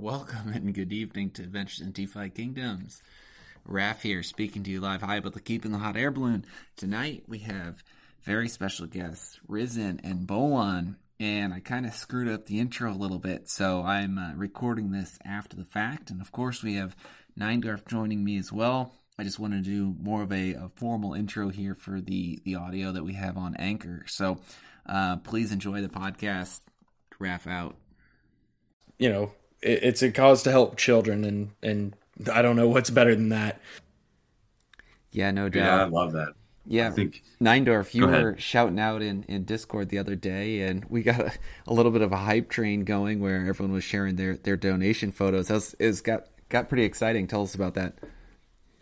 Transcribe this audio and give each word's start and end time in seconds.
Welcome 0.00 0.50
and 0.54 0.72
good 0.72 0.92
evening 0.92 1.30
to 1.30 1.42
Adventures 1.42 1.80
in 1.80 1.90
DeFi 1.90 2.30
Kingdoms. 2.30 3.02
Raph 3.68 4.00
here, 4.00 4.22
speaking 4.22 4.62
to 4.62 4.70
you 4.70 4.80
live 4.80 5.02
high 5.02 5.16
about 5.16 5.32
the 5.32 5.40
Keeping 5.40 5.72
the 5.72 5.78
Hot 5.78 5.96
Air 5.96 6.12
Balloon. 6.12 6.44
Tonight 6.76 7.24
we 7.26 7.40
have 7.40 7.82
very 8.22 8.48
special 8.48 8.86
guests, 8.86 9.40
Rissen 9.48 9.98
and 10.04 10.24
Bolon, 10.24 10.98
and 11.18 11.52
I 11.52 11.58
kind 11.58 11.84
of 11.84 11.94
screwed 11.94 12.28
up 12.28 12.46
the 12.46 12.60
intro 12.60 12.92
a 12.92 12.94
little 12.94 13.18
bit, 13.18 13.48
so 13.48 13.82
I'm 13.82 14.18
uh, 14.18 14.34
recording 14.36 14.92
this 14.92 15.18
after 15.24 15.56
the 15.56 15.64
fact. 15.64 16.10
And 16.10 16.20
of 16.20 16.30
course, 16.30 16.62
we 16.62 16.74
have 16.74 16.94
9Dorf 17.36 17.84
joining 17.88 18.22
me 18.22 18.38
as 18.38 18.52
well. 18.52 18.92
I 19.18 19.24
just 19.24 19.40
want 19.40 19.54
to 19.54 19.60
do 19.60 19.96
more 20.00 20.22
of 20.22 20.30
a, 20.30 20.54
a, 20.54 20.68
formal 20.76 21.14
intro 21.14 21.48
here 21.48 21.74
for 21.74 22.00
the 22.00 22.38
the 22.44 22.54
audio 22.54 22.92
that 22.92 23.02
we 23.02 23.14
have 23.14 23.36
on 23.36 23.56
Anchor. 23.56 24.04
So 24.06 24.38
uh, 24.86 25.16
please 25.16 25.50
enjoy 25.50 25.80
the 25.80 25.88
podcast. 25.88 26.60
Raph 27.20 27.48
out. 27.48 27.74
You 28.96 29.10
know, 29.10 29.32
it, 29.62 29.82
it's 29.82 30.02
a 30.02 30.10
cause 30.10 30.42
to 30.44 30.50
help 30.50 30.76
children, 30.76 31.24
and 31.24 31.50
and 31.62 31.94
I 32.32 32.42
don't 32.42 32.56
know 32.56 32.68
what's 32.68 32.90
better 32.90 33.14
than 33.14 33.30
that. 33.30 33.60
Yeah, 35.10 35.30
no 35.30 35.48
doubt. 35.48 35.64
Yeah, 35.64 35.82
I 35.82 35.88
love 35.88 36.12
that. 36.12 36.34
Yeah, 36.70 36.88
I 36.88 36.90
think 36.90 37.22
9Dorf, 37.40 37.94
you 37.94 38.06
were 38.06 38.34
shouting 38.36 38.78
out 38.78 39.00
in, 39.00 39.24
in 39.26 39.44
Discord 39.44 39.88
the 39.88 39.96
other 39.96 40.14
day, 40.14 40.60
and 40.60 40.84
we 40.90 41.02
got 41.02 41.18
a, 41.18 41.32
a, 41.66 41.72
little 41.72 41.90
bit 41.90 42.02
of 42.02 42.12
a 42.12 42.16
hype 42.16 42.50
train 42.50 42.84
going 42.84 43.20
where 43.20 43.46
everyone 43.46 43.72
was 43.72 43.84
sharing 43.84 44.16
their, 44.16 44.36
their 44.36 44.56
donation 44.58 45.10
photos. 45.10 45.50
It 45.50 45.86
was 45.86 46.02
got 46.02 46.26
got 46.50 46.68
pretty 46.68 46.84
exciting. 46.84 47.26
Tell 47.26 47.42
us 47.42 47.54
about 47.54 47.72
that. 47.74 47.94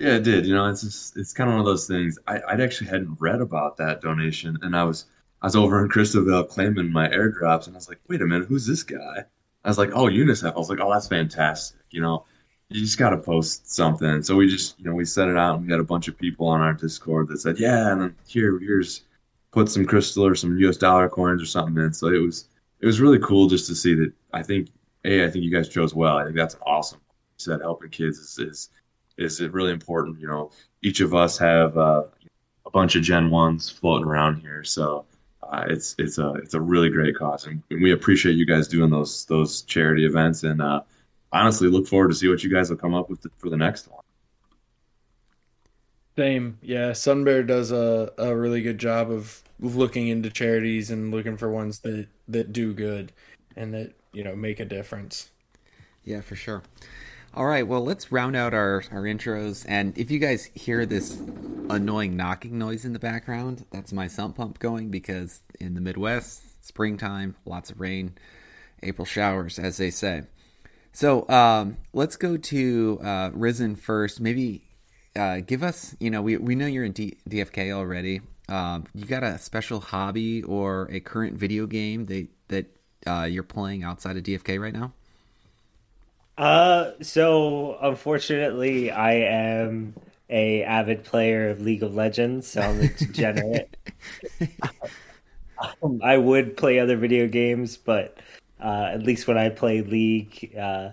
Yeah, 0.01 0.17
it 0.17 0.25
did. 0.25 0.47
You 0.47 0.55
know, 0.55 0.69
it's 0.69 0.83
just 0.83 1.17
it's 1.17 1.33
kind 1.33 1.49
of 1.49 1.55
one 1.55 1.61
of 1.61 1.67
those 1.67 1.87
things. 1.87 2.19
I 2.27 2.41
I'd 2.49 2.61
actually 2.61 2.91
hadn't 2.91 3.19
read 3.21 3.41
about 3.41 3.77
that 3.77 4.01
donation, 4.03 4.59
and 4.63 4.75
I 4.75 4.83
was 4.83 5.07
I 5.41 5.47
was 5.47 5.55
over 5.55 5.81
in 5.81 5.89
Crystal 5.89 6.25
Vale 6.25 6.45
claiming 6.45 6.91
my 6.91 7.09
airdrops, 7.09 7.67
and 7.67 7.77
I 7.77 7.79
was 7.79 7.89
like, 7.89 8.01
wait 8.09 8.21
a 8.21 8.27
minute, 8.27 8.49
who's 8.49 8.67
this 8.67 8.83
guy? 8.83 9.25
I 9.67 9.69
was 9.69 9.79
like, 9.79 9.91
oh, 9.95 10.05
UNICEF. 10.05 10.55
I 10.55 10.59
was 10.59 10.71
like, 10.71 10.79
oh, 10.81 10.93
that's 10.93 11.09
fantastic. 11.09 11.81
You 11.91 12.01
know, 12.01 12.25
you 12.69 12.81
just 12.81 12.99
got 12.99 13.11
to 13.11 13.19
post 13.19 13.69
something. 13.75 14.23
So 14.23 14.37
we 14.37 14.49
just, 14.49 14.79
you 14.79 14.85
know, 14.85 14.95
we 14.95 15.05
set 15.05 15.29
it 15.29 15.37
out 15.37 15.57
and 15.57 15.67
we 15.67 15.73
had 15.73 15.81
a 15.81 15.85
bunch 15.85 16.07
of 16.07 16.17
people 16.17 16.47
on 16.47 16.61
our 16.61 16.73
Discord 16.73 17.27
that 17.29 17.39
said, 17.39 17.59
yeah, 17.59 17.91
and 17.91 18.01
then 18.01 18.17
here, 18.29 18.61
here's 18.61 19.03
put 19.51 19.69
some 19.69 19.85
crystal 19.85 20.25
or 20.25 20.37
some 20.37 20.57
US 20.59 20.77
dollar 20.77 21.09
coins 21.09 21.43
or 21.43 21.47
something 21.47 21.83
in. 21.83 21.93
So 21.93 22.07
it 22.09 22.19
was, 22.19 22.49
it 22.81 22.87
was 22.87 23.01
really 23.01 23.19
cool 23.19 23.49
just 23.49 23.67
to 23.67 23.75
see 23.75 23.95
that. 23.97 24.13
I 24.33 24.43
think, 24.43 24.69
A, 25.05 25.25
I 25.25 25.31
think 25.31 25.45
you 25.45 25.51
guys 25.51 25.69
chose 25.69 25.95
well. 25.95 26.17
I 26.17 26.25
think 26.25 26.37
that's 26.37 26.57
awesome. 26.65 27.01
You 27.01 27.39
said 27.39 27.61
helping 27.61 27.91
kids 27.91 28.19
is, 28.19 28.39
is, 28.39 28.71
is 29.19 29.41
it 29.41 29.53
really 29.53 29.73
important. 29.73 30.21
You 30.21 30.29
know, 30.29 30.53
each 30.83 31.01
of 31.01 31.13
us 31.13 31.37
have 31.39 31.77
uh, 31.77 32.05
a 32.67 32.71
bunch 32.71 32.95
of 32.95 33.03
Gen 33.03 33.31
1s 33.31 33.73
floating 33.73 34.07
around 34.07 34.37
here. 34.37 34.63
So, 34.63 35.07
uh, 35.51 35.65
it's 35.69 35.95
it's 35.99 36.19
a 36.19 36.35
it's 36.35 36.55
a 36.55 36.61
really 36.61 36.89
great 36.89 37.17
cause, 37.17 37.47
and 37.47 37.63
we 37.71 37.93
appreciate 37.93 38.37
you 38.37 38.47
guys 38.47 38.69
doing 38.69 38.91
those 38.91 39.25
those 39.27 39.63
charity 39.63 40.05
events. 40.05 40.43
And 40.43 40.61
uh, 40.61 40.83
honestly, 41.33 41.69
look 41.69 41.87
forward 41.87 42.09
to 42.09 42.15
see 42.15 42.29
what 42.29 42.43
you 42.43 42.51
guys 42.51 42.71
will 42.71 42.77
come 42.77 42.95
up 42.95 43.11
with 43.11 43.27
for 43.39 43.51
the 43.51 43.57
next 43.57 43.89
one. 43.89 44.03
Same, 46.17 46.59
yeah. 46.63 46.93
Sunbear 46.93 47.43
does 47.43 47.73
a, 47.73 48.11
a 48.17 48.35
really 48.35 48.63
good 48.63 48.79
job 48.79 49.11
of 49.11 49.43
looking 49.61 50.09
into 50.09 50.31
charities 50.31 50.91
and 50.91 51.11
looking 51.11 51.37
for 51.37 51.51
ones 51.51 51.81
that 51.81 52.07
that 52.29 52.53
do 52.53 52.73
good 52.73 53.13
and 53.55 53.75
that 53.75 53.93
you 54.13 54.25
know 54.25 54.35
make 54.35 54.59
a 54.61 54.65
difference. 54.65 55.31
Yeah, 56.05 56.21
for 56.21 56.37
sure. 56.37 56.63
All 57.37 57.45
right, 57.45 57.69
well, 57.69 57.85
let's 57.85 58.11
round 58.11 58.35
out 58.35 58.55
our, 58.55 58.83
our 58.91 59.03
intros. 59.03 59.67
And 59.69 59.99
if 59.99 60.11
you 60.11 60.19
guys 60.19 60.47
hear 60.55 60.87
this 60.87 61.21
annoying 61.69 62.17
knocking 62.17 62.57
noise 62.57 62.87
in 62.87 62.95
the 62.95 62.99
background, 62.99 63.67
that's 63.71 63.93
my 63.93 64.07
sump 64.07 64.37
pump 64.37 64.59
going 64.59 64.89
because 64.89 65.43
in 65.61 65.75
the 65.75 65.83
Midwest, 65.83 66.65
springtime, 66.67 67.37
lots 67.45 67.71
of 67.71 67.79
rain, 67.79 68.15
April 68.83 69.05
showers, 69.05 69.59
as 69.59 69.77
they 69.77 69.91
say. 69.91 70.23
So 70.93 71.29
um, 71.29 71.77
let's 71.93 72.17
go 72.17 72.39
to 72.39 73.01
uh, 73.03 73.31
Rissen 73.33 73.79
first. 73.79 74.19
Maybe 74.19 74.63
uh, 75.15 75.41
give 75.41 75.63
us, 75.63 75.95
you 76.01 76.09
know, 76.09 76.23
we, 76.23 76.39
we 76.39 76.55
know 76.55 76.65
you're 76.65 76.85
in 76.85 76.93
D- 76.93 77.19
DFK 77.29 77.71
already. 77.71 78.23
Um, 78.49 78.87
you 78.95 79.05
got 79.05 79.25
a 79.25 79.39
special 79.39 79.81
hobby 79.81 80.43
or 80.43 80.89
a 80.91 81.01
current 81.01 81.37
video 81.37 81.67
game 81.67 82.07
that, 82.07 82.29
that 82.49 82.67
uh, 83.07 83.25
you're 83.25 83.43
playing 83.43 83.85
outside 83.85 84.17
of 84.17 84.23
DFK 84.23 84.59
right 84.59 84.73
now? 84.73 84.95
Uh, 86.39 86.93
so 87.01 87.79
unfortunately, 87.81 88.91
I 88.91 89.13
am 89.15 89.95
a 90.29 90.63
avid 90.65 91.05
player 91.05 91.51
of 91.51 91.61
League 91.61 91.83
of 91.83 91.95
Legends, 91.95 92.47
so 92.47 92.61
I'm 92.61 92.81
a 92.81 92.89
degenerate. 92.89 93.77
um, 95.83 96.01
I 96.05 96.19
would 96.19 96.57
play 96.57 96.79
other 96.79 96.97
video 96.97 97.27
games, 97.27 97.77
but 97.77 98.19
uh, 98.61 98.91
at 98.93 99.03
least 99.03 99.27
when 99.27 99.39
I 99.39 99.49
play 99.49 99.83
League, 99.83 100.55
uh, 100.59 100.91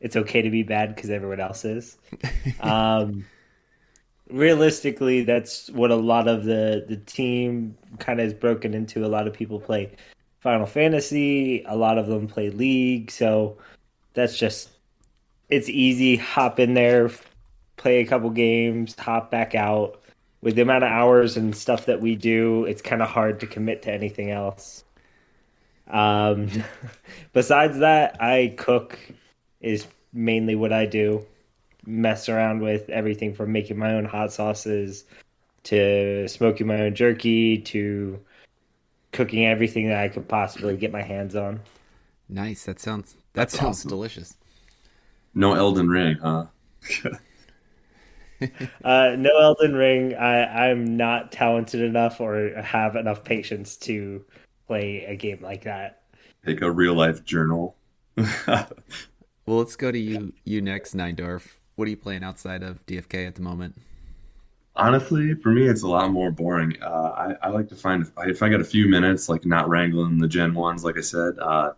it's 0.00 0.16
okay 0.16 0.42
to 0.42 0.50
be 0.50 0.62
bad 0.62 0.94
because 0.94 1.10
everyone 1.10 1.40
else 1.40 1.64
is. 1.64 1.96
Um, 2.60 3.24
realistically, 4.30 5.22
that's 5.24 5.70
what 5.70 5.90
a 5.90 5.96
lot 5.96 6.28
of 6.28 6.44
the 6.44 6.84
the 6.88 6.96
team 6.96 7.76
kind 7.98 8.20
of 8.20 8.26
is 8.26 8.34
broken 8.34 8.74
into. 8.74 9.04
A 9.04 9.08
lot 9.08 9.26
of 9.26 9.32
people 9.32 9.60
play 9.60 9.92
Final 10.40 10.66
Fantasy. 10.66 11.62
A 11.64 11.76
lot 11.76 11.98
of 11.98 12.06
them 12.06 12.26
play 12.26 12.50
League. 12.50 13.10
So 13.10 13.58
that's 14.18 14.36
just 14.36 14.68
it's 15.48 15.68
easy. 15.68 16.16
Hop 16.16 16.60
in 16.60 16.74
there, 16.74 17.10
play 17.76 18.00
a 18.00 18.06
couple 18.06 18.30
games, 18.30 18.94
hop 18.98 19.30
back 19.30 19.54
out. 19.54 20.00
With 20.40 20.54
the 20.54 20.62
amount 20.62 20.84
of 20.84 20.90
hours 20.90 21.36
and 21.36 21.54
stuff 21.54 21.86
that 21.86 22.00
we 22.00 22.14
do, 22.14 22.64
it's 22.64 22.82
kind 22.82 23.02
of 23.02 23.08
hard 23.08 23.40
to 23.40 23.46
commit 23.46 23.82
to 23.82 23.92
anything 23.92 24.30
else. 24.30 24.84
Um, 25.88 26.48
besides 27.32 27.78
that, 27.78 28.22
I 28.22 28.54
cook 28.56 28.98
is 29.60 29.86
mainly 30.12 30.54
what 30.54 30.72
I 30.72 30.86
do. 30.86 31.26
Mess 31.86 32.28
around 32.28 32.60
with 32.60 32.88
everything 32.88 33.34
from 33.34 33.50
making 33.50 33.78
my 33.78 33.94
own 33.94 34.04
hot 34.04 34.32
sauces 34.32 35.04
to 35.64 36.28
smoking 36.28 36.66
my 36.66 36.82
own 36.82 36.94
jerky 36.94 37.58
to 37.58 38.20
cooking 39.12 39.46
everything 39.46 39.88
that 39.88 39.98
I 39.98 40.08
could 40.08 40.28
possibly 40.28 40.76
get 40.76 40.92
my 40.92 41.02
hands 41.02 41.34
on. 41.34 41.60
Nice. 42.28 42.64
That 42.64 42.78
sounds 42.78 43.16
that 43.34 43.50
sounds 43.50 43.78
awesome. 43.78 43.90
delicious. 43.90 44.36
No 45.34 45.54
Elden 45.54 45.88
Ring, 45.88 46.16
huh? 46.16 46.46
uh, 48.84 49.14
no 49.16 49.30
Elden 49.40 49.74
Ring. 49.74 50.14
I, 50.14 50.70
I'm 50.70 50.96
not 50.96 51.32
talented 51.32 51.80
enough 51.80 52.20
or 52.20 52.60
have 52.60 52.96
enough 52.96 53.24
patience 53.24 53.76
to 53.78 54.24
play 54.66 55.04
a 55.04 55.16
game 55.16 55.40
like 55.42 55.64
that. 55.64 56.02
Take 56.44 56.62
a 56.62 56.70
real 56.70 56.94
life 56.94 57.24
journal. 57.24 57.76
well, 58.16 58.66
let's 59.46 59.76
go 59.76 59.90
to 59.90 59.98
you. 59.98 60.32
You 60.44 60.60
next, 60.60 60.96
9Dorf. 60.96 61.42
What 61.76 61.86
are 61.86 61.90
you 61.90 61.96
playing 61.96 62.24
outside 62.24 62.62
of 62.62 62.84
DFK 62.86 63.26
at 63.26 63.34
the 63.34 63.42
moment? 63.42 63.76
Honestly, 64.74 65.34
for 65.34 65.50
me, 65.50 65.66
it's 65.66 65.82
a 65.82 65.88
lot 65.88 66.10
more 66.10 66.30
boring. 66.30 66.76
Uh, 66.82 67.34
I, 67.42 67.46
I, 67.46 67.48
like 67.50 67.68
to 67.68 67.74
find 67.74 68.02
if 68.02 68.16
I, 68.16 68.28
if 68.28 68.42
I 68.42 68.48
got 68.48 68.60
a 68.60 68.64
few 68.64 68.88
minutes, 68.88 69.28
like 69.28 69.44
not 69.44 69.68
wrangling 69.68 70.18
the 70.18 70.28
Gen 70.28 70.54
ones, 70.54 70.84
like 70.84 70.96
I 70.96 71.00
said. 71.00 71.34
Uh, 71.40 71.72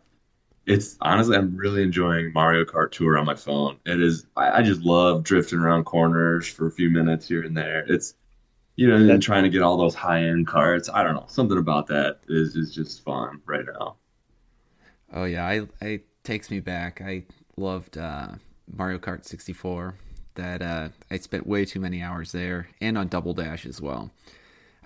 it's 0.70 0.96
honestly 1.00 1.36
I'm 1.36 1.56
really 1.56 1.82
enjoying 1.82 2.32
Mario 2.32 2.64
Kart 2.64 2.92
Tour 2.92 3.18
on 3.18 3.26
my 3.26 3.34
phone. 3.34 3.78
It 3.86 4.00
is 4.00 4.26
I, 4.36 4.58
I, 4.58 4.62
just 4.62 4.82
love 4.82 5.24
drifting 5.24 5.58
around 5.58 5.84
corners 5.84 6.46
for 6.46 6.68
a 6.68 6.70
few 6.70 6.90
minutes 6.90 7.26
here 7.26 7.42
and 7.42 7.56
there. 7.56 7.84
It's 7.88 8.14
you 8.76 8.86
know, 8.88 8.94
and 8.94 9.22
trying 9.22 9.42
to 9.42 9.50
get 9.50 9.62
all 9.62 9.76
those 9.76 9.96
high 9.96 10.22
end 10.22 10.46
carts. 10.46 10.88
I 10.88 11.02
don't 11.02 11.14
know. 11.14 11.26
Something 11.26 11.58
about 11.58 11.88
that 11.88 12.20
is 12.28 12.54
is 12.54 12.72
just 12.72 13.02
fun 13.02 13.40
right 13.46 13.64
now. 13.66 13.96
Oh 15.12 15.24
yeah, 15.24 15.44
I 15.44 15.66
it 15.84 16.06
takes 16.22 16.50
me 16.50 16.60
back. 16.60 17.00
I 17.00 17.24
loved 17.56 17.98
uh, 17.98 18.28
Mario 18.72 18.98
Kart 18.98 19.24
64. 19.24 19.96
That 20.36 20.62
uh, 20.62 20.88
I 21.10 21.18
spent 21.18 21.46
way 21.46 21.64
too 21.64 21.80
many 21.80 22.00
hours 22.00 22.30
there, 22.30 22.68
and 22.80 22.96
on 22.96 23.08
Double 23.08 23.34
Dash 23.34 23.66
as 23.66 23.80
well. 23.80 24.10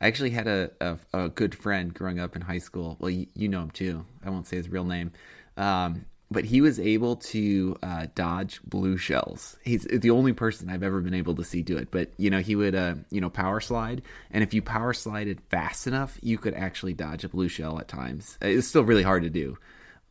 I 0.01 0.09
actually 0.09 0.31
had 0.31 0.49
a, 0.49 0.71
a, 0.81 0.99
a 1.13 1.29
good 1.29 1.55
friend 1.55 1.95
growing 1.95 2.19
up 2.19 2.35
in 2.35 2.43
high 2.43 2.59
school. 2.59 2.97
Well, 2.99 3.11
you, 3.11 3.27
you 3.35 3.49
know 3.49 3.63
him 3.63 3.71
too. 3.71 4.05
I 4.25 4.31
won't 4.31 4.47
say 4.47 4.57
his 4.57 4.69
real 4.69 4.85
name, 4.85 5.13
um, 5.57 6.05
but 6.31 6.45
he 6.45 6.61
was 6.61 6.81
able 6.81 7.17
to 7.17 7.77
uh, 7.83 8.07
dodge 8.15 8.61
blue 8.65 8.97
shells. 8.97 9.57
He's 9.63 9.85
the 9.85 10.11
only 10.11 10.33
person 10.33 10.69
I've 10.69 10.83
ever 10.83 11.01
been 11.01 11.15
able 11.15 11.35
to 11.37 11.45
see 11.45 11.63
do 11.63 11.77
it. 11.77 11.91
But 11.91 12.11
you 12.17 12.31
know, 12.31 12.41
he 12.41 12.57
would 12.57 12.75
uh, 12.75 12.95
you 13.11 13.21
know 13.21 13.31
power 13.31 13.61
slide, 13.61 14.03
and 14.31 14.43
if 14.43 14.53
you 14.53 14.63
power 14.63 14.93
slided 14.93 15.41
fast 15.51 15.87
enough, 15.87 16.19
you 16.23 16.39
could 16.39 16.55
actually 16.55 16.95
dodge 16.95 17.25
a 17.25 17.29
blue 17.29 17.49
shell 17.49 17.79
at 17.79 17.89
times. 17.89 18.39
It's 18.41 18.67
still 18.67 18.85
really 18.85 19.03
hard 19.03 19.23
to 19.23 19.31
do, 19.31 19.59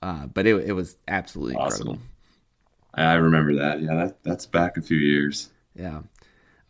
uh, 0.01 0.27
but 0.27 0.47
it, 0.47 0.55
it 0.69 0.73
was 0.73 0.95
absolutely 1.07 1.55
awesome. 1.55 1.87
incredible. 1.87 2.07
I 2.95 3.13
remember 3.13 3.55
that. 3.55 3.81
Yeah, 3.81 3.95
that, 3.95 4.23
that's 4.23 4.45
back 4.45 4.77
a 4.77 4.81
few 4.81 4.97
years. 4.97 5.49
Yeah. 5.75 6.01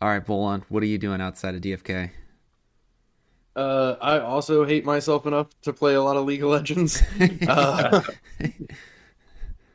All 0.00 0.08
right, 0.08 0.24
Bolon, 0.24 0.64
what 0.68 0.82
are 0.82 0.86
you 0.86 0.98
doing 0.98 1.20
outside 1.20 1.54
of 1.54 1.60
DFK? 1.60 2.10
Uh, 3.56 3.96
I 4.00 4.18
also 4.18 4.64
hate 4.64 4.84
myself 4.84 5.26
enough 5.26 5.48
to 5.62 5.72
play 5.72 5.94
a 5.94 6.02
lot 6.02 6.16
of 6.16 6.24
League 6.26 6.42
of 6.42 6.50
Legends. 6.50 7.02
uh, 7.48 8.02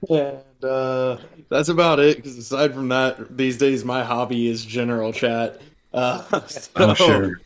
and 0.10 0.64
uh, 0.64 1.18
that's 1.50 1.70
about 1.70 2.00
it. 2.00 2.18
Because 2.18 2.38
aside 2.38 2.74
from 2.74 2.90
that, 2.90 3.38
these 3.38 3.58
days 3.58 3.86
my 3.86 4.04
hobby 4.04 4.48
is 4.48 4.66
general 4.66 5.14
chat. 5.14 5.62
Uh, 5.94 6.46
so, 6.48 6.70
oh, 6.76 6.94
sure. 6.94 7.42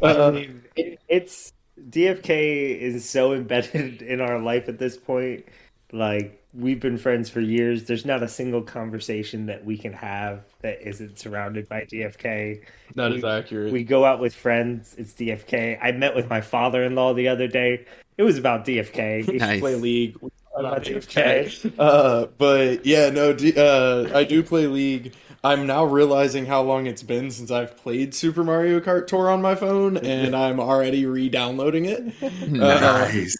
Uh, 0.00 0.28
I 0.28 0.30
mean, 0.30 0.62
it, 0.76 1.00
it's 1.08 1.52
DFK 1.90 2.78
is 2.78 3.08
so 3.08 3.32
embedded 3.34 4.02
in 4.02 4.20
our 4.20 4.40
life 4.40 4.68
at 4.68 4.78
this 4.78 4.96
point. 4.96 5.44
Like 5.92 6.44
we've 6.56 6.80
been 6.80 6.96
friends 6.98 7.28
for 7.28 7.40
years. 7.40 7.84
There's 7.84 8.04
not 8.06 8.22
a 8.22 8.28
single 8.28 8.62
conversation 8.62 9.46
that 9.46 9.64
we 9.64 9.76
can 9.76 9.92
have 9.92 10.40
that 10.62 10.80
isn't 10.86 11.18
surrounded 11.18 11.68
by 11.68 11.82
DFK. 11.82 12.62
That 12.94 13.10
We- 13.10 13.18
is 13.18 13.24
accurate. 13.24 13.72
We 13.72 13.84
go 13.84 14.04
out 14.04 14.20
with 14.20 14.34
friends. 14.34 14.94
It's 14.98 15.12
DFK. 15.12 15.78
I 15.82 15.92
met 15.92 16.14
with 16.16 16.28
my 16.30 16.40
father-in-law 16.40 17.14
the 17.14 17.28
other 17.28 17.46
day. 17.48 17.84
It 18.16 18.22
was 18.22 18.38
about 18.38 18.64
DFK. 18.64 19.26
we 19.28 19.36
Nice. 19.38 19.60
play 19.60 19.74
League. 19.74 20.16
We 20.20 20.30
About 20.56 20.72
about 20.78 20.84
DFK. 20.86 21.72
Uh, 21.78 22.26
but 22.38 22.86
yeah, 22.86 23.10
no, 23.10 23.32
D- 23.34 23.52
uh, 23.56 24.16
I 24.16 24.24
do 24.24 24.42
play 24.42 24.66
League. 24.66 25.12
I'm 25.44 25.66
now 25.66 25.84
realizing 25.84 26.46
how 26.46 26.62
long 26.62 26.86
it's 26.86 27.02
been 27.02 27.30
since 27.30 27.50
I've 27.50 27.76
played 27.76 28.14
Super 28.14 28.42
Mario 28.42 28.80
Kart 28.80 29.06
Tour 29.06 29.30
on 29.30 29.42
my 29.42 29.54
phone, 29.54 29.96
and 29.98 30.34
I'm 30.34 30.58
already 30.58 31.04
re-downloading 31.06 31.84
it 31.84 32.14
Uh, 32.22 32.46
Nice. 32.48 33.36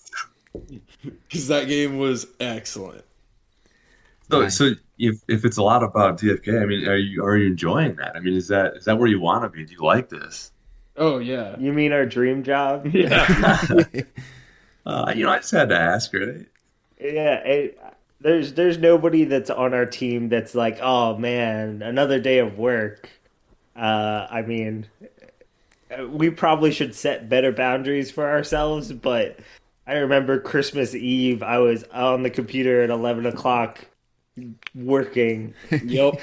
because 1.28 1.48
that 1.48 1.66
game 1.68 1.96
was 1.98 2.26
excellent. 2.38 3.02
So, 4.31 4.43
Nice. 4.43 4.56
so 4.56 4.73
if 4.99 5.23
if 5.28 5.44
it's 5.44 5.56
a 5.56 5.62
lot 5.62 5.82
about 5.82 6.19
DFK, 6.19 6.62
I 6.62 6.67
mean, 6.67 6.87
are 6.88 6.96
you 6.96 7.23
are 7.25 7.37
you 7.37 7.46
enjoying 7.46 7.96
that? 7.96 8.17
I 8.17 8.20
mean, 8.20 8.34
is 8.34 8.49
that 8.49 8.76
is 8.76 8.84
that 8.87 8.99
where 8.99 9.08
you 9.08 9.20
want 9.20 9.44
to 9.44 9.49
be? 9.49 9.64
Do 9.64 9.73
you 9.73 9.81
like 9.82 10.08
this? 10.08 10.52
Oh 10.96 11.19
yeah, 11.19 11.56
You 11.58 11.73
mean 11.73 11.93
our 11.93 12.06
dream 12.06 12.43
job? 12.43 12.87
yeah. 12.93 13.26
Uh, 14.87 15.12
you 15.17 15.25
know, 15.25 15.31
I 15.31 15.38
just 15.38 15.50
had 15.50 15.69
to 15.70 15.76
ask, 15.78 16.14
right? 16.14 16.46
Yeah, 17.00 17.37
it, 17.44 17.78
there's 18.20 18.55
there's 18.55 18.78
nobody 18.78 19.25
that's 19.25 19.50
on 19.50 19.75
our 19.75 19.87
team 19.87 20.28
that's 20.28 20.55
like, 20.55 20.78
oh 20.81 21.17
man, 21.19 21.82
another 21.82 22.19
day 22.20 22.38
of 22.38 22.58
work. 22.58 23.11
Uh, 23.75 24.26
I 24.31 24.43
mean, 24.43 24.87
we 26.08 26.31
probably 26.31 26.73
should 26.73 26.94
set 26.94 27.28
better 27.28 27.52
boundaries 27.52 28.11
for 28.11 28.28
ourselves. 28.28 28.93
But 28.93 29.38
I 29.87 29.94
remember 29.94 30.40
Christmas 30.40 30.94
Eve, 30.94 31.43
I 31.43 31.58
was 31.58 31.84
on 31.84 32.23
the 32.23 32.31
computer 32.31 32.82
at 32.82 32.90
eleven 32.90 33.26
o'clock 33.26 33.87
working. 34.75 35.55
yep. 35.85 36.21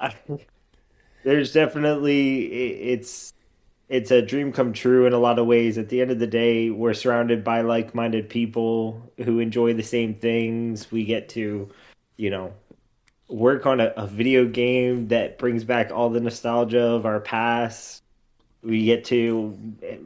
I, 0.00 0.14
there's 1.24 1.52
definitely 1.52 2.46
it's 2.46 3.32
it's 3.88 4.10
a 4.10 4.22
dream 4.22 4.52
come 4.52 4.72
true 4.72 5.06
in 5.06 5.12
a 5.12 5.18
lot 5.18 5.38
of 5.38 5.46
ways. 5.46 5.78
At 5.78 5.88
the 5.88 6.00
end 6.00 6.10
of 6.10 6.18
the 6.18 6.26
day, 6.26 6.70
we're 6.70 6.94
surrounded 6.94 7.44
by 7.44 7.60
like-minded 7.60 8.28
people 8.28 9.00
who 9.18 9.38
enjoy 9.38 9.74
the 9.74 9.82
same 9.82 10.14
things. 10.14 10.90
We 10.90 11.04
get 11.04 11.28
to, 11.30 11.68
you 12.16 12.30
know, 12.30 12.52
work 13.28 13.64
on 13.64 13.80
a, 13.80 13.92
a 13.96 14.06
video 14.06 14.46
game 14.46 15.08
that 15.08 15.38
brings 15.38 15.62
back 15.62 15.92
all 15.92 16.10
the 16.10 16.20
nostalgia 16.20 16.82
of 16.82 17.06
our 17.06 17.20
past. 17.20 18.02
We 18.62 18.84
get 18.84 19.04
to 19.06 19.56
eh, 19.82 19.98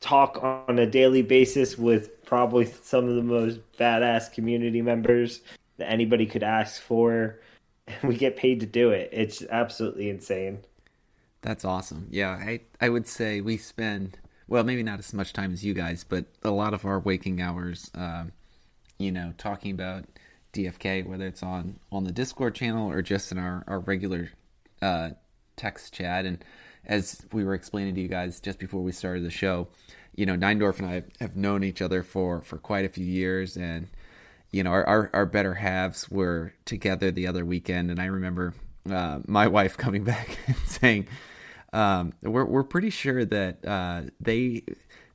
talk 0.00 0.42
on 0.42 0.78
a 0.80 0.86
daily 0.86 1.22
basis 1.22 1.78
with 1.78 2.24
probably 2.24 2.66
some 2.66 3.08
of 3.08 3.14
the 3.14 3.22
most 3.22 3.60
badass 3.78 4.32
community 4.32 4.82
members 4.82 5.40
that 5.78 5.90
anybody 5.90 6.26
could 6.26 6.42
ask 6.42 6.80
for. 6.80 7.40
And 7.86 8.08
we 8.08 8.16
get 8.16 8.38
paid 8.38 8.60
to 8.60 8.66
do 8.66 8.92
it. 8.92 9.10
It's 9.12 9.42
absolutely 9.42 10.08
insane. 10.08 10.60
That's 11.42 11.66
awesome. 11.66 12.08
Yeah, 12.10 12.30
I 12.30 12.60
I 12.80 12.88
would 12.88 13.06
say 13.06 13.42
we 13.42 13.58
spend 13.58 14.16
well, 14.48 14.64
maybe 14.64 14.82
not 14.82 14.98
as 14.98 15.12
much 15.14 15.32
time 15.32 15.52
as 15.52 15.64
you 15.64 15.74
guys, 15.74 16.04
but 16.04 16.26
a 16.42 16.50
lot 16.50 16.74
of 16.74 16.84
our 16.84 16.98
waking 16.98 17.40
hours, 17.40 17.90
um, 17.94 18.32
you 18.98 19.10
know, 19.10 19.32
talking 19.38 19.72
about 19.72 20.04
DFK, 20.52 21.06
whether 21.06 21.26
it's 21.26 21.42
on 21.42 21.78
on 21.90 22.04
the 22.04 22.12
Discord 22.12 22.54
channel 22.54 22.90
or 22.90 23.02
just 23.02 23.32
in 23.32 23.38
our 23.38 23.64
our 23.66 23.80
regular 23.80 24.30
uh, 24.82 25.10
text 25.56 25.94
chat. 25.94 26.26
And 26.26 26.44
as 26.86 27.24
we 27.32 27.44
were 27.44 27.54
explaining 27.54 27.94
to 27.94 28.00
you 28.00 28.08
guys 28.08 28.40
just 28.40 28.58
before 28.58 28.82
we 28.82 28.92
started 28.92 29.24
the 29.24 29.30
show, 29.30 29.68
you 30.14 30.26
know, 30.26 30.36
9Dorf 30.36 30.78
and 30.78 30.88
I 30.88 31.02
have 31.20 31.36
known 31.36 31.64
each 31.64 31.82
other 31.82 32.02
for 32.02 32.42
for 32.42 32.58
quite 32.58 32.84
a 32.84 32.90
few 32.90 33.06
years, 33.06 33.56
and 33.56 33.88
you 34.54 34.62
know, 34.62 34.70
our, 34.70 34.86
our, 34.86 35.10
our 35.12 35.26
better 35.26 35.54
halves 35.54 36.08
were 36.08 36.52
together 36.64 37.10
the 37.10 37.26
other 37.26 37.44
weekend, 37.44 37.90
and 37.90 38.00
I 38.00 38.06
remember 38.06 38.54
uh, 38.88 39.18
my 39.26 39.48
wife 39.48 39.76
coming 39.76 40.04
back 40.12 40.38
and 40.46 40.56
saying, 40.66 41.08
um, 41.72 42.12
"We're 42.22 42.44
we're 42.44 42.62
pretty 42.62 42.90
sure 42.90 43.24
that 43.24 43.66
uh, 43.66 44.02
they 44.20 44.62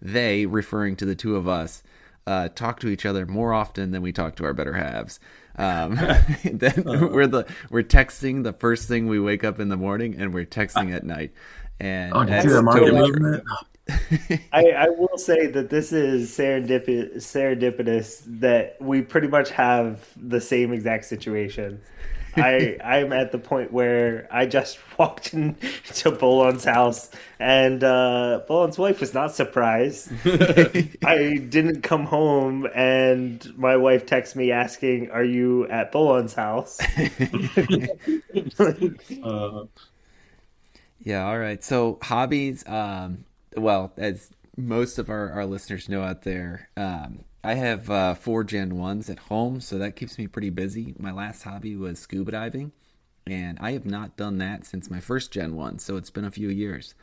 they 0.01 0.45
referring 0.45 0.97
to 0.97 1.05
the 1.05 1.15
two 1.15 1.37
of 1.37 1.47
us 1.47 1.83
uh, 2.27 2.49
talk 2.49 2.81
to 2.81 2.89
each 2.89 3.05
other 3.05 3.25
more 3.25 3.53
often 3.53 3.91
than 3.91 4.01
we 4.01 4.11
talk 4.11 4.35
to 4.35 4.45
our 4.45 4.53
better 4.53 4.73
halves. 4.73 5.21
Um, 5.55 5.95
then 6.43 6.83
we're 6.85 7.27
the 7.27 7.45
we're 7.69 7.83
texting 7.83 8.43
the 8.43 8.53
first 8.53 8.89
thing 8.89 9.07
we 9.07 9.21
wake 9.21 9.45
up 9.45 9.61
in 9.61 9.69
the 9.69 9.77
morning, 9.77 10.15
and 10.19 10.33
we're 10.33 10.45
texting 10.45 10.93
at 10.93 11.05
night. 11.05 11.31
And 11.79 12.13
Oh, 12.13 12.25
did 12.25 12.43
you 12.43 12.61
that's 12.61 12.75
totally 12.75 13.11
true. 13.13 13.41
Movement? 13.89 14.41
I, 14.51 14.69
I 14.71 14.89
will 14.89 15.17
say 15.17 15.47
that 15.47 15.69
this 15.69 15.91
is 15.91 16.31
serendip- 16.31 17.15
serendipitous 17.17 18.23
that 18.39 18.77
we 18.79 19.01
pretty 19.01 19.27
much 19.27 19.51
have 19.51 20.07
the 20.17 20.41
same 20.41 20.73
exact 20.73 21.05
situation. 21.05 21.81
I 22.35 22.77
I'm 22.83 23.11
at 23.13 23.31
the 23.31 23.39
point 23.39 23.71
where 23.73 24.27
I 24.31 24.45
just 24.45 24.79
walked 24.99 25.33
into 25.33 26.11
Bolon's 26.11 26.63
house 26.63 27.11
and 27.39 27.83
uh, 27.83 28.41
Bolon's 28.47 28.77
wife 28.77 28.99
was 29.01 29.13
not 29.13 29.33
surprised. 29.35 30.11
I 31.03 31.37
didn't 31.49 31.81
come 31.81 32.05
home 32.05 32.67
and 32.75 33.45
my 33.57 33.77
wife 33.77 34.05
texts 34.05 34.35
me 34.35 34.51
asking, 34.51 35.11
"Are 35.11 35.23
you 35.23 35.67
at 35.69 35.91
Bolon's 35.91 36.33
house?" 36.33 36.79
Uh, 39.21 39.65
Yeah, 40.99 41.25
all 41.27 41.39
right. 41.39 41.63
So 41.63 41.97
hobbies, 42.01 42.67
um, 42.67 43.25
well, 43.55 43.93
as 43.97 44.31
most 44.57 44.97
of 44.97 45.09
our, 45.09 45.31
our 45.31 45.45
listeners 45.45 45.89
know 45.89 46.03
out 46.03 46.23
there, 46.23 46.69
um, 46.77 47.23
I 47.43 47.53
have 47.53 47.89
uh, 47.89 48.13
four 48.15 48.43
Gen 48.43 48.73
1s 48.73 49.09
at 49.09 49.19
home, 49.19 49.61
so 49.61 49.77
that 49.77 49.95
keeps 49.95 50.17
me 50.17 50.27
pretty 50.27 50.49
busy. 50.49 50.93
My 50.99 51.11
last 51.11 51.43
hobby 51.43 51.75
was 51.75 51.99
scuba 51.99 52.31
diving, 52.31 52.73
and 53.25 53.57
I 53.61 53.71
have 53.71 53.85
not 53.85 54.17
done 54.17 54.39
that 54.39 54.65
since 54.65 54.89
my 54.89 54.99
first 54.99 55.31
Gen 55.31 55.55
1, 55.55 55.79
so 55.79 55.95
it's 55.95 56.09
been 56.09 56.25
a 56.25 56.31
few 56.31 56.49
years. 56.49 56.95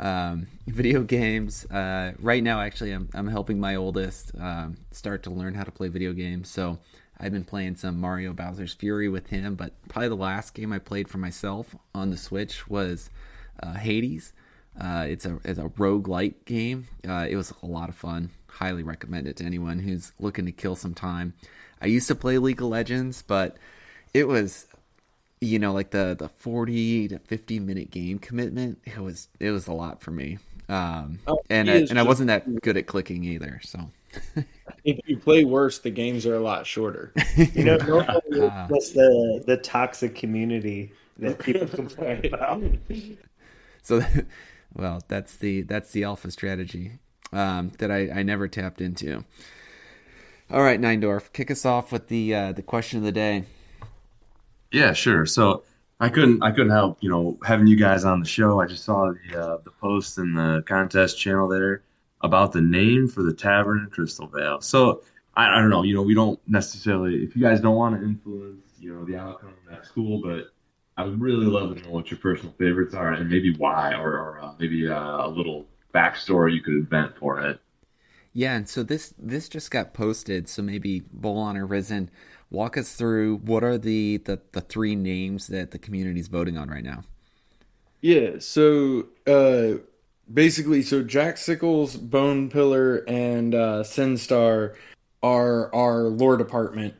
Um, 0.00 0.46
video 0.66 1.02
games, 1.02 1.66
uh, 1.66 2.12
right 2.18 2.42
now, 2.42 2.60
actually, 2.60 2.92
I'm, 2.92 3.10
I'm 3.14 3.28
helping 3.28 3.60
my 3.60 3.76
oldest 3.76 4.32
um, 4.40 4.78
start 4.92 5.22
to 5.24 5.30
learn 5.30 5.54
how 5.54 5.64
to 5.64 5.72
play 5.72 5.88
video 5.88 6.14
games, 6.14 6.48
so 6.48 6.78
I've 7.18 7.32
been 7.32 7.44
playing 7.44 7.76
some 7.76 8.00
Mario 8.00 8.32
Bowser's 8.32 8.74
Fury 8.74 9.08
with 9.08 9.26
him, 9.28 9.54
but 9.54 9.72
probably 9.88 10.08
the 10.08 10.16
last 10.16 10.54
game 10.54 10.72
I 10.72 10.78
played 10.78 11.08
for 11.08 11.18
myself 11.18 11.74
on 11.94 12.10
the 12.10 12.16
Switch 12.16 12.68
was 12.68 13.10
uh, 13.62 13.74
Hades. 13.74 14.32
Uh, 14.80 15.06
it's 15.08 15.24
a 15.26 15.38
it's 15.44 15.58
a 15.58 15.68
roguelite 15.78 16.34
game. 16.44 16.86
Uh, 17.08 17.26
it 17.28 17.36
was 17.36 17.52
a 17.62 17.66
lot 17.66 17.88
of 17.88 17.94
fun. 17.94 18.30
Highly 18.48 18.82
recommend 18.82 19.26
it 19.26 19.36
to 19.36 19.44
anyone 19.44 19.78
who's 19.78 20.12
looking 20.18 20.46
to 20.46 20.52
kill 20.52 20.76
some 20.76 20.94
time. 20.94 21.34
I 21.80 21.86
used 21.86 22.08
to 22.08 22.14
play 22.14 22.38
League 22.38 22.60
of 22.60 22.68
Legends, 22.68 23.22
but 23.22 23.56
it 24.14 24.26
was 24.28 24.66
you 25.40 25.58
know 25.58 25.72
like 25.72 25.90
the 25.90 26.16
the 26.18 26.28
40 26.28 27.08
to 27.08 27.18
50 27.18 27.60
minute 27.60 27.90
game 27.90 28.18
commitment. 28.18 28.78
It 28.84 28.98
was 28.98 29.28
it 29.40 29.50
was 29.50 29.66
a 29.66 29.72
lot 29.72 30.00
for 30.00 30.10
me. 30.10 30.38
Um, 30.68 31.20
Oh, 31.28 31.38
and 31.48 31.70
I, 31.70 31.74
and 31.76 31.98
I 31.98 32.02
wasn't 32.02 32.26
that 32.28 32.60
good 32.62 32.76
at 32.76 32.86
clicking 32.86 33.22
either. 33.24 33.60
So 33.62 33.78
If 34.84 34.98
you 35.06 35.16
play 35.18 35.44
worse, 35.44 35.78
the 35.78 35.90
games 35.90 36.26
are 36.26 36.34
a 36.34 36.40
lot 36.40 36.66
shorter. 36.66 37.12
You 37.36 37.64
know, 37.64 37.76
normally 37.76 38.48
Ah. 38.50 38.66
it's 38.70 38.90
the 38.92 39.42
the 39.46 39.56
toxic 39.58 40.14
community 40.14 40.92
that 41.18 41.38
people 41.38 41.66
complain 41.66 42.26
about. 42.26 42.62
So, 43.82 44.02
well, 44.76 45.02
that's 45.08 45.36
the 45.36 45.62
that's 45.62 45.92
the 45.92 46.04
alpha 46.04 46.30
strategy 46.30 46.92
um, 47.32 47.72
that 47.78 47.90
I, 47.90 48.10
I 48.10 48.22
never 48.22 48.48
tapped 48.48 48.80
into. 48.80 49.24
All 50.50 50.62
right, 50.62 50.80
9Dorf, 50.80 51.32
kick 51.32 51.50
us 51.50 51.64
off 51.64 51.90
with 51.90 52.08
the 52.08 52.34
uh, 52.34 52.52
the 52.52 52.62
question 52.62 52.98
of 52.98 53.04
the 53.04 53.12
day. 53.12 53.44
Yeah, 54.70 54.92
sure. 54.92 55.26
So 55.26 55.64
I 55.98 56.08
couldn't 56.08 56.42
I 56.42 56.50
couldn't 56.50 56.70
help, 56.70 56.98
you 57.00 57.08
know, 57.08 57.38
having 57.44 57.66
you 57.66 57.76
guys 57.76 58.04
on 58.04 58.20
the 58.20 58.26
show. 58.26 58.60
I 58.60 58.66
just 58.66 58.84
saw 58.84 59.12
the 59.12 59.40
uh, 59.40 59.56
the 59.64 59.70
post 59.70 60.18
in 60.18 60.34
the 60.34 60.62
contest 60.66 61.18
channel 61.18 61.48
there 61.48 61.82
about 62.20 62.52
the 62.52 62.60
name 62.60 63.08
for 63.08 63.22
the 63.22 63.32
tavern 63.32 63.80
in 63.80 63.90
Crystal 63.90 64.26
Vale. 64.26 64.60
So 64.60 65.02
I, 65.34 65.58
I 65.58 65.60
don't 65.60 65.70
know, 65.70 65.82
you 65.82 65.94
know, 65.94 66.02
we 66.02 66.14
don't 66.14 66.38
necessarily 66.48 67.16
if 67.24 67.34
you 67.34 67.42
guys 67.42 67.60
don't 67.60 67.76
want 67.76 67.98
to 67.98 68.06
influence, 68.06 68.62
you 68.78 68.94
know, 68.94 69.04
the 69.04 69.16
outcome, 69.16 69.54
that's 69.68 69.88
cool, 69.88 70.20
but 70.22 70.52
I 70.96 71.04
would 71.04 71.20
really 71.20 71.46
love 71.46 71.76
to 71.76 71.82
know 71.82 71.90
what 71.90 72.10
your 72.10 72.18
personal 72.18 72.54
favorites 72.58 72.94
are 72.94 73.12
and 73.12 73.28
maybe 73.28 73.54
why 73.54 73.92
or, 73.94 74.12
or 74.12 74.40
uh, 74.40 74.52
maybe 74.58 74.88
uh, 74.88 75.26
a 75.26 75.28
little 75.28 75.66
backstory 75.94 76.54
you 76.54 76.62
could 76.62 76.74
invent 76.74 77.16
for 77.18 77.40
it. 77.40 77.60
Yeah, 78.32 78.54
and 78.56 78.68
so 78.68 78.82
this 78.82 79.14
this 79.18 79.48
just 79.48 79.70
got 79.70 79.94
posted. 79.94 80.48
So 80.48 80.62
maybe 80.62 81.02
Bolon 81.12 81.56
or 81.56 81.66
Rissen, 81.66 82.08
walk 82.50 82.76
us 82.76 82.94
through 82.94 83.38
what 83.38 83.64
are 83.64 83.78
the, 83.78 84.18
the 84.18 84.40
the 84.52 84.60
three 84.60 84.94
names 84.94 85.46
that 85.48 85.70
the 85.70 85.78
community 85.78 86.20
is 86.20 86.28
voting 86.28 86.58
on 86.58 86.68
right 86.68 86.84
now. 86.84 87.04
Yeah, 88.02 88.38
so 88.38 89.06
uh 89.26 89.80
basically 90.32 90.82
so 90.82 91.02
Jack 91.02 91.36
Sickles, 91.36 91.96
Bone 91.96 92.50
Pillar, 92.50 93.04
and 93.08 93.54
uh 93.54 93.82
Sinstar 93.82 94.74
are 95.22 95.74
our 95.74 96.02
lore 96.04 96.36
department. 96.36 96.94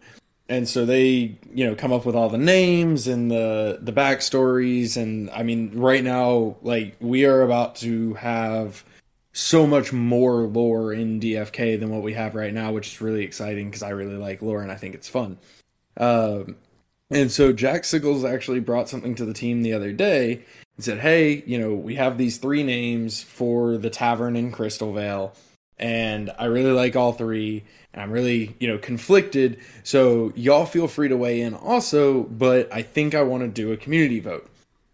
And 0.48 0.68
so 0.68 0.86
they, 0.86 1.36
you 1.52 1.66
know, 1.66 1.74
come 1.74 1.92
up 1.92 2.06
with 2.06 2.14
all 2.14 2.28
the 2.28 2.38
names 2.38 3.08
and 3.08 3.30
the 3.30 3.78
the 3.80 3.92
backstories 3.92 4.96
and 4.96 5.28
I 5.30 5.42
mean 5.42 5.72
right 5.74 6.04
now 6.04 6.56
like 6.62 6.96
we 7.00 7.24
are 7.24 7.42
about 7.42 7.76
to 7.76 8.14
have 8.14 8.84
so 9.32 9.66
much 9.66 9.92
more 9.92 10.46
lore 10.46 10.92
in 10.92 11.20
DFK 11.20 11.78
than 11.78 11.90
what 11.90 12.02
we 12.02 12.14
have 12.14 12.34
right 12.34 12.54
now, 12.54 12.72
which 12.72 12.94
is 12.94 13.00
really 13.00 13.22
exciting 13.22 13.66
because 13.66 13.82
I 13.82 13.90
really 13.90 14.16
like 14.16 14.40
lore 14.40 14.62
and 14.62 14.72
I 14.72 14.76
think 14.76 14.94
it's 14.94 15.08
fun. 15.08 15.38
Um, 15.98 16.56
and 17.10 17.30
so 17.30 17.52
Jack 17.52 17.84
Sickles 17.84 18.24
actually 18.24 18.60
brought 18.60 18.88
something 18.88 19.14
to 19.16 19.24
the 19.24 19.34
team 19.34 19.62
the 19.62 19.74
other 19.74 19.92
day 19.92 20.42
and 20.76 20.84
said, 20.84 21.00
Hey, 21.00 21.44
you 21.46 21.58
know, 21.58 21.74
we 21.74 21.96
have 21.96 22.18
these 22.18 22.38
three 22.38 22.62
names 22.62 23.22
for 23.22 23.76
the 23.76 23.90
tavern 23.90 24.36
in 24.36 24.50
Crystal 24.52 24.92
Vale, 24.92 25.34
and 25.78 26.32
I 26.38 26.46
really 26.46 26.72
like 26.72 26.96
all 26.96 27.12
three, 27.12 27.64
and 27.96 28.02
I'm 28.04 28.12
really, 28.12 28.54
you 28.60 28.68
know, 28.68 28.76
conflicted. 28.78 29.58
So 29.82 30.32
y'all 30.36 30.66
feel 30.66 30.86
free 30.86 31.08
to 31.08 31.16
weigh 31.16 31.40
in 31.40 31.54
also, 31.54 32.24
but 32.24 32.72
I 32.72 32.82
think 32.82 33.14
I 33.14 33.22
want 33.22 33.42
to 33.42 33.48
do 33.48 33.72
a 33.72 33.76
community 33.76 34.20
vote. 34.20 34.46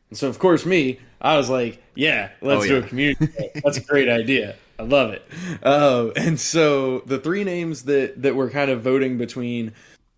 And 0.08 0.16
so, 0.16 0.28
of 0.28 0.38
course, 0.38 0.64
me, 0.64 1.00
I 1.20 1.36
was 1.36 1.50
like, 1.50 1.82
yeah, 1.96 2.30
let's 2.40 2.64
Oh, 2.64 2.68
do 2.68 2.74
yeah. 2.78 2.84
a 2.84 2.88
community 2.88 3.26
vote. 3.26 3.50
That's 3.64 3.76
a 3.78 3.82
great 3.82 4.08
idea. 4.08 4.54
I 4.78 4.84
love 4.84 5.10
it. 5.10 5.22
Uh, 5.62 6.10
and 6.16 6.38
so 6.40 7.00
the 7.00 7.18
three 7.18 7.44
names 7.44 7.82
that, 7.84 8.22
that 8.22 8.36
we're 8.36 8.50
kind 8.50 8.70
of 8.70 8.82
voting 8.82 9.18
between 9.18 9.72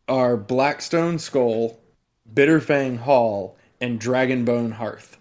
are 0.07 0.37
Blackstone 0.37 1.19
Skull, 1.19 1.81
Bitterfang 2.33 2.99
Hall, 2.99 3.57
and 3.81 3.99
Dragonbone 3.99 4.73
Hearth. 4.73 5.19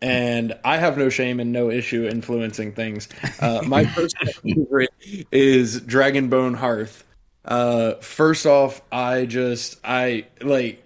And 0.00 0.56
I 0.64 0.76
have 0.76 0.96
no 0.96 1.08
shame 1.08 1.40
and 1.40 1.52
no 1.52 1.70
issue 1.70 2.06
influencing 2.06 2.72
things. 2.72 3.08
Uh, 3.40 3.62
my 3.66 3.84
personal 3.94 4.32
favorite 4.32 4.90
is 5.32 5.80
Dragonbone 5.80 6.54
Hearth. 6.56 7.04
Uh, 7.44 7.94
first 7.94 8.46
off, 8.46 8.82
I 8.92 9.26
just 9.26 9.80
I 9.82 10.26
like 10.42 10.84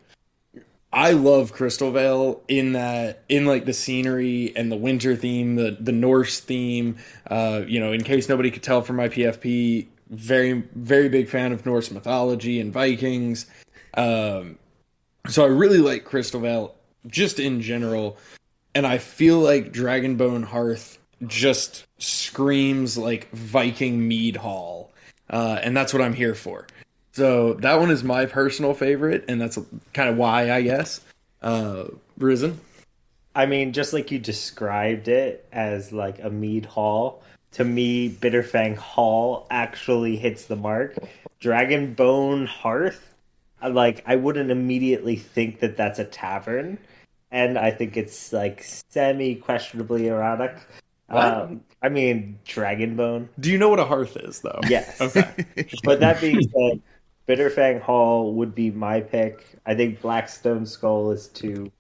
I 0.92 1.12
love 1.12 1.52
Crystal 1.52 1.90
Vale 1.90 2.42
in 2.49 2.75
that 2.75 3.23
in 3.28 3.47
like 3.47 3.64
the 3.64 3.73
scenery 3.73 4.52
and 4.54 4.71
the 4.71 4.76
winter 4.76 5.16
theme, 5.16 5.57
the 5.57 5.76
the 5.81 5.92
Norse 5.92 6.40
theme. 6.40 6.97
Uh, 7.28 7.62
you 7.66 7.81
know, 7.81 7.92
in 7.92 8.04
case 8.04 8.28
nobody 8.28 8.50
could 8.50 8.62
tell 8.62 8.83
from 8.83 8.97
my 8.97 9.09
PFP, 9.09 9.87
very 10.11 10.64
very 10.75 11.09
big 11.09 11.28
fan 11.28 11.52
of 11.52 11.64
Norse 11.64 11.90
mythology 11.90 12.61
and 12.61 12.73
Vikings. 12.73 13.47
Um, 13.95 14.59
so 15.28 15.45
I 15.45 15.49
really 15.49 15.78
like 15.78 16.04
Crystal 16.04 16.40
Vale 16.40 16.75
just 17.07 17.40
in 17.40 17.61
general, 17.61 18.19
and 18.75 18.87
I 18.87 18.99
feel 18.99 19.38
like 19.38 19.73
Dragonbone 19.73 20.45
Hearth 20.45 20.99
just 21.26 21.87
screams 21.99 22.99
like 22.99 23.31
Viking 23.31 24.07
mead 24.07 24.37
hall, 24.37 24.93
uh, 25.31 25.59
and 25.62 25.76
that's 25.76 25.93
what 25.93 26.02
I'm 26.02 26.14
here 26.14 26.35
for. 26.35 26.67
So 27.12 27.55
that 27.55 27.79
one 27.79 27.91
is 27.91 28.02
my 28.02 28.26
personal 28.26 28.75
favorite, 28.75 29.26
and 29.29 29.41
that's 29.41 29.59
kind 29.93 30.09
of 30.09 30.17
why 30.17 30.50
I 30.50 30.62
guess. 30.62 31.00
Uh, 31.43 31.85
Rissen. 32.19 32.57
I 33.35 33.47
mean, 33.47 33.73
just 33.73 33.93
like 33.93 34.11
you 34.11 34.19
described 34.19 35.09
it 35.09 35.47
as 35.52 35.93
like 35.93 36.23
a 36.23 36.31
mead 36.31 36.67
hall, 36.67 37.23
to 37.52 37.64
me, 37.64 38.11
Bitterfang 38.11 38.76
Hall 38.76 39.47
actually 39.50 40.17
hits 40.17 40.47
the 40.47 40.57
mark. 40.57 40.97
Dragonbone 41.41 42.47
Hearth, 42.47 43.14
like 43.67 44.02
I 44.07 44.17
wouldn't 44.17 44.50
immediately 44.50 45.17
think 45.17 45.61
that 45.61 45.76
that's 45.76 45.99
a 45.99 46.05
tavern, 46.05 46.79
and 47.33 47.59
I 47.59 47.71
think 47.73 47.97
it's 47.97 48.33
like 48.33 48.62
semi 48.62 49.35
questionably 49.35 50.07
erotic. 50.07 50.57
Um, 51.09 51.62
I 51.83 51.89
mean, 51.89 52.39
Dragonbone, 52.47 53.29
Do 53.41 53.51
you 53.51 53.59
know 53.59 53.69
what 53.69 53.81
a 53.81 53.85
hearth 53.85 54.17
is, 54.17 54.41
though? 54.41 54.61
yes. 54.69 55.01
Okay. 55.01 55.29
But 55.85 56.01
that 56.01 56.21
being 56.21 56.41
said, 56.41 56.81
Bitterfang 57.29 57.81
Hall 57.81 58.33
would 58.35 58.55
be 58.55 58.71
my 58.71 59.01
pick. 59.01 59.45
I 59.67 59.75
think 59.75 60.01
Blackstone 60.01 60.65
Skull 60.65 61.11
is 61.11 61.29
too 61.29 61.73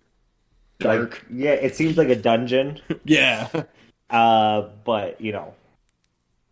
Dark. 0.78 1.10
Like, 1.12 1.24
yeah, 1.30 1.52
it 1.52 1.76
seems 1.76 1.96
like 1.96 2.08
a 2.08 2.16
dungeon. 2.16 2.80
yeah. 3.04 3.48
Uh, 4.10 4.68
but 4.84 5.20
you 5.20 5.32
know, 5.32 5.54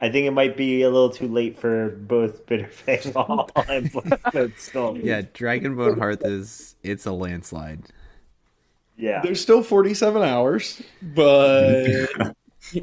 I 0.00 0.10
think 0.10 0.26
it 0.26 0.30
might 0.32 0.56
be 0.56 0.82
a 0.82 0.90
little 0.90 1.10
too 1.10 1.28
late 1.28 1.58
for 1.58 1.90
both 1.90 2.46
Bitterfang 2.46 3.12
Hall 3.12 3.50
and 3.68 3.92
Blackstone 3.92 4.54
Skull. 4.56 4.98
Yeah, 4.98 5.22
Dragonbone 5.22 5.98
Hearth 5.98 6.24
is 6.24 6.76
it's 6.82 7.06
a 7.06 7.12
landslide. 7.12 7.82
Yeah. 9.00 9.20
There's 9.22 9.40
still 9.40 9.62
47 9.62 10.22
hours, 10.22 10.82
but 11.00 11.86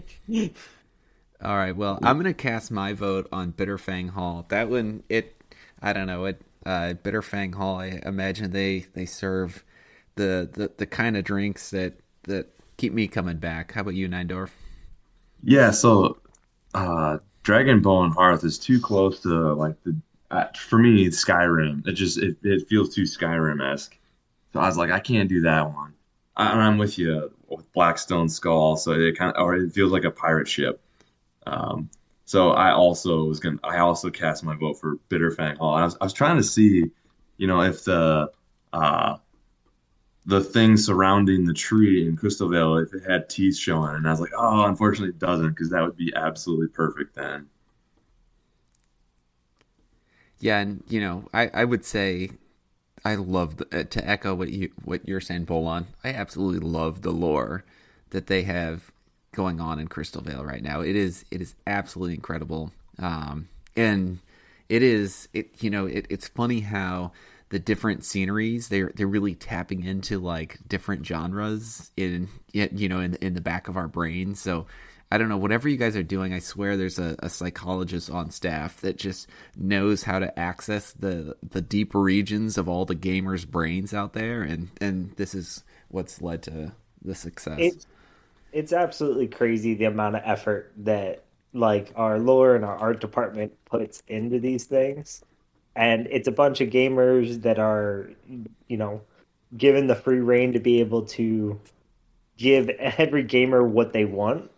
All 1.39 1.55
right, 1.55 1.75
well, 1.75 1.99
I'm 2.01 2.17
gonna 2.17 2.33
cast 2.33 2.71
my 2.71 2.93
vote 2.93 3.27
on 3.31 3.53
Bitterfang 3.53 4.09
Hall. 4.09 4.45
That 4.49 4.69
one, 4.69 5.03
it, 5.09 5.39
I 5.79 5.93
don't 5.93 6.07
know, 6.07 6.25
it, 6.25 6.41
uh, 6.65 6.95
Bitterfang 7.03 7.53
Hall. 7.53 7.79
I 7.79 8.01
imagine 8.03 8.51
they 8.51 8.87
they 8.93 9.05
serve 9.05 9.63
the 10.15 10.49
the, 10.51 10.71
the 10.77 10.87
kind 10.87 11.15
of 11.15 11.23
drinks 11.23 11.69
that 11.69 11.99
that 12.23 12.47
keep 12.77 12.93
me 12.93 13.07
coming 13.07 13.37
back. 13.37 13.73
How 13.73 13.81
about 13.81 13.93
you, 13.93 14.09
9Dorf? 14.09 14.49
Yeah, 15.43 15.71
so 15.71 16.17
uh 16.73 17.19
Dragonbone 17.43 18.13
Hearth 18.13 18.43
is 18.43 18.57
too 18.57 18.79
close 18.81 19.19
to 19.21 19.53
like 19.53 19.81
the 19.83 19.95
uh, 20.31 20.47
for 20.57 20.79
me 20.79 21.07
Skyrim. 21.07 21.87
It 21.87 21.93
just 21.93 22.17
it, 22.17 22.37
it 22.43 22.67
feels 22.67 22.93
too 22.93 23.03
Skyrim 23.03 23.63
esque. 23.73 23.97
So 24.53 24.59
I 24.59 24.65
was 24.67 24.77
like, 24.77 24.91
I 24.91 24.99
can't 24.99 25.29
do 25.29 25.41
that 25.41 25.73
one. 25.73 25.93
And 26.37 26.61
I'm 26.61 26.77
with 26.77 26.97
you 26.99 27.31
with 27.49 27.71
Blackstone 27.73 28.29
Skull. 28.29 28.77
So 28.77 28.91
it 28.91 29.17
kind 29.17 29.35
of 29.35 29.43
or 29.43 29.55
it 29.55 29.73
feels 29.73 29.91
like 29.91 30.03
a 30.03 30.11
pirate 30.11 30.47
ship. 30.47 30.81
Um, 31.47 31.89
so 32.25 32.51
I 32.51 32.71
also 32.71 33.23
was 33.23 33.39
gonna 33.39 33.57
I 33.63 33.79
also 33.79 34.09
cast 34.09 34.43
my 34.43 34.55
vote 34.55 34.79
for 34.79 34.97
Bitterfang 35.09 35.57
Hall. 35.57 35.73
I 35.73 35.83
was 35.83 35.97
I 35.99 36.03
was 36.03 36.13
trying 36.13 36.37
to 36.37 36.43
see, 36.43 36.91
you 37.37 37.47
know, 37.47 37.61
if 37.61 37.83
the 37.85 38.31
uh 38.73 39.17
the 40.25 40.41
thing 40.41 40.75
surrounding 40.75 41.45
the 41.45 41.53
tree 41.53 42.05
in 42.05 42.17
Crystal 42.17 42.49
Vale 42.49 42.77
if 42.77 42.93
it 42.93 43.09
had 43.09 43.29
teeth 43.29 43.57
showing, 43.57 43.95
and 43.95 44.05
I 44.07 44.11
was 44.11 44.19
like, 44.19 44.33
oh, 44.37 44.65
unfortunately 44.65 45.09
it 45.09 45.19
doesn't, 45.19 45.49
because 45.49 45.69
that 45.69 45.81
would 45.81 45.95
be 45.95 46.13
absolutely 46.15 46.67
perfect 46.67 47.15
then. 47.15 47.47
Yeah, 50.39 50.59
and 50.59 50.83
you 50.89 50.99
know, 50.99 51.27
I 51.33 51.49
I 51.53 51.63
would 51.63 51.85
say 51.85 52.31
I 53.07 53.15
love 53.15 53.55
the, 53.55 53.79
uh, 53.79 53.83
to 53.85 54.05
echo 54.05 54.35
what 54.35 54.49
you 54.49 54.69
what 54.83 55.07
you're 55.07 55.21
saying, 55.21 55.45
Bolon. 55.45 55.87
I 56.03 56.09
absolutely 56.09 56.67
love 56.67 57.03
the 57.03 57.11
lore 57.11 57.63
that 58.09 58.27
they 58.27 58.43
have 58.43 58.91
going 59.31 59.61
on 59.61 59.79
in 59.79 59.87
Crystal 59.87 60.21
Vale 60.21 60.43
right 60.43 60.61
now. 60.61 60.81
It 60.81 60.97
is 60.97 61.23
it 61.31 61.41
is 61.41 61.55
absolutely 61.65 62.15
incredible, 62.15 62.73
um, 62.99 63.47
and 63.77 64.19
it 64.67 64.83
is 64.83 65.29
it 65.33 65.63
you 65.63 65.69
know 65.69 65.85
it, 65.85 66.05
it's 66.09 66.27
funny 66.27 66.59
how 66.59 67.13
the 67.47 67.59
different 67.59 68.03
sceneries 68.03 68.67
they're 68.67 68.91
they're 68.93 69.07
really 69.07 69.35
tapping 69.35 69.85
into 69.85 70.19
like 70.19 70.57
different 70.67 71.05
genres 71.05 71.91
in 71.95 72.27
you 72.51 72.89
know 72.89 72.99
in 72.99 73.15
in 73.15 73.35
the 73.35 73.41
back 73.41 73.69
of 73.69 73.77
our 73.77 73.87
brain. 73.87 74.35
So 74.35 74.65
I 75.09 75.17
don't 75.17 75.29
know, 75.29 75.37
whatever 75.37 75.69
you 75.69 75.77
guys 75.77 75.95
are 75.95 76.03
doing, 76.03 76.33
I 76.33 76.39
swear 76.39 76.75
there's 76.75 76.99
a, 76.99 77.15
a 77.19 77.29
psychologist 77.29 78.09
on 78.09 78.29
staff 78.29 78.81
that 78.81 78.97
just 78.97 79.27
knows 79.55 80.03
how 80.03 80.19
to 80.19 80.37
access 80.37 80.91
the 80.91 81.35
the 81.41 81.61
deep 81.61 81.95
regions 81.95 82.57
of 82.57 82.67
all 82.67 82.85
the 82.85 82.95
gamers' 82.95 83.47
brains 83.47 83.93
out 83.93 84.13
there, 84.13 84.41
and 84.41 84.69
and 84.81 85.13
this 85.15 85.33
is 85.33 85.63
what's 85.87 86.21
led 86.21 86.43
to 86.43 86.73
the 87.01 87.15
success. 87.15 87.57
It's 87.59 87.87
it's 88.51 88.73
absolutely 88.73 89.27
crazy 89.27 89.75
the 89.75 89.85
amount 89.85 90.15
of 90.15 90.23
effort 90.25 90.73
that 90.77 91.23
like 91.53 91.91
our 91.95 92.19
lore 92.19 92.55
and 92.55 92.65
our 92.65 92.75
art 92.75 92.99
department 92.99 93.53
puts 93.65 94.03
into 94.07 94.39
these 94.39 94.65
things. 94.65 95.23
And 95.75 96.07
it's 96.09 96.27
a 96.27 96.31
bunch 96.31 96.59
of 96.61 96.69
gamers 96.69 97.43
that 97.43 97.59
are, 97.59 98.09
you 98.67 98.77
know, 98.77 99.01
given 99.55 99.87
the 99.87 99.95
free 99.95 100.19
reign 100.19 100.53
to 100.53 100.59
be 100.59 100.79
able 100.79 101.03
to 101.03 101.59
give 102.37 102.69
every 102.69 103.23
gamer 103.23 103.63
what 103.63 103.93
they 103.93 104.05
want. 104.05 104.49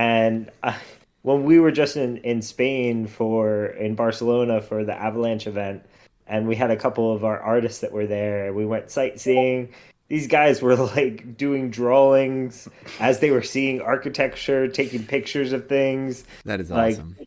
And 0.00 0.50
uh, 0.62 0.72
when 1.20 1.44
we 1.44 1.58
were 1.58 1.70
just 1.70 1.94
in, 1.94 2.16
in 2.18 2.40
Spain 2.40 3.06
for 3.06 3.66
in 3.66 3.96
Barcelona 3.96 4.62
for 4.62 4.82
the 4.82 4.94
Avalanche 4.94 5.46
event, 5.46 5.84
and 6.26 6.48
we 6.48 6.56
had 6.56 6.70
a 6.70 6.76
couple 6.76 7.12
of 7.12 7.22
our 7.22 7.38
artists 7.38 7.82
that 7.82 7.92
were 7.92 8.06
there, 8.06 8.54
we 8.54 8.64
went 8.64 8.90
sightseeing. 8.90 9.68
These 10.08 10.26
guys 10.26 10.62
were 10.62 10.74
like 10.96 11.36
doing 11.36 11.68
drawings 11.68 12.66
as 12.98 13.20
they 13.20 13.30
were 13.30 13.42
seeing 13.42 13.82
architecture, 13.82 14.68
taking 14.68 15.04
pictures 15.04 15.52
of 15.52 15.68
things. 15.68 16.24
that 16.46 16.60
is 16.60 16.70
like, 16.70 16.94
awesome. 16.94 17.18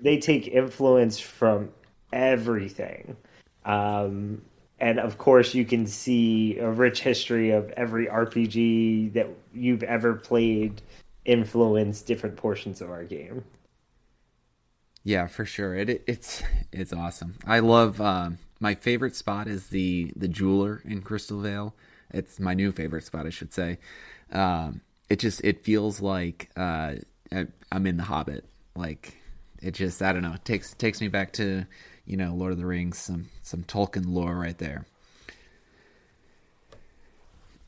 They 0.00 0.16
take 0.16 0.48
influence 0.48 1.20
from 1.20 1.72
everything. 2.10 3.18
Um, 3.66 4.40
and 4.80 4.98
of 4.98 5.18
course, 5.18 5.54
you 5.54 5.66
can 5.66 5.86
see 5.86 6.58
a 6.58 6.70
rich 6.70 7.02
history 7.02 7.50
of 7.50 7.70
every 7.72 8.06
RPG 8.06 9.12
that 9.12 9.28
you've 9.52 9.82
ever 9.82 10.14
played 10.14 10.80
influence 11.24 12.02
different 12.02 12.36
portions 12.36 12.80
of 12.80 12.90
our 12.90 13.04
game. 13.04 13.44
Yeah, 15.02 15.26
for 15.26 15.44
sure. 15.44 15.74
It, 15.74 15.90
it 15.90 16.04
it's 16.06 16.42
it's 16.72 16.92
awesome. 16.92 17.36
I 17.46 17.58
love 17.60 18.00
um, 18.00 18.38
my 18.60 18.74
favorite 18.74 19.14
spot 19.16 19.48
is 19.48 19.68
the 19.68 20.12
the 20.16 20.28
jeweler 20.28 20.80
in 20.84 21.02
Crystal 21.02 21.40
Vale. 21.40 21.74
It's 22.10 22.40
my 22.40 22.54
new 22.54 22.72
favorite 22.72 23.04
spot, 23.04 23.26
I 23.26 23.30
should 23.30 23.52
say. 23.52 23.78
Um, 24.32 24.80
it 25.10 25.18
just 25.18 25.42
it 25.44 25.64
feels 25.64 26.00
like 26.00 26.50
uh, 26.56 26.94
I- 27.32 27.46
I'm 27.70 27.86
in 27.86 27.96
the 27.98 28.04
Hobbit. 28.04 28.44
Like 28.74 29.14
it 29.62 29.72
just 29.72 30.00
I 30.02 30.12
don't 30.12 30.22
know. 30.22 30.32
It 30.34 30.44
takes 30.44 30.72
takes 30.74 31.00
me 31.00 31.08
back 31.08 31.32
to 31.34 31.66
you 32.06 32.16
know 32.16 32.34
Lord 32.34 32.52
of 32.52 32.58
the 32.58 32.66
Rings, 32.66 32.98
some 32.98 33.28
some 33.42 33.62
Tolkien 33.64 34.06
lore 34.08 34.34
right 34.36 34.56
there. 34.58 34.86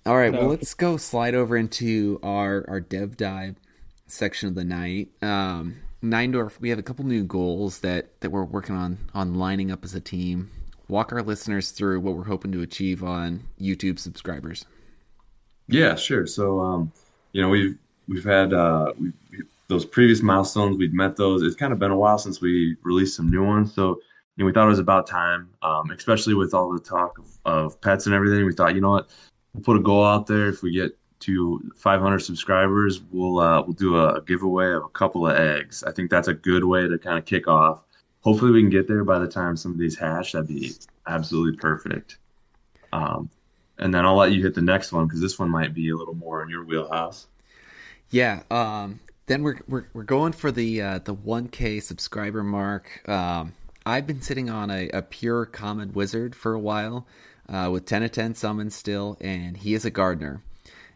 All 0.07 0.17
right, 0.17 0.33
well 0.33 0.47
let's 0.47 0.73
go 0.73 0.97
slide 0.99 1.35
over 1.35 1.57
into 1.57 2.21
our 2.23 2.65
our 2.69 2.79
dev 2.79 3.17
dive. 3.17 3.57
section 4.07 4.49
of 4.49 4.55
the 4.55 4.63
night. 4.63 5.09
Um, 5.21 5.79
9Dorf, 6.01 6.61
we 6.61 6.69
have 6.69 6.79
a 6.79 6.83
couple 6.83 7.05
new 7.05 7.25
goals 7.25 7.81
that 7.81 8.21
that 8.21 8.31
we're 8.31 8.45
working 8.45 8.77
on 8.77 8.99
on 9.15 9.35
lining 9.35 9.73
up 9.73 9.85
as 9.85 9.97
a 9.97 10.01
team. 10.01 10.49
Walk 10.89 11.13
our 11.13 11.23
listeners 11.23 11.73
through 11.73 11.99
what 11.99 12.15
we're 12.15 12.23
hoping 12.23 12.53
to 12.53 12.63
achieve 12.63 13.03
on 13.03 13.43
YouTube 13.61 13.99
subscribers. 13.99 14.65
Yeah, 15.67 15.97
sure. 15.97 16.25
So, 16.29 16.61
um, 16.61 16.93
you 17.33 17.43
know, 17.43 17.49
we've 17.49 17.77
we've 18.07 18.23
had 18.23 18.53
uh, 18.53 18.93
we, 18.97 19.13
we, 19.33 19.43
those 19.67 19.85
previous 19.85 20.23
milestones. 20.23 20.77
We've 20.77 20.93
met 20.93 21.17
those. 21.17 21.43
It's 21.43 21.57
kind 21.57 21.73
of 21.73 21.81
been 21.81 21.91
a 21.91 21.97
while 21.97 22.19
since 22.19 22.41
we 22.41 22.77
released 22.85 23.17
some 23.17 23.29
new 23.29 23.45
ones. 23.45 23.75
So, 23.75 23.99
you 24.37 24.45
know, 24.45 24.47
we 24.47 24.53
thought 24.53 24.67
it 24.67 24.69
was 24.69 24.79
about 24.79 25.09
time, 25.09 25.49
um, 25.63 25.91
especially 25.91 26.35
with 26.35 26.55
all 26.55 26.73
the 26.73 26.79
talk 26.79 27.19
of, 27.19 27.27
of 27.45 27.81
pets 27.81 28.07
and 28.07 28.15
everything. 28.15 28.47
We 28.47 28.53
thought, 28.53 28.77
you 28.77 28.81
know 28.81 28.91
what, 28.91 29.09
we'll 29.57 29.65
put 29.65 29.77
a 29.77 29.83
goal 29.83 30.05
out 30.05 30.27
there. 30.27 30.49
If 30.49 30.63
we 30.63 30.73
get 30.73 30.97
to 31.21 31.73
500 31.77 32.19
subscribers, 32.21 33.01
we'll 33.11 33.39
uh, 33.39 33.63
we'll 33.63 33.73
do 33.73 33.97
a, 33.97 34.23
giveaway 34.23 34.73
of 34.73 34.85
a 34.85 34.89
couple 34.89 35.27
of 35.27 35.37
eggs. 35.37 35.83
I 35.83 35.93
think 35.93 36.11
that's 36.11 36.29
a 36.29 36.35
good 36.35 36.65
way 36.65 36.87
to 36.87 36.99
kind 36.99 37.19
of 37.19 37.25
kick 37.25 37.49
off. 37.49 37.81
Hopefully, 38.21 38.51
we 38.53 38.61
can 38.61 38.71
get 38.71 38.87
there 38.87 39.05
by 39.05 39.19
the 39.19 39.29
time 39.29 39.57
some 39.57 39.73
of 39.73 39.79
these 39.79 39.99
hash. 39.99 40.33
That'd 40.33 40.49
be 40.49 40.73
absolutely 41.07 41.57
perfect. 41.57 42.19
Um, 42.93 43.31
and 43.79 43.95
then 43.95 44.05
I'll 44.05 44.17
let 44.17 44.33
you 44.33 44.43
hit 44.43 44.55
the 44.55 44.63
next 44.63 44.93
one 44.93 45.07
because 45.07 45.21
this 45.21 45.39
one 45.39 45.51
might 45.51 45.75
be 45.75 45.91
a 45.91 45.97
little 45.97 46.15
more 46.15 46.43
in 46.43 46.49
your 46.49 46.65
wheelhouse. 46.65 47.27
Yeah. 48.11 48.43
Um, 48.51 49.01
then 49.27 49.43
we're, 49.43 49.59
we're 49.67 49.87
we're 49.93 50.05
going 50.05 50.33
for 50.33 50.53
the 50.53 50.83
uh, 50.83 50.99
the 50.99 51.15
1K 51.15 51.83
subscriber 51.83 52.43
mark. 52.43 53.09
Um, 53.09 53.55
I've 53.85 54.07
been 54.07 54.21
sitting 54.21 54.51
on 54.51 54.71
a, 54.71 54.89
a 54.91 55.03
pure 55.03 55.47
common 55.47 55.93
wizard 55.93 56.35
for 56.35 56.53
a 56.53 56.59
while, 56.59 57.07
uh, 57.49 57.69
with 57.73 57.87
10 57.87 58.03
of 58.03 58.13
10 58.13 58.35
summons 58.35 58.75
still, 58.75 59.17
and 59.21 59.57
he 59.57 59.75
is 59.75 59.85
a 59.85 59.91
gardener. 59.91 60.43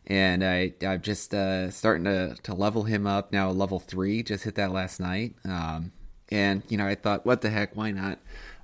And 0.06 0.42
I 0.42 0.72
I'm 0.82 1.02
just 1.02 1.32
uh, 1.34 1.70
starting 1.70 2.04
to 2.04 2.34
to 2.42 2.54
level 2.54 2.82
him 2.82 3.06
up 3.06 3.32
now. 3.32 3.50
Level 3.50 3.78
three, 3.78 4.22
just 4.24 4.42
hit 4.42 4.56
that 4.56 4.72
last 4.72 4.98
night. 4.98 5.36
Um, 5.44 5.92
and 6.30 6.62
you 6.68 6.78
know 6.78 6.86
I 6.86 6.96
thought, 6.96 7.24
what 7.24 7.42
the 7.42 7.50
heck, 7.50 7.76
why 7.76 7.92
not? 7.92 8.18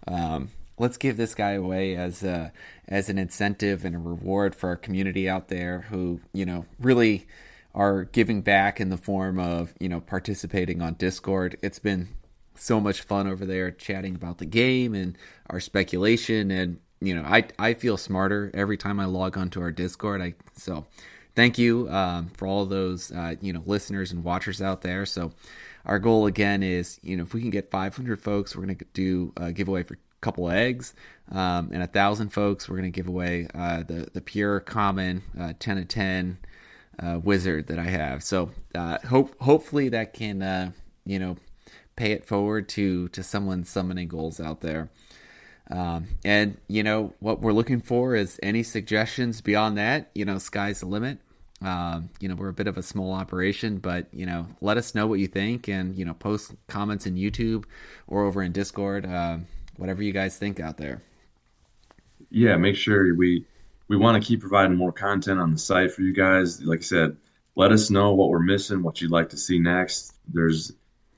Um, 0.08 0.50
let's 0.78 0.96
give 0.96 1.16
this 1.16 1.34
guy 1.34 1.52
away 1.52 1.96
as 1.96 2.22
a, 2.22 2.52
as 2.88 3.08
an 3.08 3.18
incentive 3.18 3.84
and 3.84 3.94
a 3.94 3.98
reward 3.98 4.54
for 4.54 4.68
our 4.70 4.76
community 4.76 5.28
out 5.28 5.48
there 5.48 5.82
who 5.90 6.20
you 6.32 6.44
know 6.44 6.64
really 6.80 7.26
are 7.74 8.04
giving 8.04 8.40
back 8.40 8.80
in 8.80 8.88
the 8.88 8.96
form 8.96 9.38
of 9.38 9.72
you 9.78 9.88
know 9.88 10.00
participating 10.00 10.82
on 10.82 10.94
Discord. 10.94 11.56
It's 11.62 11.78
been 11.78 12.08
so 12.54 12.80
much 12.80 13.02
fun 13.02 13.26
over 13.26 13.44
there 13.44 13.70
chatting 13.70 14.14
about 14.14 14.38
the 14.38 14.46
game 14.46 14.94
and 14.94 15.16
our 15.50 15.60
speculation 15.60 16.50
and 16.50 16.78
you 17.00 17.14
know 17.14 17.22
I 17.22 17.44
I 17.58 17.74
feel 17.74 17.96
smarter 17.96 18.50
every 18.54 18.76
time 18.76 19.00
I 19.00 19.04
log 19.04 19.36
onto 19.36 19.60
our 19.60 19.70
Discord. 19.70 20.20
I 20.22 20.34
so 20.54 20.86
thank 21.34 21.58
you 21.58 21.88
um, 21.90 22.30
for 22.30 22.46
all 22.46 22.64
those 22.66 23.12
uh, 23.12 23.36
you 23.40 23.52
know 23.52 23.62
listeners 23.66 24.12
and 24.12 24.24
watchers 24.24 24.62
out 24.62 24.82
there. 24.82 25.06
So 25.06 25.32
our 25.84 25.98
goal 25.98 26.26
again 26.26 26.62
is 26.62 26.98
you 27.02 27.16
know 27.16 27.22
if 27.22 27.34
we 27.34 27.40
can 27.40 27.50
get 27.50 27.70
500 27.70 28.20
folks, 28.20 28.56
we're 28.56 28.66
to 28.66 28.84
do 28.92 29.32
a 29.36 29.52
giveaway 29.52 29.82
for 29.82 29.94
a 29.94 29.98
couple 30.20 30.50
eggs, 30.50 30.94
um, 31.30 31.70
and 31.72 31.82
a 31.82 31.86
thousand 31.86 32.30
folks. 32.30 32.68
We're 32.68 32.80
to 32.80 32.90
give 32.90 33.08
away 33.08 33.48
uh, 33.54 33.82
the 33.82 34.08
the 34.12 34.20
pure 34.20 34.60
common 34.60 35.22
uh, 35.38 35.52
ten 35.58 35.78
of 35.78 35.88
ten 35.88 36.38
uh, 36.98 37.20
wizard 37.22 37.68
that 37.68 37.78
I 37.78 37.84
have. 37.84 38.22
So 38.22 38.50
uh, 38.74 38.98
hope 39.06 39.40
hopefully 39.40 39.90
that 39.90 40.12
can 40.14 40.42
uh, 40.42 40.72
you 41.04 41.18
know 41.18 41.36
pay 41.94 42.12
it 42.12 42.24
forward 42.24 42.68
to 42.70 43.08
to 43.08 43.22
someone's 43.22 43.68
summoning 43.68 44.08
goals 44.08 44.40
out 44.40 44.60
there. 44.60 44.90
Um, 45.70 46.06
and 46.24 46.56
you 46.68 46.82
know 46.82 47.12
what 47.20 47.40
we're 47.40 47.52
looking 47.52 47.80
for 47.80 48.14
is 48.14 48.38
any 48.42 48.62
suggestions 48.62 49.40
beyond 49.40 49.78
that. 49.78 50.10
You 50.14 50.24
know, 50.24 50.38
sky's 50.38 50.80
the 50.80 50.86
limit. 50.86 51.18
Um, 51.62 52.10
you 52.20 52.28
know, 52.28 52.34
we're 52.34 52.50
a 52.50 52.54
bit 52.54 52.66
of 52.66 52.76
a 52.76 52.82
small 52.82 53.12
operation, 53.12 53.78
but 53.78 54.06
you 54.12 54.26
know, 54.26 54.46
let 54.60 54.76
us 54.76 54.94
know 54.94 55.06
what 55.06 55.18
you 55.18 55.26
think, 55.26 55.68
and 55.68 55.96
you 55.96 56.04
know, 56.04 56.14
post 56.14 56.54
comments 56.68 57.06
in 57.06 57.16
YouTube 57.16 57.64
or 58.06 58.24
over 58.24 58.42
in 58.42 58.52
Discord. 58.52 59.06
Uh, 59.06 59.38
whatever 59.76 60.02
you 60.02 60.12
guys 60.12 60.38
think 60.38 60.60
out 60.60 60.76
there. 60.76 61.02
Yeah, 62.30 62.56
make 62.56 62.76
sure 62.76 63.14
we 63.14 63.44
we 63.88 63.96
want 63.96 64.22
to 64.22 64.26
keep 64.26 64.40
providing 64.40 64.76
more 64.76 64.92
content 64.92 65.40
on 65.40 65.52
the 65.52 65.58
site 65.58 65.92
for 65.92 66.02
you 66.02 66.12
guys. 66.12 66.62
Like 66.62 66.80
I 66.80 66.82
said, 66.82 67.16
let 67.54 67.72
us 67.72 67.90
know 67.90 68.12
what 68.14 68.28
we're 68.28 68.40
missing, 68.40 68.82
what 68.82 69.00
you'd 69.00 69.10
like 69.10 69.30
to 69.30 69.36
see 69.36 69.58
next. 69.58 70.14
There's 70.28 70.72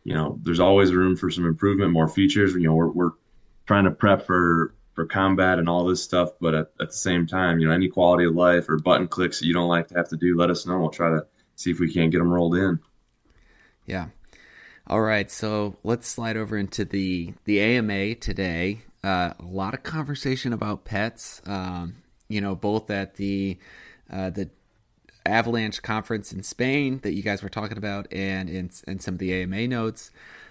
you 0.05 0.15
know, 0.15 0.39
there's 0.43 0.61
always 0.61 0.93
room 0.93 1.17
for 1.17 1.31
some 1.31 1.45
improvement, 1.45 1.93
more 1.93 2.09
features. 2.09 2.55
You 2.55 2.69
know, 2.69 2.75
we're 2.75 2.89
we're 2.89 3.11
trying 3.69 3.85
to 3.85 3.91
prep 3.93 4.27
for 4.27 4.75
for 4.95 5.07
combat 5.07 5.61
and 5.61 5.69
all 5.69 5.85
this 5.85 6.03
stuff, 6.03 6.31
but 6.41 6.57
at, 6.57 6.73
at 6.81 6.89
the 6.89 6.97
same 6.97 7.25
time, 7.25 7.61
you 7.61 7.69
know, 7.69 7.73
any 7.73 7.89
quality 7.89 8.25
of 8.25 8.35
life 8.35 8.69
or 8.69 8.79
button 8.79 9.07
clicks 9.07 9.39
that 9.39 9.47
you 9.47 9.55
don't 9.55 9.69
like 9.69 9.87
to 9.87 9.95
have 9.95 10.09
to 10.09 10.17
do, 10.17 10.37
let 10.37 10.51
us 10.51 10.67
know. 10.67 10.77
We'll 10.77 10.91
try 10.91 11.11
to 11.11 11.25
see 11.55 11.71
if 11.71 11.79
we 11.79 11.93
can't 11.93 12.11
get 12.11 12.19
them 12.19 12.33
rolled 12.33 12.57
in. 12.57 12.81
Yeah, 13.87 14.07
all 14.89 15.01
right, 15.01 15.31
so 15.31 15.77
let's 15.85 16.09
slide 16.09 16.37
over 16.37 16.57
into 16.57 16.85
the 16.85 17.35
the 17.45 17.61
AMA 17.61 18.17
today. 18.17 18.81
Uh, 19.05 19.35
a 19.39 19.45
lot 19.45 19.75
of 19.75 19.85
conversation 19.85 20.53
about 20.53 20.85
pets. 20.85 21.41
Um, 21.47 21.97
you 22.29 22.41
know, 22.41 22.57
both 22.57 22.91
at 22.91 23.15
the 23.15 23.59
uh, 24.11 24.31
the 24.31 24.51
Avalanche 25.25 25.83
conference 25.83 26.33
in 26.33 26.43
Spain 26.43 27.01
that 27.03 27.13
you 27.13 27.23
guys 27.23 27.43
were 27.43 27.49
talking 27.51 27.79
about, 27.79 28.13
and 28.13 28.49
in, 28.49 28.71
in 28.89 28.99
some 28.99 29.15
of 29.15 29.19
the 29.19 29.43
AMA 29.43 29.69
notes. 29.69 30.11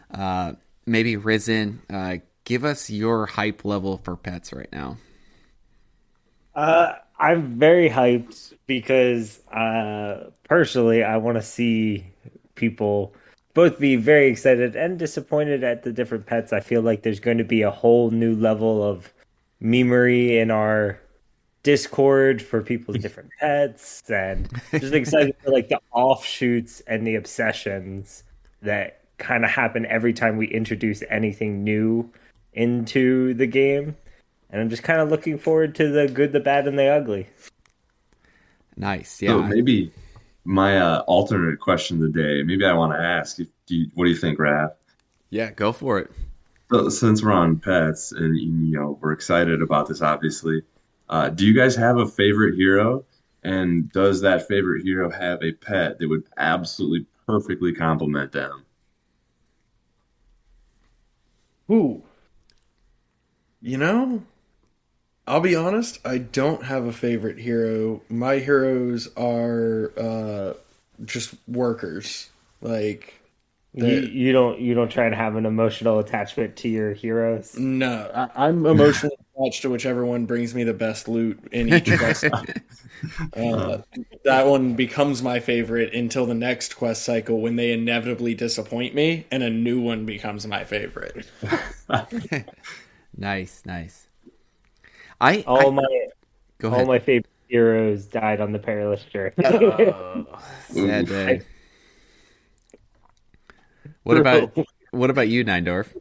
Uh, 0.10 0.54
maybe 0.86 1.18
Rissen, 1.18 1.80
uh, 1.90 2.18
give 2.48 2.64
us 2.64 2.90
your 2.90 3.26
hype 3.26 3.66
level 3.66 3.98
for 3.98 4.16
pets 4.16 4.54
right 4.54 4.72
now. 4.72 4.96
Uh, 6.56 6.94
I'm 7.20 7.60
very 7.60 7.90
hyped 7.90 8.54
because 8.68 9.46
uh, 9.50 10.30
personally, 10.46 11.04
I 11.04 11.18
want 11.18 11.36
to 11.38 11.42
see 11.42 12.06
people 12.56 13.14
both 13.54 13.80
be 13.80 13.98
very 13.98 14.28
excited 14.28 14.78
and 14.78 14.98
disappointed 14.98 15.62
at 15.66 15.84
the 15.84 15.92
different 15.92 16.26
pets. 16.26 16.54
I 16.54 16.62
feel 16.62 16.82
like 16.82 17.04
there's 17.04 17.20
going 17.20 17.38
to 17.38 17.44
be 17.44 17.64
a 17.64 17.70
whole 17.72 18.12
new 18.12 18.34
level 18.34 18.82
of 18.82 19.14
memery 19.62 20.42
in 20.42 20.50
our 20.50 21.02
Discord 21.64 22.42
for 22.42 22.62
people's 22.62 23.00
different 23.00 23.30
pets, 23.42 24.10
and 24.10 24.50
just 24.72 24.94
excited 24.94 25.36
for 25.44 25.52
like 25.52 25.68
the 25.68 25.82
offshoots 25.92 26.82
and 26.88 27.06
the 27.06 27.16
obsessions 27.16 28.24
that 28.62 29.02
kind 29.18 29.44
of 29.44 29.52
happen 29.52 29.86
every 29.88 30.14
time 30.14 30.38
we 30.38 30.48
introduce 30.48 31.04
anything 31.10 31.66
new 31.66 32.10
into 32.58 33.36
the 33.36 33.48
game. 33.48 33.96
And 34.50 34.62
I'm 34.62 34.70
just 34.70 34.84
kind 34.84 35.00
of 35.00 35.10
looking 35.10 35.38
forward 35.38 35.76
to 35.76 35.90
the 35.90 36.08
good, 36.08 36.32
the 36.32 36.40
bad, 36.40 36.68
and 36.68 36.78
the 36.78 36.88
ugly. 36.88 37.28
Nice, 38.76 39.22
yeah. 39.22 39.30
So 39.30 39.44
maybe 39.44 39.92
my 40.44 40.78
uh, 40.78 41.00
alternate 41.08 41.60
question 41.60 41.98
of 41.98 42.14
the 42.14 42.22
day. 42.22 42.44
Maybe 42.44 42.66
I 42.66 42.74
want 42.74 42.94
to 42.94 43.00
ask. 43.00 43.40
If, 43.40 43.48
do 43.66 43.76
you, 43.76 43.92
what 43.94 44.06
do 44.06 44.10
you 44.10 44.16
think, 44.16 44.40
Raph? 44.40 44.72
Yeah, 45.30 45.52
go 45.52 45.72
for 45.72 46.00
it. 46.00 46.10
So, 46.72 46.90
since 46.90 47.24
we're 47.24 47.32
on 47.32 47.60
pets, 47.60 48.12
and 48.12 48.38
you 48.38 48.78
know 48.78 48.98
we're 49.02 49.12
excited 49.12 49.62
about 49.62 49.88
this, 49.88 50.02
obviously, 50.02 50.62
uh, 51.10 51.30
do 51.30 51.46
you 51.46 51.54
guys 51.54 51.76
have 51.76 51.98
a 51.98 52.08
favorite 52.08 52.56
hero? 52.56 53.06
And 53.44 53.92
does 53.92 54.22
that 54.22 54.48
favorite 54.48 54.84
hero 54.84 55.10
have 55.10 55.42
a 55.44 55.52
pet 55.54 56.00
that 56.00 56.10
would 56.10 56.24
absolutely 56.38 57.06
perfectly 57.26 57.74
complement 57.74 58.32
them? 58.32 58.66
Ooh. 61.72 62.04
You 63.68 63.78
know, 63.78 64.24
I'll 65.28 65.42
be 65.42 65.54
honest, 65.54 66.00
I 66.06 66.20
don't 66.20 66.64
have 66.64 66.86
a 66.86 66.94
favorite 66.94 67.38
hero. 67.38 68.02
My 68.08 68.38
heroes 68.38 69.10
are 69.18 69.92
uh, 69.98 70.54
just 71.04 71.36
workers. 71.50 72.30
Like 72.62 73.20
you, 73.74 73.88
you 73.88 74.32
don't 74.32 74.62
you 74.62 74.74
don't 74.74 74.88
try 74.88 75.10
to 75.10 75.16
have 75.18 75.36
an 75.36 75.46
emotional 75.46 76.00
attachment 76.00 76.56
to 76.56 76.70
your 76.70 76.94
heroes. 76.94 77.60
No, 77.60 78.10
I, 78.38 78.48
am 78.48 78.66
emotionally 78.66 79.18
attached 79.38 79.64
to 79.64 79.70
whichever 79.70 80.06
one 80.06 80.26
brings 80.26 80.56
me 80.56 80.64
the 80.64 80.74
best 80.74 81.10
loot 81.10 81.38
in 81.52 81.68
each 81.74 81.92
quest. 81.98 82.24
uh, 82.24 83.80
that 84.24 84.48
one 84.48 84.76
becomes 84.76 85.22
my 85.22 85.42
favorite 85.42 85.94
until 85.94 86.26
the 86.26 86.34
next 86.34 86.78
quest 86.78 87.04
cycle 87.04 87.42
when 87.42 87.58
they 87.58 87.74
inevitably 87.74 88.34
disappoint 88.34 88.96
me, 88.96 89.26
and 89.30 89.44
a 89.44 89.50
new 89.50 89.82
one 89.82 90.06
becomes 90.06 90.48
my 90.48 90.64
favorite. 90.64 91.28
nice, 93.18 93.64
nice. 93.66 94.08
I 95.20 95.44
all 95.48 95.72
I, 95.72 95.76
my 95.76 96.08
go 96.60 96.68
ahead. 96.70 96.80
all 96.82 96.86
my 96.86 97.00
favorite 97.00 97.28
heroes 97.48 98.06
died 98.06 98.40
on 98.40 98.52
the 98.52 98.60
perilous 98.60 99.04
journey. 99.06 99.34
oh, 99.44 100.26
sad 100.70 101.08
day. 101.08 101.42
What 104.04 104.18
about 104.18 104.58
what 104.92 105.10
about 105.10 105.28
you, 105.28 105.44
9Dorf? 105.44 105.96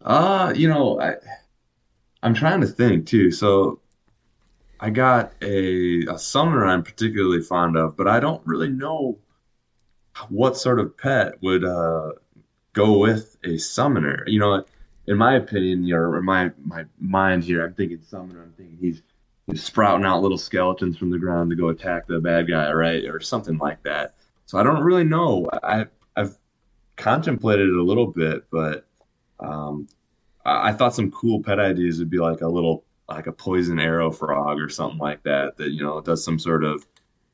Uh, 0.00 0.52
you 0.54 0.68
know, 0.68 1.00
I 1.00 1.14
I'm 2.22 2.34
trying 2.34 2.60
to 2.60 2.66
think 2.66 3.06
too. 3.06 3.30
So 3.30 3.80
I 4.80 4.90
got 4.90 5.32
a 5.42 6.04
a 6.06 6.18
summoner 6.18 6.66
I'm 6.66 6.82
particularly 6.82 7.42
fond 7.42 7.76
of, 7.76 7.96
but 7.96 8.06
I 8.06 8.20
don't 8.20 8.46
really 8.46 8.68
know 8.68 9.18
what 10.28 10.56
sort 10.56 10.80
of 10.80 10.96
pet 10.96 11.34
would 11.42 11.64
uh, 11.64 12.12
go 12.72 12.98
with 12.98 13.36
a 13.44 13.58
summoner. 13.58 14.24
You 14.26 14.40
know, 14.40 14.64
in 15.08 15.16
my 15.16 15.36
opinion, 15.36 15.90
or 15.92 16.20
my 16.20 16.52
my 16.64 16.84
mind 17.00 17.42
here, 17.42 17.64
I'm 17.64 17.74
thinking 17.74 18.00
summoner. 18.02 18.42
I'm 18.42 18.52
thinking 18.52 18.76
he's 18.78 19.02
he's 19.46 19.64
sprouting 19.64 20.04
out 20.04 20.22
little 20.22 20.38
skeletons 20.38 20.98
from 20.98 21.10
the 21.10 21.18
ground 21.18 21.50
to 21.50 21.56
go 21.56 21.70
attack 21.70 22.06
the 22.06 22.20
bad 22.20 22.46
guy, 22.46 22.70
right, 22.72 23.04
or 23.06 23.18
something 23.18 23.56
like 23.56 23.82
that. 23.84 24.14
So 24.44 24.58
I 24.58 24.62
don't 24.62 24.82
really 24.82 25.04
know. 25.04 25.48
I 25.62 25.86
I've 26.14 26.36
contemplated 26.96 27.70
it 27.70 27.76
a 27.76 27.82
little 27.82 28.06
bit, 28.06 28.44
but 28.50 28.86
um, 29.40 29.88
I, 30.44 30.68
I 30.68 30.72
thought 30.74 30.94
some 30.94 31.10
cool 31.10 31.42
pet 31.42 31.58
ideas 31.58 31.98
would 31.98 32.10
be 32.10 32.18
like 32.18 32.42
a 32.42 32.48
little 32.48 32.84
like 33.08 33.26
a 33.26 33.32
poison 33.32 33.80
arrow 33.80 34.10
frog 34.10 34.60
or 34.60 34.68
something 34.68 34.98
like 34.98 35.22
that 35.22 35.56
that 35.56 35.70
you 35.70 35.82
know 35.82 36.02
does 36.02 36.22
some 36.22 36.38
sort 36.38 36.64
of 36.64 36.86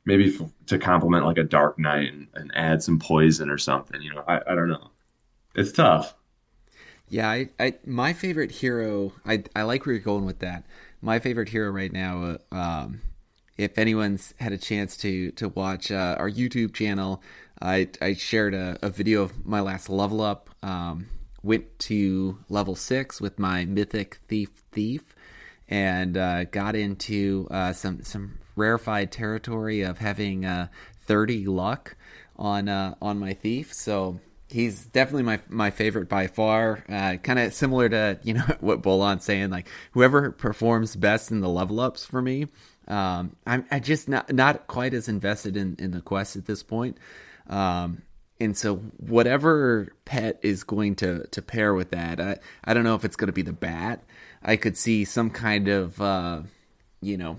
maybe 0.04 0.32
f- 0.32 0.48
to 0.66 0.78
complement 0.78 1.26
like 1.26 1.38
a 1.38 1.42
dark 1.44 1.76
knight 1.76 2.12
and, 2.12 2.28
and 2.34 2.52
add 2.54 2.84
some 2.84 3.00
poison 3.00 3.50
or 3.50 3.58
something. 3.58 4.00
You 4.00 4.14
know, 4.14 4.24
I, 4.28 4.37
I 4.46 4.54
don't 4.54 4.68
know. 4.68 4.90
It's 5.56 5.72
tough. 5.72 6.14
Yeah, 7.14 7.31
I, 7.31 7.48
I 7.61 7.74
my 7.87 8.12
favorite 8.12 8.50
hero. 8.50 9.12
I 9.24 9.44
I 9.55 9.62
like 9.62 9.87
where 9.87 9.94
you're 9.94 10.03
going 10.03 10.24
with 10.27 10.40
that. 10.40 10.64
My 11.00 11.20
favorite 11.20 11.48
hero 11.48 11.70
right 11.70 11.92
now. 11.92 12.38
Uh, 12.50 12.57
um, 12.57 13.03
if 13.57 13.79
anyone's 13.79 14.35
had 14.40 14.50
a 14.50 14.59
chance 14.59 14.96
to 14.96 15.31
to 15.31 15.48
watch 15.50 15.92
uh, 15.92 16.16
our 16.18 16.29
YouTube 16.29 16.74
channel, 16.74 17.22
I 17.62 17.88
I 18.03 18.14
shared 18.14 18.53
a, 18.53 18.79
a 18.83 18.90
video 18.90 19.22
of 19.22 19.46
my 19.46 19.61
last 19.61 19.88
level 19.88 20.22
up. 20.22 20.50
Um, 20.64 21.07
went 21.44 21.79
to 21.90 22.40
level 22.48 22.74
six 22.74 23.20
with 23.20 23.38
my 23.38 23.64
mythic 23.64 24.18
thief 24.27 24.50
thief, 24.72 25.14
and 25.68 26.16
uh, 26.16 26.42
got 26.42 26.74
into 26.74 27.46
uh, 27.48 27.72
some 27.72 28.03
some 28.03 28.40
rarefied 28.57 29.12
territory 29.12 29.83
of 29.83 29.98
having 29.98 30.44
uh, 30.44 30.66
30 31.07 31.46
luck 31.46 31.94
on 32.35 32.68
uh, 32.68 32.96
on 33.00 33.20
my 33.20 33.35
thief. 33.35 33.72
So 33.72 34.18
he's 34.48 34.87
definitely 34.87 35.22
my 35.22 35.40
my 35.48 35.70
favorite 35.70 36.09
by 36.09 36.26
far. 36.26 36.85
Uh, 36.88 37.16
kind 37.16 37.38
of 37.38 37.52
similar 37.54 37.88
to 37.88 38.18
you 38.22 38.35
know 38.35 38.44
what 38.61 38.83
Bolon's 38.83 39.24
saying, 39.24 39.50
like 39.50 39.68
whoever 39.92 40.30
performs 40.30 40.96
best 40.96 41.30
in 41.30 41.40
the 41.40 41.48
level 41.48 41.80
ups 41.80 42.04
for 42.04 42.22
me. 42.22 42.46
Um, 42.87 43.37
I'm 43.46 43.64
I 43.70 43.80
just 43.80 44.09
not 44.09 44.33
not 44.33 44.66
quite 44.66 44.94
as 44.94 45.09
invested 45.09 45.57
in 45.57 45.76
in 45.78 45.90
the 45.90 46.00
quest 46.00 46.37
at 46.37 46.46
this 46.46 46.62
point. 46.62 46.98
Um, 47.48 48.02
and 48.40 48.57
so 48.57 48.76
whatever 48.76 49.92
pet 50.04 50.40
is 50.42 50.64
going 50.64 50.96
to 50.96 51.26
to 51.28 51.42
pair 51.42 51.74
with 51.74 51.90
that, 51.90 52.20
I 52.20 52.38
I 52.64 52.74
don't 52.74 52.85
know 52.85 52.94
if 52.94 53.04
it's 53.04 53.16
going 53.16 53.28
to 53.28 53.33
be 53.33 53.42
the 53.42 53.52
bat. 53.52 54.04
I 54.42 54.57
could 54.57 54.76
see 54.76 55.04
some 55.04 55.30
kind 55.30 55.68
of 55.68 56.00
uh, 56.00 56.42
you 57.00 57.16
know 57.16 57.38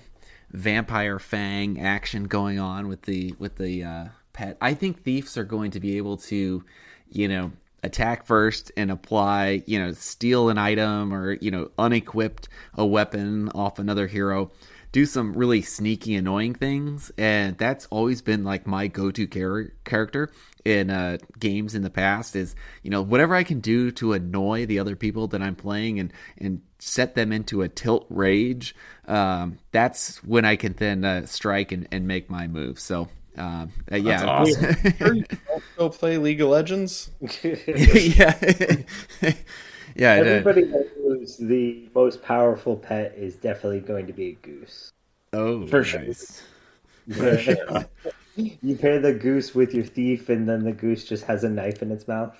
vampire 0.51 1.19
fang 1.19 1.81
action 1.81 2.25
going 2.25 2.59
on 2.59 2.87
with 2.87 3.03
the 3.03 3.35
with 3.37 3.57
the 3.57 3.83
uh, 3.83 4.05
pet. 4.33 4.57
I 4.61 4.73
think 4.73 5.03
thieves 5.03 5.37
are 5.37 5.43
going 5.43 5.71
to 5.71 5.79
be 5.79 5.97
able 5.97 6.17
to 6.17 6.63
you 7.09 7.27
know, 7.27 7.51
attack 7.83 8.25
first 8.25 8.71
and 8.75 8.91
apply, 8.91 9.63
you 9.65 9.79
know, 9.79 9.91
steal 9.93 10.49
an 10.49 10.57
item 10.57 11.13
or, 11.13 11.33
you 11.33 11.51
know, 11.51 11.69
unequipped 11.77 12.49
a 12.73 12.85
weapon 12.85 13.49
off 13.49 13.79
another 13.79 14.07
hero, 14.07 14.51
do 14.91 15.05
some 15.05 15.33
really 15.33 15.61
sneaky, 15.61 16.15
annoying 16.15 16.55
things. 16.55 17.11
And 17.17 17.57
that's 17.57 17.85
always 17.87 18.21
been 18.21 18.43
like 18.43 18.65
my 18.65 18.87
go 18.87 19.11
to 19.11 19.27
char- 19.27 19.73
character 19.83 20.31
in 20.63 20.89
uh, 20.89 21.17
games 21.37 21.75
in 21.75 21.83
the 21.83 21.89
past 21.91 22.35
is, 22.35 22.55
you 22.81 22.89
know, 22.89 23.03
whatever 23.03 23.35
I 23.35 23.43
can 23.43 23.59
do 23.59 23.91
to 23.91 24.13
annoy 24.13 24.65
the 24.65 24.79
other 24.79 24.95
people 24.95 25.27
that 25.27 25.41
I'm 25.41 25.55
playing 25.55 25.99
and, 25.99 26.11
and 26.39 26.61
set 26.79 27.13
them 27.13 27.31
into 27.31 27.61
a 27.61 27.69
tilt 27.69 28.07
rage. 28.09 28.75
Um, 29.07 29.59
that's 29.71 30.23
when 30.23 30.43
I 30.43 30.55
can 30.55 30.73
then 30.73 31.05
uh, 31.05 31.27
strike 31.27 31.71
and, 31.71 31.87
and 31.91 32.07
make 32.07 32.29
my 32.31 32.47
move. 32.47 32.79
So 32.79 33.09
uh, 33.37 33.67
uh, 33.91 33.95
yeah, 33.95 34.23
awesome. 34.25 34.75
still 35.73 35.89
play 35.89 36.17
League 36.17 36.41
of 36.41 36.49
Legends. 36.49 37.11
yeah, 37.43 38.35
yeah. 39.95 40.13
Everybody 40.13 40.65
knows 40.65 41.37
the 41.37 41.89
most 41.93 42.21
powerful 42.23 42.75
pet 42.75 43.13
is 43.17 43.35
definitely 43.35 43.81
going 43.81 44.07
to 44.07 44.13
be 44.13 44.29
a 44.29 44.33
goose. 44.33 44.91
Oh, 45.33 45.65
for 45.67 45.81
nice. 45.81 46.43
sure. 47.11 47.85
you 48.35 48.75
pair 48.75 48.99
the 48.99 49.13
goose 49.13 49.53
with 49.53 49.73
your 49.73 49.85
thief, 49.85 50.29
and 50.29 50.47
then 50.47 50.63
the 50.63 50.71
goose 50.71 51.05
just 51.05 51.25
has 51.25 51.43
a 51.43 51.49
knife 51.49 51.81
in 51.81 51.91
its 51.91 52.07
mouth. 52.07 52.35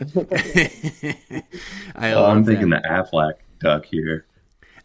I 1.96 2.12
Oh, 2.14 2.26
I'm 2.26 2.44
thinking 2.44 2.70
that. 2.70 2.84
the 2.84 2.90
Aflac 2.90 3.34
duck 3.60 3.86
here. 3.86 4.26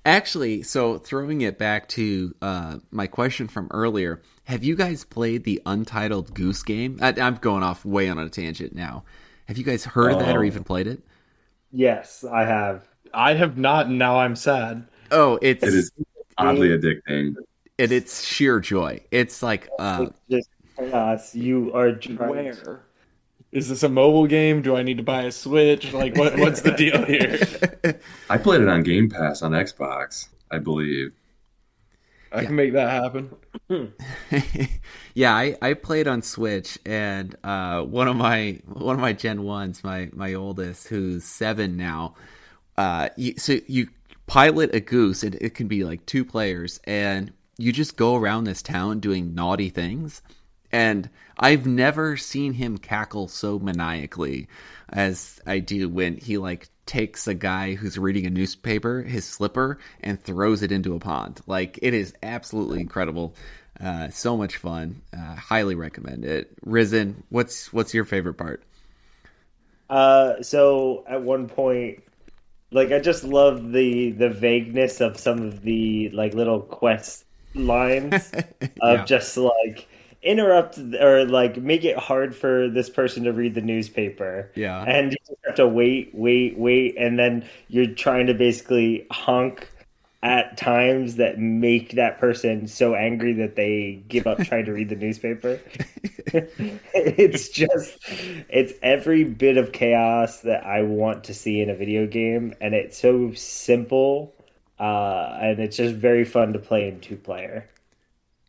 Actually, 0.04 0.62
so 0.62 0.96
throwing 0.98 1.42
it 1.42 1.58
back 1.58 1.86
to 1.88 2.34
uh, 2.40 2.78
my 2.90 3.06
question 3.06 3.48
from 3.48 3.68
earlier, 3.70 4.22
have 4.50 4.64
you 4.64 4.76
guys 4.76 5.04
played 5.04 5.44
the 5.44 5.60
Untitled 5.64 6.34
Goose 6.34 6.62
Game? 6.62 6.98
I, 7.00 7.14
I'm 7.20 7.36
going 7.36 7.62
off 7.62 7.84
way 7.84 8.08
on 8.08 8.18
a 8.18 8.28
tangent 8.28 8.74
now. 8.74 9.04
Have 9.46 9.56
you 9.58 9.64
guys 9.64 9.84
heard 9.84 10.12
of 10.12 10.18
that 10.20 10.36
or 10.36 10.40
Oh. 10.40 10.44
even 10.46 10.64
played 10.64 10.86
it? 10.86 11.00
yes, 11.72 12.24
I 12.24 12.44
have. 12.44 12.86
I 13.14 13.34
have 13.34 13.56
not, 13.58 13.86
and 13.86 13.98
now 13.98 14.18
I'm 14.20 14.36
sad. 14.36 14.86
Oh, 15.10 15.38
it's 15.42 15.62
It 15.64 15.74
is 15.74 15.90
oddly 16.38 16.68
addicting. 16.68 17.34
and 17.78 17.92
it's 17.92 18.24
sheer 18.24 18.60
joy. 18.60 19.00
It's 19.10 19.42
like 19.42 19.68
uh, 19.78 20.06
It's 20.08 20.20
just 20.30 20.48
chaos. 20.78 21.34
You 21.34 21.72
are 21.74 21.92
trying 21.92 22.18
Where 22.30 22.80
is 23.52 23.68
this 23.68 23.82
a 23.82 23.88
mobile 23.88 24.26
game? 24.28 24.62
Do 24.62 24.76
I 24.76 24.82
need 24.84 24.98
to 24.98 25.02
buy 25.02 25.22
a 25.22 25.32
Switch? 25.32 25.92
Like, 25.92 26.16
what, 26.16 26.38
what's 26.38 26.60
the 26.60 26.70
deal 26.76 27.04
here? 27.04 28.00
I 28.28 28.38
played 28.38 28.60
it 28.60 28.68
on 28.68 28.82
Game 28.84 29.08
Pass 29.10 29.42
on 29.42 29.50
Xbox, 29.52 30.28
I 30.52 30.58
believe. 30.58 31.12
I 32.32 32.44
can 32.44 32.54
make 32.54 32.72
that 32.74 32.90
happen. 32.90 33.34
yeah, 35.14 35.34
I, 35.34 35.56
I 35.60 35.74
played 35.74 36.06
on 36.06 36.22
Switch, 36.22 36.78
and 36.86 37.34
uh, 37.42 37.82
one 37.82 38.08
of 38.08 38.16
my 38.16 38.60
one 38.66 38.94
of 38.94 39.00
my 39.00 39.12
Gen 39.12 39.42
ones, 39.42 39.82
my 39.82 40.10
my 40.12 40.34
oldest, 40.34 40.88
who's 40.88 41.24
seven 41.24 41.76
now. 41.76 42.14
Uh, 42.76 43.08
you, 43.16 43.34
so 43.36 43.58
you 43.66 43.88
pilot 44.26 44.74
a 44.74 44.80
goose, 44.80 45.22
and 45.22 45.34
it 45.36 45.54
can 45.54 45.66
be 45.66 45.84
like 45.84 46.06
two 46.06 46.24
players, 46.24 46.80
and 46.84 47.32
you 47.58 47.72
just 47.72 47.96
go 47.96 48.16
around 48.16 48.44
this 48.44 48.62
town 48.62 49.00
doing 49.00 49.34
naughty 49.34 49.68
things. 49.68 50.22
And 50.72 51.10
I've 51.36 51.66
never 51.66 52.16
seen 52.16 52.52
him 52.54 52.78
cackle 52.78 53.26
so 53.26 53.58
maniacally 53.58 54.48
as 54.88 55.40
I 55.46 55.58
do 55.58 55.88
when 55.88 56.16
he 56.16 56.38
like 56.38 56.68
takes 56.90 57.26
a 57.28 57.34
guy 57.34 57.74
who's 57.74 57.96
reading 57.98 58.26
a 58.26 58.30
newspaper, 58.30 59.02
his 59.02 59.24
slipper, 59.24 59.78
and 60.00 60.20
throws 60.22 60.62
it 60.62 60.72
into 60.72 60.94
a 60.94 60.98
pond. 60.98 61.40
Like 61.46 61.78
it 61.82 61.94
is 61.94 62.14
absolutely 62.22 62.80
incredible. 62.80 63.34
Uh, 63.80 64.08
so 64.10 64.36
much 64.36 64.56
fun. 64.56 65.02
Uh, 65.16 65.36
highly 65.36 65.74
recommend 65.74 66.24
it. 66.24 66.50
Rissen, 66.66 67.22
what's 67.30 67.72
what's 67.72 67.94
your 67.94 68.04
favorite 68.04 68.34
part? 68.34 68.62
Uh, 69.88 70.42
so 70.42 71.04
at 71.08 71.22
one 71.22 71.48
point, 71.48 72.02
like 72.72 72.92
I 72.92 73.00
just 73.00 73.24
love 73.24 73.72
the 73.72 74.12
the 74.12 74.30
vagueness 74.30 75.00
of 75.00 75.18
some 75.18 75.42
of 75.42 75.62
the 75.62 76.10
like 76.10 76.34
little 76.34 76.60
quest 76.60 77.24
lines 77.54 78.32
of 78.80 79.00
Yeah. 79.00 79.04
just 79.04 79.36
like 79.36 79.88
interrupt 80.22 80.78
or 80.78 81.24
like 81.24 81.56
make 81.56 81.84
it 81.84 81.96
hard 81.96 82.34
for 82.34 82.68
this 82.68 82.90
person 82.90 83.24
to 83.24 83.32
read 83.32 83.54
the 83.54 83.60
newspaper. 83.60 84.50
Yeah. 84.54 84.82
And 84.82 85.12
you 85.12 85.18
just 85.26 85.40
have 85.46 85.54
to 85.56 85.68
wait, 85.68 86.10
wait, 86.12 86.58
wait, 86.58 86.96
and 86.98 87.18
then 87.18 87.48
you're 87.68 87.94
trying 87.94 88.26
to 88.26 88.34
basically 88.34 89.06
honk 89.10 89.68
at 90.22 90.58
times 90.58 91.16
that 91.16 91.38
make 91.38 91.92
that 91.92 92.18
person 92.18 92.66
so 92.66 92.94
angry 92.94 93.32
that 93.32 93.56
they 93.56 94.02
give 94.08 94.26
up 94.26 94.38
trying 94.44 94.66
to 94.66 94.72
read 94.72 94.90
the 94.90 94.96
newspaper. 94.96 95.58
it's 96.34 97.48
just 97.48 97.96
it's 98.50 98.74
every 98.82 99.24
bit 99.24 99.56
of 99.56 99.72
chaos 99.72 100.40
that 100.40 100.64
I 100.66 100.82
want 100.82 101.24
to 101.24 101.34
see 101.34 101.62
in 101.62 101.70
a 101.70 101.74
video 101.74 102.06
game 102.06 102.54
and 102.60 102.74
it's 102.74 102.98
so 102.98 103.32
simple 103.32 104.34
uh, 104.78 105.38
and 105.40 105.58
it's 105.58 105.76
just 105.76 105.94
very 105.94 106.24
fun 106.24 106.52
to 106.52 106.58
play 106.58 106.88
in 106.88 107.00
two 107.00 107.16
player. 107.16 107.68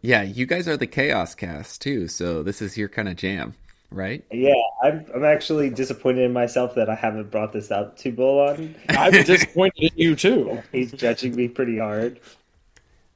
Yeah, 0.02 0.24
you 0.24 0.46
guys 0.46 0.68
are 0.68 0.78
the 0.78 0.88
Chaos 0.88 1.36
Cast 1.36 1.82
too, 1.82 2.08
so 2.08 2.42
this 2.42 2.62
is 2.62 2.76
your 2.78 2.90
kind 2.90 3.08
of 3.08 3.16
jam, 3.16 3.54
right? 3.92 4.24
Yeah, 4.32 4.54
I'm 4.82 5.06
I'm 5.14 5.24
actually 5.24 5.70
disappointed 5.70 6.24
in 6.24 6.34
myself 6.34 6.74
that 6.76 6.90
I 6.90 6.96
haven't 6.96 7.30
brought 7.30 7.54
this 7.54 7.70
up 7.70 7.98
to 8.00 8.12
Bolon. 8.12 8.76
I'm 8.90 9.12
disappointed 9.12 9.92
in 9.92 9.92
you 9.96 10.16
too. 10.16 10.62
He's 10.72 10.92
judging 10.92 11.36
me 11.36 11.48
pretty 11.48 11.78
hard. 11.78 12.20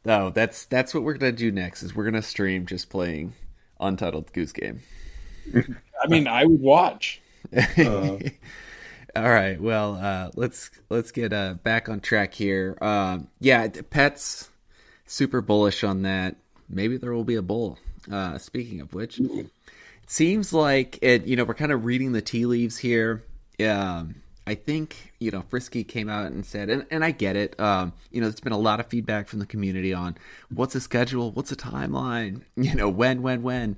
No, 0.06 0.30
that's 0.30 0.66
that's 0.66 0.94
what 0.94 1.04
we're 1.04 1.16
gonna 1.16 1.32
do 1.32 1.52
next. 1.52 1.82
Is 1.82 1.96
we're 1.96 2.06
gonna 2.06 2.22
stream 2.22 2.68
just 2.68 2.90
playing 2.90 3.34
Untitled 3.80 4.32
Goose 4.32 4.52
Game. 4.52 4.82
I 5.56 6.08
mean, 6.08 6.28
I 6.28 6.46
would 6.46 6.62
watch. 6.62 7.22
Uh, 7.56 8.18
All 9.16 9.30
right. 9.30 9.60
Well, 9.60 9.96
uh, 9.96 10.30
let's 10.36 10.70
let's 10.90 11.12
get 11.12 11.34
uh, 11.34 11.56
back 11.64 11.90
on 11.90 12.00
track 12.00 12.34
here. 12.34 12.78
Um, 12.82 13.30
yeah, 13.40 13.68
pets. 13.90 14.50
Super 15.08 15.42
bullish 15.42 15.84
on 15.84 16.02
that. 16.02 16.36
Maybe 16.70 16.98
there 16.98 17.14
will 17.14 17.24
be 17.24 17.36
a 17.36 17.42
bull. 17.42 17.78
Uh, 18.12 18.38
speaking 18.38 18.82
of 18.82 18.94
which, 18.94 19.20
it 19.20 19.50
seems 20.08 20.54
like 20.54 21.00
it. 21.02 21.26
You 21.26 21.36
know, 21.36 21.44
we're 21.44 21.54
kind 21.54 21.72
of 21.72 21.86
reading 21.86 22.12
the 22.12 22.22
tea 22.22 22.46
leaves 22.46 22.78
here. 22.78 23.24
Um, 23.60 24.16
I 24.48 24.56
think 24.56 25.14
you 25.20 25.32
know 25.32 25.44
Frisky 25.50 25.84
came 25.84 26.08
out 26.08 26.28
and 26.28 26.46
said, 26.46 26.70
and, 26.70 26.86
and 26.92 27.04
I 27.04 27.12
get 27.12 27.36
it. 27.36 27.60
Um, 27.60 27.94
you 28.12 28.22
know, 28.22 28.28
there's 28.28 28.40
been 28.40 28.54
a 28.54 28.58
lot 28.58 28.80
of 28.80 28.88
feedback 28.88 29.28
from 29.28 29.40
the 29.40 29.46
community 29.46 29.94
on 29.94 30.18
what's 30.50 30.74
the 30.74 30.80
schedule, 30.80 31.32
what's 31.32 31.50
the 31.50 31.56
timeline, 31.56 32.42
you 32.56 32.76
know, 32.76 32.90
when, 32.90 33.22
when, 33.22 33.42
when, 33.42 33.78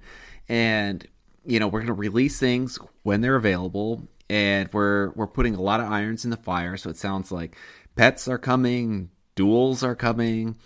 and 0.49 1.07
you 1.45 1.59
know 1.59 1.67
we're 1.67 1.79
going 1.79 1.87
to 1.87 1.93
release 1.93 2.39
things 2.39 2.79
when 3.03 3.21
they're 3.21 3.37
available, 3.37 4.07
and 4.29 4.69
we're 4.73 5.11
we're 5.11 5.27
putting 5.27 5.55
a 5.55 5.61
lot 5.61 5.79
of 5.79 5.89
irons 5.89 6.25
in 6.25 6.31
the 6.31 6.37
fire. 6.37 6.75
So 6.75 6.89
it 6.89 6.97
sounds 6.97 7.31
like 7.31 7.55
pets 7.95 8.27
are 8.27 8.37
coming, 8.37 9.09
duels 9.35 9.83
are 9.83 9.95
coming. 9.95 10.57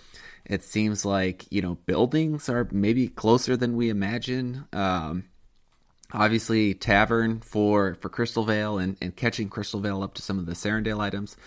It 0.52 0.66
seems 0.66 1.06
like 1.06 1.46
you 1.50 1.62
know 1.62 1.76
buildings 1.86 2.50
are 2.50 2.68
maybe 2.72 3.08
closer 3.08 3.56
than 3.56 3.78
we 3.78 3.90
imagine. 3.90 4.66
Um, 4.74 5.30
obviously 6.12 6.74
Tavern 6.74 7.40
for 7.40 7.96
for 7.96 8.10
Crystal 8.10 8.44
Vale 8.44 8.78
and 8.78 8.98
and 9.02 9.16
catching 9.16 9.48
Crystal 9.48 9.80
Vale 9.80 10.04
up 10.04 10.14
to 10.16 10.22
some 10.22 10.38
of 10.40 10.46
the 10.46 10.52
Serendale 10.52 11.00
items, 11.00 11.38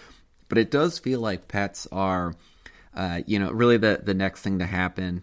but 0.48 0.56
it 0.56 0.70
does 0.70 0.98
feel 0.98 1.20
like 1.20 1.48
pets 1.48 1.86
are, 1.92 2.34
uh, 2.94 3.20
you 3.26 3.38
know, 3.38 3.50
really 3.50 3.76
the 3.76 4.00
the 4.02 4.14
next 4.14 4.40
thing 4.40 4.60
to 4.60 4.66
happen. 4.66 5.22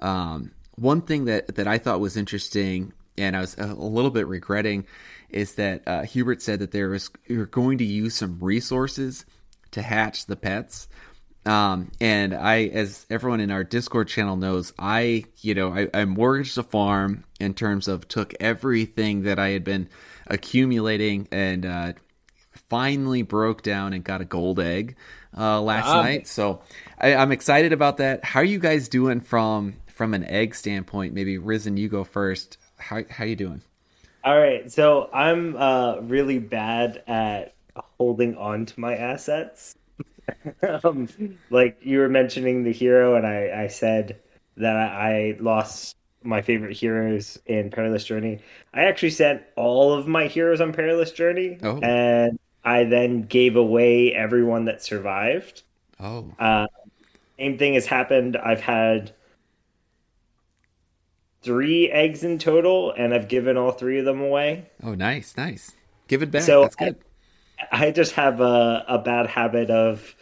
Um, 0.00 0.52
one 0.74 1.00
thing 1.00 1.24
that 1.24 1.54
that 1.54 1.66
I 1.66 1.78
thought 1.78 2.00
was 2.00 2.18
interesting, 2.18 2.92
and 3.16 3.34
I 3.34 3.40
was 3.40 3.56
a, 3.56 3.66
little 3.66 4.10
bit 4.10 4.26
regretting, 4.26 4.84
is 5.30 5.54
that 5.54 5.82
uh, 5.86 6.02
Hubert 6.02 6.42
said 6.42 6.58
that 6.58 6.72
there 6.72 6.90
was 6.90 7.10
you're 7.26 7.46
going 7.46 7.78
to 7.78 7.84
use 7.84 8.14
some 8.14 8.40
resources 8.40 9.24
to 9.70 9.80
hatch 9.80 10.26
the 10.26 10.36
pets. 10.36 10.86
Um, 11.46 11.92
and 12.00 12.34
I, 12.34 12.64
as 12.64 13.06
everyone 13.08 13.40
in 13.40 13.52
our 13.52 13.62
Discord 13.62 14.08
channel 14.08 14.36
knows, 14.36 14.72
I, 14.78 15.24
you 15.40 15.54
know, 15.54 15.72
I, 15.72 15.88
I 15.94 16.04
mortgaged 16.04 16.58
a 16.58 16.64
farm 16.64 17.24
in 17.38 17.54
terms 17.54 17.86
of 17.86 18.08
took 18.08 18.34
everything 18.40 19.22
that 19.22 19.38
I 19.38 19.50
had 19.50 19.62
been 19.62 19.88
accumulating 20.26 21.28
and 21.30 21.64
uh, 21.64 21.92
finally 22.68 23.22
broke 23.22 23.62
down 23.62 23.92
and 23.92 24.02
got 24.02 24.20
a 24.20 24.24
gold 24.24 24.58
egg 24.58 24.96
uh, 25.36 25.60
last 25.60 25.94
Wow. 25.94 26.02
night. 26.02 26.26
So 26.26 26.62
I, 26.98 27.14
I'm 27.14 27.30
excited 27.30 27.72
about 27.72 27.98
that. 27.98 28.24
How 28.24 28.40
are 28.40 28.44
you 28.44 28.58
guys 28.58 28.88
doing 28.88 29.20
from 29.20 29.74
from 29.86 30.14
an 30.14 30.24
egg 30.24 30.54
standpoint? 30.54 31.14
Maybe 31.14 31.38
Rissen, 31.38 31.78
you 31.78 31.88
go 31.88 32.02
first. 32.04 32.58
How 32.78 33.02
how 33.08 33.24
you 33.24 33.36
doing? 33.36 33.62
All 34.24 34.36
right, 34.38 34.70
so 34.72 35.08
I'm 35.12 35.56
uh, 35.56 36.00
really 36.00 36.40
bad 36.40 37.04
at 37.06 37.54
holding 37.98 38.36
on 38.36 38.66
to 38.66 38.80
my 38.80 38.96
assets. 38.96 39.76
um, 40.84 41.08
like 41.50 41.78
you 41.82 41.98
were 41.98 42.08
mentioning 42.08 42.64
the 42.64 42.72
hero, 42.72 43.14
and 43.16 43.26
I, 43.26 43.64
I 43.64 43.66
said 43.68 44.18
that 44.56 44.76
I, 44.76 45.36
lost 45.40 45.96
my 46.22 46.42
favorite 46.42 46.76
heroes 46.76 47.38
in 47.46 47.70
Perilous 47.70 48.04
Journey. 48.04 48.40
I 48.74 48.84
actually 48.84 49.10
sent 49.10 49.42
all 49.54 49.92
of 49.92 50.08
my 50.08 50.26
heroes 50.26 50.60
on 50.60 50.72
Perilous 50.72 51.12
Journey, 51.12 51.58
Oh. 51.62 51.78
and 51.80 52.38
I 52.64 52.84
then 52.84 53.22
gave 53.22 53.54
away 53.56 54.12
everyone 54.12 54.64
that 54.64 54.82
survived. 54.82 55.62
Oh, 56.00 56.32
Uh, 56.38 56.66
same 57.38 57.58
thing 57.58 57.74
has 57.74 57.86
happened. 57.86 58.36
I've 58.36 58.60
had 58.62 59.12
three 61.42 61.88
eggs 61.90 62.24
in 62.24 62.38
total, 62.38 62.92
and 62.92 63.14
I've 63.14 63.28
given 63.28 63.56
all 63.56 63.72
three 63.72 63.98
of 63.98 64.04
them 64.04 64.20
away. 64.20 64.66
oh, 64.82 64.94
nice, 64.94 65.36
nice. 65.36 65.72
Give 66.08 66.22
it 66.22 66.30
back. 66.30 66.42
So 66.42 66.62
That's 66.62 66.76
good. 66.76 66.96
I 67.72 67.90
just 67.90 68.12
have 68.12 68.40
a, 68.40 68.84
a 68.88 68.98
bad 68.98 69.26
habit 69.26 69.70
of 69.70 70.14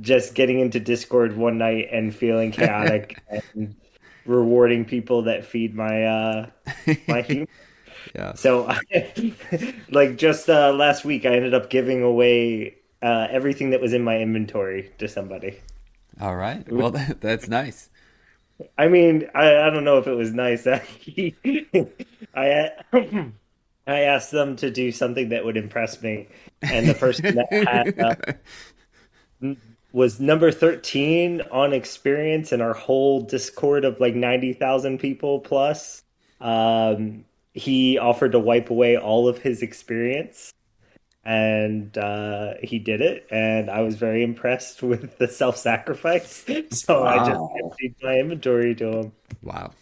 just 0.00 0.34
getting 0.34 0.60
into 0.60 0.80
Discord 0.80 1.36
one 1.36 1.58
night 1.58 1.88
and 1.92 2.14
feeling 2.14 2.52
chaotic 2.52 3.18
and 3.54 3.74
rewarding 4.24 4.84
people 4.84 5.22
that 5.22 5.44
feed 5.44 5.74
my 5.74 6.04
uh 6.04 6.46
my 7.08 7.22
humor. 7.26 7.46
yeah. 8.14 8.34
So, 8.34 8.72
like 9.90 10.16
just 10.16 10.48
uh, 10.48 10.72
last 10.72 11.04
week, 11.04 11.26
I 11.26 11.34
ended 11.34 11.54
up 11.54 11.70
giving 11.70 12.02
away 12.02 12.76
uh, 13.02 13.26
everything 13.30 13.70
that 13.70 13.80
was 13.80 13.92
in 13.92 14.02
my 14.02 14.18
inventory 14.18 14.92
to 14.98 15.08
somebody. 15.08 15.58
All 16.20 16.36
right. 16.36 16.70
Well, 16.70 16.90
that, 16.90 17.20
that's 17.20 17.48
nice. 17.48 17.88
I 18.76 18.88
mean, 18.88 19.28
I, 19.34 19.56
I 19.56 19.70
don't 19.70 19.84
know 19.84 19.98
if 19.98 20.06
it 20.06 20.14
was 20.14 20.32
nice. 20.32 20.66
I 20.66 20.82
I 22.34 22.70
I 23.90 24.00
asked 24.00 24.30
them 24.30 24.56
to 24.56 24.70
do 24.70 24.92
something 24.92 25.30
that 25.30 25.44
would 25.44 25.56
impress 25.56 26.02
me, 26.02 26.28
and 26.62 26.88
the 26.88 26.94
person 26.94 27.36
that 27.36 27.52
had 27.68 28.04
uh, 29.42 29.54
was 29.92 30.20
number 30.20 30.50
thirteen 30.52 31.40
on 31.50 31.72
experience 31.72 32.52
in 32.52 32.60
our 32.60 32.74
whole 32.74 33.22
Discord 33.22 33.84
of 33.84 33.98
like 34.00 34.14
ninety 34.14 34.52
thousand 34.52 34.98
people 34.98 35.40
plus. 35.40 36.02
Um, 36.40 37.24
he 37.52 37.98
offered 37.98 38.32
to 38.32 38.38
wipe 38.38 38.70
away 38.70 38.96
all 38.96 39.28
of 39.28 39.38
his 39.38 39.62
experience, 39.62 40.52
and 41.24 41.96
uh, 41.98 42.54
he 42.62 42.78
did 42.78 43.00
it. 43.00 43.26
And 43.30 43.68
I 43.70 43.80
was 43.82 43.96
very 43.96 44.22
impressed 44.22 44.82
with 44.84 45.18
the 45.18 45.28
self 45.28 45.56
sacrifice. 45.56 46.44
So 46.72 47.04
I 47.04 47.18
just 47.18 47.40
Wow. 47.40 47.50
emptied 47.64 47.94
my 48.02 48.14
inventory 48.18 48.74
to 48.76 48.88
him. 48.98 49.12
wow. 49.42 49.72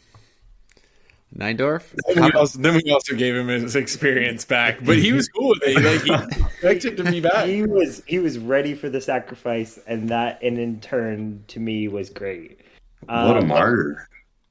9Dorf. 1.38 1.94
Then 2.07 2.24
we, 2.24 2.33
also, 2.33 2.59
then 2.59 2.74
we 2.85 2.90
also 2.92 3.14
gave 3.14 3.35
him 3.37 3.46
his 3.46 3.77
experience 3.77 4.44
back, 4.44 4.79
but 4.85 4.98
he 4.98 5.12
was 5.12 5.29
cool 5.29 5.51
with 5.51 5.62
it. 5.62 5.85
Like 5.85 6.03
he 6.03 6.44
expected 6.46 6.96
to 6.96 7.05
be 7.05 7.20
back. 7.20 7.46
he 7.46 7.62
was 7.62 8.03
he 8.07 8.18
was 8.18 8.38
ready 8.38 8.74
for 8.74 8.88
the 8.88 9.01
sacrifice, 9.01 9.79
and 9.87 10.09
that, 10.09 10.42
and 10.42 10.59
in 10.59 10.81
turn, 10.81 11.44
to 11.48 11.61
me, 11.61 11.87
was 11.87 12.11
great. 12.11 12.61
What 13.07 13.37
a 13.37 13.40
Um, 13.40 13.48
martyr. 13.48 14.09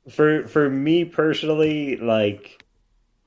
For 0.10 0.48
for 0.48 0.70
me 0.70 1.04
personally, 1.04 1.98
like 1.98 2.64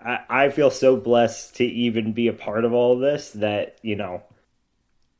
I, 0.01 0.21
I 0.31 0.49
feel 0.49 0.71
so 0.71 0.97
blessed 0.97 1.57
to 1.57 1.65
even 1.65 2.15
be 2.15 2.29
a 2.29 2.33
part 2.33 2.65
of 2.65 2.73
all 2.73 2.99
this 2.99 3.31
that 3.33 3.79
you 3.83 3.97
know. 3.97 4.23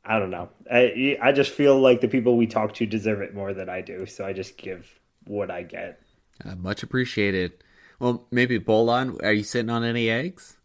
I 0.03 0.17
don't 0.17 0.31
know. 0.31 0.49
I 0.71 1.15
I 1.21 1.31
just 1.31 1.51
feel 1.51 1.79
like 1.79 2.01
the 2.01 2.07
people 2.07 2.35
we 2.37 2.47
talk 2.47 2.73
to 2.75 2.87
deserve 2.87 3.21
it 3.21 3.35
more 3.35 3.53
than 3.53 3.69
I 3.69 3.81
do, 3.81 4.07
so 4.07 4.25
I 4.25 4.33
just 4.33 4.57
give 4.57 4.99
what 5.25 5.51
I 5.51 5.61
get. 5.61 6.01
Uh, 6.43 6.55
much 6.55 6.81
appreciated. 6.81 7.51
Well, 8.01 8.25
maybe 8.31 8.57
Bolon. 8.57 9.17
Are 9.23 9.31
you 9.31 9.43
sitting 9.43 9.69
on 9.69 9.83
any 9.83 10.09
eggs? 10.09 10.57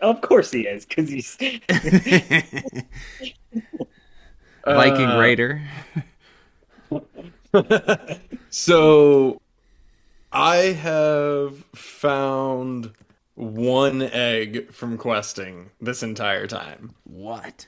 Of 0.00 0.20
course 0.20 0.52
he 0.52 0.68
is, 0.68 0.86
because 0.86 1.08
he's 1.08 1.36
Viking 4.64 5.06
Uh, 5.08 5.18
Raider. 5.18 5.60
So 8.50 9.40
I 10.30 10.56
have 10.56 11.64
found 11.74 12.92
one 13.34 14.02
egg 14.02 14.72
from 14.72 14.96
questing 14.96 15.70
this 15.80 16.04
entire 16.04 16.46
time. 16.46 16.94
What? 17.02 17.66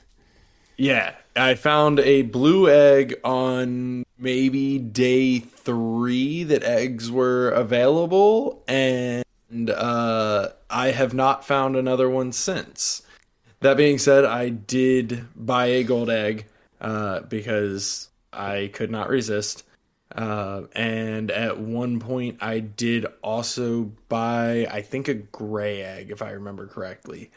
Yeah, 0.77 1.13
I 1.35 1.55
found 1.55 1.99
a 1.99 2.23
blue 2.23 2.69
egg 2.69 3.15
on 3.23 4.03
maybe 4.17 4.79
day 4.79 5.39
three 5.39 6.43
that 6.43 6.63
eggs 6.63 7.11
were 7.11 7.49
available, 7.49 8.63
and 8.67 9.23
uh, 9.69 10.49
I 10.69 10.91
have 10.91 11.13
not 11.13 11.45
found 11.45 11.75
another 11.75 12.09
one 12.09 12.31
since. 12.31 13.03
That 13.59 13.77
being 13.77 13.97
said, 13.97 14.25
I 14.25 14.49
did 14.49 15.25
buy 15.35 15.67
a 15.67 15.83
gold 15.83 16.09
egg 16.09 16.47
uh, 16.81 17.21
because 17.21 18.09
I 18.31 18.71
could 18.73 18.91
not 18.91 19.09
resist. 19.09 19.63
Uh, 20.15 20.63
and 20.75 21.31
at 21.31 21.59
one 21.59 21.99
point, 21.99 22.37
I 22.41 22.59
did 22.59 23.05
also 23.23 23.91
buy, 24.09 24.67
I 24.69 24.81
think, 24.81 25.07
a 25.07 25.13
gray 25.15 25.81
egg, 25.81 26.11
if 26.11 26.21
I 26.21 26.31
remember 26.31 26.67
correctly. 26.67 27.31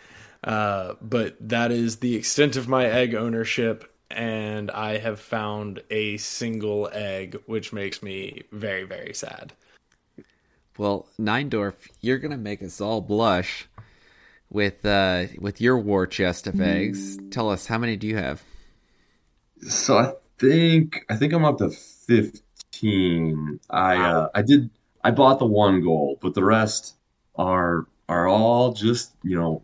Uh, 0.44 0.94
but 1.00 1.36
that 1.40 1.72
is 1.72 1.96
the 1.96 2.14
extent 2.14 2.56
of 2.56 2.68
my 2.68 2.86
egg 2.86 3.14
ownership, 3.14 3.92
and 4.10 4.70
I 4.70 4.98
have 4.98 5.18
found 5.20 5.82
a 5.90 6.16
single 6.18 6.88
egg, 6.92 7.40
which 7.46 7.72
makes 7.72 8.02
me 8.02 8.42
very, 8.52 8.84
very 8.84 9.14
sad. 9.14 9.52
Well, 10.78 11.06
9Dorf, 11.18 11.74
you're 12.00 12.18
gonna 12.18 12.36
make 12.36 12.62
us 12.62 12.80
all 12.80 13.00
blush 13.00 13.66
with 14.50 14.86
uh 14.86 15.24
with 15.40 15.60
your 15.60 15.78
war 15.78 16.06
chest 16.06 16.46
of 16.46 16.60
eggs. 16.60 17.18
Tell 17.30 17.50
us 17.50 17.66
how 17.66 17.78
many 17.78 17.96
do 17.96 18.06
you 18.06 18.16
have? 18.16 18.42
So 19.62 19.98
I 19.98 20.12
think 20.38 21.04
I 21.08 21.16
think 21.16 21.32
I'm 21.32 21.44
up 21.44 21.58
to 21.58 21.70
15. 21.70 23.60
I 23.70 23.96
uh, 23.96 24.28
I 24.34 24.42
did 24.42 24.70
I 25.02 25.12
bought 25.12 25.38
the 25.38 25.46
one 25.46 25.82
goal, 25.82 26.18
but 26.20 26.34
the 26.34 26.44
rest 26.44 26.94
are 27.36 27.86
are 28.08 28.28
all 28.28 28.72
just, 28.72 29.12
you 29.22 29.36
know, 29.36 29.62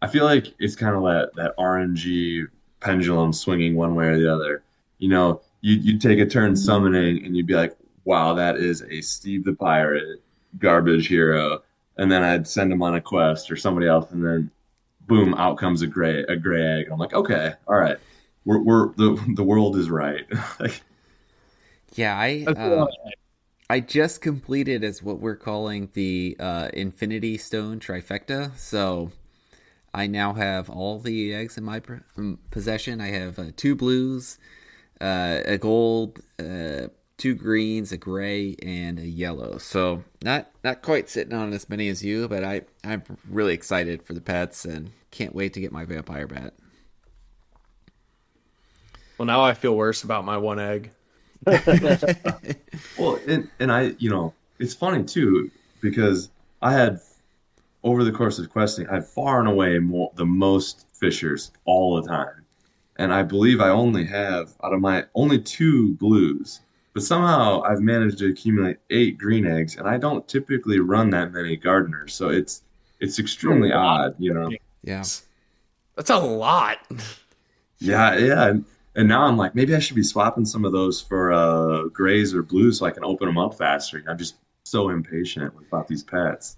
I 0.00 0.06
feel 0.06 0.24
like 0.24 0.54
it's 0.58 0.76
kind 0.76 0.94
of 0.96 1.02
that 1.02 1.30
that 1.36 1.56
RNG 1.58 2.46
pendulum 2.80 3.32
swinging 3.32 3.74
one 3.76 3.94
way 3.94 4.06
or 4.06 4.18
the 4.18 4.32
other. 4.32 4.62
You 4.98 5.08
know, 5.08 5.42
you 5.60 5.74
you 5.76 5.98
take 5.98 6.18
a 6.18 6.26
turn 6.26 6.56
summoning 6.56 7.24
and 7.24 7.36
you'd 7.36 7.46
be 7.46 7.54
like, 7.54 7.76
"Wow, 8.04 8.34
that 8.34 8.56
is 8.56 8.82
a 8.82 9.00
Steve 9.00 9.44
the 9.44 9.54
Pirate 9.54 10.22
garbage 10.58 11.08
hero." 11.08 11.62
And 11.96 12.10
then 12.12 12.22
I'd 12.22 12.46
send 12.46 12.72
him 12.72 12.82
on 12.82 12.94
a 12.94 13.00
quest 13.00 13.50
or 13.50 13.56
somebody 13.56 13.88
else 13.88 14.10
and 14.12 14.24
then 14.24 14.50
boom, 15.06 15.34
out 15.34 15.58
comes 15.58 15.82
a 15.82 15.86
gray 15.86 16.22
a 16.28 16.36
gray 16.36 16.62
egg. 16.62 16.88
I'm 16.90 16.98
like, 16.98 17.14
"Okay, 17.14 17.54
all 17.66 17.76
right. 17.76 17.96
We're 18.44 18.62
we're 18.62 18.94
the 18.94 19.34
the 19.36 19.44
world 19.44 19.76
is 19.76 19.90
right." 19.90 20.24
Like 20.60 20.82
Yeah, 21.94 22.16
I 22.16 22.44
uh, 22.46 22.86
I 23.70 23.80
just 23.80 24.20
completed 24.22 24.84
as 24.84 25.02
what 25.02 25.20
we're 25.20 25.36
calling 25.36 25.90
the 25.94 26.36
uh, 26.38 26.68
Infinity 26.72 27.38
Stone 27.38 27.80
trifecta. 27.80 28.56
So 28.56 29.10
I 29.94 30.06
now 30.06 30.34
have 30.34 30.68
all 30.68 30.98
the 30.98 31.34
eggs 31.34 31.56
in 31.58 31.64
my 31.64 31.80
um, 32.16 32.38
possession. 32.50 33.00
I 33.00 33.08
have 33.08 33.38
uh, 33.38 33.46
two 33.56 33.74
blues, 33.74 34.38
uh, 35.00 35.40
a 35.44 35.58
gold, 35.58 36.20
uh, 36.38 36.88
two 37.16 37.34
greens, 37.34 37.92
a 37.92 37.96
gray, 37.96 38.56
and 38.62 38.98
a 38.98 39.06
yellow. 39.06 39.58
So 39.58 40.04
not 40.22 40.50
not 40.62 40.82
quite 40.82 41.08
sitting 41.08 41.34
on 41.34 41.52
as 41.52 41.68
many 41.68 41.88
as 41.88 42.04
you, 42.04 42.28
but 42.28 42.44
I 42.44 42.62
I'm 42.84 43.02
really 43.28 43.54
excited 43.54 44.02
for 44.02 44.14
the 44.14 44.20
pets 44.20 44.64
and 44.64 44.90
can't 45.10 45.34
wait 45.34 45.52
to 45.54 45.60
get 45.60 45.72
my 45.72 45.84
vampire 45.84 46.26
bat. 46.26 46.54
Well, 49.16 49.26
now 49.26 49.42
I 49.42 49.54
feel 49.54 49.74
worse 49.74 50.04
about 50.04 50.24
my 50.24 50.36
one 50.36 50.60
egg. 50.60 50.92
Well, 52.98 53.18
and, 53.28 53.48
and 53.60 53.70
I, 53.70 53.94
you 53.98 54.10
know, 54.10 54.34
it's 54.58 54.74
funny 54.74 55.04
too 55.04 55.50
because 55.80 56.30
I 56.62 56.72
had 56.72 57.00
over 57.82 58.04
the 58.04 58.12
course 58.12 58.38
of 58.38 58.50
questing, 58.50 58.88
I 58.88 58.96
have 58.96 59.08
far 59.08 59.40
and 59.40 59.48
away 59.48 59.78
more 59.78 60.12
the 60.16 60.26
most 60.26 60.86
fishers 60.92 61.52
all 61.64 62.00
the 62.00 62.08
time, 62.08 62.44
and 62.96 63.12
I 63.12 63.22
believe 63.22 63.60
I 63.60 63.68
only 63.68 64.04
have 64.06 64.54
out 64.62 64.72
of 64.72 64.80
my 64.80 65.04
only 65.14 65.40
two 65.40 65.94
blues. 65.94 66.60
But 66.94 67.02
somehow 67.02 67.62
I've 67.62 67.80
managed 67.80 68.18
to 68.18 68.28
accumulate 68.28 68.78
eight 68.90 69.18
green 69.18 69.46
eggs, 69.46 69.76
and 69.76 69.88
I 69.88 69.98
don't 69.98 70.26
typically 70.26 70.80
run 70.80 71.10
that 71.10 71.32
many 71.32 71.56
gardeners, 71.56 72.14
so 72.14 72.28
it's 72.28 72.62
it's 73.00 73.18
extremely 73.18 73.72
odd, 73.72 74.16
you 74.18 74.34
know. 74.34 74.50
Yeah. 74.82 75.04
That's 75.96 76.10
a 76.10 76.16
lot. 76.16 76.78
Yeah, 77.78 78.16
yeah. 78.16 78.48
And, 78.48 78.64
and 78.96 79.08
now 79.08 79.22
I'm 79.22 79.36
like, 79.36 79.54
maybe 79.54 79.74
I 79.74 79.78
should 79.78 79.96
be 79.96 80.02
swapping 80.02 80.44
some 80.44 80.64
of 80.64 80.72
those 80.72 81.00
for 81.00 81.32
uh, 81.32 81.84
grays 81.84 82.34
or 82.34 82.42
blues 82.42 82.78
so 82.78 82.86
I 82.86 82.90
can 82.90 83.04
open 83.04 83.26
them 83.26 83.38
up 83.38 83.54
faster. 83.54 84.02
I'm 84.08 84.18
just 84.18 84.36
so 84.64 84.90
impatient 84.90 85.54
about 85.68 85.88
these 85.88 86.02
pets. 86.02 86.56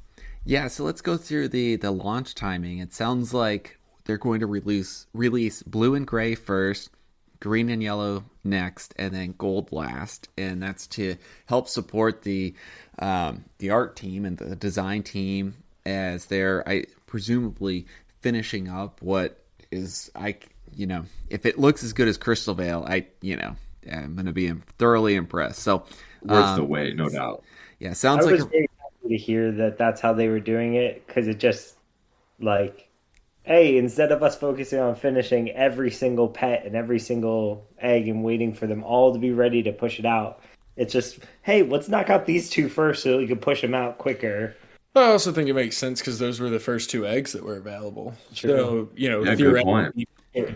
Yeah, 0.50 0.66
so 0.66 0.82
let's 0.82 1.00
go 1.00 1.16
through 1.16 1.50
the 1.50 1.76
the 1.76 1.92
launch 1.92 2.34
timing. 2.34 2.78
It 2.78 2.92
sounds 2.92 3.32
like 3.32 3.78
they're 4.02 4.18
going 4.18 4.40
to 4.40 4.48
release 4.48 5.06
release 5.14 5.62
blue 5.62 5.94
and 5.94 6.04
gray 6.04 6.34
first, 6.34 6.90
green 7.38 7.68
and 7.68 7.80
yellow 7.80 8.24
next, 8.42 8.92
and 8.98 9.14
then 9.14 9.36
gold 9.38 9.70
last. 9.70 10.28
And 10.36 10.60
that's 10.60 10.88
to 10.88 11.14
help 11.46 11.68
support 11.68 12.22
the 12.22 12.52
um, 12.98 13.44
the 13.58 13.70
art 13.70 13.94
team 13.94 14.24
and 14.24 14.36
the 14.38 14.56
design 14.56 15.04
team 15.04 15.54
as 15.86 16.26
they're 16.26 16.68
I 16.68 16.86
presumably 17.06 17.86
finishing 18.18 18.68
up 18.68 19.00
what 19.02 19.44
is 19.70 20.10
I 20.16 20.34
you 20.74 20.88
know 20.88 21.04
if 21.28 21.46
it 21.46 21.60
looks 21.60 21.84
as 21.84 21.92
good 21.92 22.08
as 22.08 22.18
Crystal 22.18 22.54
Vale, 22.54 22.84
I 22.88 23.06
you 23.20 23.36
know 23.36 23.54
I'm 23.88 24.16
going 24.16 24.26
to 24.26 24.32
be 24.32 24.50
thoroughly 24.78 25.14
impressed. 25.14 25.60
So 25.60 25.84
Worth 26.22 26.44
um, 26.44 26.56
the 26.56 26.64
wait, 26.64 26.96
no 26.96 27.08
doubt. 27.08 27.44
yeah, 27.78 27.90
I 27.90 27.92
sounds 27.92 28.26
was 28.26 28.32
like 28.32 28.40
a, 28.40 28.44
very 28.46 28.62
happy 28.62 28.69
to 29.10 29.16
hear 29.16 29.52
that 29.52 29.78
that's 29.78 30.00
how 30.00 30.12
they 30.12 30.28
were 30.28 30.40
doing 30.40 30.74
it 30.74 31.06
because 31.06 31.28
it 31.28 31.38
just 31.38 31.76
like, 32.40 32.88
hey, 33.42 33.76
instead 33.76 34.12
of 34.12 34.22
us 34.22 34.36
focusing 34.36 34.80
on 34.80 34.94
finishing 34.94 35.50
every 35.50 35.90
single 35.90 36.28
pet 36.28 36.64
and 36.64 36.74
every 36.74 36.98
single 36.98 37.66
egg 37.78 38.08
and 38.08 38.24
waiting 38.24 38.54
for 38.54 38.66
them 38.66 38.82
all 38.82 39.12
to 39.12 39.18
be 39.18 39.32
ready 39.32 39.62
to 39.62 39.72
push 39.72 39.98
it 39.98 40.06
out, 40.06 40.40
it's 40.76 40.92
just 40.92 41.18
hey, 41.42 41.62
let's 41.62 41.88
knock 41.88 42.10
out 42.10 42.26
these 42.26 42.48
two 42.48 42.68
first 42.68 43.02
so 43.02 43.18
we 43.18 43.26
can 43.26 43.38
push 43.38 43.60
them 43.60 43.74
out 43.74 43.98
quicker. 43.98 44.56
I 44.94 45.04
also 45.04 45.30
think 45.30 45.48
it 45.48 45.54
makes 45.54 45.76
sense 45.76 46.00
because 46.00 46.18
those 46.18 46.40
were 46.40 46.50
the 46.50 46.58
first 46.58 46.90
two 46.90 47.06
eggs 47.06 47.32
that 47.32 47.44
were 47.44 47.56
available. 47.56 48.14
True. 48.34 48.50
So 48.50 48.88
you 48.96 49.08
know, 49.08 49.22
Yeah, 49.22 49.36
theoretically, 49.36 50.08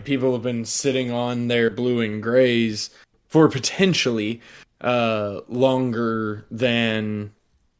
people 0.03 0.33
have 0.33 0.43
been 0.43 0.65
sitting 0.65 1.11
on 1.11 1.47
their 1.47 1.69
blue 1.69 2.01
and 2.01 2.21
grays 2.21 2.89
for 3.27 3.47
potentially 3.49 4.41
uh, 4.81 5.41
longer 5.47 6.45
than 6.51 7.33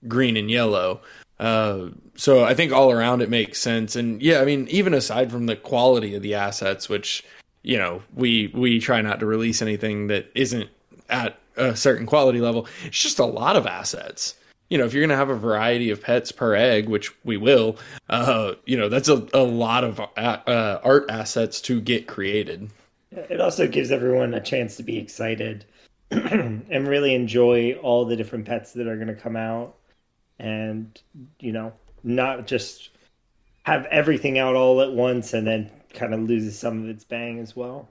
green 0.08 0.38
and 0.38 0.50
yellow. 0.50 1.02
Uh, 1.40 1.90
so 2.16 2.44
I 2.44 2.54
think 2.54 2.72
all 2.72 2.92
around 2.92 3.22
it 3.22 3.30
makes 3.30 3.60
sense. 3.60 3.96
And 3.96 4.22
yeah, 4.22 4.40
I 4.40 4.46
mean, 4.46 4.68
even 4.70 4.94
aside 4.94 5.32
from 5.32 5.46
the 5.46 5.56
quality 5.56 6.16
of 6.16 6.22
the 6.22 6.36
assets, 6.36 6.88
which 6.88 7.24
you 7.64 7.78
know 7.78 8.04
we 8.14 8.48
we 8.54 8.80
try 8.80 9.02
not 9.02 9.20
to 9.20 9.26
release 9.26 9.62
anything 9.62 10.08
that 10.08 10.32
isn't 10.36 10.70
at 11.10 11.38
a 11.58 11.76
certain 11.76 12.06
quality 12.06 12.40
level. 12.40 12.68
It's 12.86 13.02
just 13.02 13.20
a 13.20 13.26
lot 13.26 13.56
of 13.56 13.66
assets. 13.66 14.36
You 14.70 14.80
know, 14.80 14.86
if 14.86 14.94
you're 14.94 15.02
going 15.02 15.10
to 15.10 15.16
have 15.16 15.30
a 15.30 15.36
variety 15.36 15.92
of 15.92 16.02
pets 16.02 16.32
per 16.32 16.56
egg, 16.56 16.90
which 16.90 17.12
we 17.24 17.38
will, 17.38 17.78
uh, 18.10 18.54
you 18.66 18.76
know, 18.76 18.90
that's 18.90 19.10
a, 19.10 19.28
a 19.32 19.44
lot 19.44 19.84
of 19.84 20.00
uh, 20.00 20.04
uh, 20.18 20.82
art 20.84 21.06
assets 21.08 21.62
to 21.62 21.80
get 21.80 22.08
created. 22.08 22.72
It 23.12 23.40
also 23.40 23.68
gives 23.68 23.92
everyone 23.92 24.34
a 24.34 24.42
chance 24.42 24.76
to 24.78 24.84
be 24.84 24.98
excited 24.98 25.66
and 26.12 26.88
really 26.88 27.14
enjoy 27.14 27.74
all 27.74 28.06
the 28.06 28.16
different 28.16 28.46
pets 28.46 28.74
that 28.74 28.88
are 28.88 28.96
going 28.96 29.08
to 29.08 29.16
come 29.16 29.36
out 29.36 29.76
and, 30.40 31.02
you 31.40 31.52
know, 31.52 31.74
not 32.04 32.48
just 32.48 32.90
have 33.64 33.86
everything 33.88 34.38
out 34.38 34.56
all 34.56 34.82
at 34.82 34.92
once 34.92 35.34
and 35.34 35.48
then 35.48 35.72
kind 35.94 36.14
of 36.14 36.22
loses 36.22 36.58
some 36.58 36.84
of 36.84 36.90
its 36.90 37.04
bang 37.04 37.40
as 37.40 37.56
well. 37.56 37.88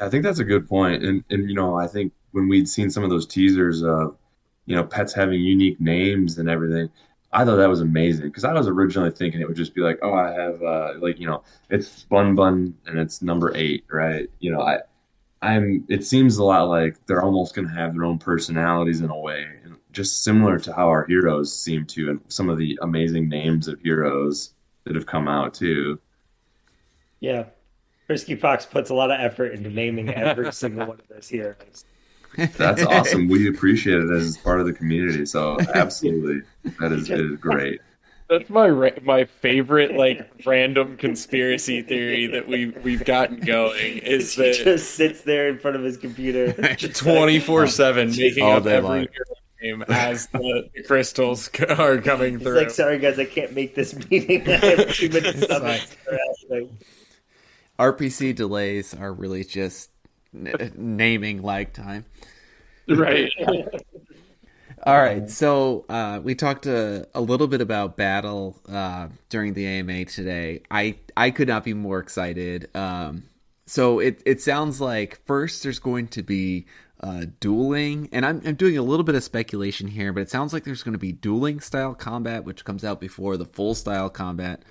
I 0.00 0.08
think 0.08 0.24
that's 0.24 0.38
a 0.38 0.44
good. 0.44 0.66
And 0.70 1.24
and 1.30 1.48
you 1.48 1.54
know, 1.54 1.76
I 1.76 1.86
think 1.86 2.12
when 2.32 2.48
we'd 2.48 2.68
seen 2.68 2.90
some 2.90 3.04
of 3.04 3.10
those 3.10 3.26
teasers 3.26 3.82
of, 3.82 4.16
you 4.66 4.74
know, 4.74 4.84
pets 4.84 5.12
having 5.12 5.40
unique 5.40 5.80
names 5.80 6.38
and 6.38 6.48
everything, 6.48 6.90
I 7.32 7.44
thought 7.44 7.56
that 7.56 7.68
was 7.68 7.80
amazing 7.80 8.26
because 8.26 8.44
I 8.44 8.52
was 8.52 8.66
originally 8.66 9.10
thinking 9.10 9.40
it 9.40 9.48
would 9.48 9.56
just 9.56 9.74
be 9.74 9.82
like, 9.82 9.98
oh, 10.02 10.14
I 10.14 10.32
have 10.32 10.62
uh 10.62 10.94
like, 10.98 11.20
you 11.20 11.26
know, 11.26 11.44
it's 11.68 12.04
Bun 12.04 12.34
Bun 12.34 12.74
and 12.86 12.98
it's 12.98 13.22
number 13.22 13.52
eight, 13.54 13.84
right? 13.90 14.28
You 14.40 14.52
know, 14.52 14.62
I 14.62 14.78
I'm 15.42 15.84
it 15.88 16.04
seems 16.04 16.38
a 16.38 16.44
lot 16.44 16.64
like 16.68 17.04
they're 17.06 17.22
almost 17.22 17.54
gonna 17.54 17.74
have 17.74 17.94
their 17.94 18.04
own 18.04 18.18
personalities 18.18 19.00
in 19.02 19.10
a 19.10 19.18
way. 19.18 19.46
And 19.90 19.94
just 19.94 20.24
similar 20.24 20.58
to 20.58 20.72
how 20.72 20.88
our 20.88 21.04
heroes 21.06 21.56
seem 21.56 21.84
to 21.86 22.10
and 22.10 22.20
some 22.28 22.48
of 22.48 22.58
the 22.58 22.78
amazing 22.82 23.28
names 23.28 23.68
of 23.68 23.80
heroes 23.80 24.54
that 24.84 24.94
have 24.94 25.06
come 25.06 25.28
out 25.28 25.54
too. 25.54 26.00
Yeah. 27.20 27.44
Frisky 28.06 28.34
Fox 28.34 28.66
puts 28.66 28.90
a 28.90 28.94
lot 28.94 29.10
of 29.10 29.20
effort 29.20 29.52
into 29.52 29.70
naming 29.70 30.10
every 30.10 30.52
single 30.52 30.86
one 30.86 30.98
of 30.98 31.08
those 31.08 31.28
heroes. 31.28 31.84
That's 32.56 32.82
awesome. 32.86 33.28
We 33.28 33.48
appreciate 33.48 33.98
it 33.98 34.10
as 34.10 34.36
part 34.38 34.60
of 34.60 34.66
the 34.66 34.72
community. 34.72 35.26
So 35.26 35.58
absolutely, 35.74 36.42
that 36.80 36.92
is, 36.92 37.10
it 37.10 37.20
is 37.20 37.36
great. 37.38 37.80
That's 38.28 38.48
my 38.48 38.68
ra- 38.68 38.90
my 39.02 39.24
favorite 39.24 39.96
like 39.96 40.30
random 40.46 40.96
conspiracy 40.96 41.82
theory 41.82 42.28
that 42.28 42.46
we 42.46 42.66
we've 42.84 43.04
gotten 43.04 43.40
going 43.40 43.98
is 43.98 44.34
he 44.34 44.52
just 44.52 44.94
sits 44.94 45.22
there 45.22 45.48
in 45.48 45.58
front 45.58 45.76
of 45.76 45.82
his 45.82 45.96
computer. 45.96 46.52
twenty 46.76 47.40
four 47.40 47.66
seven 47.66 48.10
making 48.10 48.44
All 48.44 48.58
up 48.58 48.64
day 48.64 48.76
every 48.76 49.08
long. 49.62 49.66
hero 49.68 49.76
name 49.78 49.84
as 49.88 50.26
the, 50.28 50.68
the 50.74 50.82
crystals 50.84 51.50
are 51.78 51.98
coming 51.98 52.34
He's 52.38 52.42
through. 52.42 52.56
like, 52.56 52.70
sorry 52.70 52.98
guys, 52.98 53.18
I 53.18 53.24
can't 53.24 53.52
make 53.54 53.74
this 53.74 53.94
meeting. 54.10 54.48
I 54.48 54.56
have 54.56 54.92
too 54.94 55.08
many 55.08 55.32
summons. 55.40 55.96
RPC 57.78 58.34
delays 58.34 58.94
are 58.94 59.12
really 59.12 59.44
just 59.44 59.90
n- 60.34 60.72
naming 60.76 61.42
lag 61.42 61.72
time. 61.72 62.04
right. 62.88 63.30
All 64.86 64.96
right, 64.96 65.28
so 65.28 65.84
uh, 65.90 66.20
we 66.22 66.34
talked 66.34 66.64
a, 66.64 67.06
a 67.14 67.20
little 67.20 67.46
bit 67.46 67.60
about 67.60 67.98
battle 67.98 68.56
uh, 68.66 69.08
during 69.28 69.52
the 69.52 69.66
AMA 69.66 70.06
today. 70.06 70.62
I 70.70 70.96
I 71.18 71.32
could 71.32 71.48
not 71.48 71.64
be 71.64 71.74
more 71.74 71.98
excited. 71.98 72.74
Um, 72.74 73.24
so 73.66 73.98
it 73.98 74.22
it 74.24 74.40
sounds 74.40 74.80
like 74.80 75.20
first 75.26 75.62
there's 75.64 75.78
going 75.80 76.08
to 76.08 76.22
be 76.22 76.64
uh, 77.02 77.26
dueling, 77.40 78.08
and 78.12 78.26
I'm 78.26 78.42
I'm 78.44 78.54
doing 78.54 78.76
a 78.76 78.82
little 78.82 79.04
bit 79.04 79.14
of 79.14 79.24
speculation 79.24 79.88
here, 79.88 80.12
but 80.12 80.20
it 80.20 80.30
sounds 80.30 80.52
like 80.52 80.64
there's 80.64 80.82
going 80.82 80.92
to 80.92 80.98
be 80.98 81.12
dueling 81.12 81.60
style 81.60 81.94
combat, 81.94 82.44
which 82.44 82.64
comes 82.64 82.84
out 82.84 83.00
before 83.00 83.36
the 83.36 83.46
full 83.46 83.74
style 83.74 84.10
combat. 84.10 84.62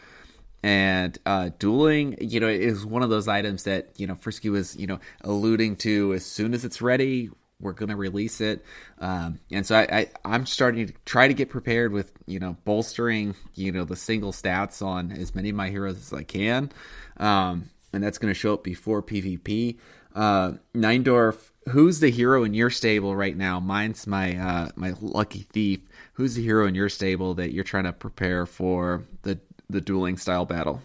And 0.62 1.18
uh, 1.26 1.52
dueling, 1.58 2.18
you 2.20 2.40
know, 2.42 2.48
is 2.48 2.86
one 2.86 3.02
of 3.02 3.10
those 3.10 3.28
items 3.28 3.64
that 3.64 3.92
you 3.98 4.08
know 4.08 4.16
Frisky 4.16 4.50
was, 4.50 4.76
you 4.76 4.88
know, 4.88 5.00
alluding 5.22 5.78
to. 5.78 6.14
As 6.14 6.26
soon 6.26 6.54
as 6.54 6.66
it's 6.66 6.82
ready, 6.82 7.30
we're 7.62 7.74
going 7.74 7.90
to 7.90 7.96
release 7.96 8.42
it. 8.42 8.64
Um, 9.00 9.40
and 9.52 9.66
so 9.66 9.76
I, 9.76 9.88
I, 9.92 10.08
I'm 10.24 10.46
starting 10.46 10.88
to 10.88 10.94
try 11.06 11.28
to 11.28 11.34
get 11.34 11.50
prepared 11.50 11.92
with, 11.92 12.12
you 12.26 12.40
know, 12.40 12.56
bolstering, 12.64 13.36
you 13.56 13.72
know, 13.72 13.84
the 13.84 13.96
single 13.96 14.32
stats 14.32 14.86
on 14.86 15.12
as 15.12 15.36
many 15.36 15.50
of 15.50 15.56
my 15.56 15.70
heroes 15.70 15.98
as 15.98 16.14
I 16.14 16.24
can. 16.24 16.72
Um, 17.18 17.70
and 17.92 18.04
that's 18.04 18.18
going 18.18 18.34
to 18.34 18.40
show 18.40 18.54
up 18.54 18.64
before 18.64 19.04
PvP. 19.04 19.78
Uh, 20.16 20.54
9Dorf, 20.74 21.52
who's 21.70 22.00
the 22.00 22.12
hero 22.12 22.44
in 22.44 22.54
your 22.54 22.70
stable 22.70 23.16
right 23.16 23.36
now? 23.36 23.60
Mine's 23.60 24.08
my, 24.08 24.38
uh, 24.38 24.70
my 24.76 24.94
lucky 25.02 25.48
thief. 25.52 25.82
Who's 26.14 26.36
the 26.36 26.44
hero 26.44 26.68
in 26.68 26.76
your 26.76 26.90
stable 26.90 27.34
that 27.36 27.54
you're 27.54 27.64
trying 27.64 27.86
to 27.86 27.94
prepare 27.94 28.46
for 28.46 29.04
the, 29.24 29.40
the 29.70 29.82
dueling 29.82 30.18
style 30.18 30.46
battle? 30.46 30.82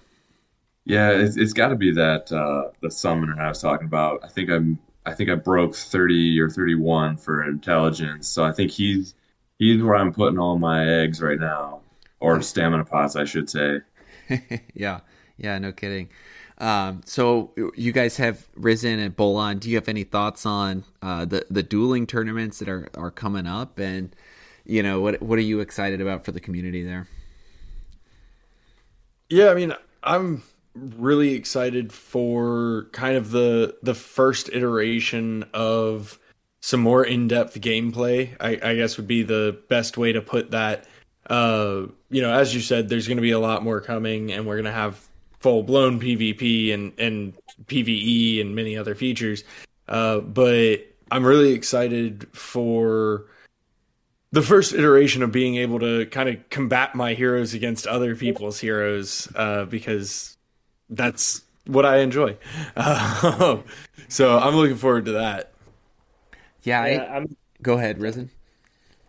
Yeah, 0.84 1.10
it's, 1.10 1.36
it's 1.36 1.52
got 1.52 1.68
to 1.68 1.76
be 1.76 1.92
that 1.92 2.30
uh, 2.30 2.70
the 2.80 2.90
summoner 2.90 3.40
I 3.40 3.48
was 3.48 3.60
talking 3.60 3.86
about. 3.86 4.20
I 4.22 4.28
think 4.28 4.50
I'm 4.50 4.78
I 5.06 5.12
think 5.14 5.30
I 5.30 5.34
broke 5.34 5.74
30 5.74 6.40
or 6.40 6.48
31 6.48 7.16
for 7.16 7.44
intelligence. 7.44 8.28
So 8.28 8.44
I 8.44 8.52
think 8.52 8.70
he's 8.70 9.14
he's 9.58 9.82
where 9.82 9.96
I'm 9.96 10.12
putting 10.12 10.38
all 10.38 10.58
my 10.58 10.86
eggs 10.86 11.20
right 11.22 11.38
now, 11.38 11.80
or 12.20 12.40
stamina 12.42 12.84
pots, 12.84 13.16
I 13.16 13.24
should 13.24 13.48
say. 13.50 13.80
yeah, 14.74 15.00
yeah, 15.36 15.58
no 15.58 15.72
kidding. 15.72 16.08
Um, 16.58 17.02
so 17.04 17.52
you 17.74 17.92
guys 17.92 18.16
have 18.18 18.48
Rissen 18.54 19.04
and 19.04 19.14
Bolon. 19.14 19.58
Do 19.58 19.68
you 19.68 19.76
have 19.76 19.88
any 19.88 20.04
thoughts 20.04 20.46
on 20.46 20.84
uh, 21.02 21.24
the 21.24 21.46
the 21.50 21.62
dueling 21.62 22.06
tournaments 22.06 22.58
that 22.60 22.68
are, 22.68 22.88
are 22.94 23.10
coming 23.10 23.46
up, 23.46 23.78
and 23.78 24.14
you 24.64 24.82
know 24.82 25.00
what 25.00 25.20
what 25.20 25.38
are 25.38 25.42
you 25.42 25.60
excited 25.60 26.00
about 26.00 26.24
for 26.24 26.32
the 26.32 26.40
community 26.40 26.84
there? 26.84 27.08
Yeah, 29.28 29.50
I 29.50 29.54
mean, 29.54 29.74
I'm 30.02 30.42
really 30.74 31.34
excited 31.34 31.92
for 31.92 32.88
kind 32.92 33.16
of 33.16 33.30
the 33.30 33.76
the 33.82 33.94
first 33.94 34.48
iteration 34.52 35.44
of 35.52 36.18
some 36.60 36.80
more 36.80 37.04
in-depth 37.04 37.60
gameplay. 37.60 38.34
I, 38.40 38.58
I 38.62 38.74
guess 38.76 38.96
would 38.96 39.06
be 39.06 39.22
the 39.22 39.58
best 39.68 39.98
way 39.98 40.12
to 40.12 40.22
put 40.22 40.52
that. 40.52 40.86
Uh, 41.28 41.86
you 42.10 42.22
know, 42.22 42.32
as 42.32 42.54
you 42.54 42.60
said, 42.60 42.88
there's 42.88 43.08
going 43.08 43.18
to 43.18 43.22
be 43.22 43.32
a 43.32 43.38
lot 43.38 43.62
more 43.62 43.80
coming, 43.80 44.32
and 44.32 44.46
we're 44.46 44.54
going 44.54 44.64
to 44.64 44.72
have 44.72 45.08
full-blown 45.44 46.00
PvP 46.00 46.72
and 46.72 46.98
and 46.98 47.34
PVE 47.66 48.40
and 48.40 48.56
many 48.56 48.78
other 48.78 48.94
features. 48.94 49.44
Uh, 49.86 50.20
but 50.20 50.78
I'm 51.10 51.22
really 51.22 51.52
excited 51.52 52.26
for 52.32 53.26
the 54.32 54.40
first 54.40 54.72
iteration 54.72 55.22
of 55.22 55.32
being 55.32 55.56
able 55.56 55.80
to 55.80 56.06
kind 56.06 56.30
of 56.30 56.48
combat 56.48 56.94
my 56.94 57.12
heroes 57.12 57.52
against 57.52 57.86
other 57.86 58.16
people's 58.16 58.58
heroes 58.58 59.28
uh, 59.36 59.66
because 59.66 60.38
that's 60.88 61.42
what 61.66 61.84
I 61.84 61.98
enjoy. 61.98 62.38
Uh, 62.74 63.58
so 64.08 64.38
I'm 64.38 64.56
looking 64.56 64.76
forward 64.76 65.04
to 65.04 65.12
that. 65.12 65.52
Yeah, 66.62 66.86
Yeah, 66.86 67.02
I, 67.02 67.16
I'm 67.16 67.36
go 67.60 67.74
ahead, 67.74 67.98
Rissen. 67.98 68.30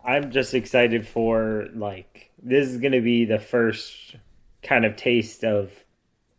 I'm 0.04 0.30
just 0.30 0.52
excited 0.52 1.08
for 1.08 1.68
like 1.74 2.30
this 2.42 2.68
is 2.68 2.76
going 2.76 2.92
to 2.92 3.00
be 3.00 3.24
the 3.24 3.38
first 3.38 4.16
kind 4.62 4.84
of 4.84 4.96
taste 4.96 5.42
of 5.42 5.72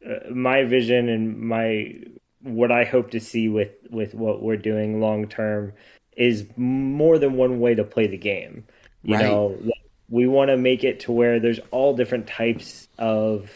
uh, 0.08 0.30
my 0.32 0.64
vision 0.64 1.10
and 1.10 1.40
my 1.40 1.96
what 2.42 2.72
I 2.72 2.86
hope 2.86 3.12
to 3.12 3.20
see 3.20 3.50
with 3.50 3.72
with 3.90 4.14
what 4.14 4.42
we're 4.42 4.58
doing 4.58 5.00
long 5.00 5.28
term 5.28 5.74
is 6.16 6.46
more 6.56 7.20
than 7.20 7.34
one 7.34 7.60
way 7.60 7.76
to 7.76 7.84
play 7.84 8.08
the 8.08 8.18
game. 8.18 8.66
You 9.04 9.14
Right. 9.14 9.26
know, 9.26 9.62
we 10.10 10.28
want 10.28 10.50
to 10.50 10.58
make 10.58 10.84
it 10.84 11.00
to 11.02 11.12
where 11.12 11.40
there's 11.40 11.60
all 11.72 11.96
different 11.96 12.28
types 12.28 12.88
of 12.98 13.52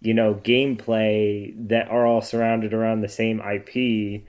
you 0.00 0.14
know 0.14 0.34
gameplay 0.34 1.54
that 1.68 1.88
are 1.88 2.06
all 2.06 2.22
surrounded 2.22 2.72
around 2.72 3.00
the 3.00 3.08
same 3.08 3.40
IP 3.40 4.22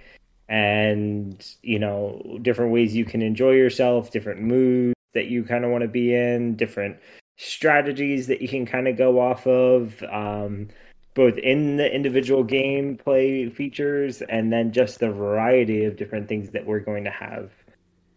and 0.49 1.55
you 1.61 1.79
know 1.79 2.39
different 2.41 2.71
ways 2.73 2.95
you 2.95 3.05
can 3.05 3.21
enjoy 3.21 3.51
yourself 3.51 4.11
different 4.11 4.41
moods 4.41 4.95
that 5.13 5.27
you 5.27 5.43
kind 5.43 5.63
of 5.63 5.71
want 5.71 5.81
to 5.81 5.87
be 5.87 6.13
in 6.13 6.55
different 6.55 6.97
strategies 7.37 8.27
that 8.27 8.41
you 8.41 8.47
can 8.47 8.65
kind 8.65 8.87
of 8.87 8.97
go 8.97 9.19
off 9.19 9.47
of 9.47 10.03
um, 10.11 10.67
both 11.13 11.37
in 11.37 11.77
the 11.77 11.93
individual 11.93 12.43
gameplay 12.43 13.53
features 13.53 14.21
and 14.21 14.51
then 14.51 14.71
just 14.71 14.99
the 14.99 15.11
variety 15.11 15.85
of 15.85 15.97
different 15.97 16.27
things 16.27 16.51
that 16.51 16.65
we're 16.65 16.79
going 16.79 17.03
to 17.03 17.11
have 17.11 17.51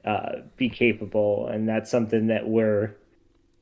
uh, 0.05 0.41
be 0.57 0.69
capable 0.69 1.49
and 1.49 1.69
that's 1.69 1.91
something 1.91 2.27
that 2.29 2.47
we're 2.47 2.95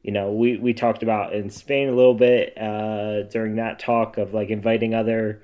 you 0.03 0.11
know 0.13 0.33
we 0.33 0.57
we 0.57 0.75
talked 0.75 1.03
about 1.03 1.33
in 1.33 1.49
Spain 1.51 1.89
a 1.89 1.95
little 1.95 2.15
bit 2.15 2.57
uh, 2.59 3.23
during 3.25 3.57
that 3.57 3.79
talk 3.79 4.19
of 4.19 4.35
like 4.35 4.51
inviting 4.51 4.95
other 4.95 5.41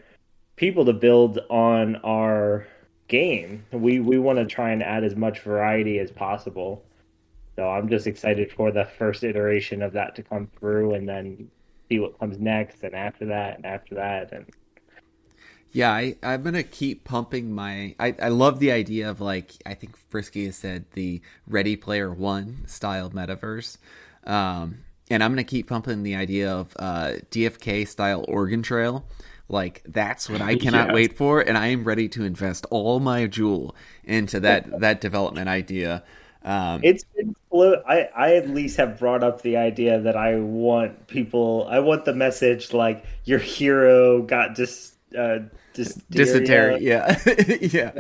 people 0.57 0.85
to 0.85 0.93
build 0.93 1.39
on 1.49 1.97
our 1.97 2.67
game. 3.07 3.65
We 3.73 4.01
we 4.01 4.19
want 4.19 4.39
to 4.39 4.47
try 4.47 4.71
and 4.71 4.83
add 4.83 5.05
as 5.05 5.17
much 5.17 5.41
variety 5.41 5.99
as 5.99 6.11
possible. 6.11 6.85
So 7.57 7.69
I'm 7.69 7.89
just 7.89 8.07
excited 8.07 8.53
for 8.53 8.71
the 8.71 8.85
first 8.85 9.25
iteration 9.25 9.83
of 9.83 9.93
that 9.95 10.15
to 10.17 10.23
come 10.23 10.49
through, 10.59 10.95
and 10.95 11.09
then 11.09 11.51
see 11.89 11.99
what 11.99 12.19
comes 12.19 12.39
next, 12.39 12.83
and 12.83 12.95
after 12.95 13.27
that, 13.27 13.57
and 13.57 13.67
after 13.67 13.95
that, 13.97 14.33
and 14.33 14.47
Yeah, 15.71 15.93
I, 15.93 16.17
I'm 16.23 16.43
gonna 16.43 16.63
keep 16.63 17.05
pumping 17.05 17.53
my. 17.53 17.95
I, 18.01 18.15
I 18.23 18.29
love 18.29 18.59
the 18.59 18.73
idea 18.73 19.11
of 19.11 19.21
like 19.21 19.53
I 19.67 19.75
think 19.75 19.97
Frisky 19.97 20.47
has 20.47 20.57
said 20.57 20.87
the 20.93 21.21
Ready 21.47 21.77
Player 21.77 22.11
One 22.13 22.63
style 22.67 23.11
metaverse, 23.11 23.77
um, 24.25 24.79
and 25.11 25.23
I'm 25.23 25.31
gonna 25.31 25.45
keep 25.45 25.69
pumping 25.69 26.03
the 26.05 26.17
idea 26.17 26.51
of 26.51 26.75
uh, 26.79 27.15
DFK 27.31 27.85
style 27.85 28.25
Oregon 28.29 28.63
Trail. 28.63 29.05
Like 29.51 29.83
that's 29.87 30.29
what 30.31 30.41
I 30.41 30.57
cannot 30.57 30.91
Yeah. 30.91 30.91
wait 30.91 31.17
for, 31.19 31.41
and 31.41 31.59
I 31.59 31.67
am 31.69 31.85
ready 31.85 32.09
to 32.11 32.25
invest 32.25 32.65
all 32.71 32.99
my 32.99 33.27
jewel 33.27 33.77
into 34.05 34.41
that 34.41 34.81
that 34.81 35.03
development 35.03 35.49
idea. 35.51 36.03
Um, 36.45 36.81
it's 36.85 37.05
been 37.05 37.35
float. 37.51 37.83
I 37.87 38.09
I 38.17 38.35
at 38.37 38.49
least 38.49 38.77
have 38.79 38.99
brought 38.99 39.23
up 39.23 39.43
the 39.43 39.57
idea 39.57 40.01
that 40.01 40.17
I 40.17 40.37
want 40.37 41.07
people. 41.09 41.67
I 41.71 41.81
want 41.81 42.05
the 42.05 42.15
message 42.15 42.73
like 42.73 43.05
your 43.25 43.39
hero 43.41 44.23
got 44.23 44.55
dis 44.55 44.93
uh 45.19 45.41
dis 45.75 45.95
dysentery, 46.11 46.81
yeah, 46.81 47.19
yeah. 47.61 47.91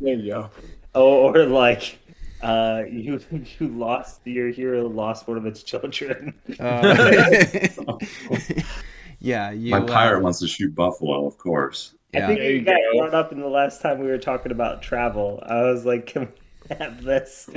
There 0.00 0.14
you 0.14 0.30
go. 0.32 0.50
or, 0.94 1.36
or 1.36 1.44
like. 1.46 1.98
Uh, 2.42 2.82
you 2.90 3.20
you 3.60 3.68
lost 3.68 4.20
your 4.24 4.48
hero 4.50 4.88
lost 4.88 5.28
one 5.28 5.36
of 5.36 5.46
its 5.46 5.62
children. 5.62 6.34
Uh, 6.58 7.94
yeah, 9.20 9.50
you. 9.52 9.70
My 9.70 9.80
pirate 9.80 10.18
uh, 10.18 10.22
wants 10.22 10.40
to 10.40 10.48
shoot 10.48 10.74
buffalo, 10.74 11.26
of 11.26 11.38
course. 11.38 11.94
yeah. 12.12 12.24
I 12.24 12.26
think 12.26 12.40
There 12.40 12.50
you 12.50 12.62
got 12.62 12.76
go. 12.92 12.98
brought 12.98 13.14
up 13.14 13.32
in 13.32 13.40
the 13.40 13.46
last 13.48 13.80
time 13.80 14.00
we 14.00 14.06
were 14.08 14.18
talking 14.18 14.50
about 14.52 14.82
travel. 14.82 15.40
I 15.46 15.62
was 15.62 15.84
like, 15.84 16.06
can 16.06 16.22
we 16.22 16.28
have 16.78 17.02
this? 17.02 17.48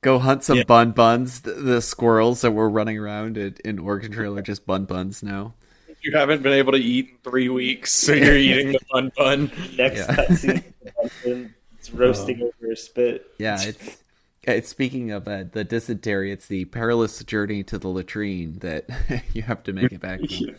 Go 0.00 0.18
hunt 0.18 0.44
some 0.44 0.58
Yeah. 0.58 0.64
bun 0.64 0.92
buns. 0.92 1.40
The, 1.42 1.52
the 1.52 1.80
squirrels 1.82 2.42
that 2.42 2.52
were 2.52 2.68
running 2.68 2.98
around 2.98 3.36
in, 3.38 3.56
in 3.64 3.78
Oregon 3.78 4.12
Trail 4.12 4.36
are 4.38 4.42
just 4.42 4.66
bun 4.66 4.84
buns 4.84 5.22
now. 5.22 5.54
You 6.02 6.12
haven't 6.12 6.42
been 6.42 6.52
able 6.52 6.72
to 6.72 6.78
eat 6.78 7.08
in 7.08 7.16
three 7.30 7.48
weeks, 7.48 7.90
so 7.92 8.12
you're 8.12 8.36
eating 8.36 8.72
the 8.72 8.78
fun 8.92 9.10
bun. 9.16 9.50
Next 9.78 10.00
Yeah. 10.00 10.06
cutscene, 10.14 10.62
it's 11.78 11.90
roasting 11.94 12.42
over 12.42 12.72
a 12.72 12.76
spit. 12.76 13.26
Yeah, 13.38 13.56
it's 13.62 13.96
it's 14.42 14.68
speaking 14.68 15.10
of 15.12 15.26
uh, 15.26 15.44
the 15.50 15.64
dysentery. 15.64 16.30
It's 16.30 16.46
the 16.46 16.66
perilous 16.66 17.24
journey 17.24 17.62
to 17.64 17.78
the 17.78 17.88
latrine 17.88 18.58
that 18.58 18.86
you 19.32 19.40
have 19.40 19.62
to 19.62 19.72
make 19.72 19.92
it 19.92 20.00
back 20.00 20.20
from. 20.20 20.56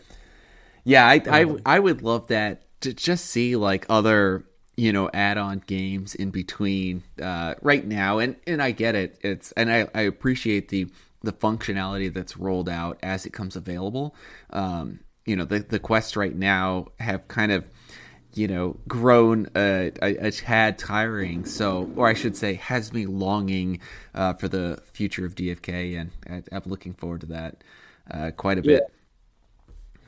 Yeah, 0.82 1.06
I, 1.06 1.22
I 1.28 1.56
I 1.64 1.78
would 1.78 2.02
love 2.02 2.26
that 2.26 2.62
to 2.80 2.92
just 2.92 3.26
see 3.26 3.54
like 3.54 3.86
other 3.88 4.44
you 4.76 4.92
know 4.92 5.10
add-on 5.12 5.62
games 5.66 6.14
in 6.14 6.30
between 6.30 7.02
uh, 7.20 7.54
right 7.62 7.84
now, 7.86 8.18
and 8.18 8.36
and 8.46 8.62
I 8.62 8.72
get 8.72 8.94
it. 8.94 9.18
It's 9.22 9.52
and 9.52 9.72
I, 9.72 9.88
I 9.94 10.02
appreciate 10.02 10.68
the 10.68 10.88
the 11.22 11.32
functionality 11.32 12.12
that's 12.12 12.36
rolled 12.36 12.68
out 12.68 12.98
as 13.02 13.26
it 13.26 13.32
comes 13.32 13.56
available. 13.56 14.14
Um, 14.50 15.00
you 15.24 15.36
know, 15.36 15.44
the 15.44 15.60
the 15.60 15.78
quests 15.78 16.16
right 16.16 16.34
now 16.34 16.88
have 17.00 17.26
kind 17.28 17.52
of 17.52 17.64
you 18.34 18.48
know 18.48 18.76
grown 18.86 19.48
a, 19.56 19.92
a, 20.02 20.28
a 20.28 20.30
tad 20.30 20.78
tiring. 20.78 21.46
So, 21.46 21.90
or 21.96 22.06
I 22.06 22.14
should 22.14 22.36
say, 22.36 22.54
has 22.54 22.92
me 22.92 23.06
longing 23.06 23.80
uh, 24.14 24.34
for 24.34 24.48
the 24.48 24.82
future 24.92 25.24
of 25.24 25.34
DFK, 25.34 26.00
and 26.00 26.10
I, 26.28 26.54
I'm 26.54 26.62
looking 26.66 26.92
forward 26.92 27.22
to 27.22 27.26
that 27.28 27.64
uh, 28.10 28.30
quite 28.36 28.58
a 28.58 28.62
bit. 28.62 28.82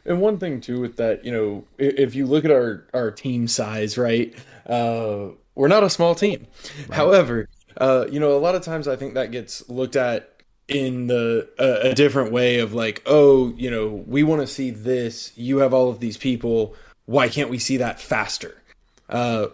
And 0.09 0.21
one 0.21 0.39
thing 0.39 0.61
too 0.61 0.81
with 0.81 0.97
that, 0.97 1.25
you 1.25 1.31
know, 1.31 1.65
if 1.77 2.15
you 2.15 2.27
look 2.27 2.45
at 2.45 2.51
our 2.51 2.85
our 2.95 3.11
team 3.11 3.47
size, 3.47 3.99
right? 3.99 4.35
Uh, 4.67 5.29
we're 5.55 5.69
not 5.69 5.85
a 5.85 5.91
small 5.91 6.15
team. 6.15 6.47
However, 6.91 7.49
uh, 7.77 8.07
you 8.11 8.19
know, 8.19 8.33
a 8.33 8.39
lot 8.39 8.55
of 8.55 8.63
times 8.63 8.89
I 8.89 8.97
think 8.97 9.15
that 9.15 9.31
gets 9.31 9.69
looked 9.69 9.97
at 9.97 10.33
in 10.67 11.09
the 11.09 11.49
a, 11.59 11.91
a 11.91 11.95
different 11.95 12.33
way 12.33 12.59
of 12.61 12.73
like, 12.73 13.03
oh, 13.07 13.53
you 13.57 13.71
know, 13.71 14.05
we 14.07 14.23
want 14.23 14.41
to 14.41 14.47
see 14.47 14.71
this. 14.71 15.33
You 15.37 15.59
have 15.59 15.75
all 15.75 15.91
of 15.91 16.01
these 16.01 16.17
people. 16.17 16.75
Why 17.05 17.29
can't 17.29 17.51
we 17.51 17.59
see 17.59 17.77
that 17.77 18.01
faster? 18.01 18.63
Uh, 19.09 19.49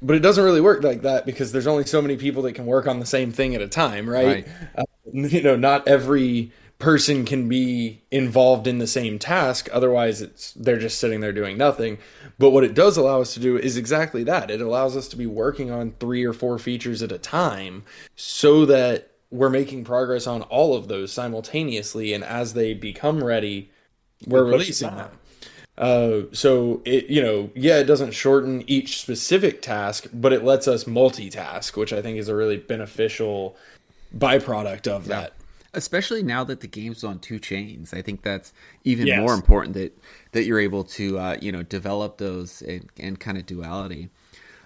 but 0.00 0.14
it 0.14 0.20
doesn't 0.20 0.44
really 0.44 0.60
work 0.60 0.84
like 0.84 1.02
that 1.02 1.26
because 1.26 1.50
there's 1.50 1.66
only 1.66 1.86
so 1.86 2.00
many 2.00 2.16
people 2.16 2.42
that 2.42 2.52
can 2.52 2.66
work 2.66 2.86
on 2.86 3.00
the 3.00 3.06
same 3.06 3.32
thing 3.32 3.54
at 3.54 3.62
a 3.62 3.68
time, 3.68 4.08
right? 4.08 4.46
Uh, 4.76 4.84
you 5.12 5.42
know, 5.42 5.56
not 5.56 5.88
every 5.88 6.52
person 6.78 7.24
can 7.24 7.48
be 7.48 8.00
involved 8.10 8.68
in 8.68 8.78
the 8.78 8.86
same 8.86 9.18
task 9.18 9.68
otherwise 9.72 10.22
it's 10.22 10.52
they're 10.52 10.78
just 10.78 11.00
sitting 11.00 11.20
there 11.20 11.32
doing 11.32 11.58
nothing. 11.58 11.98
But 12.38 12.50
what 12.50 12.64
it 12.64 12.74
does 12.74 12.96
allow 12.96 13.20
us 13.20 13.34
to 13.34 13.40
do 13.40 13.58
is 13.58 13.76
exactly 13.76 14.22
that. 14.24 14.50
It 14.50 14.60
allows 14.60 14.96
us 14.96 15.08
to 15.08 15.16
be 15.16 15.26
working 15.26 15.70
on 15.72 15.94
three 15.98 16.24
or 16.24 16.32
four 16.32 16.58
features 16.58 17.02
at 17.02 17.10
a 17.10 17.18
time 17.18 17.82
so 18.14 18.64
that 18.66 19.10
we're 19.30 19.50
making 19.50 19.84
progress 19.84 20.26
on 20.26 20.42
all 20.42 20.76
of 20.76 20.88
those 20.88 21.12
simultaneously 21.12 22.14
and 22.14 22.24
as 22.24 22.54
they 22.54 22.74
become 22.74 23.22
ready 23.22 23.70
we're 24.26 24.44
releasing 24.44 24.90
them. 24.90 25.10
Uh, 25.76 26.22
so 26.32 26.82
it 26.84 27.06
you 27.06 27.22
know 27.22 27.50
yeah 27.54 27.78
it 27.78 27.84
doesn't 27.84 28.10
shorten 28.10 28.64
each 28.66 29.00
specific 29.00 29.62
task 29.62 30.08
but 30.12 30.32
it 30.32 30.42
lets 30.42 30.66
us 30.66 30.84
multitask 30.84 31.76
which 31.76 31.92
i 31.92 32.02
think 32.02 32.18
is 32.18 32.28
a 32.28 32.34
really 32.34 32.56
beneficial 32.56 33.56
byproduct 34.16 34.88
of 34.88 35.06
that 35.06 35.34
especially 35.74 36.22
now 36.22 36.44
that 36.44 36.60
the 36.60 36.66
game's 36.66 37.04
on 37.04 37.18
two 37.18 37.38
chains 37.38 37.92
i 37.92 38.00
think 38.02 38.22
that's 38.22 38.52
even 38.84 39.06
Yes. 39.06 39.18
more 39.18 39.34
important 39.34 39.74
that 39.74 39.96
that 40.32 40.44
you're 40.44 40.60
able 40.60 40.84
to 40.84 41.18
uh, 41.18 41.36
you 41.40 41.52
know 41.52 41.62
develop 41.62 42.18
those 42.18 42.62
and, 42.62 42.88
and 42.98 43.20
kind 43.20 43.36
of 43.38 43.46
duality 43.46 44.08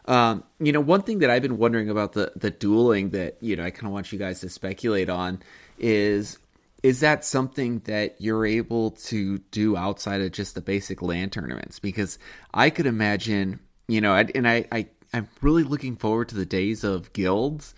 um, 0.06 0.42
you 0.60 0.72
know 0.72 0.80
one 0.80 1.02
thing 1.02 1.18
that 1.20 1.30
i've 1.30 1.42
been 1.42 1.58
wondering 1.58 1.90
about 1.90 2.12
the 2.12 2.32
the 2.36 2.50
dueling 2.50 3.10
that 3.10 3.36
you 3.40 3.56
know 3.56 3.64
i 3.64 3.70
kind 3.70 3.86
of 3.86 3.92
want 3.92 4.12
you 4.12 4.18
guys 4.18 4.40
to 4.40 4.48
speculate 4.48 5.08
on 5.08 5.42
is 5.78 6.38
is 6.82 6.98
that 7.00 7.24
something 7.24 7.78
that 7.84 8.20
you're 8.20 8.44
able 8.44 8.90
to 8.90 9.38
do 9.50 9.76
outside 9.76 10.20
of 10.20 10.32
just 10.32 10.54
the 10.54 10.60
basic 10.60 11.02
land 11.02 11.32
tournaments 11.32 11.78
because 11.78 12.18
i 12.54 12.70
could 12.70 12.86
imagine 12.86 13.60
you 13.88 14.00
know 14.00 14.14
and 14.14 14.46
i, 14.48 14.64
I 14.72 14.86
i'm 15.12 15.28
really 15.40 15.62
looking 15.64 15.96
forward 15.96 16.28
to 16.30 16.34
the 16.36 16.46
days 16.46 16.84
of 16.84 17.12
guilds 17.12 17.74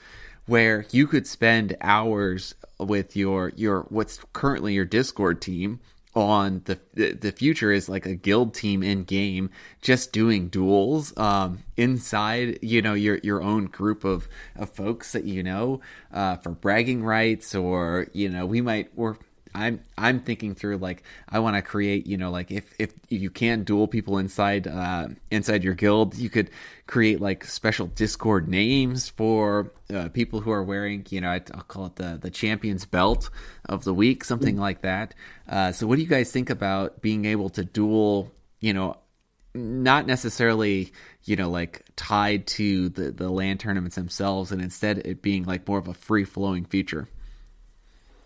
where 0.47 0.85
you 0.91 1.07
could 1.07 1.27
spend 1.27 1.77
hours 1.81 2.55
with 2.79 3.17
your 3.17 3.53
your 3.57 3.83
what's 3.89 4.21
currently 4.33 4.75
your 4.75 4.85
Discord 4.85 5.41
team 5.41 5.81
on 6.15 6.63
the 6.67 6.79
the 6.95 7.33
future 7.33 7.73
is 7.73 7.89
like 7.89 8.07
a 8.07 8.15
guild 8.15 8.55
team 8.55 8.83
in 8.83 9.03
game 9.03 9.51
just 9.83 10.13
doing 10.13 10.49
duels 10.49 11.17
um 11.19 11.59
inside 11.77 12.57
you 12.63 12.81
know 12.81 12.95
your 12.95 13.19
your 13.25 13.43
own 13.43 13.65
group 13.65 14.05
of 14.05 14.29
of 14.55 14.71
folks 14.71 15.13
that 15.13 15.25
you 15.25 15.43
know 15.43 15.81
uh 16.13 16.37
for 16.37 16.51
bragging 16.51 17.03
rights 17.03 17.53
or 17.55 18.07
you 18.13 18.29
know 18.29 18.47
we 18.47 18.61
might 18.61 18.89
or 18.97 19.19
I'm 19.55 19.81
I'm 19.97 20.21
thinking 20.21 20.55
through 20.55 20.79
like 20.79 21.05
I 21.29 21.39
want 21.39 21.57
to 21.57 21.63
create, 21.63 22.07
you 22.07 22.17
know, 22.17 22.31
like 22.31 22.51
if 22.51 22.75
if 22.79 22.93
you 23.09 23.31
can't 23.31 23.65
duel 23.65 23.87
people 23.87 24.19
inside 24.19 24.67
uh, 24.67 25.09
inside 25.31 25.63
your 25.63 25.75
guild, 25.75 26.17
you 26.17 26.29
could 26.29 26.51
create 26.87 27.21
like 27.21 27.45
special 27.45 27.87
Discord 27.87 28.49
names 28.49 29.09
for 29.09 29.73
uh, 29.95 30.09
people 30.09 30.41
who 30.41 30.51
are 30.51 30.65
wearing, 30.65 31.07
you 31.11 31.21
know, 31.21 31.31
I'll 31.31 31.63
call 31.69 31.87
it 31.87 31.97
the 31.97 32.19
the 32.21 32.31
champions 32.31 32.85
belt 32.85 33.31
of 33.67 33.85
the 33.85 33.95
week, 33.95 34.25
something 34.25 34.57
like 34.57 34.83
that. 34.83 35.15
Uh, 35.49 35.71
so, 35.71 35.87
what 35.87 35.97
do 35.97 36.03
you 36.03 36.09
guys 36.09 36.33
think 36.33 36.51
about 36.51 37.01
being 37.01 37.25
able 37.25 37.49
to 37.51 37.65
duel, 37.65 38.33
you 38.61 38.73
know, 38.73 38.97
not 39.55 40.07
necessarily 40.07 40.93
you 41.23 41.37
know 41.37 41.49
like 41.49 41.85
tied 41.97 42.47
to 42.47 42.89
the 42.89 43.13
the 43.13 43.31
land 43.31 43.61
tournaments 43.61 43.95
themselves 43.95 44.51
and 44.51 44.61
instead 44.61 44.99
it 44.99 45.23
being 45.23 45.45
like 45.45 45.67
more 45.69 45.79
of 45.79 45.87
a 45.87 45.95
free 45.95 46.25
flowing 46.25 46.65
feature 46.65 47.09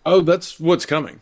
Oh, 0.05 0.21
that's 0.21 0.59
what's 0.59 0.85
coming. 0.85 1.21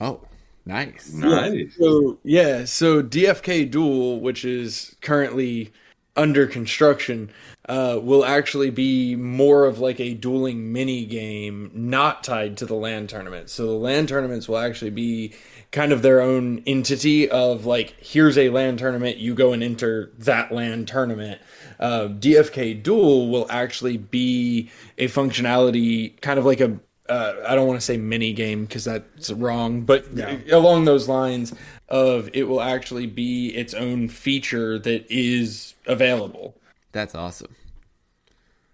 oh 0.00 0.20
nice 0.66 1.12
Nice. 1.12 1.76
So 1.78 2.18
yeah, 2.22 2.64
so 2.64 3.02
DFK 3.02 3.70
Duel, 3.70 4.20
which 4.20 4.44
is 4.44 4.96
currently 5.00 5.72
under 6.16 6.46
construction, 6.46 7.30
uh, 7.68 7.98
will 8.02 8.24
actually 8.24 8.70
be 8.70 9.14
more 9.16 9.64
of 9.64 9.78
like 9.78 10.00
a 10.00 10.14
dueling 10.14 10.72
mini 10.72 11.06
game, 11.06 11.70
not 11.72 12.24
tied 12.24 12.56
to 12.58 12.66
the 12.66 12.74
land 12.74 13.08
tournament. 13.08 13.48
So 13.48 13.66
the 13.66 13.72
land 13.72 14.08
tournaments 14.08 14.48
will 14.48 14.58
actually 14.58 14.90
be 14.90 15.34
kind 15.70 15.92
of 15.92 16.02
their 16.02 16.20
own 16.20 16.62
entity 16.66 17.30
of 17.30 17.64
like, 17.64 17.94
here's 18.00 18.36
a 18.36 18.50
land 18.50 18.80
tournament, 18.80 19.18
you 19.18 19.34
go 19.34 19.52
and 19.52 19.62
enter 19.62 20.12
that 20.18 20.50
land 20.52 20.88
tournament. 20.88 21.40
Uh, 21.78 22.08
DFK 22.08 22.82
Duel 22.82 23.28
will 23.30 23.46
actually 23.48 23.96
be 23.96 24.70
a 24.98 25.06
functionality, 25.06 26.20
kind 26.20 26.38
of 26.38 26.44
like 26.44 26.60
a 26.60 26.78
uh, 27.10 27.34
I 27.46 27.54
don't 27.54 27.66
want 27.66 27.80
to 27.80 27.84
say 27.84 27.96
mini 27.96 28.32
game 28.32 28.64
because 28.64 28.84
that's 28.84 29.30
wrong, 29.30 29.82
but 29.82 30.06
along 30.50 30.84
those 30.86 31.08
lines 31.08 31.52
of 31.88 32.30
it 32.32 32.44
will 32.44 32.62
actually 32.62 33.06
be 33.06 33.48
its 33.48 33.74
own 33.74 34.08
feature 34.08 34.78
that 34.78 35.04
is 35.10 35.74
available. 35.86 36.54
that's 36.92 37.14
awesome 37.14 37.54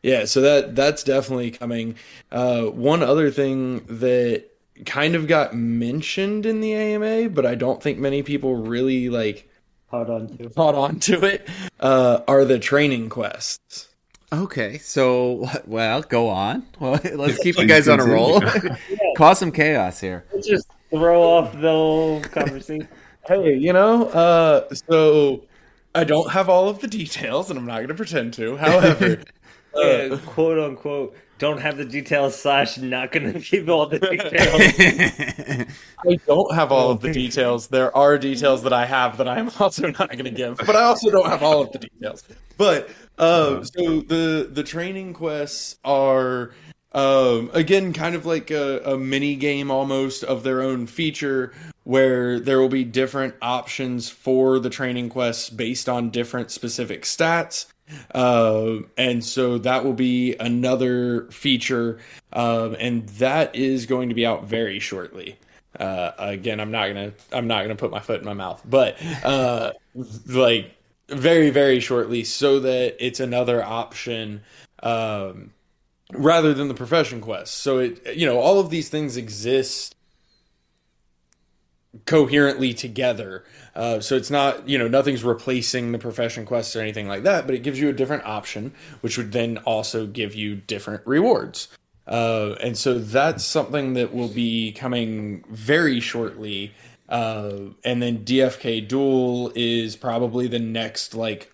Yeah, 0.02 0.26
so 0.26 0.40
that 0.42 0.76
that's 0.76 1.02
definitely 1.02 1.50
coming. 1.50 1.96
Uh, 2.30 2.64
one 2.64 3.02
other 3.02 3.30
thing 3.30 3.80
that 3.86 4.44
kind 4.84 5.14
of 5.14 5.26
got 5.26 5.54
mentioned 5.54 6.44
in 6.44 6.60
the 6.60 6.74
AMA, 6.74 7.30
but 7.30 7.46
I 7.46 7.54
don't 7.54 7.82
think 7.82 7.98
many 7.98 8.22
people 8.22 8.54
really 8.56 9.08
like 9.08 9.48
Hold 9.88 10.10
on 10.10 10.36
to. 10.36 10.50
caught 10.50 10.74
on 10.74 11.00
to 11.00 11.24
it, 11.24 11.48
uh, 11.80 12.20
are 12.28 12.44
the 12.44 12.58
training 12.58 13.08
quests. 13.08 13.88
Okay 14.32 14.78
so 14.78 15.46
well 15.66 16.02
go 16.02 16.28
on 16.28 16.66
well 16.80 16.98
let's 17.14 17.38
keep 17.38 17.56
you 17.58 17.66
guys 17.66 17.88
on 17.88 18.00
a 18.00 18.04
continue. 18.04 18.14
roll 18.14 18.40
cause 19.16 19.38
some 19.38 19.52
chaos 19.52 20.00
here 20.00 20.24
Let's 20.32 20.46
just 20.48 20.68
throw 20.90 21.22
off 21.22 21.52
the 21.52 21.68
whole 21.70 22.20
conversation. 22.22 22.88
Hey, 23.26 23.54
you 23.56 23.72
know, 23.72 24.06
uh, 24.10 24.68
so 24.88 25.42
I 25.96 26.04
don't 26.04 26.30
have 26.30 26.48
all 26.48 26.68
of 26.68 26.78
the 26.80 26.86
details, 26.86 27.50
and 27.50 27.58
I'm 27.58 27.66
not 27.66 27.78
going 27.78 27.88
to 27.88 27.94
pretend 27.94 28.34
to. 28.34 28.56
However, 28.56 29.20
Uh, 29.74 30.16
quote 30.26 30.58
unquote, 30.58 31.14
don't 31.38 31.58
have 31.60 31.76
the 31.76 31.84
details 31.84 32.34
slash 32.40 32.78
not 32.78 33.12
going 33.12 33.30
to 33.32 33.38
give 33.40 33.68
all 33.68 33.86
the 33.86 33.98
details. 33.98 35.66
I 36.08 36.14
don't 36.26 36.54
have 36.54 36.72
all 36.72 36.90
of 36.92 37.00
the 37.00 37.12
details. 37.12 37.66
There 37.66 37.94
are 37.96 38.16
details 38.16 38.62
that 38.62 38.72
I 38.72 38.86
have 38.86 39.18
that 39.18 39.28
I'm 39.28 39.50
also 39.60 39.88
not 39.88 40.10
going 40.12 40.24
to 40.24 40.30
give, 40.30 40.56
but 40.58 40.76
I 40.76 40.84
also 40.84 41.10
don't 41.10 41.26
have 41.28 41.42
all 41.42 41.62
of 41.62 41.72
the 41.72 41.78
details. 41.80 42.22
But 42.56 42.88
uh, 43.18 43.62
so 43.64 44.00
the 44.00 44.48
the 44.50 44.62
training 44.62 45.14
quests 45.14 45.76
are 45.84 46.52
um, 46.92 47.50
again 47.52 47.92
kind 47.92 48.14
of 48.14 48.26
like 48.26 48.50
a, 48.50 48.80
a 48.84 48.98
mini 48.98 49.36
game 49.36 49.70
almost 49.70 50.24
of 50.24 50.42
their 50.42 50.62
own 50.62 50.86
feature, 50.86 51.52
where 51.84 52.40
there 52.40 52.60
will 52.60 52.68
be 52.68 52.84
different 52.84 53.34
options 53.42 54.08
for 54.08 54.58
the 54.58 54.70
training 54.70 55.08
quests 55.08 55.50
based 55.50 55.88
on 55.88 56.10
different 56.10 56.50
specific 56.50 57.02
stats. 57.02 57.66
Uh, 58.14 58.78
and 58.96 59.24
so 59.24 59.58
that 59.58 59.84
will 59.84 59.92
be 59.92 60.34
another 60.40 61.26
feature, 61.30 61.98
um, 62.32 62.76
and 62.80 63.08
that 63.10 63.54
is 63.54 63.86
going 63.86 64.08
to 64.08 64.14
be 64.14 64.26
out 64.26 64.44
very 64.44 64.80
shortly. 64.80 65.38
Uh, 65.78 66.12
again, 66.18 66.58
I'm 66.60 66.70
not 66.70 66.88
gonna 66.88 67.12
I'm 67.32 67.46
not 67.46 67.62
gonna 67.62 67.76
put 67.76 67.90
my 67.90 68.00
foot 68.00 68.20
in 68.20 68.26
my 68.26 68.32
mouth, 68.32 68.62
but 68.64 68.96
uh, 69.24 69.72
like 70.26 70.75
very 71.08 71.50
very 71.50 71.80
shortly, 71.80 72.24
so 72.24 72.60
that 72.60 72.96
it's 73.04 73.20
another 73.20 73.62
option 73.62 74.42
um, 74.82 75.52
rather 76.12 76.54
than 76.54 76.68
the 76.68 76.74
profession 76.74 77.20
quest. 77.20 77.54
So 77.54 77.78
it 77.78 78.16
you 78.16 78.26
know 78.26 78.38
all 78.38 78.58
of 78.58 78.70
these 78.70 78.88
things 78.88 79.16
exist 79.16 79.96
coherently 82.04 82.74
together. 82.74 83.44
Uh, 83.74 84.00
so 84.00 84.16
it's 84.16 84.30
not, 84.30 84.68
you 84.68 84.78
know, 84.78 84.88
nothing's 84.88 85.24
replacing 85.24 85.92
the 85.92 85.98
profession 85.98 86.44
quests 86.44 86.76
or 86.76 86.80
anything 86.80 87.08
like 87.08 87.22
that, 87.22 87.46
but 87.46 87.54
it 87.54 87.62
gives 87.62 87.80
you 87.80 87.88
a 87.88 87.92
different 87.92 88.24
option, 88.24 88.74
which 89.00 89.16
would 89.16 89.32
then 89.32 89.58
also 89.58 90.06
give 90.06 90.34
you 90.34 90.56
different 90.56 91.06
rewards. 91.06 91.68
Uh, 92.06 92.54
and 92.60 92.78
so 92.78 92.98
that's 92.98 93.44
something 93.44 93.94
that 93.94 94.14
will 94.14 94.28
be 94.28 94.72
coming 94.72 95.44
very 95.48 96.00
shortly. 96.00 96.72
Uh, 97.08 97.70
and 97.84 98.02
then 98.02 98.24
DFK 98.24 98.86
Duel 98.86 99.52
is 99.54 99.96
probably 99.96 100.46
the 100.46 100.58
next, 100.58 101.14
like, 101.14 101.52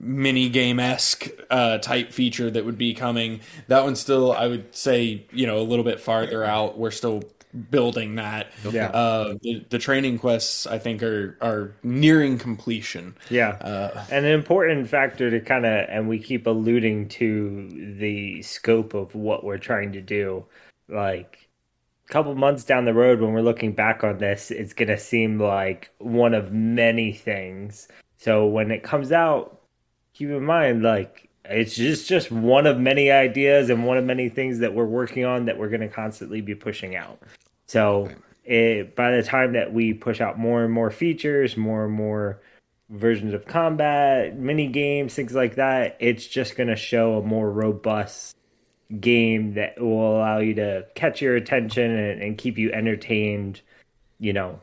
mini 0.00 0.48
game 0.48 0.78
esque 0.78 1.28
uh, 1.50 1.78
type 1.78 2.12
feature 2.12 2.50
that 2.50 2.64
would 2.64 2.76
be 2.78 2.94
coming. 2.94 3.40
That 3.68 3.84
one's 3.84 4.00
still, 4.00 4.32
I 4.32 4.46
would 4.46 4.74
say, 4.74 5.26
you 5.32 5.46
know, 5.46 5.58
a 5.58 5.62
little 5.62 5.84
bit 5.84 6.00
farther 6.00 6.44
out. 6.44 6.78
We're 6.78 6.90
still 6.90 7.22
building 7.70 8.16
that. 8.16 8.52
Yeah. 8.70 8.88
Uh, 8.88 9.34
the, 9.42 9.64
the 9.70 9.78
training 9.78 10.18
quests, 10.18 10.66
I 10.66 10.78
think, 10.78 11.02
are 11.02 11.38
are 11.40 11.74
nearing 11.82 12.38
completion. 12.38 13.16
Yeah. 13.30 13.50
Uh, 13.50 14.04
And 14.10 14.26
an 14.26 14.32
important 14.32 14.88
factor 14.88 15.30
to 15.30 15.40
kind 15.40 15.64
of, 15.64 15.86
and 15.88 16.08
we 16.08 16.18
keep 16.18 16.46
alluding 16.46 17.08
to 17.10 17.96
the 17.98 18.42
scope 18.42 18.94
of 18.94 19.14
what 19.14 19.44
we're 19.44 19.58
trying 19.58 19.92
to 19.92 20.00
do. 20.00 20.44
Like 20.88 21.48
a 22.08 22.12
couple 22.12 22.34
months 22.34 22.64
down 22.64 22.84
the 22.84 22.92
road, 22.92 23.20
when 23.20 23.32
we're 23.32 23.40
looking 23.40 23.72
back 23.72 24.04
on 24.04 24.18
this, 24.18 24.50
it's 24.50 24.72
going 24.72 24.88
to 24.88 24.98
seem 24.98 25.40
like 25.40 25.90
one 25.98 26.34
of 26.34 26.52
many 26.52 27.12
things. 27.12 27.88
So 28.18 28.46
when 28.46 28.70
it 28.70 28.82
comes 28.82 29.12
out, 29.12 29.60
keep 30.12 30.28
in 30.28 30.44
mind, 30.44 30.82
like, 30.82 31.28
it's 31.46 31.76
just 31.76 32.08
just 32.08 32.30
one 32.30 32.66
of 32.66 32.80
many 32.80 33.10
ideas 33.10 33.68
and 33.68 33.84
one 33.84 33.98
of 33.98 34.04
many 34.04 34.30
things 34.30 34.60
that 34.60 34.72
we're 34.72 34.86
working 34.86 35.26
on 35.26 35.44
that 35.44 35.58
we're 35.58 35.68
going 35.68 35.82
to 35.82 35.88
constantly 35.88 36.40
be 36.40 36.54
pushing 36.54 36.96
out. 36.96 37.20
So 37.74 38.08
it, 38.44 38.94
by 38.94 39.10
the 39.16 39.24
time 39.24 39.54
that 39.54 39.72
we 39.72 39.94
push 39.94 40.20
out 40.20 40.38
more 40.38 40.62
and 40.62 40.72
more 40.72 40.92
features, 40.92 41.56
more 41.56 41.86
and 41.86 41.92
more 41.92 42.40
versions 42.88 43.34
of 43.34 43.46
combat, 43.46 44.38
mini 44.38 44.68
games, 44.68 45.12
things 45.12 45.34
like 45.34 45.56
that, 45.56 45.96
it's 45.98 46.24
just 46.24 46.54
going 46.54 46.68
to 46.68 46.76
show 46.76 47.18
a 47.18 47.22
more 47.22 47.50
robust 47.50 48.36
game 49.00 49.54
that 49.54 49.80
will 49.80 50.18
allow 50.18 50.38
you 50.38 50.54
to 50.54 50.86
catch 50.94 51.20
your 51.20 51.34
attention 51.34 51.90
and, 51.90 52.22
and 52.22 52.38
keep 52.38 52.58
you 52.58 52.70
entertained, 52.70 53.60
you 54.20 54.32
know, 54.32 54.60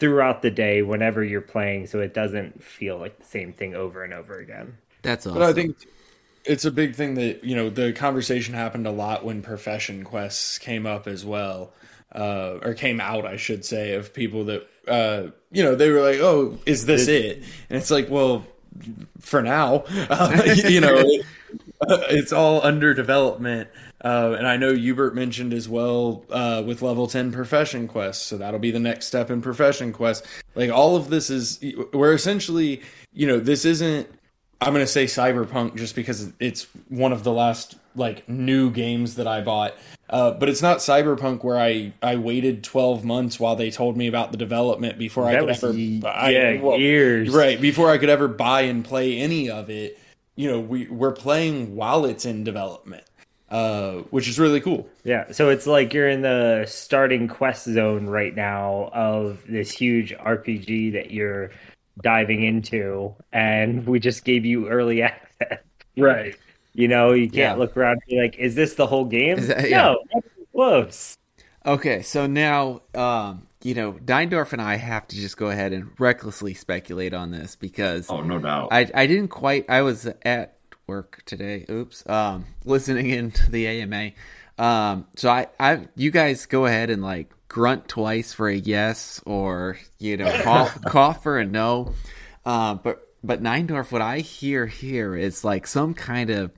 throughout 0.00 0.40
the 0.40 0.50
day 0.50 0.80
whenever 0.80 1.22
you're 1.22 1.42
playing 1.42 1.86
so 1.86 2.00
it 2.00 2.14
doesn't 2.14 2.64
feel 2.64 2.96
like 2.96 3.18
the 3.18 3.26
same 3.26 3.52
thing 3.52 3.74
over 3.74 4.04
and 4.04 4.14
over 4.14 4.38
again. 4.38 4.78
That's 5.02 5.26
awesome. 5.26 5.38
But 5.38 5.50
I 5.50 5.52
think 5.52 5.76
it's 6.46 6.64
a 6.64 6.70
big 6.70 6.94
thing 6.94 7.12
that 7.14 7.44
you 7.44 7.54
know 7.54 7.68
the 7.68 7.92
conversation 7.92 8.54
happened 8.54 8.86
a 8.86 8.90
lot 8.90 9.22
when 9.22 9.42
profession 9.42 10.02
quests 10.02 10.56
came 10.56 10.86
up 10.86 11.06
as 11.06 11.26
well, 11.26 11.74
uh, 12.14 12.58
or 12.62 12.74
came 12.74 13.00
out, 13.00 13.26
I 13.26 13.36
should 13.36 13.64
say, 13.64 13.94
of 13.94 14.12
people 14.14 14.44
that 14.46 14.68
uh, 14.88 15.30
you 15.50 15.62
know 15.62 15.74
they 15.74 15.90
were 15.90 16.00
like, 16.00 16.18
"Oh, 16.20 16.58
is 16.66 16.86
this 16.86 17.08
it?" 17.08 17.38
And 17.70 17.78
it's 17.78 17.90
like, 17.90 18.08
well, 18.10 18.44
for 19.20 19.42
now, 19.42 19.84
uh, 20.10 20.42
you 20.68 20.80
know, 20.80 20.94
it- 20.98 21.26
it's 22.10 22.32
all 22.32 22.64
under 22.64 22.94
development. 22.94 23.68
Uh, 24.04 24.34
and 24.38 24.46
I 24.48 24.56
know 24.56 24.74
Hubert 24.74 25.14
mentioned 25.14 25.52
as 25.52 25.68
well 25.68 26.24
uh, 26.30 26.62
with 26.66 26.80
level 26.82 27.06
10 27.06 27.30
profession 27.30 27.86
quests. 27.86 28.24
So 28.24 28.36
that'll 28.38 28.58
be 28.58 28.70
the 28.70 28.80
next 28.80 29.06
step 29.06 29.30
in 29.30 29.42
profession 29.42 29.92
quest. 29.92 30.24
Like 30.54 30.70
all 30.70 30.96
of 30.96 31.08
this 31.10 31.28
is, 31.30 31.60
we're 31.92 32.14
essentially, 32.14 32.82
you 33.12 33.26
know, 33.28 33.38
this 33.38 33.64
isn't 33.64 34.08
I'm 34.60 34.72
gonna 34.72 34.86
say 34.86 35.06
Cyberpunk 35.06 35.74
just 35.76 35.96
because 35.96 36.32
it's 36.38 36.68
one 36.88 37.12
of 37.12 37.24
the 37.24 37.32
last 37.32 37.74
like 37.94 38.28
new 38.28 38.70
games 38.70 39.16
that 39.16 39.26
I 39.26 39.40
bought. 39.40 39.74
Uh, 40.08 40.32
but 40.32 40.48
it's 40.48 40.60
not 40.62 40.78
Cyberpunk 40.78 41.42
where 41.42 41.58
I 41.58 41.92
I 42.02 42.16
waited 42.16 42.62
12 42.64 43.04
months 43.04 43.40
while 43.40 43.56
they 43.56 43.70
told 43.70 43.96
me 43.96 44.06
about 44.08 44.30
the 44.30 44.36
development 44.36 44.98
before 44.98 45.26
I 45.26 45.38
could 45.38 45.48
ever 45.50 45.72
ye- 45.72 46.00
buy, 46.00 46.30
yeah, 46.30 46.60
well, 46.60 46.78
years. 46.78 47.30
right 47.30 47.60
before 47.60 47.90
I 47.90 47.98
could 47.98 48.10
ever 48.10 48.28
buy 48.28 48.62
and 48.62 48.84
play 48.84 49.18
any 49.18 49.48
of 49.48 49.70
it. 49.70 49.98
You 50.36 50.50
know, 50.50 50.60
we 50.60 50.86
we're 50.88 51.12
playing 51.12 51.76
while 51.76 52.04
it's 52.04 52.24
in 52.26 52.44
development, 52.44 53.04
uh, 53.50 53.96
which 54.10 54.28
is 54.28 54.38
really 54.38 54.60
cool. 54.60 54.88
Yeah, 55.04 55.30
so 55.32 55.48
it's 55.48 55.66
like 55.66 55.92
you're 55.94 56.08
in 56.08 56.22
the 56.22 56.64
starting 56.66 57.28
quest 57.28 57.64
zone 57.64 58.06
right 58.06 58.34
now 58.34 58.90
of 58.92 59.42
this 59.48 59.70
huge 59.70 60.14
RPG 60.14 60.92
that 60.92 61.10
you're 61.10 61.50
diving 62.02 62.42
into, 62.42 63.14
and 63.32 63.86
we 63.86 63.98
just 64.00 64.24
gave 64.24 64.44
you 64.44 64.68
early 64.68 65.02
access. 65.02 65.58
Right. 65.96 66.34
You 66.74 66.88
know, 66.88 67.12
you 67.12 67.26
can't 67.26 67.36
Yeah. 67.36 67.54
look 67.54 67.76
around 67.76 67.92
and 67.92 68.02
be 68.08 68.20
like, 68.20 68.38
"Is 68.38 68.54
this 68.54 68.74
the 68.74 68.86
whole 68.86 69.04
game?" 69.04 69.36
That- 69.46 69.68
yeah. 69.68 69.78
No, 69.82 69.98
not 70.14 70.24
close. 70.52 71.18
Okay, 71.64 72.02
so 72.02 72.26
now, 72.26 72.80
um, 72.94 73.46
you 73.62 73.74
know, 73.74 73.92
9Dorf 73.92 74.52
and 74.52 74.60
I 74.60 74.76
have 74.76 75.06
to 75.08 75.16
just 75.16 75.36
go 75.36 75.48
ahead 75.50 75.72
and 75.72 75.90
recklessly 75.98 76.54
speculate 76.54 77.14
on 77.14 77.30
this 77.30 77.54
because 77.56 78.10
Oh, 78.10 78.20
no 78.22 78.38
doubt. 78.38 78.68
I 78.72 78.90
I 78.94 79.06
didn't 79.06 79.28
quite. 79.28 79.66
I 79.68 79.82
was 79.82 80.06
at 80.24 80.56
work 80.88 81.22
today. 81.26 81.64
Oops. 81.70 82.08
Um, 82.08 82.46
listening 82.64 83.10
into 83.10 83.50
the 83.50 83.66
AMA. 83.68 84.10
Um, 84.58 85.06
so 85.16 85.30
I 85.30 85.46
I 85.60 85.86
you 85.94 86.10
guys 86.10 86.46
go 86.46 86.66
ahead 86.66 86.90
and 86.90 87.02
like 87.02 87.30
grunt 87.48 87.86
twice 87.86 88.32
for 88.32 88.48
a 88.48 88.54
yes 88.56 89.20
or 89.26 89.78
you 89.98 90.16
know 90.16 90.30
cough 90.42 90.80
cough 90.86 91.22
for 91.22 91.38
a 91.38 91.44
no. 91.44 91.94
Um, 92.44 92.80
but 92.82 93.06
but 93.24 93.42
9Dorf, 93.42 93.92
what 93.92 94.02
I 94.02 94.18
hear 94.18 94.66
here 94.66 95.14
is 95.14 95.44
like 95.44 95.66
some 95.66 95.94
kind 95.94 96.30
of 96.30 96.52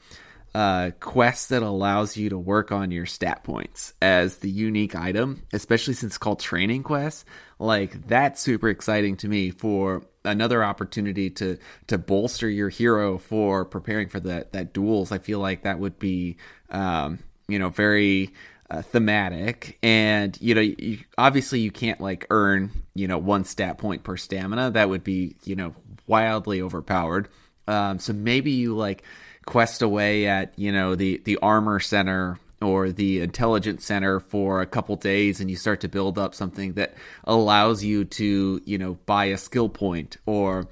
uh, 0.55 0.93
quest 1.01 1.49
that 1.49 1.62
allows 1.62 2.17
you 2.17 2.31
to 2.31 2.39
work 2.39 2.71
on 2.71 2.91
your 2.91 3.07
stat 3.07 3.43
points 3.43 3.93
as 4.01 4.39
the 4.39 4.51
unique 4.51 4.95
item, 4.95 5.43
especially 5.53 5.95
since 5.95 6.12
it's 6.12 6.19
called 6.19 6.39
Training 6.39 6.85
Quest. 6.85 7.27
Like 7.59 8.07
that's 8.07 8.41
super 8.41 8.69
exciting 8.69 9.17
to 9.19 9.29
me 9.29 9.51
for 9.51 10.03
another 10.25 10.65
opportunity 10.65 11.29
to 11.31 11.59
to 11.89 11.99
bolster 11.99 12.49
your 12.49 12.69
hero 12.69 13.19
for 13.19 13.65
preparing 13.65 14.09
for 14.09 14.21
that 14.21 14.53
that 14.53 14.73
duels. 14.73 15.11
I 15.11 15.19
feel 15.19 15.41
like 15.41 15.62
that 15.62 15.79
would 15.79 15.99
be 15.99 16.37
um, 16.71 17.19
you 17.49 17.59
know 17.59 17.69
very 17.69 18.33
uh, 18.71 18.83
thematic 18.83 19.79
and 19.83 20.39
you 20.41 20.55
know 20.55 20.61
you, 20.61 20.99
obviously 21.19 21.61
you 21.61 21.71
can't 21.71 22.01
like 22.01 22.27
earn 22.31 22.71
you 22.95 23.07
know 23.07 23.19
one 23.19 23.45
stat 23.45 23.79
point 23.79 24.03
per 24.03 24.17
stamina 24.17 24.71
that 24.71 24.89
would 24.89 25.05
be 25.05 25.37
you 25.45 25.55
know 25.55 25.75
wildly 26.07 26.61
overpowered 26.61 27.28
um, 27.66 27.98
so 27.98 28.12
maybe 28.12 28.50
you 28.50 28.76
like 28.76 29.02
quest 29.46 29.82
away 29.82 30.26
at 30.26 30.52
you 30.57 30.72
know 30.72 30.94
the 30.94 31.20
the 31.24 31.36
armor 31.38 31.80
center 31.80 32.38
or 32.62 32.90
the 32.90 33.20
intelligence 33.20 33.84
center 33.84 34.20
for 34.20 34.61
a 34.61 34.66
couple 34.66 34.96
days 34.96 35.40
and 35.40 35.50
you 35.50 35.57
start 35.57 35.80
to 35.80 35.88
build 35.88 36.18
up 36.18 36.34
something 36.34 36.72
that 36.74 36.94
allows 37.24 37.84
you 37.84 38.05
to 38.05 38.61
you 38.64 38.78
know 38.78 38.94
buy 39.07 39.26
a 39.26 39.36
skill 39.36 39.68
point 39.68 40.16
or 40.26 40.66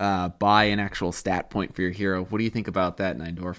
uh, 0.00 0.28
buy 0.28 0.64
an 0.64 0.78
actual 0.78 1.12
stat 1.12 1.50
point 1.50 1.74
for 1.74 1.82
your 1.82 1.90
hero 1.90 2.24
what 2.24 2.38
do 2.38 2.44
you 2.44 2.50
think 2.50 2.68
about 2.68 2.96
that 2.98 3.16
9Dorf? 3.16 3.58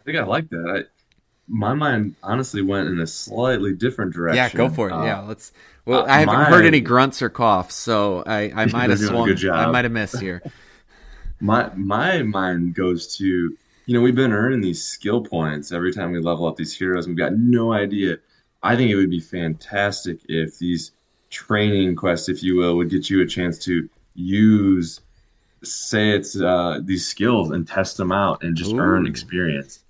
I 0.00 0.02
think 0.04 0.18
I 0.18 0.24
like 0.24 0.48
that. 0.50 0.88
I, 1.48 1.52
my 1.52 1.74
mind 1.74 2.16
honestly 2.22 2.62
went 2.62 2.88
in 2.88 3.00
a 3.00 3.06
slightly 3.06 3.72
different 3.74 4.12
direction. 4.14 4.36
yeah 4.36 4.48
go 4.50 4.68
for 4.68 4.88
it 4.88 4.92
Uh, 4.92 5.04
yeah 5.04 5.20
let's 5.20 5.52
well 5.84 6.00
uh, 6.00 6.06
i 6.06 6.18
haven't 6.20 6.34
my- 6.34 6.44
heard 6.44 6.66
any 6.66 6.80
grunts 6.80 7.22
or 7.22 7.28
coughs 7.30 7.74
so 7.74 8.22
i 8.26 8.50
i 8.54 8.66
might 8.72 8.90
have 8.90 8.98
You're 9.00 9.08
doing 9.08 9.10
a 9.10 9.14
swung 9.16 9.28
good 9.28 9.36
job. 9.36 9.56
i 9.68 9.70
might 9.70 9.84
have 9.84 9.92
missed 9.92 10.20
here 10.20 10.42
My 11.40 11.70
my 11.74 12.22
mind 12.22 12.74
goes 12.74 13.14
to 13.18 13.24
you 13.26 13.94
know 13.94 14.00
we've 14.00 14.14
been 14.14 14.32
earning 14.32 14.62
these 14.62 14.82
skill 14.82 15.20
points 15.22 15.70
every 15.70 15.92
time 15.92 16.10
we 16.12 16.18
level 16.20 16.46
up 16.46 16.56
these 16.56 16.74
heroes. 16.74 17.06
We've 17.06 17.16
got 17.16 17.34
no 17.34 17.72
idea. 17.74 18.16
I 18.62 18.74
think 18.74 18.90
it 18.90 18.96
would 18.96 19.10
be 19.10 19.20
fantastic 19.20 20.18
if 20.30 20.58
these 20.58 20.92
training 21.28 21.94
quests, 21.94 22.30
if 22.30 22.42
you 22.42 22.56
will, 22.56 22.76
would 22.78 22.88
get 22.88 23.10
you 23.10 23.20
a 23.20 23.26
chance 23.26 23.58
to 23.66 23.86
use, 24.14 25.00
say 25.62 26.10
it's 26.16 26.40
uh, 26.40 26.80
these 26.82 27.06
skills 27.06 27.50
and 27.50 27.68
test 27.68 27.98
them 27.98 28.12
out 28.12 28.42
and 28.42 28.56
just 28.56 28.74
earn 28.74 29.06
experience. 29.06 29.80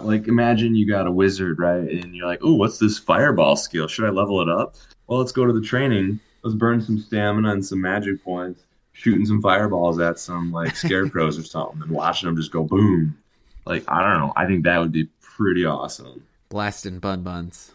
Like 0.00 0.28
imagine 0.28 0.74
you 0.74 0.86
got 0.86 1.06
a 1.06 1.10
wizard 1.10 1.58
right, 1.58 1.88
and 1.88 2.14
you're 2.14 2.26
like, 2.26 2.40
oh, 2.42 2.54
what's 2.54 2.78
this 2.78 2.98
fireball 2.98 3.56
skill? 3.56 3.88
Should 3.88 4.04
I 4.04 4.10
level 4.10 4.40
it 4.40 4.48
up? 4.48 4.76
Well, 5.06 5.18
let's 5.18 5.32
go 5.32 5.44
to 5.44 5.52
the 5.52 5.60
training. 5.60 6.20
Let's 6.42 6.54
burn 6.54 6.80
some 6.80 6.98
stamina 6.98 7.52
and 7.52 7.64
some 7.64 7.80
magic 7.80 8.24
points 8.24 8.62
shooting 8.92 9.24
some 9.24 9.40
fireballs 9.40 9.98
at 9.98 10.18
some 10.18 10.52
like 10.52 10.76
scarecrows 10.76 11.38
or 11.38 11.42
something 11.42 11.80
and 11.82 11.90
watching 11.90 12.26
them 12.26 12.36
just 12.36 12.52
go 12.52 12.62
boom. 12.62 13.16
Like 13.64 13.84
I 13.88 14.02
don't 14.02 14.18
know. 14.20 14.32
I 14.36 14.46
think 14.46 14.64
that 14.64 14.78
would 14.78 14.92
be 14.92 15.08
pretty 15.20 15.64
awesome. 15.64 16.22
blasting 16.50 16.98
bun 16.98 17.22
buns 17.22 17.72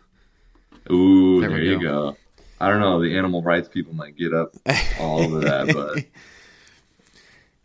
Ooh, 0.92 1.42
There 1.42 1.50
there, 1.50 1.60
you 1.60 1.82
go. 1.82 2.16
I 2.62 2.70
don't 2.70 2.80
know. 2.80 3.02
The 3.02 3.18
animal 3.18 3.42
rights 3.42 3.68
people 3.68 3.94
might 3.94 4.16
get 4.16 4.34
up 4.34 4.56
all 5.00 5.22
over 5.22 5.40
that, 5.40 5.68
but 5.74 6.06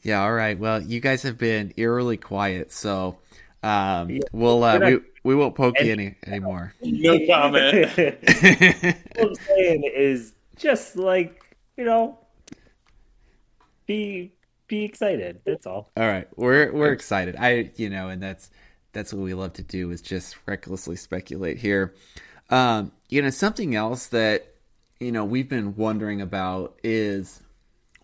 Yeah, 0.02 0.22
all 0.22 0.32
right. 0.32 0.58
Well, 0.58 0.80
you 0.82 1.00
guys 1.00 1.22
have 1.22 1.36
been 1.36 1.74
eerily 1.76 2.16
quiet, 2.16 2.72
so 2.72 3.18
um, 3.62 4.10
Yeah. 4.10 4.20
we'll 4.32 4.62
uh, 4.64 4.78
We're 4.78 5.00
we 5.22 5.34
won't 5.34 5.54
poke 5.54 5.78
you 5.80 5.92
any 5.92 6.16
anymore. 6.26 6.74
No 6.82 7.18
comment. 7.26 7.88
what 7.96 9.28
I'm 9.28 9.34
saying 9.34 9.90
is 9.94 10.32
just 10.56 10.96
like 10.96 11.42
you 11.76 11.84
know, 11.84 12.18
be 13.86 14.32
be 14.66 14.84
excited. 14.84 15.40
That's 15.44 15.66
all. 15.66 15.90
all 15.96 16.06
right, 16.06 16.28
we're 16.36 16.72
we're 16.72 16.92
excited. 16.92 17.36
I 17.36 17.70
you 17.76 17.90
know, 17.90 18.08
and 18.08 18.22
that's 18.22 18.50
that's 18.92 19.12
what 19.12 19.22
we 19.22 19.34
love 19.34 19.52
to 19.54 19.62
do 19.62 19.90
is 19.90 20.00
just 20.00 20.36
recklessly 20.46 20.96
speculate 20.96 21.58
here. 21.58 21.94
Um, 22.50 22.92
you 23.08 23.22
know, 23.22 23.30
something 23.30 23.74
else 23.74 24.08
that 24.08 24.54
you 24.98 25.12
know 25.12 25.24
we've 25.24 25.48
been 25.48 25.76
wondering 25.76 26.20
about 26.20 26.78
is 26.82 27.42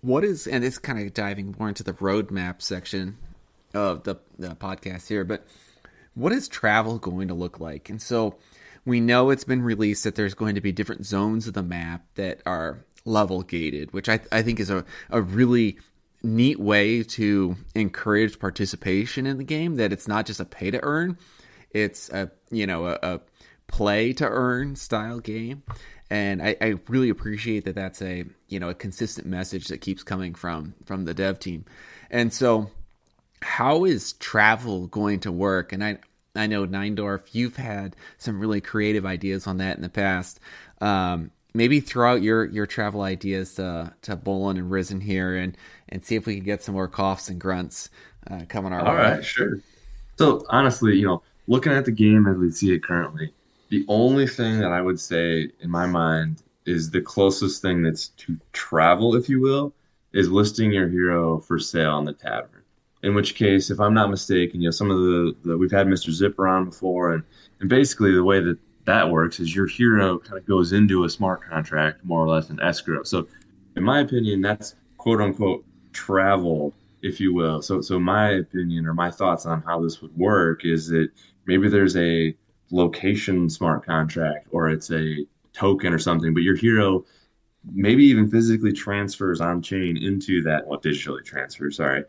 what 0.02 0.24
is, 0.24 0.46
and 0.46 0.64
it's 0.64 0.78
kind 0.78 1.04
of 1.04 1.14
diving 1.14 1.54
more 1.58 1.68
into 1.68 1.82
the 1.82 1.94
roadmap 1.94 2.62
section 2.62 3.16
of 3.76 4.02
the, 4.04 4.16
the 4.38 4.56
podcast 4.56 5.08
here, 5.08 5.24
but 5.24 5.46
what 6.14 6.32
is 6.32 6.48
travel 6.48 6.98
going 6.98 7.28
to 7.28 7.34
look 7.34 7.60
like? 7.60 7.90
And 7.90 8.00
so 8.00 8.36
we 8.84 9.00
know 9.00 9.30
it's 9.30 9.44
been 9.44 9.62
released 9.62 10.04
that 10.04 10.14
there's 10.14 10.34
going 10.34 10.54
to 10.54 10.60
be 10.60 10.72
different 10.72 11.04
zones 11.04 11.46
of 11.46 11.54
the 11.54 11.62
map 11.62 12.04
that 12.14 12.40
are 12.46 12.84
level 13.04 13.42
gated, 13.42 13.92
which 13.92 14.08
I, 14.08 14.20
I 14.32 14.42
think 14.42 14.58
is 14.58 14.70
a, 14.70 14.84
a 15.10 15.20
really 15.20 15.78
neat 16.22 16.58
way 16.58 17.02
to 17.02 17.56
encourage 17.74 18.38
participation 18.38 19.26
in 19.26 19.38
the 19.38 19.44
game. 19.44 19.76
That 19.76 19.92
it's 19.92 20.08
not 20.08 20.26
just 20.26 20.40
a 20.40 20.44
pay 20.44 20.70
to 20.70 20.82
earn, 20.82 21.18
it's 21.70 22.08
a 22.10 22.30
you 22.50 22.66
know 22.66 22.86
a, 22.86 22.98
a 23.02 23.20
play 23.66 24.12
to 24.14 24.26
earn 24.26 24.76
style 24.76 25.20
game. 25.20 25.62
And 26.08 26.40
I, 26.40 26.56
I 26.60 26.74
really 26.88 27.08
appreciate 27.08 27.64
that 27.64 27.74
that's 27.74 28.00
a 28.00 28.24
you 28.48 28.60
know 28.60 28.68
a 28.68 28.74
consistent 28.74 29.26
message 29.26 29.68
that 29.68 29.80
keeps 29.80 30.02
coming 30.02 30.34
from 30.34 30.74
from 30.84 31.04
the 31.04 31.14
dev 31.14 31.38
team. 31.38 31.64
And 32.10 32.32
so 32.32 32.70
how 33.42 33.84
is 33.84 34.14
travel 34.14 34.86
going 34.88 35.20
to 35.20 35.32
work? 35.32 35.72
And 35.72 35.84
I 35.84 35.98
I 36.34 36.46
know 36.46 36.66
9Dorf, 36.66 37.34
you've 37.34 37.56
had 37.56 37.96
some 38.18 38.38
really 38.40 38.60
creative 38.60 39.06
ideas 39.06 39.46
on 39.46 39.58
that 39.58 39.76
in 39.76 39.82
the 39.82 39.88
past. 39.88 40.38
Um, 40.80 41.30
maybe 41.54 41.80
throw 41.80 42.12
out 42.12 42.22
your 42.22 42.44
your 42.46 42.66
travel 42.66 43.02
ideas 43.02 43.54
to 43.54 43.94
to 44.02 44.16
Bolon 44.16 44.58
and 44.58 44.70
Rissen 44.70 45.02
here, 45.02 45.36
and 45.36 45.56
and 45.88 46.04
see 46.04 46.16
if 46.16 46.26
we 46.26 46.36
can 46.36 46.44
get 46.44 46.62
some 46.62 46.74
more 46.74 46.88
coughs 46.88 47.28
and 47.28 47.40
grunts 47.40 47.90
uh, 48.30 48.44
coming 48.48 48.72
our 48.72 48.84
all 48.84 48.96
way. 48.96 48.96
right, 48.96 49.24
sure. 49.24 49.60
So 50.18 50.44
honestly, 50.48 50.96
you 50.96 51.06
know, 51.06 51.22
looking 51.46 51.72
at 51.72 51.84
the 51.84 51.92
game 51.92 52.26
as 52.26 52.36
we 52.36 52.50
see 52.50 52.72
it 52.74 52.82
currently, 52.82 53.32
the 53.70 53.84
only 53.88 54.26
thing 54.26 54.60
that 54.60 54.72
I 54.72 54.80
would 54.82 55.00
say 55.00 55.50
in 55.60 55.70
my 55.70 55.86
mind 55.86 56.42
is 56.66 56.90
the 56.90 57.00
closest 57.02 57.62
thing 57.62 57.82
that's 57.82 58.08
to 58.08 58.38
travel, 58.52 59.14
if 59.16 59.28
you 59.28 59.40
will, 59.40 59.74
is 60.12 60.30
listing 60.30 60.72
your 60.72 60.88
hero 60.88 61.38
for 61.40 61.58
sale 61.58 61.92
on 61.92 62.04
the 62.04 62.12
tavern. 62.12 62.55
In 63.02 63.14
which 63.14 63.34
case, 63.34 63.70
if 63.70 63.78
I'm 63.78 63.94
not 63.94 64.10
mistaken, 64.10 64.60
you 64.60 64.68
know, 64.68 64.72
some 64.72 64.90
of 64.90 64.98
the, 64.98 65.36
the 65.44 65.58
we've 65.58 65.70
had 65.70 65.86
Mr. 65.86 66.10
Zipper 66.10 66.48
on 66.48 66.64
before, 66.64 67.12
and 67.12 67.22
and 67.60 67.68
basically 67.68 68.12
the 68.12 68.24
way 68.24 68.40
that 68.40 68.58
that 68.86 69.10
works 69.10 69.38
is 69.40 69.54
your 69.54 69.66
hero 69.66 70.18
kind 70.18 70.38
of 70.38 70.46
goes 70.46 70.72
into 70.72 71.04
a 71.04 71.10
smart 71.10 71.42
contract, 71.44 72.04
more 72.04 72.24
or 72.24 72.28
less, 72.28 72.48
an 72.50 72.60
escrow. 72.60 73.02
So, 73.02 73.28
in 73.76 73.82
my 73.82 74.00
opinion, 74.00 74.40
that's 74.40 74.74
quote 74.96 75.20
unquote 75.20 75.64
travel, 75.92 76.72
if 77.02 77.20
you 77.20 77.34
will. 77.34 77.62
So, 77.62 77.80
so 77.80 77.98
my 77.98 78.30
opinion 78.30 78.86
or 78.86 78.94
my 78.94 79.10
thoughts 79.10 79.46
on 79.46 79.62
how 79.62 79.80
this 79.80 80.00
would 80.02 80.16
work 80.16 80.64
is 80.64 80.88
that 80.88 81.08
maybe 81.46 81.68
there's 81.68 81.96
a 81.96 82.34
location 82.70 83.48
smart 83.48 83.84
contract 83.84 84.48
or 84.50 84.68
it's 84.68 84.90
a 84.90 85.26
token 85.52 85.92
or 85.92 85.98
something, 85.98 86.34
but 86.34 86.42
your 86.42 86.56
hero 86.56 87.04
maybe 87.72 88.04
even 88.04 88.30
physically 88.30 88.72
transfers 88.72 89.40
on 89.40 89.60
chain 89.62 89.96
into 89.96 90.42
that, 90.42 90.66
well, 90.66 90.80
digitally 90.80 91.24
transfers, 91.24 91.76
sorry, 91.76 92.04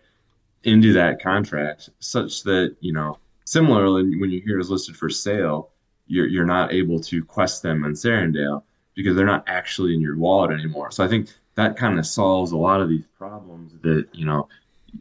into 0.64 0.94
that 0.94 1.22
contract 1.22 1.90
such 2.00 2.44
that, 2.44 2.76
you 2.80 2.94
know, 2.94 3.18
similarly, 3.46 4.20
when 4.20 4.30
your 4.32 4.42
hero 4.42 4.60
is 4.62 4.70
listed 4.70 4.96
for 4.96 5.10
sale, 5.10 5.70
you're, 6.08 6.28
you're 6.28 6.46
not 6.46 6.74
able 6.74 7.00
to 7.00 7.24
quest 7.24 7.62
them 7.64 7.84
in 7.86 7.94
Serendale 7.94 8.64
because 8.96 9.16
they're 9.16 9.26
not 9.26 9.44
actually 9.48 9.94
in 9.94 10.02
your 10.02 10.18
wallet 10.18 10.52
anymore. 10.52 10.92
So 10.92 11.04
I 11.04 11.08
think 11.08 11.30
that 11.56 11.78
kind 11.78 12.00
of 12.00 12.06
solves 12.06 12.52
a 12.52 12.58
lot 12.58 12.82
of 12.82 12.90
these 12.90 13.06
problems 13.18 13.74
that, 13.82 14.08
you 14.14 14.26
know, 14.26 14.48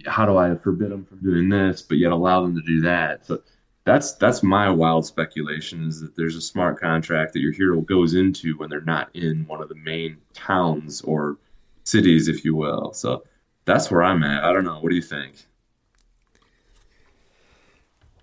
how 0.06 0.26
do 0.26 0.36
I 0.36 0.54
forbid 0.56 0.90
them 0.90 1.04
from 1.04 1.18
doing 1.18 1.48
this, 1.48 1.82
but 1.82 1.98
yet 1.98 2.12
allow 2.12 2.42
them 2.42 2.54
to 2.56 2.62
do 2.62 2.80
that? 2.82 3.26
So 3.26 3.40
that's 3.84 4.14
that's 4.14 4.42
my 4.42 4.68
wild 4.68 5.06
speculation 5.06 5.86
is 5.86 6.00
that 6.00 6.16
there's 6.16 6.34
a 6.34 6.40
smart 6.40 6.80
contract 6.80 7.32
that 7.32 7.40
your 7.40 7.52
hero 7.52 7.80
goes 7.80 8.14
into 8.14 8.58
when 8.58 8.68
they're 8.68 8.80
not 8.80 9.08
in 9.14 9.46
one 9.46 9.62
of 9.62 9.68
the 9.68 9.76
main 9.76 10.18
towns 10.34 11.00
or 11.02 11.38
cities, 11.84 12.26
if 12.26 12.44
you 12.44 12.54
will. 12.54 12.92
So 12.92 13.22
that's 13.66 13.90
where 13.90 14.02
I'm 14.02 14.22
at. 14.22 14.44
I 14.44 14.52
don't 14.52 14.64
know. 14.64 14.78
What 14.80 14.88
do 14.90 14.96
you 14.96 15.02
think? 15.02 15.34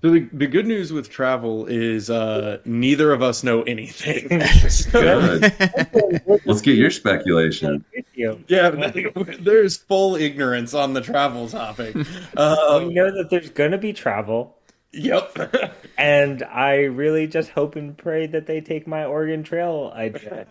So 0.02 0.10
the, 0.12 0.28
the 0.34 0.48
good 0.48 0.68
news 0.68 0.92
with 0.92 1.10
travel 1.10 1.66
is 1.66 2.10
uh, 2.10 2.58
neither 2.66 3.14
of 3.14 3.22
us 3.22 3.42
know 3.42 3.62
anything. 3.64 4.28
Good. 4.92 6.42
Let's 6.46 6.60
get 6.60 6.76
your 6.76 6.92
speculation. 6.92 7.86
Yeah, 8.14 8.36
there's 9.40 9.78
full 9.78 10.18
ignorance 10.18 10.74
on 10.74 10.92
the 10.92 11.00
travel 11.00 11.48
topic. 11.48 11.96
know, 11.96 12.04
Um, 12.36 12.88
we 12.88 12.94
know 12.96 13.16
that 13.16 13.30
there's 13.30 13.50
gonna 13.50 13.78
be 13.78 13.94
travel. 13.94 14.58
Yep. 14.92 15.72
and 15.98 16.44
I 16.44 16.84
really 16.84 17.26
just 17.26 17.50
hope 17.52 17.78
and 17.78 17.98
pray 17.98 18.28
that 18.28 18.46
they 18.46 18.60
take 18.60 18.86
my 18.86 19.06
Oregon 19.06 19.42
Trail 19.42 19.94
idea. 19.96 20.48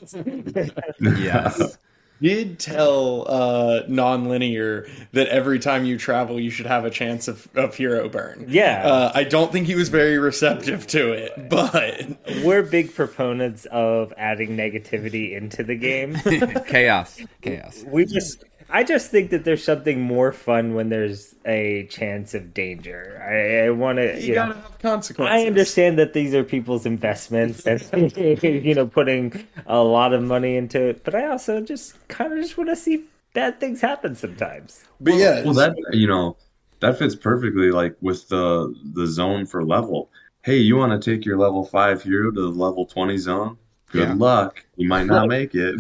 Yes. 0.98 1.76
Did 2.22 2.60
tell 2.60 3.26
uh, 3.28 3.82
nonlinear 3.88 4.88
that 5.10 5.26
every 5.26 5.58
time 5.58 5.84
you 5.84 5.98
travel, 5.98 6.38
you 6.38 6.50
should 6.50 6.66
have 6.66 6.84
a 6.84 6.90
chance 6.90 7.26
of, 7.26 7.48
of 7.56 7.74
hero 7.74 8.08
burn. 8.08 8.44
Yeah. 8.48 8.86
Uh, 8.86 9.12
I 9.12 9.24
don't 9.24 9.50
think 9.50 9.66
he 9.66 9.74
was 9.74 9.88
very 9.88 10.18
receptive 10.18 10.86
to 10.88 11.12
it, 11.12 11.48
but 11.50 12.16
We're 12.44 12.62
big 12.62 12.94
proponents 12.94 13.66
of 13.72 14.14
adding 14.16 14.56
negativity 14.56 15.36
into 15.36 15.64
the 15.64 15.74
game. 15.74 16.14
chaos. 16.68 17.20
Chaos. 17.40 17.84
We 17.88 18.04
just 18.04 18.44
I 18.72 18.84
just 18.84 19.10
think 19.10 19.30
that 19.30 19.44
there's 19.44 19.62
something 19.62 20.00
more 20.00 20.32
fun 20.32 20.74
when 20.74 20.88
there's 20.88 21.34
a 21.44 21.86
chance 21.90 22.32
of 22.34 22.54
danger. 22.54 23.22
I, 23.22 23.66
I 23.66 23.70
want 23.70 23.98
to, 23.98 24.18
you, 24.18 24.28
you, 24.28 24.34
gotta 24.34 24.54
know, 24.54 24.60
have 24.62 24.78
consequences. 24.78 25.44
I 25.44 25.46
understand 25.46 25.98
that 25.98 26.14
these 26.14 26.34
are 26.34 26.42
people's 26.42 26.86
investments 26.86 27.66
and 27.66 27.82
you 28.16 28.74
know 28.74 28.86
putting 28.86 29.46
a 29.66 29.82
lot 29.82 30.14
of 30.14 30.22
money 30.22 30.56
into 30.56 30.80
it, 30.88 31.04
but 31.04 31.14
I 31.14 31.26
also 31.26 31.60
just 31.60 32.08
kind 32.08 32.32
of 32.32 32.38
just 32.40 32.56
want 32.56 32.70
to 32.70 32.76
see 32.76 33.04
bad 33.34 33.60
things 33.60 33.80
happen 33.80 34.14
sometimes. 34.14 34.84
But 35.00 35.14
yeah, 35.14 35.44
Well, 35.44 35.54
that 35.54 35.74
you 35.92 36.06
know, 36.06 36.36
that 36.80 36.98
fits 36.98 37.14
perfectly 37.14 37.70
like 37.70 37.96
with 38.00 38.28
the 38.28 38.74
the 38.94 39.06
zone 39.06 39.46
for 39.46 39.64
level. 39.64 40.10
Hey, 40.44 40.56
you 40.56 40.76
want 40.76 41.00
to 41.00 41.10
take 41.10 41.24
your 41.24 41.38
level 41.38 41.64
five 41.64 42.02
hero 42.02 42.30
to 42.30 42.40
the 42.40 42.48
level 42.48 42.86
twenty 42.86 43.18
zone? 43.18 43.58
Good 43.90 44.08
Yeah. 44.08 44.14
luck. 44.16 44.64
You 44.76 44.88
might 44.88 45.06
not 45.06 45.28
make 45.28 45.54
it. 45.54 45.76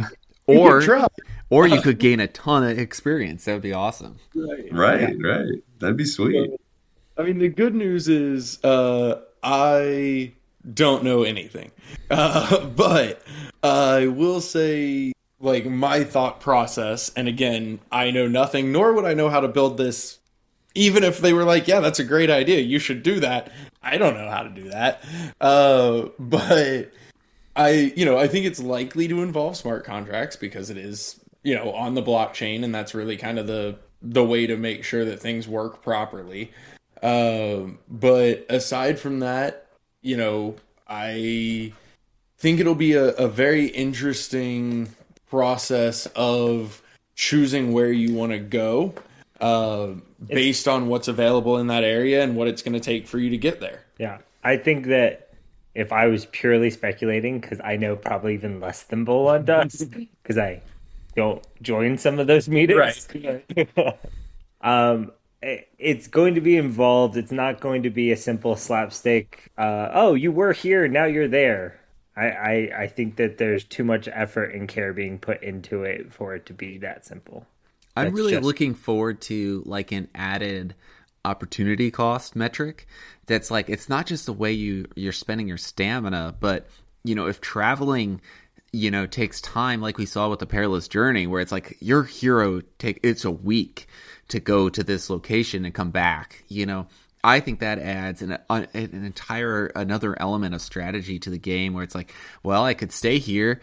Or 0.46 0.80
try. 0.80 1.06
Or 1.52 1.66
you 1.66 1.80
could 1.82 1.98
gain 1.98 2.18
a 2.18 2.26
ton 2.26 2.64
of 2.64 2.78
experience. 2.78 3.44
That 3.44 3.52
would 3.52 3.62
be 3.62 3.74
awesome. 3.74 4.18
Right, 4.34 4.72
right. 4.72 5.16
right. 5.22 5.62
That'd 5.78 5.98
be 5.98 6.06
sweet. 6.06 6.50
I 7.18 7.22
mean, 7.22 7.38
the 7.38 7.48
good 7.48 7.74
news 7.74 8.08
is 8.08 8.62
uh, 8.64 9.20
I 9.42 10.32
don't 10.72 11.04
know 11.04 11.24
anything, 11.24 11.70
uh, 12.10 12.64
but 12.66 13.22
I 13.62 14.06
will 14.06 14.40
say, 14.40 15.12
like 15.40 15.66
my 15.66 16.04
thought 16.04 16.40
process, 16.40 17.12
and 17.14 17.28
again, 17.28 17.80
I 17.90 18.10
know 18.10 18.26
nothing, 18.26 18.72
nor 18.72 18.94
would 18.94 19.04
I 19.04 19.12
know 19.12 19.28
how 19.28 19.40
to 19.40 19.48
build 19.48 19.76
this. 19.76 20.18
Even 20.74 21.04
if 21.04 21.18
they 21.18 21.34
were 21.34 21.44
like, 21.44 21.68
"Yeah, 21.68 21.80
that's 21.80 21.98
a 21.98 22.04
great 22.04 22.30
idea. 22.30 22.60
You 22.60 22.78
should 22.78 23.02
do 23.02 23.20
that," 23.20 23.52
I 23.82 23.98
don't 23.98 24.14
know 24.14 24.30
how 24.30 24.42
to 24.42 24.48
do 24.48 24.70
that. 24.70 25.04
Uh, 25.38 26.08
but 26.18 26.90
I, 27.54 27.92
you 27.94 28.06
know, 28.06 28.16
I 28.16 28.26
think 28.26 28.46
it's 28.46 28.60
likely 28.60 29.06
to 29.08 29.22
involve 29.22 29.58
smart 29.58 29.84
contracts 29.84 30.36
because 30.36 30.70
it 30.70 30.78
is, 30.78 31.20
you 31.42 31.54
know, 31.54 31.72
on 31.72 31.94
the 31.94 32.02
blockchain, 32.02 32.64
and 32.64 32.74
that's 32.74 32.94
really 32.94 33.16
kind 33.16 33.38
of 33.38 33.46
the 33.46 33.76
the 34.00 34.24
way 34.24 34.46
to 34.46 34.56
make 34.56 34.84
sure 34.84 35.04
that 35.04 35.20
things 35.20 35.46
work 35.46 35.82
properly. 35.82 36.50
Um, 37.02 37.78
but 37.88 38.46
aside 38.48 38.98
from 38.98 39.20
that, 39.20 39.66
you 40.02 40.16
know, 40.16 40.56
I 40.88 41.72
think 42.38 42.60
it'll 42.60 42.74
be 42.74 42.94
a, 42.94 43.10
a 43.14 43.28
very 43.28 43.66
interesting 43.66 44.88
process 45.30 46.06
of 46.14 46.82
choosing 47.14 47.72
where 47.72 47.92
you 47.92 48.14
want 48.14 48.32
to 48.32 48.38
go, 48.38 48.94
uh, 49.40 49.88
based 50.26 50.66
on 50.68 50.88
what's 50.88 51.08
available 51.08 51.58
in 51.58 51.68
that 51.68 51.84
area 51.84 52.22
and 52.22 52.36
what 52.36 52.48
it's 52.48 52.62
going 52.62 52.74
to 52.74 52.80
take 52.80 53.06
for 53.06 53.18
you 53.18 53.30
to 53.30 53.38
get 53.38 53.60
there. 53.60 53.82
Yeah, 53.98 54.18
I 54.42 54.56
think 54.56 54.86
that 54.86 55.30
if 55.74 55.92
I 55.92 56.06
was 56.06 56.26
purely 56.26 56.70
speculating, 56.70 57.40
because 57.40 57.60
I 57.62 57.76
know 57.76 57.96
probably 57.96 58.34
even 58.34 58.60
less 58.60 58.82
than 58.82 59.04
Bolon 59.04 59.44
does, 59.44 59.84
because 60.22 60.38
I 60.38 60.60
don't 61.14 61.44
join 61.62 61.98
some 61.98 62.18
of 62.18 62.26
those 62.26 62.48
meetings. 62.48 63.08
um, 64.60 65.12
it- 65.42 65.68
it's 65.78 66.06
going 66.06 66.34
to 66.36 66.40
be 66.40 66.56
involved. 66.56 67.16
It's 67.16 67.32
not 67.32 67.60
going 67.60 67.82
to 67.82 67.90
be 67.90 68.12
a 68.12 68.16
simple 68.16 68.56
slapstick. 68.56 69.50
Uh, 69.58 69.88
oh, 69.92 70.14
you 70.14 70.30
were 70.30 70.52
here, 70.52 70.86
now 70.88 71.04
you're 71.04 71.28
there. 71.28 71.80
I, 72.16 72.26
I 72.26 72.70
I 72.82 72.86
think 72.88 73.16
that 73.16 73.38
there's 73.38 73.64
too 73.64 73.84
much 73.84 74.06
effort 74.12 74.54
and 74.54 74.68
care 74.68 74.92
being 74.92 75.18
put 75.18 75.42
into 75.42 75.82
it 75.82 76.12
for 76.12 76.34
it 76.34 76.44
to 76.46 76.52
be 76.52 76.76
that 76.78 77.06
simple. 77.06 77.46
I'm 77.96 78.06
That's 78.06 78.16
really 78.16 78.32
just- 78.32 78.44
looking 78.44 78.74
forward 78.74 79.20
to 79.22 79.62
like 79.66 79.92
an 79.92 80.08
added 80.14 80.74
opportunity 81.24 81.90
cost 81.90 82.34
metric 82.34 82.84
that's 83.26 83.48
like 83.48 83.68
it's 83.70 83.88
not 83.88 84.06
just 84.06 84.26
the 84.26 84.32
way 84.32 84.50
you 84.52 84.86
you're 84.96 85.12
spending 85.12 85.46
your 85.46 85.56
stamina 85.56 86.34
but 86.40 86.66
you 87.04 87.14
know 87.14 87.28
if 87.28 87.40
traveling 87.40 88.20
you 88.72 88.90
know 88.90 89.06
takes 89.06 89.40
time 89.40 89.80
like 89.80 89.98
we 89.98 90.06
saw 90.06 90.28
with 90.28 90.38
the 90.38 90.46
perilous 90.46 90.88
journey 90.88 91.26
where 91.26 91.40
it's 91.40 91.52
like 91.52 91.76
your 91.80 92.04
hero 92.04 92.60
take 92.78 92.98
it's 93.02 93.24
a 93.24 93.30
week 93.30 93.86
to 94.28 94.40
go 94.40 94.68
to 94.68 94.82
this 94.82 95.10
location 95.10 95.64
and 95.64 95.74
come 95.74 95.90
back 95.90 96.44
you 96.48 96.66
know? 96.66 96.86
I 97.24 97.38
think 97.38 97.60
that 97.60 97.78
adds 97.78 98.20
an, 98.20 98.36
an 98.50 98.66
entire 98.74 99.66
another 99.66 100.20
element 100.20 100.56
of 100.56 100.60
strategy 100.60 101.20
to 101.20 101.30
the 101.30 101.38
game 101.38 101.72
where 101.72 101.84
it's 101.84 101.94
like 101.94 102.12
well 102.42 102.64
i 102.64 102.74
could 102.74 102.90
stay 102.90 103.18
here 103.18 103.60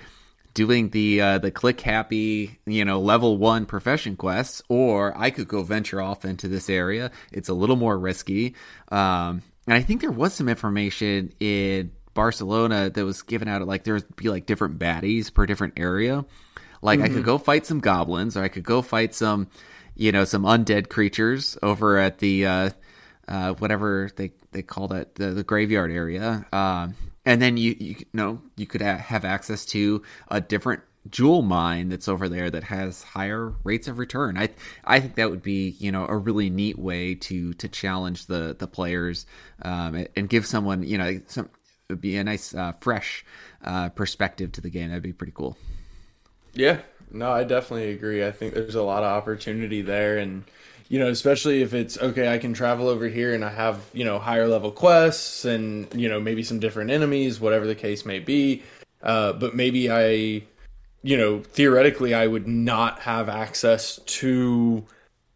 doing 0.54 0.90
the 0.90 1.22
uh, 1.22 1.38
the 1.38 1.52
click 1.52 1.82
happy 1.82 2.60
you 2.66 2.86
know 2.86 3.00
level 3.00 3.38
one 3.38 3.66
profession 3.66 4.16
quests 4.16 4.62
or 4.70 5.14
i 5.18 5.30
could 5.30 5.48
go 5.48 5.64
venture 5.64 6.02
off 6.02 6.26
into 6.26 6.48
this 6.48 6.70
area. 6.70 7.12
It's 7.32 7.50
a 7.50 7.54
little 7.54 7.76
more 7.76 7.98
risky. 7.98 8.56
Um, 8.90 9.42
and 9.68 9.76
i 9.76 9.82
think 9.82 10.02
there 10.02 10.12
was 10.12 10.34
some 10.34 10.50
information 10.50 11.34
in 11.40 11.92
barcelona 12.20 12.90
that 12.90 13.06
was 13.06 13.22
given 13.22 13.48
out 13.48 13.66
like 13.66 13.86
there 13.86 13.94
would 13.94 14.16
be 14.18 14.30
like 14.30 14.46
different 14.46 14.78
baddies 14.78 15.34
per 15.34 15.46
different 15.46 15.74
area 15.78 16.26
like 16.82 17.00
i 17.00 17.08
could 17.08 17.24
go 17.24 17.38
fight 17.38 17.66
some 17.66 17.80
goblins 17.80 18.36
or 18.36 18.44
i 18.44 18.50
could 18.50 18.64
go 18.64 18.82
fight 18.82 19.16
some 19.16 19.48
you 19.96 20.12
know 20.12 20.26
some 20.26 20.44
undead 20.44 20.90
creatures 20.90 21.58
over 21.62 21.98
at 21.98 22.20
the 22.20 22.46
uh, 22.46 22.70
uh, 23.28 23.54
whatever 23.54 24.10
they 24.16 24.32
they 24.52 24.62
call 24.62 24.88
that 24.88 25.16
the, 25.16 25.32
the 25.32 25.44
graveyard 25.44 25.92
area. 25.92 26.46
Um, 26.52 26.96
and 27.26 27.42
then 27.42 27.58
you 27.58 27.76
you 27.80 27.96
know 28.14 28.42
you 28.56 28.66
could 28.66 28.82
ha- 28.82 28.98
have 28.98 29.26
access 29.26 29.66
to 29.68 30.02
a 30.30 30.42
different 30.42 30.82
jewel 31.10 31.42
mine 31.42 31.90
that's 31.90 32.08
over 32.08 32.28
there 32.30 32.50
that 32.50 32.64
has 32.64 33.04
higher 33.04 33.54
rates 33.64 33.88
of 33.88 34.00
return. 34.00 34.38
I 34.38 34.50
I 34.84 35.00
think 35.00 35.16
that 35.16 35.30
would 35.30 35.44
be 35.44 35.76
you 35.80 35.92
know 35.92 36.06
a 36.08 36.18
really 36.18 36.50
neat 36.50 36.80
way 36.80 37.16
to 37.16 37.54
to 37.56 37.68
challenge 37.68 38.28
the 38.28 38.56
the 38.58 38.68
players 38.68 39.26
um, 39.62 40.08
and- 40.16 40.30
give 40.30 40.46
someone 40.46 40.84
you 40.84 40.98
know 40.98 41.20
some 41.28 41.50
would 41.90 42.02
be 42.02 42.18
a 42.18 42.24
nice 42.24 42.54
uh, 42.54 42.74
fresh 42.80 43.26
uh, 43.64 43.90
perspective 43.90 44.52
to 44.54 44.62
the 44.62 44.70
game. 44.70 44.90
That'd 44.90 45.04
be 45.04 45.14
pretty 45.14 45.34
cool. 45.36 45.58
Yeah, 46.54 46.80
no, 47.12 47.32
I 47.32 47.44
definitely 47.44 47.92
agree. 47.92 48.26
I 48.26 48.32
think 48.32 48.54
there's 48.54 48.76
a 48.76 48.84
lot 48.84 49.04
of 49.04 49.10
opportunity 49.10 49.82
there, 49.82 50.18
and 50.18 50.44
you 50.88 51.00
know, 51.00 51.08
especially 51.08 51.62
if 51.62 51.74
it's 51.74 51.98
okay, 51.98 52.32
I 52.34 52.38
can 52.38 52.54
travel 52.54 52.88
over 52.88 53.08
here 53.08 53.34
and 53.34 53.44
I 53.44 53.50
have 53.50 53.82
you 53.94 54.06
know 54.06 54.20
higher 54.20 54.48
level 54.48 54.72
quests 54.72 55.46
and 55.46 55.88
you 55.94 56.10
know 56.10 56.20
maybe 56.20 56.44
some 56.44 56.60
different 56.60 56.92
enemies, 56.92 57.40
whatever 57.40 57.66
the 57.68 57.76
case 57.76 58.06
may 58.06 58.20
be. 58.20 58.64
Uh, 59.02 59.34
but 59.34 59.56
maybe 59.56 59.90
I, 59.90 60.44
you 61.04 61.18
know, 61.18 61.40
theoretically, 61.42 62.14
I 62.14 62.28
would 62.28 62.48
not 62.48 63.00
have 63.00 63.30
access 63.30 63.98
to 64.06 64.84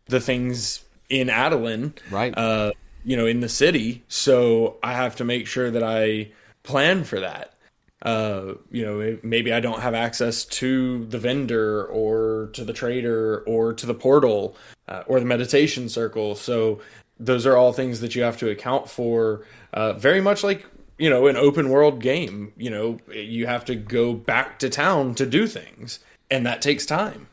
the 0.07 0.19
things 0.19 0.83
in 1.09 1.29
Adeline, 1.29 1.93
Right. 2.11 2.37
uh, 2.37 2.73
you 3.05 3.15
know, 3.15 3.25
in 3.25 3.39
the 3.39 3.47
city. 3.47 4.03
So 4.09 4.77
I 4.83 4.93
have 4.93 5.15
to 5.17 5.23
make 5.23 5.47
sure 5.47 5.71
that 5.71 5.83
I 5.83 6.31
plan 6.63 7.03
for 7.03 7.19
that. 7.19 7.53
Uh, 8.01 8.55
you 8.69 8.85
know, 8.85 9.17
maybe 9.23 9.53
I 9.53 9.61
don't 9.61 9.79
have 9.79 9.93
access 9.93 10.43
to 10.45 11.05
the 11.05 11.17
vendor 11.17 11.85
or 11.85 12.49
to 12.53 12.65
the 12.65 12.73
trader 12.73 13.43
or 13.47 13.73
to 13.73 13.85
the 13.85 13.93
portal 13.93 14.57
uh, 14.89 15.03
or 15.07 15.19
the 15.19 15.25
meditation 15.25 15.87
circle. 15.87 16.35
So 16.35 16.81
those 17.17 17.45
are 17.45 17.55
all 17.55 17.71
things 17.71 18.01
that 18.01 18.15
you 18.15 18.23
have 18.23 18.37
to 18.37 18.49
account 18.49 18.89
for. 18.89 19.45
Uh, 19.71 19.93
very 19.93 20.19
much 20.19 20.43
like 20.43 20.65
you 20.97 21.09
know 21.09 21.27
an 21.27 21.37
open 21.37 21.69
world 21.69 22.01
game. 22.01 22.51
You 22.57 22.69
know, 22.69 22.99
you 23.13 23.47
have 23.47 23.65
to 23.65 23.75
go 23.75 24.13
back 24.13 24.59
to 24.59 24.69
town 24.69 25.15
to 25.15 25.25
do 25.25 25.47
things, 25.47 25.99
and 26.29 26.45
that 26.45 26.61
takes 26.61 26.85
time. 26.85 27.27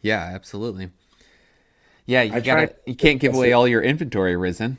Yeah, 0.00 0.20
absolutely. 0.20 0.90
Yeah, 2.06 2.22
you 2.22 2.34
I 2.34 2.40
gotta 2.40 2.74
you 2.86 2.94
can't 2.94 3.20
give 3.20 3.34
away 3.34 3.52
all 3.52 3.68
your 3.68 3.82
inventory, 3.82 4.34
Rissen. 4.34 4.78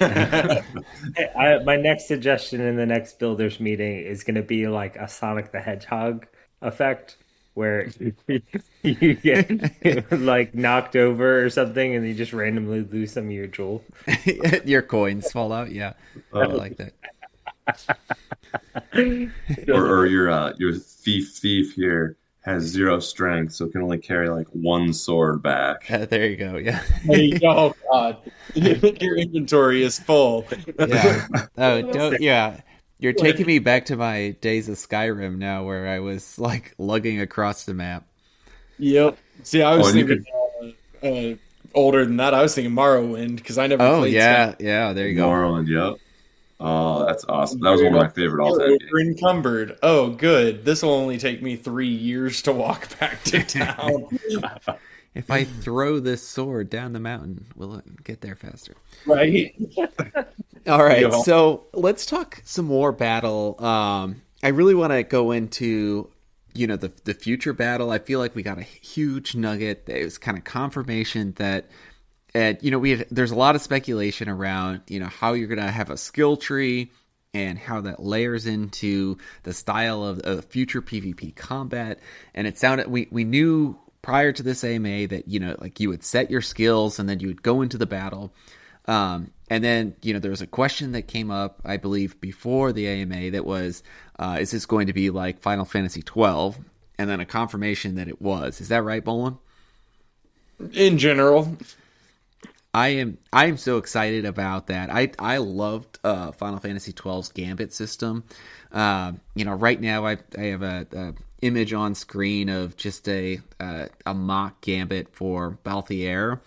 I, 0.00 1.60
my 1.64 1.76
next 1.76 2.06
suggestion 2.06 2.60
in 2.60 2.76
the 2.76 2.86
next 2.86 3.18
builders 3.18 3.60
meeting 3.60 3.98
is 3.98 4.24
going 4.24 4.34
to 4.34 4.42
be 4.42 4.66
like 4.66 4.96
a 4.96 5.08
Sonic 5.08 5.52
the 5.52 5.60
Hedgehog 5.60 6.26
effect, 6.60 7.16
where 7.54 7.88
you 8.82 9.14
get 9.14 10.12
like 10.12 10.54
knocked 10.54 10.96
over 10.96 11.44
or 11.44 11.50
something, 11.50 11.94
and 11.94 12.06
you 12.06 12.14
just 12.14 12.32
randomly 12.32 12.82
lose 12.82 13.12
some 13.12 13.26
of 13.26 13.30
your 13.30 13.46
jewel. 13.46 13.82
your 14.64 14.82
coins 14.82 15.30
fall 15.30 15.52
out. 15.52 15.70
Yeah, 15.70 15.94
I 16.32 16.44
like 16.46 16.76
that. 16.78 16.92
Or, 19.68 20.00
or 20.00 20.06
your 20.06 20.30
uh, 20.30 20.52
your 20.58 20.74
thief 20.74 21.32
thief 21.36 21.74
here 21.74 22.16
has 22.42 22.64
zero 22.64 22.98
strength, 23.00 23.52
so 23.54 23.68
can 23.68 23.82
only 23.82 23.98
carry 23.98 24.28
like 24.28 24.48
one 24.48 24.92
sword 24.92 25.42
back. 25.42 25.84
Uh, 25.90 26.04
there 26.06 26.26
you 26.26 26.36
go. 26.36 26.56
Yeah, 26.56 26.82
Hey, 27.02 27.38
oh 27.44 27.74
god, 27.90 28.16
your 28.54 29.16
inventory 29.16 29.82
is 29.82 29.98
full. 29.98 30.44
yeah. 30.78 31.26
Oh, 31.56 31.82
don't. 31.82 32.20
Yeah, 32.20 32.60
you're 32.98 33.12
taking 33.12 33.46
me 33.46 33.58
back 33.58 33.86
to 33.86 33.96
my 33.96 34.30
days 34.40 34.68
of 34.68 34.76
Skyrim 34.76 35.38
now, 35.38 35.64
where 35.64 35.88
I 35.88 36.00
was 36.00 36.38
like 36.38 36.74
lugging 36.78 37.20
across 37.20 37.64
the 37.64 37.74
map. 37.74 38.06
Yep. 38.78 39.18
See, 39.44 39.62
I 39.62 39.76
was 39.76 39.86
Oh, 39.86 39.90
and 39.90 39.98
you 39.98 40.06
thinking 40.06 40.74
uh, 41.02 41.06
uh, 41.06 41.34
older 41.74 42.04
than 42.04 42.16
that. 42.16 42.34
I 42.34 42.42
was 42.42 42.54
thinking 42.54 42.74
Morrowind 42.74 43.36
because 43.36 43.58
I 43.58 43.66
never. 43.66 43.82
Oh 43.82 44.00
played 44.00 44.14
yeah, 44.14 44.54
yeah. 44.58 44.92
There 44.92 45.08
you 45.08 45.14
go. 45.16 45.28
Morrowind, 45.28 45.68
yep. 45.68 46.00
Oh, 46.64 47.04
that's 47.04 47.24
awesome. 47.28 47.60
That 47.60 47.70
was 47.70 47.82
one 47.82 47.94
of 47.94 48.00
my 48.00 48.08
favorite 48.08 48.42
all 48.44 48.56
time 48.58 48.68
games. 48.68 48.82
We're 48.92 49.00
encumbered. 49.00 49.78
Oh, 49.82 50.10
good. 50.10 50.64
This 50.64 50.82
will 50.82 50.90
only 50.94 51.18
take 51.18 51.42
me 51.42 51.56
three 51.56 51.88
years 51.88 52.40
to 52.42 52.52
walk 52.52 52.98
back 53.00 53.22
to 53.24 53.42
town. 53.42 54.06
If 55.14 55.30
I 55.30 55.44
throw 55.44 56.00
this 56.00 56.26
sword 56.26 56.70
down 56.70 56.94
the 56.94 56.98
mountain, 56.98 57.44
will 57.54 57.74
it 57.74 58.02
get 58.02 58.22
there 58.22 58.34
faster? 58.34 58.74
right. 59.04 59.54
All 60.66 60.82
right, 60.82 61.02
Yeah. 61.02 61.10
so 61.22 61.66
let's 61.74 62.06
talk 62.06 62.40
some 62.46 62.64
more 62.64 62.92
battle. 62.92 63.62
Um, 63.62 64.22
I 64.42 64.48
really 64.48 64.74
want 64.74 64.92
to 64.94 65.02
go 65.02 65.32
into, 65.32 66.08
you 66.54 66.66
know, 66.66 66.76
the 66.76 66.90
the 67.04 67.12
future 67.12 67.52
battle. 67.52 67.90
I 67.90 67.98
feel 67.98 68.20
like 68.20 68.34
we 68.34 68.42
got 68.42 68.56
a 68.56 68.62
huge 68.62 69.34
nugget. 69.34 69.84
It 69.86 70.02
was 70.02 70.16
kind 70.16 70.38
of 70.38 70.44
confirmation 70.44 71.34
that, 71.36 71.66
and 72.34 72.58
you 72.60 72.70
know, 72.70 72.78
we 72.78 72.90
had, 72.90 73.06
there's 73.10 73.30
a 73.30 73.36
lot 73.36 73.54
of 73.54 73.62
speculation 73.62 74.28
around, 74.28 74.82
you 74.88 75.00
know, 75.00 75.06
how 75.06 75.32
you're 75.32 75.48
gonna 75.48 75.70
have 75.70 75.90
a 75.90 75.96
skill 75.96 76.36
tree 76.36 76.90
and 77.34 77.58
how 77.58 77.80
that 77.80 78.02
layers 78.02 78.46
into 78.46 79.16
the 79.42 79.52
style 79.52 80.04
of, 80.04 80.20
of 80.20 80.44
future 80.46 80.82
PvP 80.82 81.34
combat. 81.34 81.98
And 82.34 82.46
it 82.46 82.58
sounded 82.58 82.88
we 82.88 83.08
we 83.10 83.24
knew 83.24 83.78
prior 84.02 84.32
to 84.32 84.42
this 84.42 84.64
AMA 84.64 85.08
that 85.08 85.28
you 85.28 85.40
know, 85.40 85.56
like 85.60 85.80
you 85.80 85.88
would 85.88 86.04
set 86.04 86.30
your 86.30 86.42
skills 86.42 86.98
and 86.98 87.08
then 87.08 87.20
you 87.20 87.28
would 87.28 87.42
go 87.42 87.62
into 87.62 87.78
the 87.78 87.86
battle. 87.86 88.32
Um, 88.86 89.30
and 89.48 89.62
then, 89.62 89.94
you 90.02 90.12
know, 90.12 90.18
there 90.18 90.30
was 90.30 90.42
a 90.42 90.46
question 90.46 90.92
that 90.92 91.02
came 91.02 91.30
up, 91.30 91.60
I 91.64 91.76
believe, 91.76 92.20
before 92.20 92.72
the 92.72 92.88
AMA 92.88 93.32
that 93.32 93.44
was, 93.44 93.82
uh, 94.18 94.38
is 94.40 94.50
this 94.50 94.66
going 94.66 94.86
to 94.86 94.92
be 94.92 95.10
like 95.10 95.40
Final 95.40 95.64
Fantasy 95.64 96.02
12? 96.02 96.58
And 96.98 97.08
then 97.08 97.20
a 97.20 97.26
confirmation 97.26 97.96
that 97.96 98.08
it 98.08 98.20
was. 98.20 98.60
Is 98.60 98.68
that 98.68 98.82
right, 98.82 99.04
Bolon? 99.04 99.38
In 100.72 100.98
general, 100.98 101.56
I 102.74 102.88
am 102.88 103.18
I 103.32 103.46
am 103.46 103.56
so 103.58 103.76
excited 103.76 104.24
about 104.24 104.68
that. 104.68 104.90
I 104.90 105.10
I 105.18 105.38
loved 105.38 105.98
uh, 106.02 106.32
Final 106.32 106.58
Fantasy 106.58 106.92
12's 106.92 107.28
Gambit 107.30 107.72
system. 107.72 108.24
Um, 108.72 109.20
you 109.34 109.44
know, 109.44 109.54
right 109.54 109.80
now 109.80 110.06
I 110.06 110.18
I 110.38 110.44
have 110.44 110.62
a, 110.62 110.86
a 110.92 111.14
image 111.42 111.72
on 111.74 111.94
screen 111.94 112.48
of 112.48 112.76
just 112.76 113.08
a 113.08 113.40
uh, 113.60 113.86
a 114.06 114.14
mock 114.14 114.60
Gambit 114.62 115.14
for 115.14 115.58
Balthier. 115.64 116.40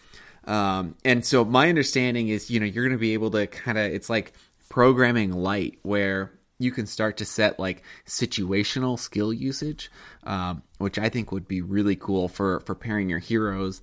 Um, 0.46 0.96
and 1.04 1.26
so 1.26 1.44
my 1.46 1.70
understanding 1.70 2.30
is, 2.30 2.50
you 2.50 2.60
know, 2.60 2.66
you're 2.66 2.86
going 2.86 2.98
to 2.98 3.00
be 3.00 3.14
able 3.14 3.32
to 3.32 3.46
kind 3.48 3.78
of 3.78 3.86
it's 3.86 4.10
like 4.10 4.34
programming 4.70 5.32
light 5.32 5.78
where 5.84 6.32
you 6.58 6.72
can 6.72 6.88
start 6.88 7.18
to 7.18 7.26
set 7.26 7.60
like 7.60 7.84
situational 8.08 8.98
skill 8.98 9.34
usage, 9.34 9.92
um, 10.24 10.64
which 10.78 10.98
I 10.98 11.10
think 11.10 11.32
would 11.32 11.48
be 11.48 11.62
really 11.62 11.96
cool 11.96 12.28
for 12.28 12.62
for 12.62 12.74
pairing 12.74 13.10
your 13.10 13.20
heroes. 13.20 13.82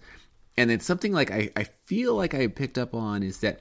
And 0.56 0.68
then 0.68 0.80
something 0.80 1.12
like 1.12 1.30
I, 1.30 1.50
I 1.56 1.64
feel 1.84 2.14
like 2.14 2.34
I 2.34 2.46
picked 2.46 2.78
up 2.78 2.94
on 2.94 3.22
is 3.22 3.38
that 3.38 3.60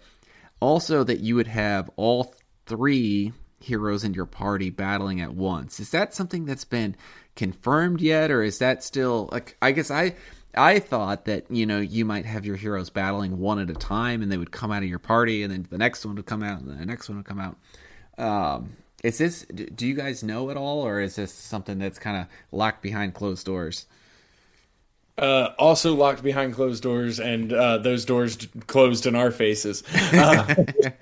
also 0.59 1.03
that 1.03 1.21
you 1.21 1.35
would 1.35 1.47
have 1.47 1.89
all 1.95 2.35
three 2.65 3.33
heroes 3.59 4.03
in 4.03 4.13
your 4.13 4.25
party 4.25 4.69
battling 4.69 5.21
at 5.21 5.33
once. 5.33 5.79
Is 5.79 5.91
that 5.91 6.13
something 6.13 6.45
that's 6.45 6.65
been 6.65 6.95
confirmed 7.35 8.01
yet, 8.01 8.31
or 8.31 8.43
is 8.43 8.59
that 8.59 8.83
still 8.83 9.29
like 9.31 9.55
I 9.61 9.71
guess 9.71 9.91
I 9.91 10.15
I 10.55 10.79
thought 10.79 11.25
that 11.25 11.49
you 11.49 11.65
know 11.65 11.79
you 11.79 12.05
might 12.05 12.25
have 12.25 12.45
your 12.45 12.55
heroes 12.55 12.89
battling 12.89 13.39
one 13.39 13.59
at 13.59 13.69
a 13.69 13.73
time, 13.73 14.21
and 14.21 14.31
they 14.31 14.37
would 14.37 14.51
come 14.51 14.71
out 14.71 14.83
of 14.83 14.89
your 14.89 14.99
party, 14.99 15.43
and 15.43 15.51
then 15.51 15.67
the 15.69 15.77
next 15.77 16.05
one 16.05 16.15
would 16.15 16.25
come 16.25 16.43
out, 16.43 16.61
and 16.61 16.79
the 16.79 16.85
next 16.85 17.07
one 17.07 17.17
would 17.17 17.25
come 17.25 17.39
out. 17.39 17.57
Um, 18.17 18.75
is 19.03 19.17
this? 19.17 19.45
Do 19.45 19.87
you 19.87 19.95
guys 19.95 20.23
know 20.23 20.49
at 20.49 20.57
all, 20.57 20.85
or 20.85 20.99
is 20.99 21.15
this 21.15 21.33
something 21.33 21.79
that's 21.79 21.99
kind 21.99 22.17
of 22.17 22.27
locked 22.51 22.81
behind 22.81 23.13
closed 23.13 23.45
doors? 23.45 23.85
Uh, 25.17 25.49
also 25.57 25.93
locked 25.93 26.23
behind 26.23 26.53
closed 26.53 26.83
doors, 26.83 27.19
and 27.19 27.53
uh, 27.53 27.77
those 27.77 28.05
doors 28.05 28.37
d- 28.37 28.49
closed 28.67 29.05
in 29.05 29.15
our 29.15 29.31
faces. 29.31 29.83
Uh, 30.13 30.55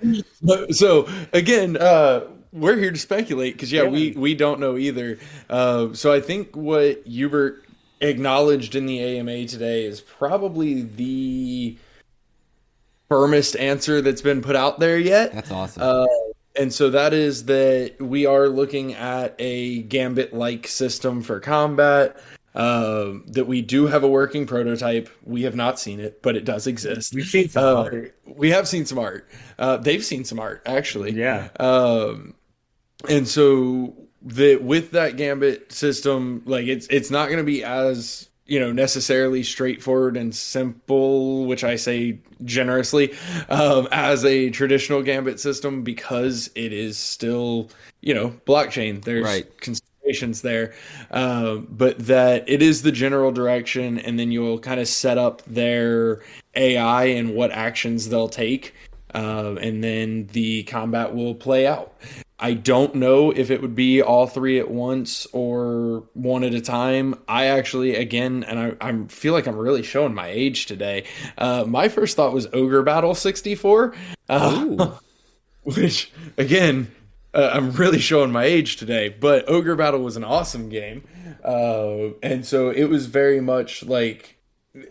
so 0.70 1.08
again, 1.32 1.76
uh, 1.76 2.26
we're 2.52 2.76
here 2.76 2.90
to 2.90 2.98
speculate 2.98 3.54
because 3.54 3.72
yeah, 3.72 3.84
we 3.84 4.12
we 4.12 4.34
don't 4.34 4.60
know 4.60 4.76
either. 4.76 5.18
Uh, 5.48 5.92
so 5.94 6.12
I 6.12 6.20
think 6.20 6.56
what 6.56 7.06
Hubert 7.06 7.64
acknowledged 8.00 8.74
in 8.74 8.86
the 8.86 9.00
AMA 9.18 9.46
today 9.46 9.84
is 9.84 10.00
probably 10.00 10.82
the 10.82 11.76
firmest 13.08 13.56
answer 13.56 14.00
that's 14.00 14.22
been 14.22 14.42
put 14.42 14.56
out 14.56 14.80
there 14.80 14.98
yet. 14.98 15.32
That's 15.32 15.50
awesome. 15.50 15.82
Uh, 15.82 16.06
and 16.56 16.72
so 16.72 16.90
that 16.90 17.12
is 17.12 17.44
that 17.46 17.96
we 18.00 18.26
are 18.26 18.48
looking 18.48 18.94
at 18.94 19.34
a 19.38 19.82
gambit 19.82 20.34
like 20.34 20.66
system 20.66 21.22
for 21.22 21.40
combat. 21.40 22.16
Um, 22.54 23.24
that 23.28 23.46
we 23.46 23.62
do 23.62 23.86
have 23.86 24.02
a 24.02 24.08
working 24.08 24.44
prototype. 24.46 25.08
We 25.24 25.42
have 25.42 25.54
not 25.54 25.78
seen 25.78 26.00
it, 26.00 26.20
but 26.20 26.34
it 26.36 26.44
does 26.44 26.66
exist. 26.66 27.14
We've 27.14 27.24
seen 27.24 27.48
some 27.48 27.64
Uh, 27.64 27.82
art. 27.84 28.16
we 28.26 28.50
have 28.50 28.66
seen 28.66 28.86
some 28.86 28.98
art. 28.98 29.28
Uh, 29.58 29.76
they've 29.76 30.04
seen 30.04 30.24
some 30.24 30.40
art 30.40 30.62
actually. 30.66 31.12
Yeah. 31.12 31.48
Um, 31.60 32.34
and 33.08 33.28
so 33.28 33.94
the 34.20 34.56
with 34.56 34.90
that 34.90 35.16
gambit 35.16 35.70
system, 35.72 36.42
like 36.44 36.66
it's 36.66 36.86
it's 36.88 37.10
not 37.10 37.26
going 37.26 37.38
to 37.38 37.44
be 37.44 37.62
as 37.62 38.28
you 38.46 38.58
know 38.58 38.72
necessarily 38.72 39.44
straightforward 39.44 40.16
and 40.16 40.34
simple, 40.34 41.46
which 41.46 41.62
I 41.62 41.76
say 41.76 42.18
generously, 42.44 43.14
um, 43.48 43.86
as 43.92 44.24
a 44.24 44.50
traditional 44.50 45.02
gambit 45.02 45.38
system 45.38 45.82
because 45.84 46.50
it 46.56 46.72
is 46.72 46.98
still 46.98 47.70
you 48.00 48.12
know 48.12 48.30
blockchain. 48.44 49.04
There's 49.04 49.24
Right. 49.24 49.46
There, 50.42 50.72
um, 51.10 51.68
but 51.70 51.98
that 52.06 52.48
it 52.48 52.62
is 52.62 52.82
the 52.82 52.92
general 52.92 53.30
direction, 53.30 53.98
and 53.98 54.18
then 54.18 54.32
you'll 54.32 54.58
kind 54.58 54.80
of 54.80 54.88
set 54.88 55.18
up 55.18 55.42
their 55.44 56.20
AI 56.54 57.04
and 57.04 57.34
what 57.34 57.52
actions 57.52 58.08
they'll 58.08 58.28
take, 58.28 58.74
uh, 59.14 59.54
and 59.60 59.84
then 59.84 60.26
the 60.32 60.64
combat 60.64 61.14
will 61.14 61.34
play 61.34 61.66
out. 61.66 61.94
I 62.42 62.54
don't 62.54 62.94
know 62.94 63.30
if 63.30 63.50
it 63.50 63.60
would 63.60 63.74
be 63.74 64.00
all 64.00 64.26
three 64.26 64.58
at 64.58 64.70
once 64.70 65.26
or 65.32 66.08
one 66.14 66.42
at 66.42 66.54
a 66.54 66.60
time. 66.60 67.14
I 67.28 67.46
actually, 67.46 67.96
again, 67.96 68.44
and 68.44 68.58
I, 68.58 68.88
I 68.88 69.04
feel 69.08 69.34
like 69.34 69.46
I'm 69.46 69.56
really 69.56 69.82
showing 69.82 70.14
my 70.14 70.28
age 70.28 70.64
today. 70.64 71.04
Uh, 71.36 71.64
my 71.66 71.88
first 71.88 72.16
thought 72.16 72.32
was 72.32 72.48
Ogre 72.54 72.82
Battle 72.82 73.14
64, 73.14 73.94
uh, 74.30 74.90
which, 75.64 76.10
again, 76.38 76.90
uh, 77.34 77.50
I'm 77.52 77.72
really 77.72 77.98
showing 77.98 78.32
my 78.32 78.44
age 78.44 78.76
today. 78.76 79.08
But 79.08 79.48
Ogre 79.48 79.76
Battle 79.76 80.00
was 80.00 80.16
an 80.16 80.24
awesome 80.24 80.68
game, 80.68 81.04
uh, 81.44 82.14
and 82.22 82.44
so 82.44 82.70
it 82.70 82.84
was 82.84 83.06
very 83.06 83.40
much 83.40 83.82
like 83.84 84.36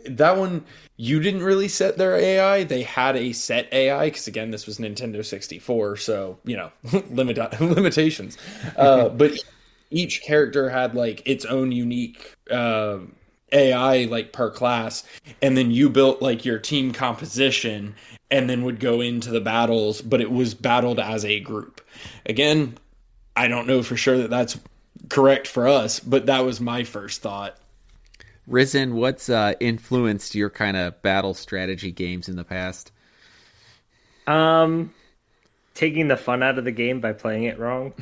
that 0.05 0.37
one. 0.37 0.65
You 0.95 1.19
didn't 1.19 1.43
really 1.43 1.67
set 1.67 1.97
their 1.97 2.15
AI; 2.15 2.63
they 2.63 2.83
had 2.83 3.15
a 3.15 3.33
set 3.33 3.71
AI 3.73 4.05
because 4.05 4.27
again, 4.27 4.51
this 4.51 4.65
was 4.65 4.77
Nintendo 4.77 5.25
64, 5.25 5.97
so 5.97 6.37
you 6.45 6.55
know 6.55 6.71
limit 7.09 7.37
limitations. 7.61 8.37
Uh, 8.77 9.09
but 9.09 9.33
each 9.91 10.21
character 10.21 10.69
had 10.69 10.95
like 10.95 11.21
its 11.25 11.45
own 11.45 11.71
unique 11.71 12.35
uh, 12.51 12.99
AI 13.51 14.05
like 14.05 14.31
per 14.31 14.49
class, 14.49 15.03
and 15.41 15.57
then 15.57 15.71
you 15.71 15.89
built 15.89 16.21
like 16.21 16.45
your 16.45 16.59
team 16.59 16.93
composition, 16.93 17.95
and 18.31 18.49
then 18.49 18.63
would 18.63 18.79
go 18.79 19.01
into 19.01 19.29
the 19.29 19.41
battles. 19.41 20.01
But 20.01 20.21
it 20.21 20.31
was 20.31 20.53
battled 20.53 20.99
as 20.99 21.25
a 21.25 21.39
group. 21.41 21.81
Again, 22.25 22.77
I 23.35 23.47
don't 23.47 23.67
know 23.67 23.83
for 23.83 23.97
sure 23.97 24.17
that 24.17 24.29
that's 24.29 24.59
correct 25.09 25.47
for 25.47 25.67
us, 25.67 25.99
but 25.99 26.25
that 26.27 26.45
was 26.45 26.59
my 26.59 26.83
first 26.83 27.21
thought. 27.21 27.57
Rissen, 28.49 28.93
what's 28.93 29.29
uh, 29.29 29.53
influenced 29.59 30.35
your 30.35 30.49
kind 30.49 30.75
of 30.75 31.01
battle 31.01 31.33
strategy 31.33 31.91
games 31.91 32.27
in 32.27 32.35
the 32.35 32.43
past? 32.43 32.91
Um, 34.25 34.93
taking 35.75 36.07
the 36.07 36.17
fun 36.17 36.41
out 36.43 36.57
of 36.57 36.65
the 36.65 36.71
game 36.71 36.99
by 36.99 37.13
playing 37.13 37.43
it 37.43 37.59
wrong. 37.59 37.93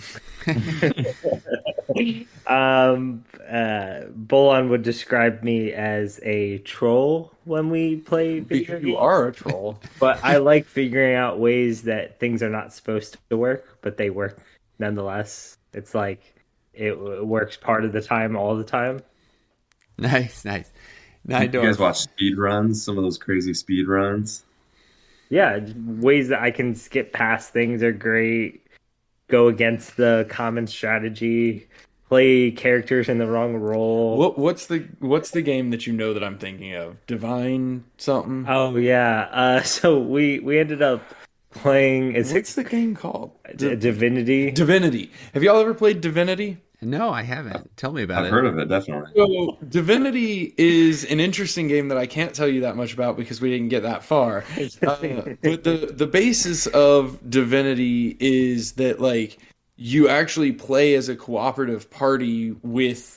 um, 2.48 3.24
uh, 3.50 4.02
Bolon 4.10 4.70
would 4.70 4.84
describe 4.84 5.44
me 5.44 5.72
as 5.74 6.20
a 6.24 6.60
troll 6.60 7.32
when 7.46 7.70
we 7.70 7.98
play 7.98 8.40
video 8.40 8.76
you 8.76 8.80
games. 8.80 8.88
You 8.88 8.98
are 8.98 9.28
a 9.28 9.34
troll. 9.34 9.80
but 10.00 10.24
I 10.24 10.38
like 10.38 10.66
figuring 10.66 11.16
out 11.16 11.40
ways 11.40 11.84
that 11.84 12.20
things 12.20 12.44
are 12.44 12.50
not 12.50 12.74
supposed 12.74 13.18
to 13.30 13.38
work, 13.38 13.80
but 13.82 13.98
they 13.98 14.10
work 14.10 14.40
nonetheless. 14.80 15.58
It's 15.74 15.96
like 15.96 16.36
it 16.74 16.92
w- 16.92 17.24
works 17.24 17.58
part 17.58 17.86
of 17.86 17.92
the 17.92 18.02
time, 18.02 18.36
all 18.36 18.56
the 18.56 18.64
time. 18.64 19.02
Nice, 19.98 20.46
nice. 20.46 20.72
Nine 21.26 21.52
You 21.52 21.62
guys 21.62 21.80
watch 21.80 21.98
speed 21.98 22.38
runs? 22.38 22.82
Some 22.82 22.98
of 22.98 23.04
those 23.04 23.18
crazy 23.18 23.54
speed 23.54 23.88
runs. 23.88 24.46
Yeah, 25.30 25.60
ways 25.76 26.30
that 26.30 26.42
I 26.42 26.52
can 26.52 26.74
skip 26.74 27.12
past 27.12 27.52
things 27.52 27.84
are 27.84 27.92
great. 27.92 28.66
Go 29.30 29.48
against 29.48 29.98
the 29.98 30.26
common 30.30 30.68
strategy. 30.68 31.68
Play 32.08 32.52
characters 32.52 33.10
in 33.10 33.18
the 33.18 33.28
wrong 33.28 33.56
role. 33.58 34.18
What 34.18 34.38
what's 34.38 34.68
the 34.68 34.88
what's 35.00 35.32
the 35.32 35.42
game 35.42 35.72
that 35.72 35.86
you 35.86 35.92
know 35.92 36.14
that 36.14 36.24
I'm 36.24 36.38
thinking 36.38 36.74
of? 36.74 37.06
Divine 37.06 37.84
something. 37.98 38.46
Oh 38.48 38.78
yeah. 38.78 39.28
Uh, 39.32 39.62
so 39.64 40.00
we 40.00 40.40
we 40.40 40.58
ended 40.58 40.82
up 40.82 41.02
playing. 41.52 42.14
Is 42.16 42.32
What's 42.32 42.56
the 42.56 42.64
game 42.64 42.96
called? 42.96 43.32
D- 43.56 43.76
Divinity? 43.76 44.52
Divinity. 44.52 45.12
Have 45.34 45.44
y'all 45.44 45.60
ever 45.60 45.74
played 45.74 46.00
Divinity? 46.02 46.60
No, 46.82 47.10
I 47.10 47.24
haven't. 47.24 47.76
Tell 47.76 47.92
me 47.92 48.04
about 48.04 48.24
it. 48.24 48.28
I've 48.28 48.32
heard 48.32 48.46
of 48.46 48.60
it, 48.60 48.70
definitely. 48.70 49.12
So, 49.16 49.58
Divinity 49.68 50.54
is 50.58 51.06
an 51.06 51.20
interesting 51.20 51.68
game 51.68 51.88
that 51.88 51.98
I 51.98 52.06
can't 52.06 52.36
tell 52.36 52.48
you 52.48 52.62
that 52.62 52.76
much 52.76 52.94
about 52.94 53.18
because 53.18 53.42
we 53.42 53.50
didn't 53.50 53.70
get 53.70 53.84
that 53.84 54.04
far. 54.04 54.44
Uh, 54.88 55.36
but 55.42 55.64
the 55.64 55.92
the 55.94 56.06
basis 56.08 56.68
of 56.68 57.18
Divinity 57.30 58.16
is 58.20 58.74
that 58.74 59.00
like 59.00 59.38
you 59.76 60.08
actually 60.08 60.52
play 60.52 60.94
as 60.96 61.10
a 61.10 61.16
cooperative 61.16 61.90
party 61.90 62.52
with 62.64 63.17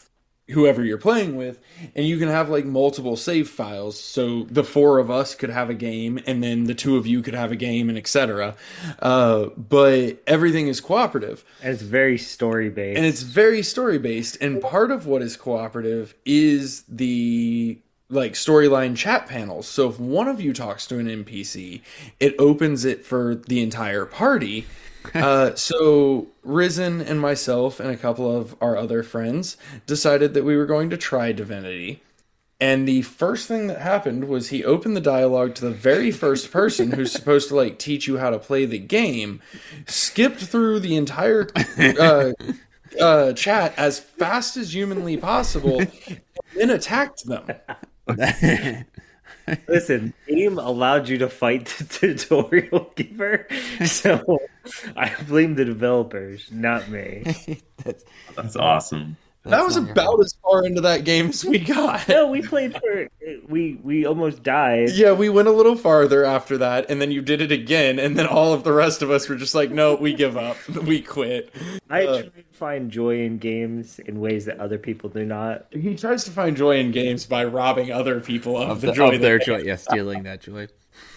whoever 0.51 0.85
you're 0.85 0.99
playing 0.99 1.37
with 1.37 1.59
and 1.95 2.07
you 2.07 2.19
can 2.19 2.29
have 2.29 2.49
like 2.49 2.65
multiple 2.65 3.17
save 3.17 3.49
files. 3.49 3.99
So 3.99 4.45
the 4.45 4.65
four 4.65 4.99
of 4.99 5.11
us 5.11 5.35
could 5.35 5.51
have 5.51 5.71
a 5.71 5.75
game 5.75 6.21
and 6.27 6.43
then 6.43 6.65
the 6.65 6.75
two 6.75 6.97
of 6.97 7.07
you 7.07 7.23
could 7.23 7.35
have 7.35 7.53
a 7.53 7.57
game 7.57 7.89
and 7.89 7.99
etc 7.99 8.57
uh, 9.01 9.47
but 9.57 10.23
everything 10.27 10.69
is 10.69 10.81
cooperative. 10.81 11.45
And 11.63 11.73
it's 11.73 11.83
very 11.83 12.19
story 12.19 12.71
based. 12.71 12.97
and 12.97 13.07
it's 13.07 13.23
very 13.23 13.63
story 13.63 13.99
based 13.99 14.37
and 14.41 14.61
part 14.61 14.91
of 14.91 15.07
what 15.07 15.23
is 15.23 15.37
cooperative 15.37 16.15
is 16.25 16.83
the 16.89 17.79
like 18.09 18.33
storyline 18.33 18.97
chat 18.97 19.29
panels. 19.29 19.69
So 19.69 19.89
if 19.89 20.01
one 20.01 20.29
of 20.29 20.41
you 20.41 20.53
talks 20.53 20.87
to 20.89 20.99
an 20.99 21.07
npc 21.07 21.81
it 22.19 22.35
opens 22.39 22.85
it 22.85 23.05
for 23.05 23.35
the 23.35 23.63
entire 23.63 24.05
party 24.05 24.67
uh, 25.15 25.55
so 25.55 26.29
Rissen 26.47 27.01
and 27.07 27.21
myself 27.21 27.81
and 27.81 27.91
a 27.91 27.97
couple 27.97 28.35
of 28.35 28.57
our 28.61 28.77
other 28.77 29.03
friends 29.03 29.57
decided 29.87 30.35
that 30.35 30.45
we 30.45 30.57
were 30.57 30.67
going 30.67 30.91
to 30.91 30.97
try 30.97 31.33
divinity 31.33 32.03
and 32.61 32.87
the 32.87 33.03
first 33.03 33.49
thing 33.49 33.69
that 33.69 33.81
happened 33.81 34.29
was 34.29 34.51
he 34.51 34.63
opened 34.63 34.95
the 34.95 35.01
dialogue 35.01 35.55
to 35.57 35.63
the 35.63 35.71
very 35.71 36.11
first 36.11 36.51
person 36.51 36.93
who's 36.93 37.11
supposed 37.11 37.49
to 37.49 37.57
like 37.57 37.79
teach 37.79 38.07
you 38.07 38.19
how 38.19 38.29
to 38.29 38.39
play 38.39 38.67
the 38.67 38.79
game, 38.79 39.41
skipped 39.87 40.41
through 40.41 40.81
the 40.81 40.95
entire 40.95 41.49
uh, 41.79 42.33
uh, 43.01 43.33
chat 43.33 43.73
as 43.79 43.99
fast 43.99 44.59
as 44.59 44.75
humanly 44.75 45.17
possible, 45.17 45.81
and 45.81 46.21
then 46.55 46.69
attacked 46.69 47.25
them. 47.25 47.47
Listen, 49.69 50.15
game 50.27 50.59
allowed 50.59 51.09
you 51.09 51.19
to 51.19 51.29
fight 51.29 51.67
the 51.67 51.85
tutorial 52.17 52.93
giver, 52.95 53.47
so 53.85 54.39
I 54.97 55.15
blame 55.27 55.55
the 55.55 55.65
developers, 55.65 56.51
not 56.53 56.89
me. 56.89 57.25
that's, 57.85 58.05
That's 58.37 58.57
awesome. 58.57 59.17
That 59.45 59.65
was 59.65 59.77
wonderful. 59.79 60.03
about 60.03 60.21
as 60.25 60.35
far 60.43 60.67
into 60.67 60.83
that 60.83 61.05
game 61.05 61.29
as 61.31 61.45
we 61.47 61.59
got. 61.59 62.07
No, 62.09 62.27
we 62.29 62.43
played 62.43 62.77
for 62.79 63.09
we 63.49 63.81
we 63.83 64.05
almost 64.05 64.43
died. 64.43 64.91
Yeah, 64.91 65.13
we 65.13 65.31
went 65.31 65.49
a 65.49 65.51
little 65.51 65.77
farther 65.77 66.25
after 66.27 66.59
that, 66.59 66.91
and 66.91 67.01
then 67.01 67.11
you 67.11 67.23
did 67.23 67.41
it 67.41 67.51
again, 67.51 67.99
and 67.99 68.19
then 68.19 68.27
all 68.27 68.53
of 68.53 68.65
the 68.65 68.73
rest 68.73 69.01
of 69.01 69.11
us 69.11 69.29
were 69.31 69.37
just 69.37 69.55
like, 69.55 69.71
"No, 69.71 69.95
we 69.95 70.13
give 70.13 70.37
up. 70.37 70.57
We 70.85 71.01
quit." 71.01 71.55
I 71.89 72.05
Uh, 72.05 72.13
try 72.21 72.23
to 72.23 72.33
find 72.53 72.91
joy 72.91 73.21
in 73.23 73.39
games 73.39 73.99
in 74.01 74.21
ways 74.21 74.45
that 74.45 74.61
other 74.61 74.77
people 74.77 75.09
do 75.09 75.25
not. 75.25 75.67
He 75.71 75.97
tries 75.97 76.25
to 76.25 76.31
find 76.31 76.55
joy 76.55 76.79
in 76.79 76.91
games 76.91 77.25
by 77.25 77.45
robbing 77.45 77.91
other 77.91 78.21
people 78.21 78.59
of, 78.59 78.69
of, 78.69 78.81
the, 78.83 78.89
the, 78.89 78.93
joy 78.93 79.15
of 79.15 79.21
their 79.23 79.39
that- 79.39 79.47
joy. 79.47 79.59
Yeah, 79.63 79.77
stealing 79.77 80.23
that 80.25 80.43
joy. 80.43 80.69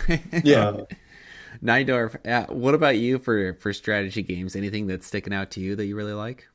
Yeah. 0.44 0.68
Uh, 0.70 0.86
9Dorf, 1.64 2.26
uh, 2.28 2.52
what 2.54 2.74
about 2.74 2.98
you 2.98 3.20
for 3.20 3.54
for 3.56 3.74
strategy 3.74 4.22
games? 4.22 4.56
Anything 4.56 4.88
that's 4.88 5.08
sticking 5.08 5.34
out 5.34 5.52
to 5.52 5.60
you 5.60 5.76
that 5.76 5.86
you 5.86 5.96
really 5.96 6.14
like? 6.14 6.48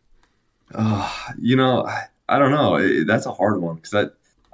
Uh, 0.75 1.11
you 1.39 1.57
know, 1.57 1.85
I, 1.85 2.05
I 2.29 2.39
don't 2.39 2.51
know. 2.51 2.77
It, 2.77 3.07
that's 3.07 3.27
a 3.27 3.33
hard 3.33 3.61
one 3.61 3.77
because 3.77 3.95
I 3.95 4.07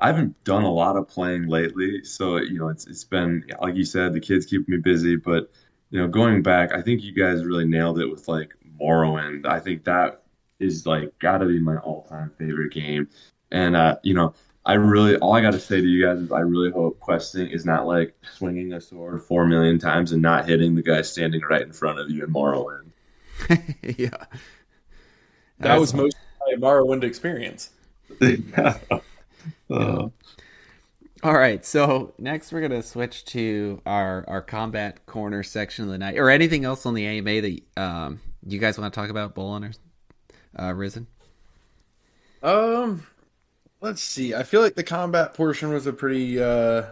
I 0.05 0.09
haven't 0.09 0.43
done 0.45 0.65
a 0.65 0.73
lot 0.73 0.97
of 0.97 1.09
playing 1.09 1.47
lately. 1.47 2.05
So 2.05 2.37
you 2.37 2.59
know, 2.59 2.69
it's 2.69 2.87
it's 2.87 3.05
been 3.05 3.45
like 3.61 3.75
you 3.75 3.85
said, 3.85 4.13
the 4.13 4.21
kids 4.21 4.47
keep 4.47 4.69
me 4.69 4.79
busy. 4.79 5.17
But 5.17 5.51
you 5.91 6.01
know, 6.01 6.09
going 6.09 6.43
back, 6.43 6.73
I 6.73 6.83
think 6.83 7.03
you 7.03 7.13
guys 7.13 7.45
really 7.45 7.65
nailed 7.65 7.99
it 7.99 8.11
with 8.11 8.29
like 8.29 8.55
Morrowind. 8.81 9.47
I 9.47 9.61
think 9.61 9.85
that 9.85 10.23
is 10.61 10.87
like 10.87 11.19
got 11.19 11.39
to 11.39 11.47
be 11.47 11.59
my 11.59 11.77
all 11.79 12.03
time 12.03 12.33
favorite 12.39 12.73
game. 12.73 13.09
And 13.51 13.77
uh, 13.77 13.97
you 14.03 14.15
know, 14.15 14.35
I 14.67 14.75
really 14.75 15.17
all 15.17 15.35
I 15.35 15.43
got 15.43 15.53
to 15.53 15.61
say 15.61 15.81
to 15.81 15.87
you 15.87 16.05
guys 16.07 16.19
is 16.19 16.33
I 16.33 16.41
really 16.41 16.71
hope 16.71 16.99
questing 17.01 17.49
is 17.49 17.65
not 17.65 17.87
like 17.87 18.15
swinging 18.35 18.73
a 18.73 18.81
sword 18.81 19.23
four 19.23 19.47
million 19.47 19.79
times 19.79 20.13
and 20.13 20.23
not 20.23 20.49
hitting 20.49 20.75
the 20.75 20.83
guy 20.83 21.03
standing 21.03 21.43
right 21.43 21.63
in 21.63 21.73
front 21.73 21.99
of 21.99 22.11
you 22.11 22.25
in 22.25 22.33
Morrowind. 22.33 22.91
yeah, 23.99 24.25
That 25.59 25.79
was 25.79 25.95
most 25.95 26.17
of 26.17 26.61
my 26.61 26.69
Morrowind 26.69 27.05
experience. 27.05 27.71
Uh, 29.71 30.09
All 31.23 31.35
right, 31.35 31.65
so 31.65 32.13
next 32.19 32.53
we're 32.53 32.61
gonna 32.61 32.83
switch 32.83 33.25
to 33.27 33.81
our 33.87 34.25
our 34.29 34.43
combat 34.43 35.05
corner 35.07 35.43
section 35.43 35.87
of 35.87 35.91
the 35.91 35.99
night, 35.99 36.19
or 36.19 36.31
anything 36.31 36.65
else 36.65 36.87
on 36.87 36.95
the 36.95 37.07
AMA 37.07 37.41
that 37.41 37.61
um, 37.77 38.21
you 38.47 38.59
guys 38.59 38.79
want 38.79 38.93
to 38.93 39.01
talk 39.01 39.11
about, 39.11 39.35
Bolon 39.35 39.65
or 39.65 39.73
uh, 40.57 40.73
Rissen. 40.73 41.07
Um, 42.43 43.07
let's 43.81 44.03
see. 44.03 44.35
I 44.35 44.43
feel 44.43 44.61
like 44.61 44.75
the 44.75 44.83
combat 44.83 45.35
portion 45.35 45.73
was 45.73 45.87
a 45.87 45.93
pretty 45.93 46.43
uh 46.43 46.85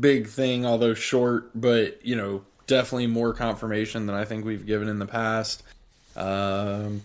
big 0.00 0.26
thing, 0.26 0.66
although 0.66 0.94
short, 0.94 1.50
but 1.54 2.04
you 2.04 2.16
know, 2.16 2.44
definitely 2.66 3.06
more 3.06 3.32
confirmation 3.32 4.06
than 4.06 4.16
I 4.16 4.24
think 4.24 4.44
we've 4.44 4.66
given 4.66 4.88
in 4.88 4.98
the 4.98 5.06
past. 5.06 5.62
Um, 6.16 7.02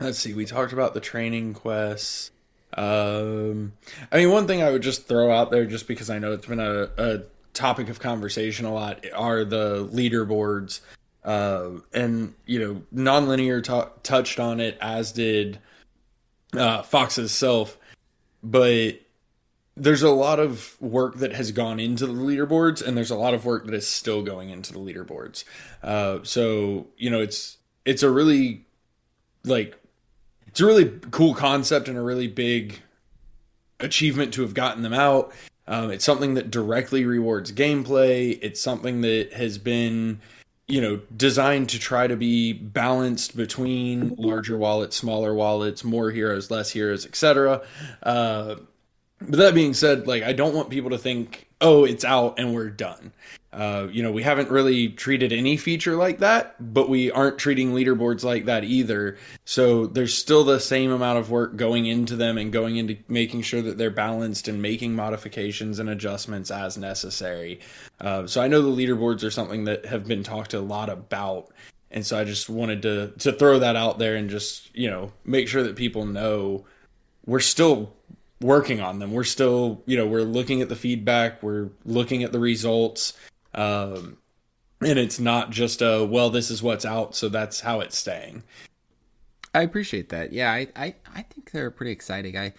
let's 0.00 0.18
see. 0.18 0.34
We 0.34 0.44
talked 0.44 0.72
about 0.72 0.94
the 0.94 1.00
training 1.00 1.54
quests. 1.54 2.30
Um, 2.76 3.72
I 4.10 4.18
mean, 4.18 4.30
one 4.30 4.46
thing 4.46 4.62
I 4.62 4.70
would 4.70 4.82
just 4.82 5.06
throw 5.06 5.30
out 5.30 5.50
there, 5.50 5.64
just 5.64 5.86
because 5.86 6.10
I 6.10 6.18
know 6.18 6.32
it's 6.32 6.46
been 6.46 6.60
a, 6.60 6.90
a 6.96 7.22
topic 7.52 7.88
of 7.88 8.00
conversation 8.00 8.66
a 8.66 8.72
lot, 8.72 9.04
are 9.14 9.44
the 9.44 9.88
leaderboards. 9.92 10.80
Uh, 11.24 11.80
and 11.92 12.34
you 12.44 12.58
know, 12.58 12.82
nonlinear 12.94 13.62
ta- 13.62 13.90
touched 14.02 14.38
on 14.38 14.60
it, 14.60 14.76
as 14.80 15.12
did 15.12 15.58
uh, 16.52 16.82
Fox's 16.82 17.32
self, 17.32 17.78
but 18.42 19.00
there's 19.76 20.02
a 20.02 20.10
lot 20.10 20.38
of 20.38 20.76
work 20.80 21.16
that 21.16 21.32
has 21.32 21.50
gone 21.50 21.80
into 21.80 22.06
the 22.06 22.12
leaderboards, 22.12 22.86
and 22.86 22.96
there's 22.96 23.10
a 23.10 23.16
lot 23.16 23.34
of 23.34 23.44
work 23.44 23.64
that 23.66 23.74
is 23.74 23.88
still 23.88 24.22
going 24.22 24.50
into 24.50 24.72
the 24.72 24.78
leaderboards. 24.78 25.44
Uh, 25.82 26.18
so 26.22 26.88
you 26.96 27.08
know, 27.08 27.20
it's 27.20 27.56
it's 27.84 28.02
a 28.02 28.10
really 28.10 28.66
like 29.44 29.78
it's 30.54 30.60
a 30.60 30.66
really 30.66 31.00
cool 31.10 31.34
concept 31.34 31.88
and 31.88 31.98
a 31.98 32.00
really 32.00 32.28
big 32.28 32.80
achievement 33.80 34.32
to 34.34 34.42
have 34.42 34.54
gotten 34.54 34.84
them 34.84 34.92
out. 34.92 35.32
Um, 35.66 35.90
it's 35.90 36.04
something 36.04 36.34
that 36.34 36.52
directly 36.52 37.04
rewards 37.04 37.50
gameplay. 37.50 38.38
It's 38.40 38.60
something 38.60 39.00
that 39.00 39.32
has 39.32 39.58
been 39.58 40.20
you 40.68 40.80
know 40.80 41.00
designed 41.16 41.70
to 41.70 41.80
try 41.80 42.06
to 42.06 42.14
be 42.14 42.52
balanced 42.52 43.36
between 43.36 44.14
larger 44.14 44.56
wallets 44.56 44.96
smaller 44.96 45.34
wallets 45.34 45.84
more 45.84 46.10
heroes 46.10 46.50
less 46.50 46.70
heroes 46.70 47.04
etc 47.04 47.60
uh, 48.04 48.54
but 49.20 49.38
that 49.38 49.54
being 49.54 49.74
said 49.74 50.06
like 50.06 50.22
i 50.22 50.32
don't 50.32 50.54
want 50.54 50.70
people 50.70 50.88
to 50.88 50.96
think 50.96 51.46
oh 51.60 51.84
it's 51.84 52.02
out 52.02 52.38
and 52.38 52.54
we're 52.54 52.70
done 52.70 53.12
uh, 53.54 53.88
you 53.90 54.02
know 54.02 54.12
we 54.12 54.22
haven't 54.22 54.50
really 54.50 54.88
treated 54.88 55.32
any 55.32 55.56
feature 55.56 55.96
like 55.96 56.18
that 56.18 56.54
but 56.72 56.88
we 56.88 57.10
aren't 57.10 57.38
treating 57.38 57.72
leaderboards 57.72 58.24
like 58.24 58.46
that 58.46 58.64
either. 58.64 59.16
So 59.44 59.86
there's 59.86 60.16
still 60.16 60.44
the 60.44 60.60
same 60.60 60.90
amount 60.90 61.18
of 61.18 61.30
work 61.30 61.56
going 61.56 61.86
into 61.86 62.16
them 62.16 62.38
and 62.38 62.52
going 62.52 62.76
into 62.76 62.96
making 63.08 63.42
sure 63.42 63.62
that 63.62 63.78
they're 63.78 63.90
balanced 63.90 64.48
and 64.48 64.60
making 64.60 64.94
modifications 64.94 65.78
and 65.78 65.88
adjustments 65.88 66.50
as 66.50 66.76
necessary. 66.76 67.60
Uh, 68.00 68.26
so 68.26 68.40
I 68.40 68.48
know 68.48 68.62
the 68.62 68.68
leaderboards 68.68 69.24
are 69.24 69.30
something 69.30 69.64
that 69.64 69.86
have 69.86 70.06
been 70.06 70.22
talked 70.22 70.54
a 70.54 70.60
lot 70.60 70.88
about, 70.88 71.52
and 71.90 72.04
so 72.04 72.18
I 72.18 72.24
just 72.24 72.48
wanted 72.48 72.82
to 72.82 73.12
to 73.18 73.32
throw 73.32 73.60
that 73.60 73.76
out 73.76 73.98
there 73.98 74.16
and 74.16 74.30
just 74.30 74.74
you 74.74 74.90
know 74.90 75.12
make 75.24 75.48
sure 75.48 75.62
that 75.62 75.76
people 75.76 76.06
know 76.06 76.64
we're 77.26 77.40
still 77.40 77.94
working 78.40 78.80
on 78.80 78.98
them. 78.98 79.12
We're 79.12 79.24
still 79.24 79.82
you 79.86 79.96
know 79.96 80.06
we're 80.06 80.22
looking 80.22 80.62
at 80.62 80.68
the 80.68 80.76
feedback, 80.76 81.42
we're 81.42 81.70
looking 81.84 82.24
at 82.24 82.32
the 82.32 82.40
results, 82.40 83.12
um, 83.54 84.18
and 84.80 84.98
it's 84.98 85.18
not 85.18 85.50
just 85.50 85.82
a 85.82 86.04
well 86.04 86.30
this 86.30 86.50
is 86.50 86.62
what's 86.62 86.84
out, 86.84 87.14
so 87.14 87.28
that's 87.28 87.60
how 87.60 87.80
it's 87.80 87.96
staying. 87.98 88.42
I 89.54 89.62
appreciate 89.62 90.08
that. 90.08 90.32
Yeah, 90.32 90.50
I, 90.52 90.66
I, 90.74 90.94
I 91.14 91.22
think 91.22 91.52
they're 91.52 91.70
pretty 91.70 91.92
exciting. 91.92 92.36
I 92.36 92.52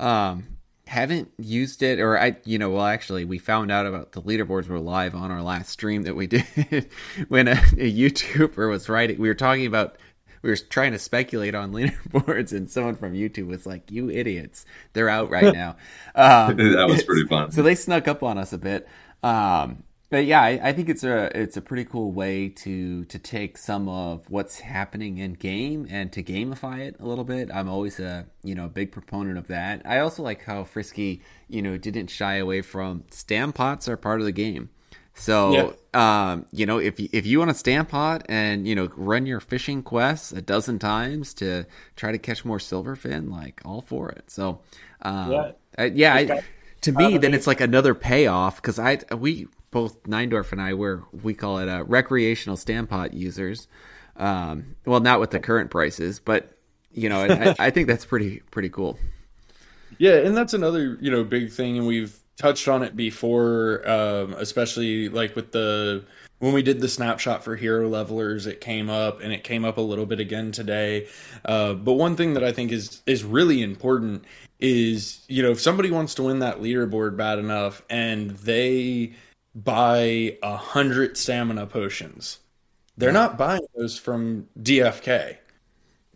um 0.00 0.58
haven't 0.88 1.30
used 1.38 1.82
it 1.82 2.00
or 2.00 2.18
I 2.18 2.36
you 2.44 2.58
know, 2.58 2.70
well 2.70 2.84
actually 2.84 3.24
we 3.24 3.38
found 3.38 3.70
out 3.70 3.86
about 3.86 4.12
the 4.12 4.20
leaderboards 4.20 4.66
were 4.68 4.80
live 4.80 5.14
on 5.14 5.30
our 5.30 5.40
last 5.40 5.70
stream 5.70 6.02
that 6.02 6.16
we 6.16 6.26
did 6.28 6.90
when 7.28 7.46
a, 7.48 7.52
a 7.52 7.92
YouTuber 7.92 8.68
was 8.68 8.88
writing 8.88 9.18
we 9.18 9.28
were 9.28 9.34
talking 9.34 9.64
about 9.66 9.96
we 10.42 10.50
were 10.50 10.56
trying 10.56 10.90
to 10.92 10.98
speculate 10.98 11.54
on 11.54 11.72
leaderboards 11.72 12.52
and 12.52 12.68
someone 12.68 12.96
from 12.96 13.12
YouTube 13.14 13.46
was 13.46 13.64
like, 13.64 13.90
You 13.92 14.10
idiots, 14.10 14.66
they're 14.92 15.08
out 15.08 15.30
right 15.30 15.54
now. 15.54 15.76
Um 16.16 16.56
that 16.56 16.86
was 16.88 17.04
pretty 17.04 17.28
fun. 17.28 17.52
so 17.52 17.62
they 17.62 17.76
snuck 17.76 18.08
up 18.08 18.22
on 18.24 18.36
us 18.36 18.52
a 18.52 18.58
bit. 18.58 18.88
Um, 19.22 19.84
but 20.12 20.26
yeah, 20.26 20.42
I, 20.42 20.60
I 20.62 20.72
think 20.74 20.88
it's 20.90 21.02
a 21.04 21.30
it's 21.36 21.56
a 21.56 21.62
pretty 21.62 21.86
cool 21.86 22.12
way 22.12 22.50
to 22.50 23.04
to 23.06 23.18
take 23.18 23.56
some 23.56 23.88
of 23.88 24.28
what's 24.30 24.60
happening 24.60 25.16
in 25.18 25.32
game 25.32 25.86
and 25.90 26.12
to 26.12 26.22
gamify 26.22 26.80
it 26.80 26.96
a 27.00 27.06
little 27.06 27.24
bit. 27.24 27.50
I'm 27.52 27.68
always 27.68 27.98
a 27.98 28.26
you 28.44 28.54
know 28.54 28.68
big 28.68 28.92
proponent 28.92 29.38
of 29.38 29.48
that. 29.48 29.82
I 29.86 30.00
also 30.00 30.22
like 30.22 30.44
how 30.44 30.64
Frisky 30.64 31.22
you 31.48 31.62
know 31.62 31.78
didn't 31.78 32.08
shy 32.08 32.34
away 32.36 32.60
from 32.60 33.04
stam 33.10 33.52
pots 33.54 33.88
are 33.88 33.96
part 33.96 34.20
of 34.20 34.26
the 34.26 34.32
game. 34.32 34.68
So, 35.14 35.76
um, 35.94 36.46
you 36.52 36.64
know, 36.66 36.78
if 36.78 37.00
if 37.00 37.26
you 37.26 37.38
want 37.38 37.50
to 37.50 37.54
stamp 37.56 37.88
pot 37.90 38.24
and 38.28 38.66
you 38.68 38.74
know 38.74 38.88
run 38.96 39.24
your 39.26 39.40
fishing 39.40 39.82
quests 39.82 40.32
a 40.32 40.42
dozen 40.42 40.78
times 40.78 41.34
to 41.34 41.66
try 41.96 42.12
to 42.12 42.18
catch 42.18 42.44
more 42.44 42.58
silverfin, 42.58 43.30
like 43.30 43.60
all 43.64 43.80
for 43.80 44.10
it. 44.10 44.30
So, 44.30 44.60
um, 45.02 45.32
Yeah. 45.32 45.52
I- 45.78 45.84
yeah, 45.86 46.14
I, 46.14 46.42
to 46.82 46.92
me, 46.92 47.16
uh, 47.16 47.18
then 47.18 47.32
it's 47.34 47.46
like 47.46 47.60
another 47.60 47.94
payoff 47.94 48.56
because 48.56 48.78
I 48.78 48.98
we 49.16 49.48
both 49.72 50.04
9Dorf 50.04 50.52
and 50.52 50.62
I 50.62 50.74
were 50.74 51.02
we 51.10 51.34
call 51.34 51.58
it 51.58 51.68
uh, 51.68 51.82
recreational 51.84 52.56
stamp 52.56 52.90
pot 52.90 53.12
users. 53.12 53.66
Um, 54.16 54.76
well, 54.86 55.00
not 55.00 55.18
with 55.18 55.30
the 55.32 55.40
current 55.40 55.70
prices, 55.70 56.20
but 56.20 56.56
you 56.92 57.08
know, 57.08 57.24
I, 57.24 57.56
I 57.66 57.70
think 57.70 57.88
that's 57.88 58.04
pretty 58.04 58.40
pretty 58.52 58.68
cool. 58.68 58.96
Yeah, 59.98 60.18
and 60.18 60.36
that's 60.36 60.54
another 60.54 60.96
you 61.00 61.10
know 61.10 61.24
big 61.24 61.50
thing, 61.50 61.76
and 61.78 61.86
we've 61.86 62.16
touched 62.36 62.68
on 62.68 62.82
it 62.82 62.96
before, 62.96 63.88
um, 63.88 64.34
especially 64.34 65.08
like 65.08 65.34
with 65.34 65.52
the 65.52 66.04
when 66.38 66.52
we 66.52 66.62
did 66.62 66.80
the 66.80 66.88
snapshot 66.88 67.44
for 67.44 67.56
hero 67.56 67.88
levelers, 67.88 68.46
it 68.46 68.60
came 68.60 68.90
up, 68.90 69.20
and 69.22 69.32
it 69.32 69.44
came 69.44 69.64
up 69.64 69.78
a 69.78 69.80
little 69.80 70.06
bit 70.06 70.20
again 70.20 70.52
today. 70.52 71.08
Uh, 71.44 71.72
but 71.72 71.94
one 71.94 72.16
thing 72.16 72.34
that 72.34 72.44
I 72.44 72.52
think 72.52 72.72
is 72.72 73.02
is 73.06 73.24
really 73.24 73.62
important 73.62 74.24
is 74.60 75.24
you 75.28 75.42
know 75.42 75.50
if 75.50 75.60
somebody 75.60 75.90
wants 75.90 76.14
to 76.16 76.24
win 76.24 76.40
that 76.40 76.60
leaderboard 76.60 77.16
bad 77.16 77.38
enough, 77.38 77.82
and 77.88 78.32
they 78.32 79.14
buy 79.54 80.38
a 80.42 80.56
hundred 80.56 81.16
stamina 81.16 81.66
potions, 81.66 82.38
they're 82.96 83.12
not 83.12 83.36
buying 83.38 83.66
those 83.74 83.98
from 83.98 84.48
DFK 84.60 85.38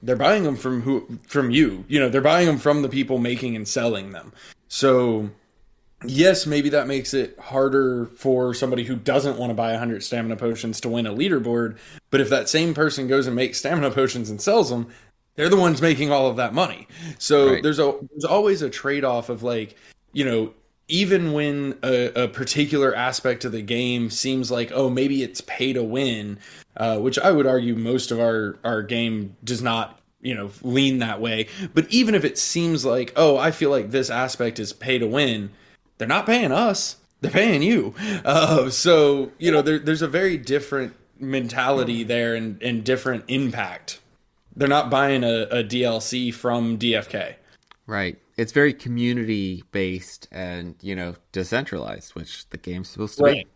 they're 0.02 0.16
buying 0.16 0.44
them 0.44 0.56
from 0.56 0.82
who 0.82 1.18
from 1.26 1.50
you. 1.50 1.84
You 1.88 2.00
know 2.00 2.08
they're 2.08 2.20
buying 2.20 2.46
them 2.46 2.58
from 2.58 2.82
the 2.82 2.88
people 2.88 3.18
making 3.18 3.56
and 3.56 3.66
selling 3.66 4.12
them. 4.12 4.32
So 4.68 5.30
yes 6.04 6.46
maybe 6.46 6.68
that 6.68 6.86
makes 6.86 7.14
it 7.14 7.38
harder 7.38 8.04
for 8.16 8.52
somebody 8.52 8.84
who 8.84 8.94
doesn't 8.94 9.38
want 9.38 9.48
to 9.48 9.54
buy 9.54 9.70
100 9.70 10.04
stamina 10.04 10.36
potions 10.36 10.78
to 10.78 10.90
win 10.90 11.06
a 11.06 11.12
leaderboard 11.12 11.78
but 12.10 12.20
if 12.20 12.28
that 12.28 12.50
same 12.50 12.74
person 12.74 13.08
goes 13.08 13.26
and 13.26 13.34
makes 13.34 13.58
stamina 13.58 13.90
potions 13.90 14.28
and 14.28 14.38
sells 14.38 14.68
them 14.68 14.86
they're 15.36 15.48
the 15.48 15.56
ones 15.56 15.80
making 15.80 16.12
all 16.12 16.28
of 16.28 16.36
that 16.36 16.52
money. 16.52 16.86
So 17.18 17.52
Right. 17.52 17.62
there's 17.62 17.78
a 17.78 17.94
there's 18.10 18.26
always 18.26 18.60
a 18.60 18.68
trade-off 18.68 19.30
of 19.30 19.42
like 19.42 19.74
you 20.12 20.24
know 20.24 20.52
even 20.88 21.32
when 21.32 21.76
a, 21.82 22.24
a 22.24 22.28
particular 22.28 22.94
aspect 22.94 23.44
of 23.44 23.52
the 23.52 23.62
game 23.62 24.10
seems 24.10 24.50
like 24.50 24.70
oh 24.72 24.88
maybe 24.88 25.22
it's 25.22 25.40
pay 25.42 25.72
to 25.72 25.82
win 25.82 26.38
uh, 26.76 26.98
which 26.98 27.18
i 27.18 27.30
would 27.30 27.46
argue 27.46 27.74
most 27.74 28.10
of 28.10 28.20
our 28.20 28.56
our 28.64 28.82
game 28.82 29.36
does 29.42 29.62
not 29.62 30.00
you 30.26 30.34
know 30.34 30.50
lean 30.62 30.98
that 30.98 31.20
way. 31.20 31.46
But 31.72 31.88
even 31.88 32.14
if 32.14 32.24
it 32.24 32.36
seems 32.36 32.84
like 32.84 33.12
oh 33.16 33.36
i 33.36 33.50
feel 33.50 33.70
like 33.70 33.90
this 33.90 34.10
aspect 34.10 34.58
is 34.58 34.72
pay 34.72 34.98
to 34.98 35.06
win 35.06 35.50
they're 35.98 36.08
not 36.08 36.26
paying 36.26 36.52
us. 36.52 36.96
They're 37.20 37.30
paying 37.30 37.62
you. 37.62 37.94
Uh, 38.24 38.70
so 38.70 39.30
you 39.38 39.52
know 39.52 39.62
there, 39.62 39.78
there's 39.78 40.02
a 40.02 40.08
very 40.08 40.36
different 40.36 40.94
mentality 41.18 42.02
there 42.02 42.34
and, 42.34 42.60
and 42.62 42.84
different 42.84 43.24
impact. 43.28 44.00
They're 44.54 44.68
not 44.68 44.90
buying 44.90 45.22
a, 45.22 45.42
a 45.42 45.64
dlc 45.64 46.34
from 46.34 46.78
dfk 46.78 47.36
Right. 47.86 48.18
It's 48.36 48.52
very 48.52 48.74
community 48.74 49.64
based 49.70 50.28
and 50.32 50.74
you 50.80 50.96
know 50.96 51.14
decentralized, 51.32 52.14
which 52.14 52.48
the 52.50 52.58
game's 52.58 52.88
supposed 52.88 53.18
to 53.18 53.24
Right. 53.24 53.48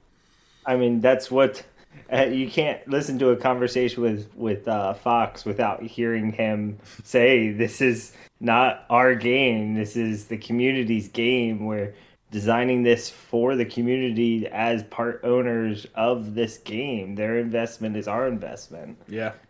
I 0.66 0.76
mean, 0.76 1.00
that's 1.00 1.30
what 1.30 1.64
uh, 2.12 2.26
you 2.26 2.48
can't 2.48 2.86
listen 2.88 3.18
to 3.18 3.30
a 3.30 3.36
conversation 3.36 4.02
with 4.02 4.30
with 4.36 4.68
uh, 4.68 4.94
Fox 4.94 5.44
without 5.44 5.82
hearing 5.82 6.32
him 6.32 6.78
say, 7.02 7.50
"This 7.50 7.80
is 7.80 8.12
not 8.40 8.84
our 8.88 9.14
game. 9.14 9.74
This 9.74 9.96
is 9.96 10.26
the 10.26 10.38
community's 10.38 11.08
game. 11.08 11.66
We're 11.66 11.94
designing 12.30 12.84
this 12.84 13.10
for 13.10 13.56
the 13.56 13.64
community 13.64 14.46
as 14.46 14.84
part 14.84 15.20
owners 15.24 15.86
of 15.96 16.34
this 16.34 16.58
game. 16.58 17.16
Their 17.16 17.38
investment 17.38 17.96
is 17.96 18.06
our 18.06 18.28
investment." 18.28 18.98
yeah 19.08 19.30
be. 19.30 19.49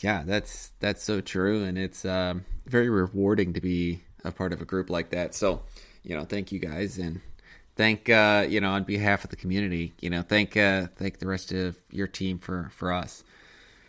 Yeah, 0.00 0.22
that's 0.24 0.72
that's 0.80 1.02
so 1.02 1.20
true, 1.20 1.64
and 1.64 1.78
it's 1.78 2.04
um, 2.04 2.44
very 2.66 2.88
rewarding 2.88 3.52
to 3.54 3.60
be 3.60 4.02
a 4.24 4.32
part 4.32 4.52
of 4.52 4.60
a 4.60 4.64
group 4.64 4.90
like 4.90 5.10
that. 5.10 5.34
So, 5.34 5.62
you 6.02 6.16
know, 6.16 6.24
thank 6.24 6.52
you 6.52 6.58
guys, 6.58 6.98
and 6.98 7.20
thank 7.76 8.08
uh, 8.08 8.46
you 8.48 8.60
know 8.60 8.70
on 8.70 8.84
behalf 8.84 9.24
of 9.24 9.30
the 9.30 9.36
community, 9.36 9.94
you 10.00 10.10
know, 10.10 10.22
thank 10.22 10.56
uh, 10.56 10.88
thank 10.96 11.18
the 11.18 11.26
rest 11.26 11.52
of 11.52 11.76
your 11.90 12.06
team 12.06 12.38
for 12.38 12.70
for 12.74 12.92
us. 12.92 13.24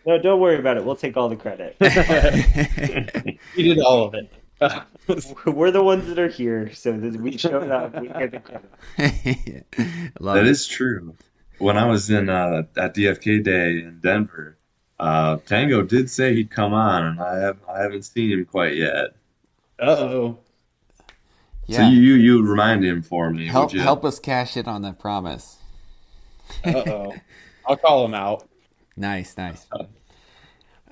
No, 0.06 0.20
don't 0.20 0.40
worry 0.40 0.60
about 0.60 0.78
it. 0.78 0.86
We'll 0.86 0.96
take 0.96 1.18
all 1.18 1.30
the 1.30 1.36
credit. 1.36 1.76
we 3.58 3.64
did 3.64 3.80
all 3.80 4.04
of 4.06 4.14
it 4.14 4.32
We're 5.46 5.72
the 5.72 5.84
ones 5.84 6.08
that 6.08 6.20
are 6.20 6.30
here, 6.30 6.74
so 6.74 6.94
that 6.94 7.16
we 7.20 7.38
showed 7.38 7.70
up. 7.70 8.00
We 8.00 8.08
get 8.08 8.32
the 8.32 8.40
credit. 8.40 9.66
That 10.22 10.38
it. 10.38 10.48
is 10.48 10.66
true. 10.66 11.16
When 11.58 11.78
I 11.78 11.86
was 11.86 12.10
in 12.10 12.30
uh, 12.30 12.64
at 12.78 12.96
DFK 12.96 13.44
Day 13.44 13.80
in 13.80 14.00
Denver, 14.02 14.58
uh, 15.00 15.38
Tango 15.46 15.82
did 15.84 16.10
say 16.10 16.34
he'd 16.36 16.50
come 16.52 16.74
on, 16.74 17.06
and 17.06 17.20
I 17.22 17.38
have 17.38 17.58
I 17.70 17.82
haven't 17.82 18.04
seen 18.04 18.32
him 18.32 18.46
quite 18.46 18.76
yet. 18.76 19.16
uh-oh 19.80 20.38
So 21.68 21.82
you, 21.82 22.00
you 22.00 22.14
you 22.16 22.44
remind 22.48 22.84
him 22.86 23.02
for 23.02 23.30
me, 23.32 23.48
help 23.48 23.72
would 23.72 23.74
you? 23.74 23.82
help 23.82 24.06
us 24.06 24.20
cash 24.20 24.56
in 24.58 24.66
on 24.68 24.82
that 24.84 25.00
promise. 25.00 25.58
uh-oh 26.64 27.14
i'll 27.68 27.78
call 27.78 28.06
him 28.06 28.14
out 28.14 28.48
Nice, 28.98 29.36
nice. 29.38 29.68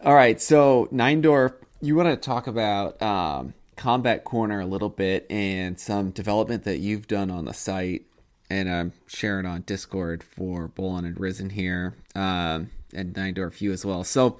All 0.03 0.13
right, 0.13 0.41
so 0.41 0.89
9Dorf, 0.91 1.53
you 1.79 1.95
want 1.95 2.09
to 2.09 2.17
talk 2.17 2.47
about 2.47 3.01
um, 3.01 3.53
Combat 3.77 4.25
Corner 4.25 4.59
a 4.59 4.65
little 4.65 4.89
bit 4.89 5.25
and 5.29 5.79
some 5.79 6.09
development 6.11 6.65
that 6.65 6.79
you've 6.79 7.07
done 7.07 7.31
on 7.31 7.45
the 7.45 7.53
site, 7.53 8.05
and 8.49 8.69
I'm 8.69 8.91
sharing 9.07 9.45
on 9.45 9.61
Discord 9.61 10.21
for 10.21 10.67
Bolon 10.67 11.05
and 11.05 11.15
Rissen 11.15 11.53
here, 11.53 11.95
um, 12.13 12.71
and 12.95 13.13
9Dorf 13.13 13.61
you 13.61 13.71
as 13.71 13.85
well. 13.85 14.03
So 14.03 14.37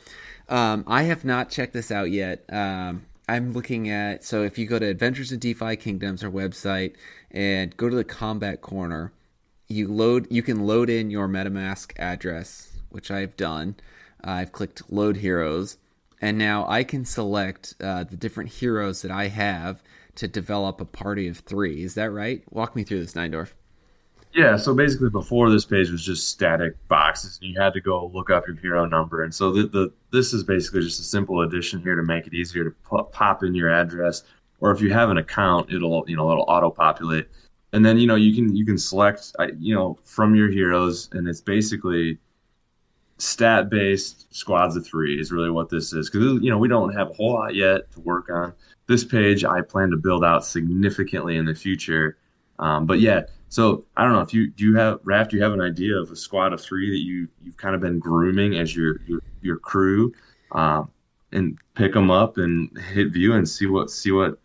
um, 0.49 0.83
I 0.87 1.03
have 1.03 1.25
not 1.25 1.49
checked 1.49 1.73
this 1.73 1.91
out 1.91 2.11
yet. 2.11 2.43
Um, 2.49 3.05
I'm 3.27 3.53
looking 3.53 3.89
at 3.89 4.23
so 4.23 4.43
if 4.43 4.57
you 4.57 4.65
go 4.65 4.79
to 4.79 4.85
Adventures 4.85 5.31
in 5.31 5.39
DeFi 5.39 5.75
Kingdoms, 5.77 6.23
our 6.23 6.29
website, 6.29 6.95
and 7.31 7.75
go 7.77 7.89
to 7.89 7.95
the 7.95 8.03
Combat 8.03 8.61
Corner, 8.61 9.13
you 9.67 9.87
load 9.87 10.27
you 10.29 10.43
can 10.43 10.65
load 10.65 10.89
in 10.89 11.09
your 11.09 11.27
metamask 11.27 11.93
address 11.97 12.71
which 12.89 13.09
i've 13.09 13.35
done 13.37 13.75
i've 14.23 14.51
clicked 14.51 14.91
load 14.91 15.17
heroes 15.17 15.77
and 16.21 16.37
now 16.37 16.65
i 16.67 16.83
can 16.83 17.05
select 17.05 17.73
uh, 17.81 18.03
the 18.03 18.17
different 18.17 18.49
heroes 18.49 19.01
that 19.01 19.11
i 19.11 19.27
have 19.27 19.81
to 20.15 20.27
develop 20.27 20.79
a 20.79 20.85
party 20.85 21.27
of 21.27 21.39
three 21.39 21.83
is 21.83 21.95
that 21.95 22.11
right 22.11 22.43
walk 22.51 22.75
me 22.75 22.83
through 22.83 22.99
this 22.99 23.13
9Dorf. 23.13 23.53
Yeah, 24.34 24.57
so 24.57 24.73
basically 24.73 25.11
before 25.11 25.51
this 25.51 25.63
page 25.63 25.91
was 25.91 26.03
just 26.03 26.27
static 26.29 26.75
boxes, 26.88 27.38
and 27.39 27.51
you 27.51 27.61
had 27.61 27.73
to 27.73 27.81
go 27.81 28.09
look 28.13 28.31
up 28.31 28.47
your 28.47 28.55
hero 28.55 28.86
number. 28.86 29.23
And 29.23 29.34
so 29.34 29.51
the, 29.51 29.67
the 29.67 29.93
this 30.11 30.34
is 30.34 30.43
basically 30.43 30.81
just 30.81 30.99
a 30.99 31.03
simple 31.03 31.41
addition 31.41 31.81
here 31.81 31.95
to 31.95 32.01
make 32.01 32.25
it 32.25 32.34
easier 32.34 32.63
to 32.63 33.03
pop 33.11 33.43
in 33.43 33.53
your 33.53 33.69
address, 33.69 34.23
or 34.59 34.71
if 34.71 34.81
you 34.81 34.91
have 34.91 35.11
an 35.11 35.17
account, 35.17 35.71
it'll 35.71 36.03
you 36.07 36.15
know 36.15 36.31
it'll 36.31 36.45
auto 36.47 36.71
populate, 36.71 37.27
and 37.73 37.86
then 37.86 37.99
you 37.99 38.07
know 38.07 38.15
you 38.15 38.34
can 38.34 38.55
you 38.55 38.65
can 38.65 38.77
select 38.77 39.36
you 39.59 39.75
know 39.75 39.99
from 40.03 40.34
your 40.34 40.49
heroes, 40.49 41.09
and 41.13 41.27
it's 41.27 41.41
basically 41.41 42.17
stat 43.19 43.69
based 43.69 44.34
squads 44.36 44.75
of 44.75 44.86
three 44.86 45.19
is 45.19 45.31
really 45.31 45.51
what 45.51 45.69
this 45.69 45.93
is 45.93 46.09
because 46.09 46.41
you 46.41 46.49
know 46.49 46.57
we 46.57 46.67
don't 46.67 46.93
have 46.95 47.11
a 47.11 47.13
whole 47.13 47.34
lot 47.34 47.53
yet 47.53 47.91
to 47.91 47.99
work 47.99 48.31
on. 48.31 48.51
This 48.88 49.03
page 49.03 49.45
I 49.45 49.61
plan 49.61 49.91
to 49.91 49.97
build 49.97 50.23
out 50.23 50.43
significantly 50.43 51.38
in 51.38 51.45
the 51.45 51.53
future. 51.53 52.17
Um, 52.64 52.85
but 52.85 52.99
yeah, 53.02 53.23
so 53.49 53.84
I 53.98 54.03
don't 54.03 54.14
know 54.14 54.22
if 54.22 54.34
you 54.34 54.49
do 54.49 54.64
you 54.64 54.76
have 54.77 55.02
Raph, 55.03 55.30
do 55.30 55.35
you 55.38 55.44
have 55.44 55.52
an 55.53 55.61
idea 55.61 55.98
of 55.98 56.10
a 56.11 56.15
squad 56.15 56.53
of 56.53 56.61
three 56.61 56.90
that 56.91 57.03
you 57.03 57.27
you've 57.44 57.57
kind 57.57 57.76
of 57.76 57.81
been 57.81 57.99
grooming 57.99 58.56
as 58.57 58.76
your 58.76 59.02
your 59.06 59.19
your 59.41 59.57
crew, 59.57 60.14
um, 60.53 60.90
and 61.31 61.57
pick 61.76 61.94
them 61.94 62.10
up 62.10 62.38
and 62.38 62.76
hit 62.94 63.11
view 63.11 63.34
and 63.34 63.48
see 63.49 63.65
what 63.65 63.90
see 63.91 64.11
what 64.11 64.40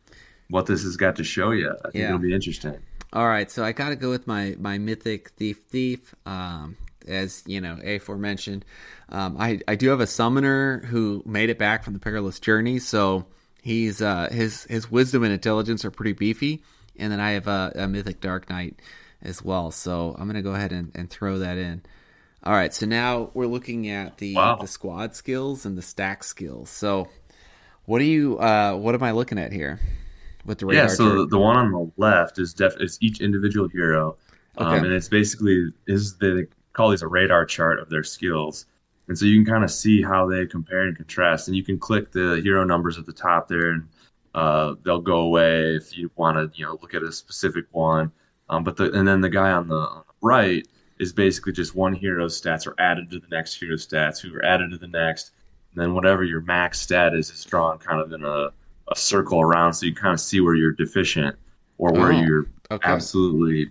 what 0.51 0.67
this 0.67 0.83
has 0.83 0.97
got 0.97 1.15
to 1.17 1.25
show 1.25 1.51
you. 1.53 1.71
I 1.71 1.91
think 1.91 1.95
Yeah. 2.03 2.09
it'll 2.09 2.19
be 2.19 2.35
interesting. 2.35 2.77
all 3.13 3.27
right 3.29 3.51
so 3.51 3.65
i 3.65 3.73
gotta 3.73 3.97
go 3.97 4.11
with 4.11 4.27
my 4.27 4.55
my 4.59 4.77
mythic 4.77 5.31
thief 5.31 5.59
thief 5.71 6.15
um 6.27 6.77
as 7.07 7.43
you 7.47 7.59
know 7.59 7.79
aforementioned 7.83 8.65
um 9.09 9.35
i 9.39 9.59
i 9.67 9.75
do 9.77 9.89
have 9.89 10.01
a 10.01 10.07
summoner 10.07 10.81
who 10.91 11.23
made 11.25 11.49
it 11.49 11.59
back 11.59 11.83
from 11.85 11.95
the 11.95 11.99
perilous 12.01 12.39
journey 12.39 12.79
so 12.79 13.25
he's 13.63 14.03
uh 14.03 14.29
his 14.31 14.65
his 14.65 14.91
wisdom 14.91 15.23
and 15.25 15.33
intelligence 15.33 15.87
are 15.87 15.91
pretty 15.91 16.13
beefy 16.13 16.63
and 16.99 17.13
then 17.13 17.21
i 17.21 17.33
have 17.33 17.47
a, 17.49 17.73
a 17.75 17.89
mythic 17.89 18.21
dark 18.21 18.49
knight 18.51 18.77
as 19.23 19.43
well. 19.43 19.71
So 19.71 20.15
i'm 20.19 20.27
gonna 20.27 20.43
go 20.43 20.55
ahead 20.55 20.73
and, 20.73 20.93
and 20.95 21.11
throw 21.11 21.39
that 21.39 21.57
in. 21.59 21.83
All 22.45 22.53
right 22.53 22.73
so 22.75 22.87
now 22.87 23.31
we're 23.35 23.47
looking 23.47 23.89
at 23.89 24.19
the 24.19 24.35
Wow. 24.35 24.57
the 24.61 24.67
squad 24.67 25.15
skills 25.17 25.67
and 25.67 25.77
the 25.77 25.83
stack 25.83 26.25
skills. 26.25 26.71
So 26.71 27.09
what 27.87 27.99
do 28.01 28.05
you 28.05 28.39
uh 28.39 28.75
what 28.77 28.95
am 28.95 29.03
i 29.03 29.11
looking 29.13 29.39
at 29.39 29.53
here 29.53 29.81
with 30.45 30.59
the 30.59 30.67
radar 30.67 30.83
Yeah, 30.85 30.95
so 30.95 31.05
chart? 31.05 31.17
the, 31.17 31.27
the 31.27 31.39
one 31.39 31.57
on 31.57 31.73
the 31.73 31.91
left 31.97 32.39
is 32.39 32.55
def 32.55 32.75
it's 32.81 32.99
each 33.01 33.21
individual 33.21 33.69
hero, 33.69 34.17
um, 34.57 34.85
and 34.85 34.93
it's 34.93 35.09
basically 35.09 35.73
is 35.87 36.17
they 36.19 36.47
call 36.73 36.91
these 36.91 37.03
a 37.03 37.09
radar 37.09 37.45
chart 37.47 37.81
of 37.81 37.89
their 37.91 38.05
skills, 38.05 38.67
and 39.09 39.19
so 39.19 39.25
you 39.25 39.37
can 39.43 39.53
kind 39.53 39.65
of 39.65 39.71
see 39.71 40.03
how 40.03 40.27
they 40.29 40.47
compare 40.47 40.83
and 40.83 40.97
contrast, 40.97 41.49
and 41.49 41.57
you 41.57 41.65
can 41.65 41.79
click 41.79 42.13
the 42.13 42.41
hero 42.43 42.65
numbers 42.65 42.99
at 42.99 43.07
the 43.07 43.13
top 43.13 43.49
there, 43.49 43.71
and 43.71 43.89
uh, 44.35 44.75
they'll 44.85 45.01
go 45.01 45.21
away 45.21 45.75
if 45.77 45.97
you 45.97 46.11
want 46.17 46.37
to 46.37 46.59
you 46.59 46.65
know 46.65 46.79
look 46.83 46.95
at 46.95 47.03
a 47.03 47.13
specific 47.13 47.67
one, 47.73 48.13
um, 48.49 48.65
but 48.65 48.77
the 48.77 48.93
and 48.93 49.07
then 49.07 49.21
the 49.21 49.29
guy 49.31 49.51
on 49.53 49.69
the, 49.69 49.75
on 49.77 50.03
the 50.07 50.15
right 50.23 50.67
is 50.99 51.13
basically 51.13 51.53
just 51.53 51.75
one 51.75 51.93
hero's 51.93 52.41
stats 52.41 52.67
are 52.67 52.75
added 52.81 53.11
to 53.11 53.19
the 53.21 53.29
next 53.31 53.55
hero's 53.55 53.87
stats, 53.87 54.21
who 54.21 54.35
are 54.35 54.45
added 54.45 54.71
to 54.71 54.79
the 54.79 54.87
next, 54.89 55.33
and 55.73 55.83
then 55.83 55.95
whatever 55.95 56.25
your 56.25 56.41
max 56.43 56.81
stat 56.81 57.15
is 57.15 57.31
is 57.31 57.45
drawn 57.45 57.79
kind 57.79 58.01
of 58.01 58.13
in 58.13 58.25
a, 58.25 58.49
a 58.91 58.97
circle 58.97 59.41
around, 59.41 59.73
so 59.75 59.87
you 59.87 59.95
kind 59.95 60.15
of 60.15 60.21
see 60.21 60.41
where 60.41 60.55
you're 60.55 60.73
deficient 60.73 61.37
or 61.79 61.93
where 61.95 62.13
Oh, 62.13 62.13
you're 62.13 62.47
okay. 62.71 62.91
absolutely 62.91 63.71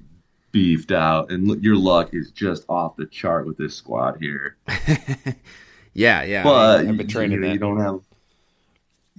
beefed 0.52 0.92
out, 0.92 1.32
and 1.32 1.48
look, 1.48 1.60
your 1.62 1.76
luck 1.76 2.14
is 2.14 2.32
just 2.32 2.66
off 2.70 2.96
the 2.96 3.06
chart 3.06 3.46
with 3.46 3.58
this 3.58 3.76
squad 3.76 4.18
here. 4.20 4.58
yeah, 5.94 6.24
yeah. 6.24 6.44
But 6.44 6.86
I, 6.86 6.90
I've 6.90 6.98
been 6.98 7.08
training 7.08 7.42
you, 7.42 7.48
that. 7.48 7.54
you 7.54 7.60
don't 7.60 7.80
have. 7.80 8.02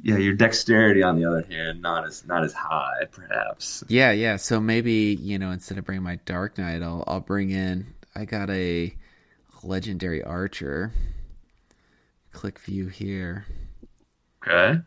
Yeah, 0.03 0.17
your 0.17 0.35
dexterity, 0.35 1.03
on 1.03 1.17
the 1.21 1.25
other 1.25 1.43
hand, 1.43 1.83
not 1.83 2.07
as 2.07 2.25
not 2.27 2.45
as 2.45 2.53
high, 2.53 3.05
perhaps. 3.11 3.83
Yeah, 3.89 4.13
yeah. 4.13 4.37
So 4.37 4.61
maybe 4.61 5.19
you 5.21 5.39
know, 5.39 5.51
instead 5.51 5.79
of 5.79 5.85
bringing 5.85 6.05
my 6.05 6.17
Dark 6.25 6.59
Knight, 6.59 6.83
I'll 6.83 7.05
I'll 7.07 7.21
bring 7.21 7.51
in. 7.51 7.87
I 8.15 8.25
got 8.25 8.51
a 8.51 8.95
legendary 9.63 10.23
archer. 10.23 10.93
Click 12.33 12.59
view 12.61 12.87
here. 12.89 13.47
Okay. 14.47 14.81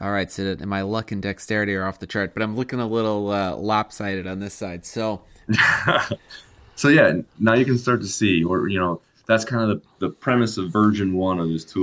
All 0.00 0.10
right, 0.10 0.30
so 0.32 0.42
that- 0.54 0.66
my 0.66 0.82
luck 0.82 1.12
and 1.12 1.22
dexterity 1.22 1.74
are 1.74 1.86
off 1.86 2.00
the 2.00 2.06
chart, 2.08 2.34
but 2.34 2.42
I'm 2.42 2.56
looking 2.56 2.80
a 2.80 2.86
little 2.86 3.30
uh, 3.30 3.54
lopsided 3.54 4.26
on 4.26 4.40
this 4.40 4.54
side. 4.54 4.84
So 4.84 5.22
so 6.74 6.88
yeah, 6.88 7.20
now 7.38 7.54
you 7.54 7.64
can 7.64 7.78
start 7.78 8.00
to 8.00 8.08
see, 8.08 8.42
or 8.42 8.66
you 8.68 8.80
know, 8.80 9.00
that's 9.26 9.44
kind 9.44 9.70
of 9.70 9.82
the, 10.00 10.08
the 10.08 10.12
premise 10.12 10.58
of 10.58 10.72
version 10.72 11.12
one 11.12 11.38
of 11.38 11.48
this 11.48 11.64
tool. 11.64 11.81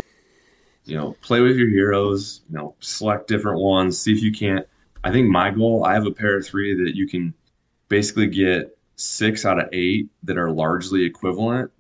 You 0.86 0.98
know, 0.98 1.16
play 1.22 1.42
with 1.42 1.58
your 1.58 1.70
heroes. 1.70 2.42
You 2.50 2.58
know, 2.58 2.76
select 2.80 3.28
different 3.28 3.60
ones. 3.60 4.00
See 4.00 4.12
if 4.12 4.22
you 4.22 4.32
can't. 4.32 4.66
I 5.04 5.12
think 5.12 5.30
my 5.30 5.52
goal. 5.52 5.86
I 5.86 5.94
have 5.94 6.06
a 6.06 6.12
pair 6.12 6.38
of 6.38 6.46
three 6.46 6.74
that 6.84 6.96
you 6.96 7.08
can 7.08 7.34
basically 7.90 8.28
get 8.28 8.78
six 8.96 9.46
out 9.46 9.60
of 9.60 9.70
eight 9.72 10.10
that 10.24 10.38
are 10.38 10.52
largely 10.52 11.04
equivalent. 11.04 11.72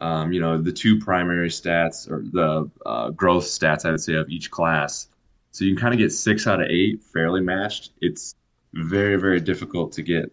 Um, 0.00 0.32
you 0.32 0.40
know, 0.40 0.60
the 0.60 0.72
two 0.72 0.98
primary 0.98 1.48
stats 1.48 2.08
or 2.08 2.22
the 2.32 2.70
uh, 2.86 3.10
growth 3.10 3.44
stats, 3.44 3.84
I 3.84 3.90
would 3.90 4.00
say, 4.00 4.14
of 4.14 4.28
each 4.30 4.50
class. 4.50 5.08
So 5.50 5.64
you 5.64 5.74
can 5.74 5.80
kind 5.80 5.94
of 5.94 5.98
get 5.98 6.12
six 6.12 6.46
out 6.46 6.60
of 6.60 6.68
eight 6.68 7.02
fairly 7.02 7.40
matched. 7.40 7.90
It's 8.00 8.36
very, 8.74 9.16
very 9.16 9.40
difficult 9.40 9.92
to 9.92 10.02
get 10.02 10.32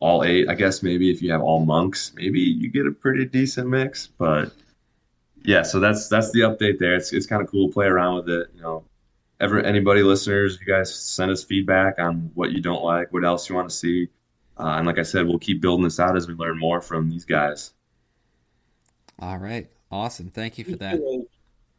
all 0.00 0.24
eight. 0.24 0.48
I 0.48 0.54
guess 0.54 0.82
maybe 0.82 1.10
if 1.10 1.22
you 1.22 1.30
have 1.30 1.40
all 1.40 1.64
monks, 1.64 2.12
maybe 2.16 2.40
you 2.40 2.68
get 2.68 2.86
a 2.86 2.90
pretty 2.90 3.24
decent 3.26 3.68
mix. 3.68 4.08
But 4.08 4.52
yeah, 5.46 5.62
so 5.62 5.78
that's 5.78 6.08
that's 6.08 6.32
the 6.32 6.40
update 6.40 6.78
there. 6.78 6.96
It's 6.96 7.12
it's 7.12 7.26
kind 7.26 7.40
of 7.40 7.48
cool 7.48 7.68
to 7.68 7.72
play 7.72 7.86
around 7.86 8.16
with 8.16 8.28
it. 8.28 8.48
You 8.54 8.60
know, 8.60 8.84
ever 9.40 9.60
anybody 9.60 10.02
listeners, 10.02 10.58
you 10.60 10.66
guys 10.66 10.94
send 10.94 11.30
us 11.30 11.44
feedback 11.44 11.98
on 11.98 12.30
what 12.34 12.50
you 12.50 12.60
don't 12.60 12.82
like, 12.82 13.12
what 13.12 13.24
else 13.24 13.48
you 13.48 13.54
want 13.54 13.70
to 13.70 13.74
see, 13.74 14.08
uh, 14.58 14.74
and 14.76 14.86
like 14.86 14.98
I 14.98 15.02
said, 15.02 15.26
we'll 15.26 15.38
keep 15.38 15.62
building 15.62 15.84
this 15.84 16.00
out 16.00 16.16
as 16.16 16.26
we 16.26 16.34
learn 16.34 16.58
more 16.58 16.80
from 16.80 17.08
these 17.08 17.24
guys. 17.24 17.72
all 19.20 19.38
right, 19.38 19.68
awesome. 19.90 20.30
Thank 20.30 20.58
you 20.58 20.64
for 20.64 20.76
that. 20.76 21.00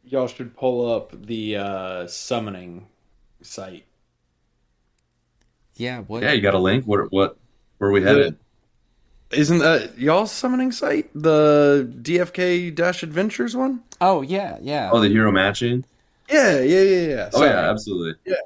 Y'all 0.02 0.28
should 0.28 0.56
pull 0.56 0.90
up 0.90 1.26
the 1.26 1.56
uh, 1.56 2.06
summoning 2.06 2.86
site. 3.42 3.84
Yeah, 5.76 6.00
what? 6.00 6.22
Yeah, 6.22 6.32
you 6.32 6.40
got 6.40 6.54
a 6.54 6.58
link. 6.58 6.86
What 6.86 7.12
what 7.12 7.36
where 7.76 7.90
are 7.90 7.92
we 7.92 8.02
headed? 8.02 8.38
Isn't 9.30 9.58
that 9.58 9.98
y'all's 9.98 10.32
summoning 10.32 10.72
site? 10.72 11.10
The 11.14 11.90
DFK 12.00 12.74
Dash 12.74 13.02
Adventures 13.02 13.54
one? 13.54 13.82
Oh 14.00 14.22
yeah, 14.22 14.56
yeah. 14.62 14.90
Oh, 14.92 15.00
the 15.00 15.08
hero 15.08 15.30
matching. 15.30 15.84
Yeah, 16.30 16.60
yeah, 16.60 16.82
yeah, 16.82 17.06
yeah. 17.08 17.30
Oh 17.34 17.44
yeah, 17.44 17.70
absolutely. 17.70 18.14
Yeah. 18.24 18.36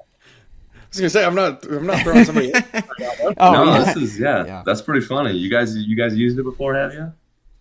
I 0.74 0.78
was 0.88 0.98
gonna 0.98 1.10
say 1.10 1.24
I'm 1.24 1.34
not 1.34 1.64
I'm 1.64 1.86
not 1.86 2.02
throwing 2.02 2.24
somebody 2.24 2.52
in. 2.54 2.64
oh 3.38 3.52
no, 3.52 3.64
yeah. 3.64 3.84
this 3.84 3.96
is 3.96 4.18
yeah, 4.20 4.44
Yeah. 4.44 4.62
that's 4.66 4.82
pretty 4.82 5.06
funny. 5.06 5.32
You 5.36 5.48
guys 5.48 5.76
you 5.76 5.96
guys 5.96 6.16
used 6.16 6.38
it 6.38 6.42
before, 6.42 6.74
have 6.74 6.92
you? 6.92 7.12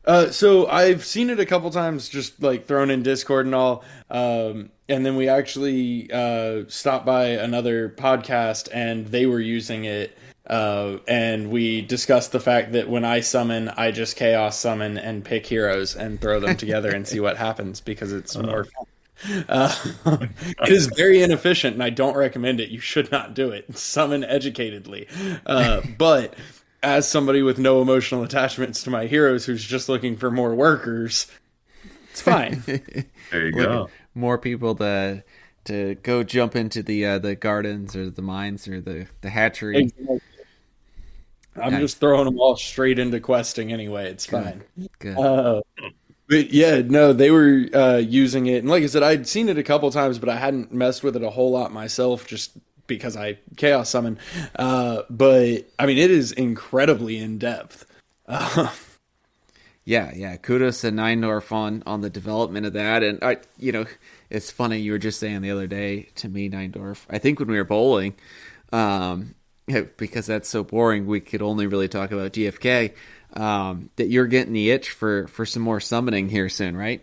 Uh, 0.03 0.31
so 0.31 0.65
I've 0.67 1.05
seen 1.05 1.29
it 1.29 1.39
a 1.39 1.45
couple 1.45 1.69
times, 1.69 2.09
just 2.09 2.41
like 2.41 2.65
thrown 2.65 2.89
in 2.89 3.03
Discord 3.03 3.45
and 3.45 3.53
all. 3.53 3.83
Um, 4.09 4.71
and 4.89 5.05
then 5.05 5.15
we 5.15 5.29
actually 5.29 6.09
uh, 6.11 6.63
stopped 6.69 7.05
by 7.05 7.25
another 7.27 7.87
podcast, 7.89 8.67
and 8.73 9.05
they 9.07 9.27
were 9.27 9.39
using 9.39 9.85
it. 9.85 10.17
Uh, 10.51 10.97
and 11.07 11.49
we 11.49 11.81
discussed 11.81 12.33
the 12.33 12.39
fact 12.41 12.73
that 12.73 12.89
when 12.89 13.05
I 13.05 13.21
summon, 13.21 13.69
I 13.69 13.91
just 13.91 14.17
chaos 14.17 14.59
summon 14.59 14.97
and 14.97 15.23
pick 15.23 15.45
heroes 15.45 15.95
and 15.95 16.19
throw 16.19 16.41
them 16.41 16.57
together 16.57 16.91
and 16.91 17.07
see 17.07 17.21
what 17.21 17.37
happens 17.37 17.79
because 17.79 18.11
it's 18.11 18.35
more 18.35 18.65
fun. 18.65 19.45
Uh, 19.47 19.73
it 20.63 20.69
is 20.69 20.87
very 20.87 21.23
inefficient, 21.23 21.75
and 21.75 21.81
I 21.81 21.89
don't 21.89 22.17
recommend 22.17 22.59
it. 22.59 22.69
You 22.69 22.81
should 22.81 23.11
not 23.13 23.33
do 23.33 23.51
it. 23.51 23.77
Summon 23.77 24.23
educatedly. 24.23 25.07
Uh, 25.45 25.81
but 25.97 26.35
as 26.83 27.07
somebody 27.07 27.41
with 27.41 27.57
no 27.57 27.81
emotional 27.81 28.23
attachments 28.23 28.83
to 28.83 28.89
my 28.89 29.05
heroes 29.05 29.45
who's 29.45 29.63
just 29.63 29.87
looking 29.87 30.17
for 30.17 30.29
more 30.29 30.53
workers, 30.53 31.27
it's 32.09 32.21
fine. 32.21 32.63
There 33.31 33.45
you 33.45 33.53
go. 33.53 33.89
More 34.13 34.37
people 34.37 34.75
to 34.75 35.23
to 35.63 35.95
go 35.95 36.23
jump 36.23 36.57
into 36.57 36.83
the 36.83 37.05
uh, 37.05 37.19
the 37.19 37.35
gardens 37.35 37.95
or 37.95 38.09
the 38.09 38.21
mines 38.21 38.67
or 38.67 38.81
the 38.81 39.07
the 39.21 39.29
hatchery. 39.29 39.89
I'm 41.55 41.71
Nice. 41.73 41.81
just 41.81 41.99
throwing 41.99 42.25
them 42.25 42.39
all 42.39 42.55
straight 42.55 42.97
into 42.99 43.19
questing 43.19 43.73
anyway. 43.73 44.09
It's 44.09 44.25
fine. 44.25 44.63
Good. 44.99 45.17
Uh, 45.17 45.61
but 46.27 46.51
yeah, 46.51 46.81
no, 46.85 47.11
they 47.11 47.29
were 47.31 47.65
uh, 47.73 47.97
using 47.97 48.47
it, 48.47 48.59
and 48.59 48.69
like 48.69 48.83
I 48.83 48.87
said, 48.87 49.03
I'd 49.03 49.27
seen 49.27 49.49
it 49.49 49.57
a 49.57 49.63
couple 49.63 49.91
times, 49.91 50.17
but 50.17 50.29
I 50.29 50.37
hadn't 50.37 50.71
messed 50.73 51.03
with 51.03 51.15
it 51.17 51.23
a 51.23 51.29
whole 51.29 51.51
lot 51.51 51.73
myself, 51.73 52.25
just 52.25 52.51
because 52.87 53.17
I 53.17 53.37
chaos 53.57 53.89
summon. 53.89 54.17
Uh, 54.55 55.01
but 55.09 55.65
I 55.77 55.85
mean, 55.85 55.97
it 55.97 56.09
is 56.11 56.31
incredibly 56.31 57.17
in 57.17 57.37
depth. 57.37 57.85
Uh, 58.27 58.69
Yeah, 59.83 60.11
yeah. 60.15 60.37
Kudos 60.37 60.81
to 60.81 60.91
9Dorf 60.91 61.51
on 61.51 61.81
on 61.87 62.01
the 62.01 62.09
development 62.09 62.67
of 62.67 62.73
that, 62.73 63.01
and 63.01 63.17
I, 63.23 63.37
you 63.57 63.71
know, 63.71 63.85
it's 64.29 64.51
funny 64.51 64.77
you 64.77 64.91
were 64.91 64.99
just 64.99 65.19
saying 65.19 65.41
the 65.41 65.49
other 65.49 65.65
day 65.65 66.07
to 66.17 66.29
me, 66.29 66.51
9Dorf. 66.51 67.03
I 67.09 67.17
think 67.17 67.39
when 67.39 67.49
we 67.49 67.57
were 67.57 67.63
bowling, 67.63 68.13
um, 68.71 69.33
because 69.97 70.25
that's 70.25 70.49
so 70.49 70.63
boring, 70.63 71.05
we 71.05 71.19
could 71.19 71.41
only 71.41 71.67
really 71.67 71.87
talk 71.87 72.11
about 72.11 72.33
DFK. 72.33 72.93
Um, 73.33 73.89
that 73.95 74.09
you're 74.09 74.27
getting 74.27 74.51
the 74.53 74.71
itch 74.71 74.89
for 74.89 75.27
for 75.27 75.45
some 75.45 75.63
more 75.63 75.79
summoning 75.79 76.27
here 76.27 76.49
soon, 76.49 76.75
right? 76.75 77.01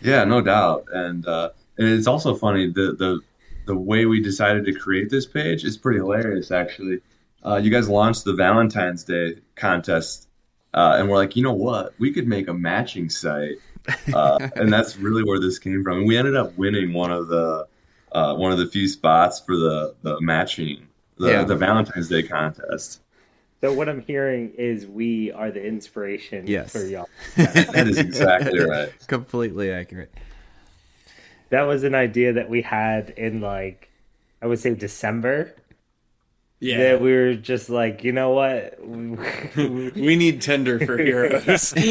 Yeah, 0.00 0.24
no 0.24 0.40
doubt. 0.40 0.86
And 0.92 1.26
uh, 1.26 1.50
and 1.78 1.88
it's 1.88 2.06
also 2.06 2.34
funny 2.34 2.68
the 2.68 2.94
the 2.98 3.20
the 3.66 3.76
way 3.76 4.04
we 4.06 4.20
decided 4.20 4.64
to 4.66 4.74
create 4.74 5.10
this 5.10 5.26
page 5.26 5.64
is 5.64 5.76
pretty 5.76 5.98
hilarious 5.98 6.50
actually. 6.50 7.00
Uh, 7.44 7.56
you 7.56 7.70
guys 7.70 7.88
launched 7.88 8.24
the 8.24 8.32
Valentine's 8.32 9.04
Day 9.04 9.36
contest, 9.54 10.28
uh, 10.72 10.96
and 10.98 11.10
we're 11.10 11.16
like, 11.16 11.36
you 11.36 11.42
know 11.42 11.52
what? 11.52 11.92
We 11.98 12.12
could 12.12 12.26
make 12.26 12.48
a 12.48 12.54
matching 12.54 13.10
site, 13.10 13.56
uh, 14.14 14.48
and 14.56 14.72
that's 14.72 14.96
really 14.96 15.22
where 15.24 15.38
this 15.38 15.58
came 15.58 15.84
from. 15.84 15.98
And 15.98 16.08
we 16.08 16.16
ended 16.16 16.36
up 16.36 16.56
winning 16.56 16.94
one 16.94 17.12
of 17.12 17.28
the 17.28 17.66
uh, 18.12 18.34
one 18.34 18.52
of 18.52 18.58
the 18.58 18.66
few 18.66 18.88
spots 18.88 19.40
for 19.40 19.56
the 19.56 19.94
the 20.02 20.20
matching 20.20 20.86
the 21.18 21.28
Yeah. 21.30 21.44
the 21.44 21.56
Valentine's 21.56 22.08
Day 22.08 22.22
contest. 22.22 23.00
So 23.60 23.72
what 23.72 23.88
I'm 23.88 24.00
hearing 24.02 24.52
is 24.58 24.86
we 24.86 25.32
are 25.32 25.50
the 25.50 25.64
inspiration 25.64 26.46
Yes. 26.46 26.70
for 26.72 26.84
y'all. 26.84 27.08
That 27.36 27.86
is 27.88 27.98
exactly 27.98 28.58
right. 28.60 28.90
Completely 29.06 29.70
accurate. 29.70 30.12
That 31.50 31.62
was 31.62 31.82
an 31.84 31.94
idea 31.94 32.32
that 32.34 32.50
we 32.50 32.62
had 32.62 33.10
in 33.16 33.40
like 33.40 33.88
I 34.42 34.46
would 34.46 34.58
say 34.58 34.74
December. 34.74 35.54
yeah, 36.60 36.76
That 36.78 37.00
we 37.00 37.12
were 37.12 37.34
just 37.34 37.70
like, 37.70 38.04
you 38.04 38.12
know 38.12 38.30
what? 38.30 38.78
we 38.86 40.16
need 40.16 40.42
Tinder 40.42 40.84
for 40.84 40.98
heroes. 40.98 41.72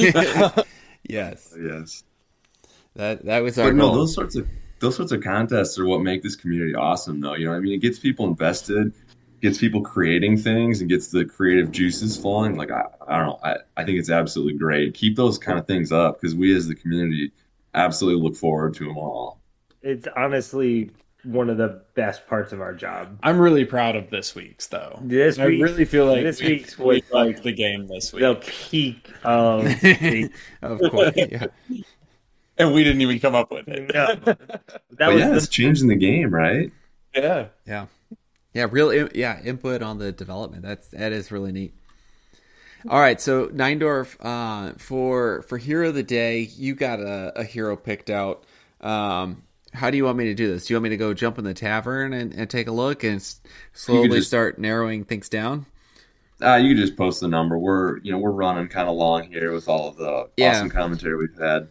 Yes, 1.06 1.54
Yes. 1.60 2.04
that 2.96 3.26
that 3.26 3.44
was 3.44 3.58
our 3.60 3.70
But 3.70 3.76
no, 3.76 3.88
goal. 3.88 3.96
those 3.96 4.14
sorts 4.14 4.36
of 4.36 4.48
those 4.80 4.96
sorts 4.96 5.12
of 5.12 5.22
contests 5.24 5.78
are 5.80 5.86
what 5.86 6.02
make 6.02 6.24
this 6.24 6.36
community 6.36 6.76
awesome, 6.76 7.20
though. 7.20 7.34
You 7.36 7.46
know, 7.46 7.52
what 7.52 7.58
I 7.58 7.62
mean, 7.62 7.74
it 7.74 7.82
gets 7.82 8.00
people 8.00 8.26
invested, 8.28 8.94
gets 9.44 9.60
people 9.60 9.84
creating 9.84 10.38
things, 10.38 10.82
and 10.82 10.90
gets 10.90 11.10
the 11.12 11.26
creative 11.26 11.72
juices 11.72 12.18
flowing. 12.18 12.58
Like 12.58 12.72
I, 12.72 12.86
I 13.08 13.18
don't 13.20 13.28
know, 13.28 13.40
I, 13.44 13.58
I 13.78 13.86
think 13.86 14.00
it's 14.00 14.12
absolutely 14.12 14.58
great. 14.60 14.96
Keep 14.96 15.18
those 15.18 15.40
kind 15.40 15.60
of 15.60 15.68
things 15.68 15.92
up 15.94 16.22
because 16.22 16.36
we 16.36 16.56
as 16.56 16.68
the 16.70 16.76
community 16.76 17.34
absolutely 17.76 18.24
look 18.24 18.38
forward 18.38 18.76
to 18.76 18.86
them 18.86 18.98
all. 18.98 19.42
it's 19.82 20.08
honestly 20.16 20.92
one 21.24 21.50
of 21.50 21.58
the 21.58 21.84
best 21.96 22.28
parts 22.28 22.52
of 22.54 22.62
our 22.62 22.74
job. 22.74 23.20
I'm 23.24 23.40
really 23.40 23.66
proud 23.66 23.96
of 23.96 24.10
this 24.10 24.36
week's 24.36 24.68
though. 24.68 25.08
This 25.08 25.40
I 25.40 25.46
really 25.46 25.86
feel 25.86 26.06
like 26.06 26.22
this 26.22 26.42
we, 26.42 26.48
week's 26.48 26.78
we 26.78 27.02
was 27.02 27.02
liked 27.12 27.44
the 27.44 27.54
game 27.54 27.88
this 27.88 28.14
week, 28.14 28.28
the 28.28 28.36
peak 28.36 29.20
of 29.24 29.80
the, 30.08 30.30
of 30.62 30.86
course, 30.86 31.14
yeah. 31.28 31.48
and 32.58 32.74
we 32.74 32.84
didn't 32.84 33.02
even 33.02 33.20
come 33.20 33.36
up 33.36 33.52
with 33.52 33.68
it. 33.68 33.92
No. 33.94 34.16
that 34.98 35.08
But 35.08 35.14
was 35.14 35.26
yeah, 35.26 35.30
the 35.30 35.38
it's 35.38 35.48
changing 35.48 35.88
the 35.88 35.96
game, 35.96 36.34
right? 36.34 36.72
yeah. 37.16 37.48
Yeah, 37.66 37.88
yeah, 38.54 38.68
real, 38.70 39.10
yeah, 39.14 39.42
input 39.44 39.82
on 39.82 39.98
the 40.00 40.12
development. 40.12 40.64
That's 40.64 40.88
that 40.90 41.12
is 41.12 41.32
really 41.32 41.52
neat. 41.52 41.74
All 42.90 43.00
right, 43.00 43.20
so 43.22 43.48
9Dorf, 43.48 44.18
uh, 44.20 44.74
for 44.78 45.42
for 45.44 45.58
hero 45.58 45.90
of 45.90 45.96
the 45.96 46.04
day, 46.04 46.42
you 46.42 46.76
got 46.76 47.00
a, 47.00 47.40
a 47.40 47.44
hero 47.44 47.78
picked 47.78 48.10
out. 48.10 48.44
Um, 48.82 49.44
how 49.74 49.90
do 49.90 49.96
you 49.98 50.04
want 50.06 50.18
me 50.18 50.26
to 50.26 50.34
do 50.34 50.48
this? 50.52 50.66
Do 50.68 50.74
you 50.74 50.78
want 50.78 50.84
me 50.84 50.90
to 50.90 50.98
go 50.98 51.14
jump 51.14 51.38
in 51.40 51.46
the 51.46 51.54
tavern 51.54 52.14
and, 52.14 52.34
and 52.34 52.50
take 52.50 52.68
a 52.68 52.72
look 52.72 53.04
and 53.04 53.16
s- 53.16 53.40
slowly 53.72 54.10
just- 54.10 54.28
start 54.28 54.60
narrowing 54.60 55.06
things 55.06 55.30
down? 55.30 55.66
Uh, 56.42 56.56
you 56.56 56.76
can 56.76 56.78
just 56.78 56.98
post 56.98 57.22
the 57.22 57.28
number. 57.30 57.58
We're 57.58 58.00
you 58.00 58.12
know 58.12 58.18
we're 58.18 58.32
running 58.32 58.68
kind 58.68 58.90
of 58.90 58.96
long 58.96 59.24
here 59.32 59.54
with 59.54 59.70
all 59.70 59.88
of 59.88 59.96
the 59.96 60.30
Yeah. 60.36 60.52
awesome 60.52 60.70
commentary 60.70 61.16
we've 61.16 61.38
had. 61.40 61.70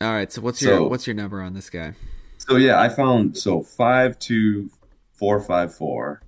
All 0.00 0.12
right. 0.12 0.32
So 0.32 0.40
what's 0.40 0.62
your 0.62 0.88
what's 0.88 1.06
your 1.06 1.14
number 1.14 1.42
on 1.42 1.52
this 1.52 1.68
guy? 1.68 1.92
So 2.38 2.56
yeah, 2.56 2.80
I 2.80 2.88
found 2.88 3.36
so 3.36 3.62
five 3.62 4.18
two 4.18 4.70
four 5.16 5.40
five 5.40 5.74
four. 5.74 6.22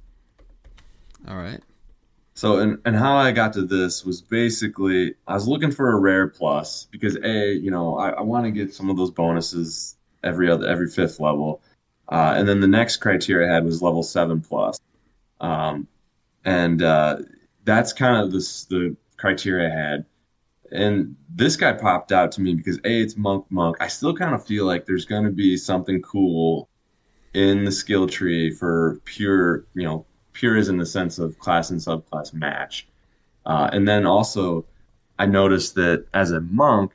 All 1.26 1.36
right. 1.36 1.60
So 2.34 2.58
and 2.60 2.78
and 2.84 2.94
how 2.94 3.16
I 3.16 3.32
got 3.32 3.52
to 3.54 3.62
this 3.62 4.04
was 4.04 4.20
basically 4.20 5.14
I 5.26 5.34
was 5.34 5.48
looking 5.48 5.72
for 5.72 5.90
a 5.90 5.98
rare 5.98 6.28
plus 6.28 6.86
because 6.90 7.16
a 7.16 7.52
you 7.52 7.70
know 7.70 7.98
I, 7.98 8.10
I 8.10 8.20
want 8.20 8.44
to 8.44 8.52
get 8.52 8.72
some 8.72 8.90
of 8.90 8.96
those 8.96 9.10
bonuses 9.10 9.96
every 10.22 10.48
other 10.48 10.66
every 10.66 10.88
fifth 10.88 11.18
level, 11.18 11.60
uh, 12.08 12.34
and 12.36 12.48
then 12.48 12.60
the 12.60 12.68
next 12.68 12.98
criteria 12.98 13.50
I 13.50 13.54
had 13.54 13.64
was 13.64 13.82
level 13.82 14.04
seven 14.04 14.40
plus, 14.40 14.78
um, 15.40 15.88
and 16.44 16.80
uh, 16.80 17.16
that's 17.64 17.92
kind 17.92 18.22
of 18.22 18.30
this 18.30 18.66
the 18.66 18.96
criteria 19.16 19.68
I 19.68 19.76
had, 19.76 20.04
and 20.70 21.16
this 21.28 21.56
guy 21.56 21.72
popped 21.72 22.12
out 22.12 22.30
to 22.32 22.40
me 22.40 22.54
because 22.54 22.78
a 22.84 23.02
it's 23.02 23.16
monk 23.16 23.46
monk. 23.50 23.78
I 23.80 23.88
still 23.88 24.14
kind 24.14 24.36
of 24.36 24.46
feel 24.46 24.64
like 24.64 24.86
there's 24.86 25.06
going 25.06 25.24
to 25.24 25.32
be 25.32 25.56
something 25.56 26.00
cool 26.02 26.67
in 27.38 27.64
the 27.64 27.70
skill 27.70 28.08
tree 28.08 28.50
for 28.50 29.00
pure 29.04 29.64
you 29.74 29.84
know 29.84 30.04
pure 30.32 30.56
is 30.56 30.68
in 30.68 30.76
the 30.76 30.86
sense 30.86 31.18
of 31.18 31.38
class 31.38 31.70
and 31.70 31.80
subclass 31.80 32.32
match. 32.34 32.88
Uh, 33.46 33.70
and 33.72 33.88
then 33.88 34.04
also, 34.06 34.64
I 35.18 35.26
noticed 35.26 35.74
that 35.76 36.06
as 36.14 36.32
a 36.32 36.40
monk, 36.40 36.92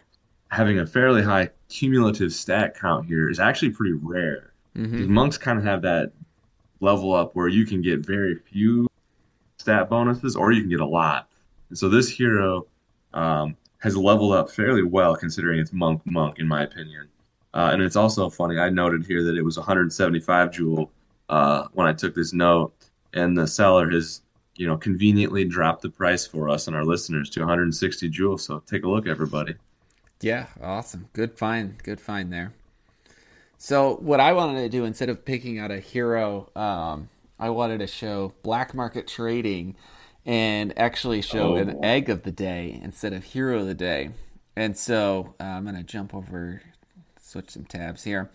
having 0.49 0.79
a 0.79 0.85
fairly 0.85 1.21
high 1.23 1.49
cumulative 1.69 2.31
stat 2.33 2.77
count 2.79 3.05
here 3.07 3.29
is 3.29 3.39
actually 3.39 3.71
pretty 3.71 3.93
rare. 3.93 4.53
hmm 4.75 5.11
monks 5.13 5.37
kind 5.37 5.57
of 5.57 5.65
have 5.65 5.81
that 5.83 6.11
level 6.81 7.13
up 7.13 7.35
where 7.35 7.47
you 7.47 7.65
can 7.65 7.81
get 7.81 8.05
very 8.05 8.35
few 8.35 8.87
stat 9.57 9.89
bonuses 9.89 10.35
or 10.35 10.51
you 10.51 10.61
can 10.61 10.69
get 10.69 10.81
a 10.81 10.85
lot. 10.85 11.29
And 11.69 11.77
so 11.77 11.89
this 11.89 12.09
hero 12.09 12.67
um, 13.13 13.55
has 13.79 13.95
leveled 13.97 14.33
up 14.33 14.51
fairly 14.51 14.83
well 14.83 15.15
considering 15.15 15.59
it's 15.59 15.73
monk 15.73 16.01
monk, 16.05 16.39
in 16.39 16.47
my 16.47 16.63
opinion. 16.63 17.07
Uh, 17.53 17.69
and 17.73 17.81
it's 17.81 17.95
also 17.95 18.29
funny, 18.29 18.57
I 18.59 18.69
noted 18.69 19.05
here 19.05 19.23
that 19.23 19.37
it 19.37 19.43
was 19.43 19.57
175 19.57 20.51
jewel 20.51 20.91
uh, 21.29 21.67
when 21.73 21.87
I 21.87 21.93
took 21.93 22.15
this 22.15 22.33
note 22.33 22.73
and 23.13 23.37
the 23.37 23.47
seller 23.47 23.89
has 23.91 24.21
you 24.55 24.67
know 24.67 24.77
conveniently 24.77 25.45
dropped 25.45 25.81
the 25.81 25.89
price 25.89 26.27
for 26.27 26.49
us 26.49 26.67
and 26.67 26.75
our 26.75 26.85
listeners 26.85 27.29
to 27.31 27.39
160 27.39 28.09
jewels 28.09 28.43
so 28.45 28.59
take 28.67 28.83
a 28.83 28.89
look 28.89 29.07
everybody 29.07 29.55
Yeah, 30.21 30.47
awesome. 30.61 31.09
Good 31.13 31.37
find. 31.37 31.81
Good 31.83 31.99
find 32.01 32.31
there. 32.33 32.53
So 33.57 33.95
what 33.97 34.19
I 34.19 34.33
wanted 34.33 34.61
to 34.61 34.69
do 34.69 34.85
instead 34.85 35.09
of 35.09 35.23
picking 35.25 35.59
out 35.59 35.71
a 35.71 35.79
hero, 35.79 36.49
um, 36.55 37.09
I 37.39 37.49
wanted 37.49 37.79
to 37.79 37.87
show 37.87 38.33
black 38.43 38.73
market 38.73 39.07
trading 39.07 39.75
and 40.25 40.77
actually 40.77 41.21
show 41.21 41.55
an 41.55 41.75
Oh. 41.75 41.79
egg 41.81 42.09
of 42.09 42.23
the 42.23 42.31
day 42.31 42.79
instead 42.83 43.13
of 43.13 43.23
hero 43.23 43.59
of 43.59 43.67
the 43.67 43.73
day. 43.73 44.11
And 44.55 44.77
so 44.77 45.35
uh, 45.39 45.43
I'm 45.43 45.63
going 45.63 45.75
to 45.75 45.83
jump 45.83 46.13
over, 46.13 46.61
switch 47.33 47.51
some 47.51 47.65
tabs 47.65 48.03
here. 48.03 48.31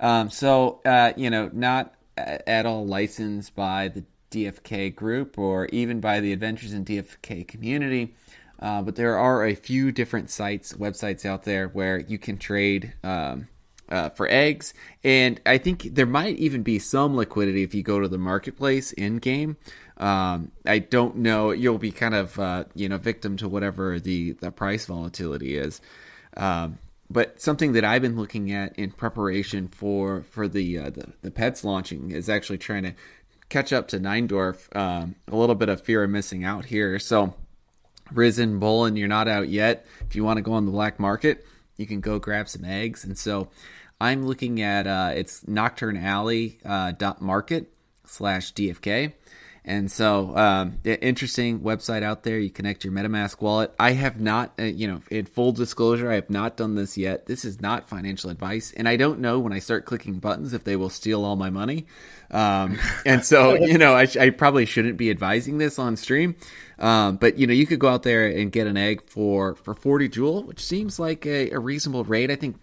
Um, 0.00 0.30
so 0.30 0.80
uh, 0.84 1.12
you 1.16 1.30
know, 1.30 1.50
not 1.52 1.94
at 2.16 2.66
all 2.66 2.86
licensed 2.86 3.54
by 3.54 3.88
the 3.88 4.04
DFK 4.30 4.94
group 4.94 5.38
or 5.38 5.66
even 5.66 6.00
by 6.00 6.20
the 6.20 6.32
Adventures 6.32 6.72
in 6.72 6.84
DFK 6.84 7.46
community. 7.46 8.14
Uh, 8.58 8.82
but 8.82 8.96
there 8.96 9.18
are 9.18 9.44
a 9.44 9.54
few 9.54 9.92
different 9.92 10.30
sites, 10.30 10.72
websites 10.72 11.26
out 11.26 11.44
there 11.44 11.68
where 11.68 11.98
you 11.98 12.18
can 12.18 12.38
trade 12.38 12.94
um, 13.04 13.48
uh, 13.90 14.08
for 14.08 14.26
eggs, 14.30 14.72
and 15.04 15.40
I 15.44 15.58
think 15.58 15.94
there 15.94 16.06
might 16.06 16.36
even 16.36 16.62
be 16.62 16.78
some 16.78 17.16
liquidity 17.16 17.62
if 17.62 17.74
you 17.74 17.82
go 17.82 18.00
to 18.00 18.08
the 18.08 18.18
marketplace 18.18 18.92
in 18.92 19.18
game. 19.18 19.58
Um, 19.98 20.52
I 20.64 20.78
don't 20.80 21.16
know; 21.16 21.50
you'll 21.50 21.78
be 21.78 21.92
kind 21.92 22.14
of 22.14 22.38
uh, 22.38 22.64
you 22.74 22.88
know 22.88 22.96
victim 22.96 23.36
to 23.36 23.48
whatever 23.48 24.00
the 24.00 24.32
the 24.32 24.50
price 24.50 24.86
volatility 24.86 25.56
is. 25.56 25.80
Um, 26.36 26.78
but 27.10 27.40
something 27.40 27.72
that 27.72 27.84
I've 27.84 28.02
been 28.02 28.16
looking 28.16 28.52
at 28.52 28.78
in 28.78 28.90
preparation 28.90 29.68
for 29.68 30.22
for 30.30 30.48
the 30.48 30.78
uh, 30.78 30.90
the, 30.90 31.12
the 31.22 31.30
pets 31.30 31.64
launching 31.64 32.10
is 32.10 32.28
actually 32.28 32.58
trying 32.58 32.82
to 32.84 32.94
catch 33.48 33.72
up 33.72 33.88
to 33.88 34.00
9Dorf. 34.00 34.74
Um, 34.76 35.14
a 35.28 35.36
little 35.36 35.54
bit 35.54 35.68
of 35.68 35.80
fear 35.80 36.04
of 36.04 36.10
missing 36.10 36.44
out 36.44 36.66
here, 36.66 36.98
so. 36.98 37.34
Rissen, 38.14 38.60
Bolon, 38.60 38.94
you're 38.94 39.08
not 39.08 39.26
out 39.26 39.48
yet. 39.48 39.84
If 40.08 40.14
you 40.14 40.22
want 40.22 40.36
to 40.36 40.40
go 40.40 40.52
on 40.52 40.64
the 40.64 40.70
black 40.70 41.00
market, 41.00 41.44
you 41.76 41.86
can 41.88 42.00
go 42.00 42.20
grab 42.20 42.48
some 42.48 42.64
eggs. 42.64 43.04
And 43.04 43.18
so 43.18 43.48
I'm 44.00 44.26
looking 44.26 44.60
at 44.60 44.86
uh, 44.86 45.12
it's 45.14 45.46
Nocturne 45.46 45.96
Alley 45.96 46.58
uh, 46.64 46.92
dot 46.92 47.20
market 47.20 47.72
slash 48.04 48.52
DFK. 48.52 49.12
And 49.68 49.90
so, 49.90 50.36
um, 50.36 50.78
interesting 50.84 51.58
website 51.58 52.04
out 52.04 52.22
there. 52.22 52.38
You 52.38 52.50
connect 52.50 52.84
your 52.84 52.92
MetaMask 52.92 53.40
wallet. 53.40 53.74
I 53.80 53.92
have 53.92 54.20
not, 54.20 54.52
uh, 54.60 54.62
you 54.62 54.86
know, 54.86 55.00
in 55.10 55.26
full 55.26 55.50
disclosure, 55.50 56.08
I 56.08 56.14
have 56.14 56.30
not 56.30 56.56
done 56.56 56.76
this 56.76 56.96
yet. 56.96 57.26
This 57.26 57.44
is 57.44 57.60
not 57.60 57.88
financial 57.88 58.30
advice, 58.30 58.72
and 58.76 58.88
I 58.88 58.94
don't 58.96 59.18
know 59.18 59.40
when 59.40 59.52
I 59.52 59.58
start 59.58 59.84
clicking 59.84 60.20
buttons 60.20 60.52
if 60.52 60.62
they 60.62 60.76
will 60.76 60.88
steal 60.88 61.24
all 61.24 61.34
my 61.34 61.50
money. 61.50 61.86
Um, 62.30 62.78
and 63.06 63.24
so, 63.24 63.54
you 63.54 63.76
know, 63.76 63.94
I, 63.94 64.06
I 64.20 64.30
probably 64.30 64.66
shouldn't 64.66 64.98
be 64.98 65.10
advising 65.10 65.58
this 65.58 65.80
on 65.80 65.96
stream. 65.96 66.36
Um, 66.78 67.16
but 67.16 67.38
you 67.38 67.46
know, 67.48 67.54
you 67.54 67.66
could 67.66 67.80
go 67.80 67.88
out 67.88 68.04
there 68.04 68.26
and 68.28 68.52
get 68.52 68.66
an 68.66 68.76
egg 68.76 69.02
for 69.02 69.54
for 69.56 69.74
40 69.74 70.08
jewel, 70.08 70.42
which 70.44 70.62
seems 70.62 70.98
like 71.00 71.26
a, 71.26 71.50
a 71.50 71.58
reasonable 71.58 72.04
rate. 72.04 72.30
I 72.30 72.36
think 72.36 72.56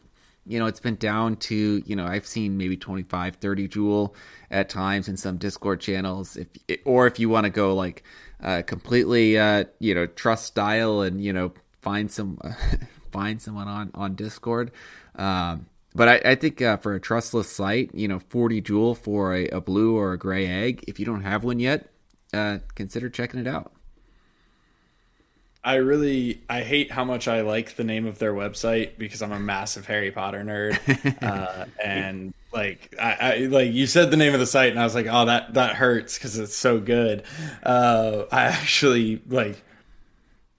you 0.45 0.59
know 0.59 0.65
it's 0.65 0.79
been 0.79 0.95
down 0.95 1.35
to 1.37 1.81
you 1.85 1.95
know 1.95 2.05
i've 2.05 2.27
seen 2.27 2.57
maybe 2.57 2.75
25 2.75 3.35
30 3.37 3.67
jewel 3.67 4.15
at 4.53 4.69
times 4.69 5.09
in 5.09 5.17
some 5.17 5.37
discord 5.37 5.81
channels. 5.81 6.37
If 6.37 6.47
or 6.85 7.07
if 7.07 7.19
you 7.19 7.27
want 7.27 7.45
to 7.45 7.49
go 7.49 7.75
like 7.75 8.03
uh, 8.41 8.61
completely 8.61 9.37
uh, 9.37 9.65
you 9.79 9.95
know 9.95 10.05
trust 10.05 10.45
style 10.45 11.01
and 11.01 11.21
you 11.21 11.33
know 11.33 11.51
find 11.81 12.09
some 12.09 12.39
find 13.11 13.41
someone 13.41 13.67
on 13.67 13.91
on 13.95 14.15
discord. 14.15 14.71
Um, 15.15 15.65
but 15.95 16.07
I, 16.07 16.31
I 16.31 16.35
think 16.35 16.61
uh, 16.61 16.77
for 16.77 16.93
a 16.93 16.99
trustless 16.99 17.49
site 17.49 17.93
you 17.93 18.07
know 18.07 18.19
40 18.19 18.61
jewel 18.61 18.95
for 18.95 19.35
a, 19.35 19.47
a 19.49 19.59
blue 19.59 19.97
or 19.97 20.13
a 20.13 20.17
gray 20.17 20.47
egg 20.47 20.83
if 20.87 20.99
you 20.99 21.05
don't 21.05 21.21
have 21.21 21.43
one 21.43 21.59
yet 21.59 21.89
uh, 22.33 22.59
consider 22.73 23.09
checking 23.09 23.39
it 23.39 23.47
out 23.47 23.72
I 25.63 25.75
really 25.75 26.41
I 26.49 26.61
hate 26.61 26.91
how 26.91 27.05
much 27.05 27.27
I 27.27 27.41
like 27.41 27.75
the 27.75 27.83
name 27.83 28.05
of 28.05 28.19
their 28.19 28.33
website 28.33 28.97
because 28.97 29.21
I'm 29.21 29.31
a 29.31 29.39
massive 29.39 29.85
Harry 29.87 30.11
Potter 30.11 30.43
nerd, 30.43 31.21
uh, 31.23 31.65
and 31.83 32.33
like 32.51 32.93
I, 32.99 33.17
I 33.19 33.37
like 33.45 33.71
you 33.71 33.87
said 33.87 34.11
the 34.11 34.17
name 34.17 34.33
of 34.33 34.39
the 34.39 34.45
site 34.45 34.71
and 34.71 34.79
I 34.79 34.83
was 34.83 34.93
like, 34.93 35.07
oh 35.09 35.25
that 35.25 35.53
that 35.53 35.75
hurts 35.75 36.17
because 36.17 36.37
it's 36.37 36.55
so 36.55 36.79
good. 36.79 37.23
Uh, 37.63 38.23
I 38.31 38.43
actually 38.43 39.21
like 39.29 39.63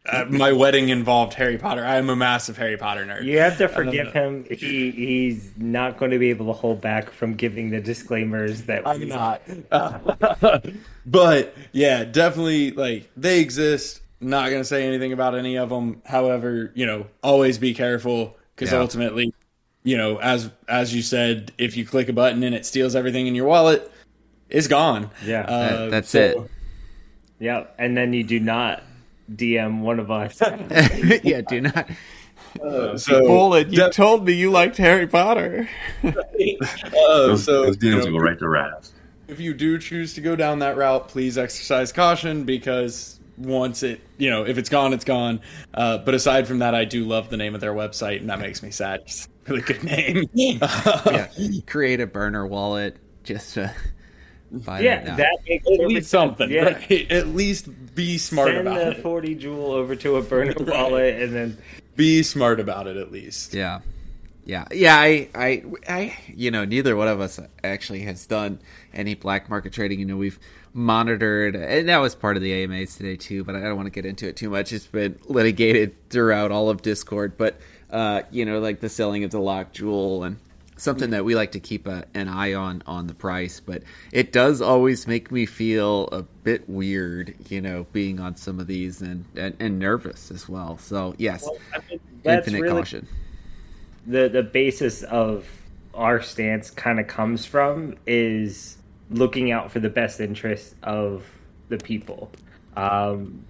uh, 0.07 0.27
my 0.29 0.53
wedding 0.53 0.91
involved 0.91 1.35
Harry 1.35 1.57
Potter. 1.57 1.85
I 1.85 1.97
am 1.97 2.11
a 2.11 2.17
massive 2.17 2.59
Harry 2.59 2.77
Potter 2.77 3.07
nerd. 3.07 3.25
You 3.25 3.39
have 3.39 3.57
to 3.59 3.69
forgive 3.69 4.13
him. 4.13 4.45
He 4.51 4.91
he's 4.91 5.53
not 5.57 5.99
going 5.99 6.11
to 6.11 6.19
be 6.19 6.31
able 6.31 6.47
to 6.47 6.53
hold 6.53 6.81
back 6.81 7.11
from 7.11 7.35
giving 7.35 7.71
the 7.71 7.81
disclaimers 7.81 8.63
that 8.63 8.87
I'm 8.87 9.09
not. 9.09 9.43
but 11.07 11.55
yeah, 11.73 12.05
definitely 12.05 12.73
like 12.73 13.11
they 13.17 13.41
exist. 13.41 14.01
Not 14.21 14.51
gonna 14.51 14.65
say 14.65 14.87
anything 14.87 15.13
about 15.13 15.35
any 15.35 15.57
of 15.57 15.69
them. 15.69 16.01
However, 16.07 16.71
you 16.75 16.87
know, 16.87 17.07
always 17.23 17.59
be 17.59 17.75
careful 17.75 18.37
because 18.55 18.73
Yeah. 18.73 18.79
ultimately, 18.81 19.35
you 19.83 19.97
know, 19.97 20.19
as 20.19 20.51
as 20.69 20.95
you 20.95 21.03
said, 21.03 21.53
if 21.59 21.77
you 21.77 21.85
click 21.85 22.09
a 22.09 22.13
button 22.13 22.43
and 22.43 22.55
it 22.55 22.65
steals 22.65 22.95
everything 22.97 23.27
in 23.27 23.35
your 23.35 23.47
wallet, 23.47 23.91
it's 24.49 24.69
gone. 24.69 25.11
Yeah. 25.27 25.43
Uh, 25.43 25.69
That- 25.69 25.91
that's 25.91 26.09
so- 26.11 26.19
it. 26.21 26.39
Yeah, 27.41 27.65
and 27.79 27.97
then 27.97 28.13
you 28.13 28.23
do 28.25 28.41
not 28.41 28.83
DM 29.35 29.81
one 29.83 29.99
of 29.99 30.11
us. 30.11 30.41
yeah 31.25 31.41
do 31.43 31.61
not 31.61 31.89
So, 32.97 33.27
Bullet, 33.27 33.71
you 33.71 33.79
de- 33.79 33.91
told 33.91 34.25
me 34.25 34.33
you 34.33 34.51
liked 34.53 34.77
Harry 34.77 35.09
Potter. 35.09 35.69
uh, 36.05 36.13
those, 36.93 37.45
so 37.45 37.65
those 37.67 37.77
you 37.83 37.97
DMs 37.97 38.05
know, 38.07 38.13
go 38.13 38.19
right 38.19 38.39
to 38.39 38.49
Raz. 38.49 38.93
if 39.27 39.41
you 39.41 39.53
do 39.53 39.77
choose 39.79 40.15
to 40.15 40.21
go 40.21 40.37
down 40.37 40.61
that 40.61 40.77
route, 40.77 41.09
please 41.09 41.37
exercise 41.37 41.93
caution 41.93 42.45
because 42.45 43.19
once 43.37 43.83
it, 43.83 44.01
you 44.19 44.31
know, 44.31 44.45
if 44.47 44.59
it's 44.59 44.69
gone, 44.69 44.93
it's 44.93 45.05
gone. 45.05 45.41
Uh, 45.73 45.99
but 45.99 46.15
aside 46.15 46.47
from 46.47 46.61
that, 46.61 46.75
I 46.75 46.85
do 46.85 47.05
love 47.05 47.31
the 47.31 47.37
name 47.37 47.55
of 47.55 47.61
their 47.61 47.75
website, 47.75 48.21
and 48.21 48.31
that 48.31 48.41
makes 48.41 48.63
me 48.63 48.71
sad. 48.71 49.01
It's 49.03 49.29
a 49.47 49.51
really 49.51 49.63
good 49.63 49.83
name. 49.85 50.25
yeah, 50.35 51.29
create 51.67 52.01
a 52.01 52.07
burner 52.07 52.47
wallet 52.47 52.97
just 53.25 53.55
to 53.55 53.75
buy 54.53 54.81
yeah, 54.81 54.97
that. 54.97 55.05
now. 55.07 55.17
that 55.17 55.39
makes 55.49 55.67
At 55.67 55.87
least 55.89 56.11
something, 56.11 56.51
Yeah. 56.51 56.65
right? 56.65 57.11
At 57.11 57.29
least 57.29 57.69
be 57.95 58.19
smart 58.19 58.51
about 58.51 58.59
it 58.59 58.65
Send 58.65 58.69
about 58.79 58.93
the 58.95 58.99
it. 59.01 59.03
forty 59.03 59.35
jewel 59.35 59.73
over 59.73 59.97
to 59.97 60.17
a 60.17 60.23
burner 60.23 60.55
wallet, 60.59 61.21
and 61.23 61.35
then 61.35 61.59
Be 61.97 62.23
smart 62.23 62.61
about 62.61 62.87
it, 62.87 62.97
at 62.97 63.11
least. 63.13 63.55
Yeah. 63.55 63.81
Yeah. 64.47 64.67
Yeah, 64.73 64.97
I, 64.97 65.29
I 65.35 65.63
I 65.89 66.17
you 66.35 66.51
know, 66.51 66.65
neither 66.65 66.97
one 66.97 67.09
of 67.09 67.21
us 67.21 67.41
actually 67.63 68.01
has 68.03 68.27
done 68.27 68.61
any 68.93 69.15
black 69.15 69.49
market 69.49 69.73
trading. 69.73 69.99
You 70.01 70.05
know, 70.07 70.17
we've 70.17 70.39
monitored 70.75 71.55
and 71.55 71.89
that 71.89 71.99
was 71.99 72.15
part 72.15 72.37
of 72.37 72.43
the 72.43 72.53
AMAs 72.65 72.97
today 72.97 73.17
too, 73.17 73.45
but 73.45 73.55
I 73.55 73.61
don't 73.61 73.77
want 73.77 73.87
to 73.87 73.91
get 73.91 74.05
into 74.05 74.29
it 74.29 74.37
too 74.37 74.51
much. 74.51 74.73
It's 74.73 74.87
been 74.87 75.19
litigated 75.27 75.95
throughout 76.11 76.51
all 76.51 76.69
of 76.69 76.83
Discord, 76.83 77.37
but 77.39 77.59
uh, 77.91 78.23
you 78.31 78.45
know, 78.45 78.59
like 78.59 78.81
the 78.81 78.89
selling 78.89 79.25
of 79.25 79.31
the 79.31 79.39
lock 79.41 79.73
jewel 79.73 80.25
and 80.25 80.37
something 80.77 81.11
that 81.11 81.25
we 81.25 81.37
like 81.37 81.53
to 81.53 81.61
keep 81.61 81.87
a, 81.87 82.05
an 82.15 82.27
eye 82.29 82.53
on 82.55 82.83
on 82.87 83.07
the 83.07 83.15
price, 83.15 83.61
but 83.61 83.85
it 84.11 84.33
does 84.33 84.61
always 84.61 85.07
make 85.07 85.31
me 85.31 85.47
feel 85.47 86.09
a 86.11 86.23
bit 86.23 86.69
weird, 86.69 87.37
you 87.49 87.61
know, 87.61 87.87
being 87.93 88.19
on 88.19 88.35
some 88.35 88.59
of 88.59 88.67
these 88.67 89.01
and 89.01 89.27
and, 89.37 89.55
and 89.61 89.79
nervous 89.79 90.31
as 90.33 90.49
well. 90.49 90.77
So 90.79 91.15
yes, 91.19 91.49
Well, 91.49 91.57
I 91.73 91.79
mean, 91.89 92.01
infinite 92.25 92.65
really 92.65 92.69
caution. 92.69 93.09
the 94.07 94.29
the 94.29 94.43
basis 94.43 95.03
of 95.05 95.47
our 95.95 96.21
stance 96.21 96.71
kind 96.71 96.99
of 96.99 97.07
comes 97.07 97.47
from 97.47 97.97
is 98.07 98.74
looking 99.11 99.51
out 99.51 99.71
for 99.71 99.81
the 99.81 99.89
best 99.89 100.21
interest 100.21 100.75
of 100.83 101.25
the 101.69 101.79
people. 101.79 102.31
Um, 102.77 103.45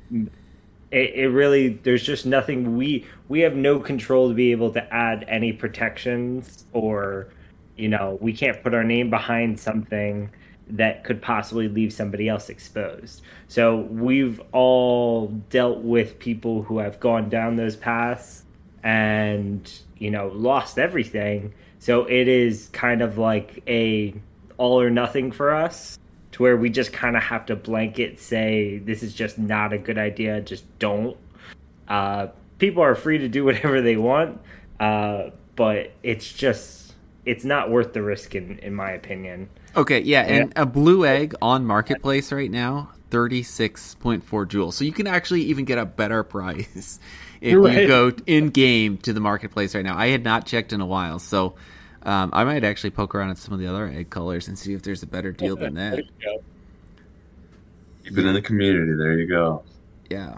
it, 0.91 1.15
it 1.15 1.29
really 1.29 1.69
there's 1.69 2.03
just 2.03 2.25
nothing 2.27 2.77
we 2.77 3.07
we 3.29 3.41
have 3.41 3.57
no 3.57 3.81
control 3.81 4.29
to 4.29 4.35
be 4.35 4.53
able 4.53 4.73
to 4.73 4.95
add 4.95 5.25
any 5.29 5.53
protections 5.53 6.65
or 6.73 7.29
you 7.77 7.89
know 7.89 8.19
we 8.21 8.33
can't 8.33 8.63
put 8.63 8.75
our 8.75 8.85
name 8.85 9.11
behind 9.11 9.59
something 9.59 10.31
that 10.69 11.05
could 11.05 11.21
possibly 11.21 11.69
leave 11.69 11.93
somebody 11.93 12.27
else 12.27 12.49
exposed. 12.49 13.21
So 13.49 13.81
we've 13.81 14.41
all 14.53 15.29
dealt 15.51 15.81
with 15.81 16.19
people 16.19 16.63
who 16.63 16.79
have 16.79 17.01
gone 17.01 17.29
down 17.29 17.57
those 17.57 17.77
paths 17.77 18.45
and 18.83 19.71
you 19.99 20.11
know 20.11 20.29
lost 20.29 20.79
everything. 20.79 21.53
So 21.79 22.05
it 22.05 22.29
is 22.29 22.69
kind 22.73 23.03
of 23.03 23.19
like 23.19 23.63
a 23.67 24.15
all 24.57 24.81
or 24.81 24.91
nothing 24.91 25.33
for 25.33 25.53
us 25.53 25.99
to 26.33 26.43
where 26.43 26.57
we 26.57 26.71
just 26.71 26.93
kind 26.93 27.17
of 27.17 27.23
have 27.23 27.47
to 27.47 27.57
blanket 27.57 28.19
say 28.19 28.79
this 28.79 29.03
is 29.03 29.15
just 29.15 29.39
not 29.39 29.73
a 29.73 29.79
good 29.79 29.99
idea 29.99 30.41
just 30.41 30.65
don't 30.79 31.17
uh, 31.89 32.27
people 32.59 32.83
are 32.83 32.95
free 32.95 33.19
to 33.19 33.29
do 33.29 33.45
whatever 33.49 33.81
they 33.81 33.97
want 33.97 34.41
uh, 34.81 35.31
but 35.57 35.93
it's 36.03 36.33
just 36.33 36.95
it's 37.25 37.45
not 37.45 37.71
worth 37.71 37.93
the 37.93 38.03
risk 38.03 38.35
in, 38.35 38.59
in 38.59 38.75
my 38.75 38.91
opinion 38.91 39.49
Okay, 39.77 40.01
yeah, 40.01 40.21
and 40.23 40.53
a 40.55 40.67
blue 40.67 41.05
egg 41.05 41.35
on 41.43 41.67
marketplace 41.67 42.31
right 42.31 42.51
now, 42.51 42.91
thirty 43.11 43.43
six 43.43 43.97
point 43.97 44.23
four 44.23 44.47
jewels. 44.47 44.77
So 44.77 44.85
you 44.85 44.93
can 44.93 45.07
actually 45.07 45.43
even 45.43 45.65
get 45.65 45.79
a 45.79 45.85
better 45.85 46.23
price 46.23 47.01
if 47.41 47.53
you 47.53 47.87
go 47.87 48.13
in 48.27 48.51
game 48.51 48.99
to 48.99 49.13
the 49.13 49.21
marketplace 49.21 49.75
right 49.75 49.85
now. 49.85 49.97
I 49.97 50.09
had 50.09 50.23
not 50.23 50.47
checked 50.47 50.73
in 50.73 50.81
a 50.81 50.87
while, 50.87 51.19
so 51.19 51.55
um, 52.05 52.31
I 52.33 52.45
might 52.45 52.65
actually 52.65 52.91
poke 52.91 53.15
around 53.15 53.31
at 53.31 53.39
some 53.39 53.55
of 53.55 53.61
the 53.61 53.67
other 53.67 53.87
egg 53.89 54.11
colors 54.11 54.49
and 54.49 54.59
see 54.59 54.75
if 54.75 54.83
there's 54.83 55.03
a 55.03 55.07
better 55.07 55.33
deal 55.33 55.57
than 55.57 55.75
that. 55.75 56.05
You've 58.03 58.15
been 58.15 58.27
in 58.27 58.35
the 58.35 58.43
community. 58.43 58.93
There 58.95 59.19
you 59.19 59.27
go. 59.27 59.63
Yeah, 60.11 60.37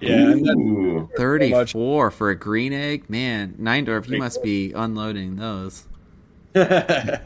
Yeah, 0.00 0.32
and 0.32 0.44
then, 0.44 0.58
Ooh. 0.58 1.08
thirty 1.16 1.52
four 1.66 2.10
for 2.10 2.30
a 2.30 2.34
green 2.34 2.72
egg, 2.72 3.08
man. 3.08 3.54
9Dorf, 3.60 4.08
you 4.08 4.18
must 4.18 4.42
be 4.42 4.72
unloading 4.72 5.36
those. 5.36 5.86
yeah, 6.54 7.20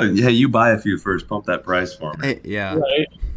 you 0.00 0.48
buy 0.48 0.70
a 0.70 0.78
few 0.78 0.96
first. 0.96 1.28
Pump 1.28 1.44
that 1.44 1.62
price 1.62 1.94
for 1.94 2.14
me. 2.14 2.40
Yeah, 2.44 2.78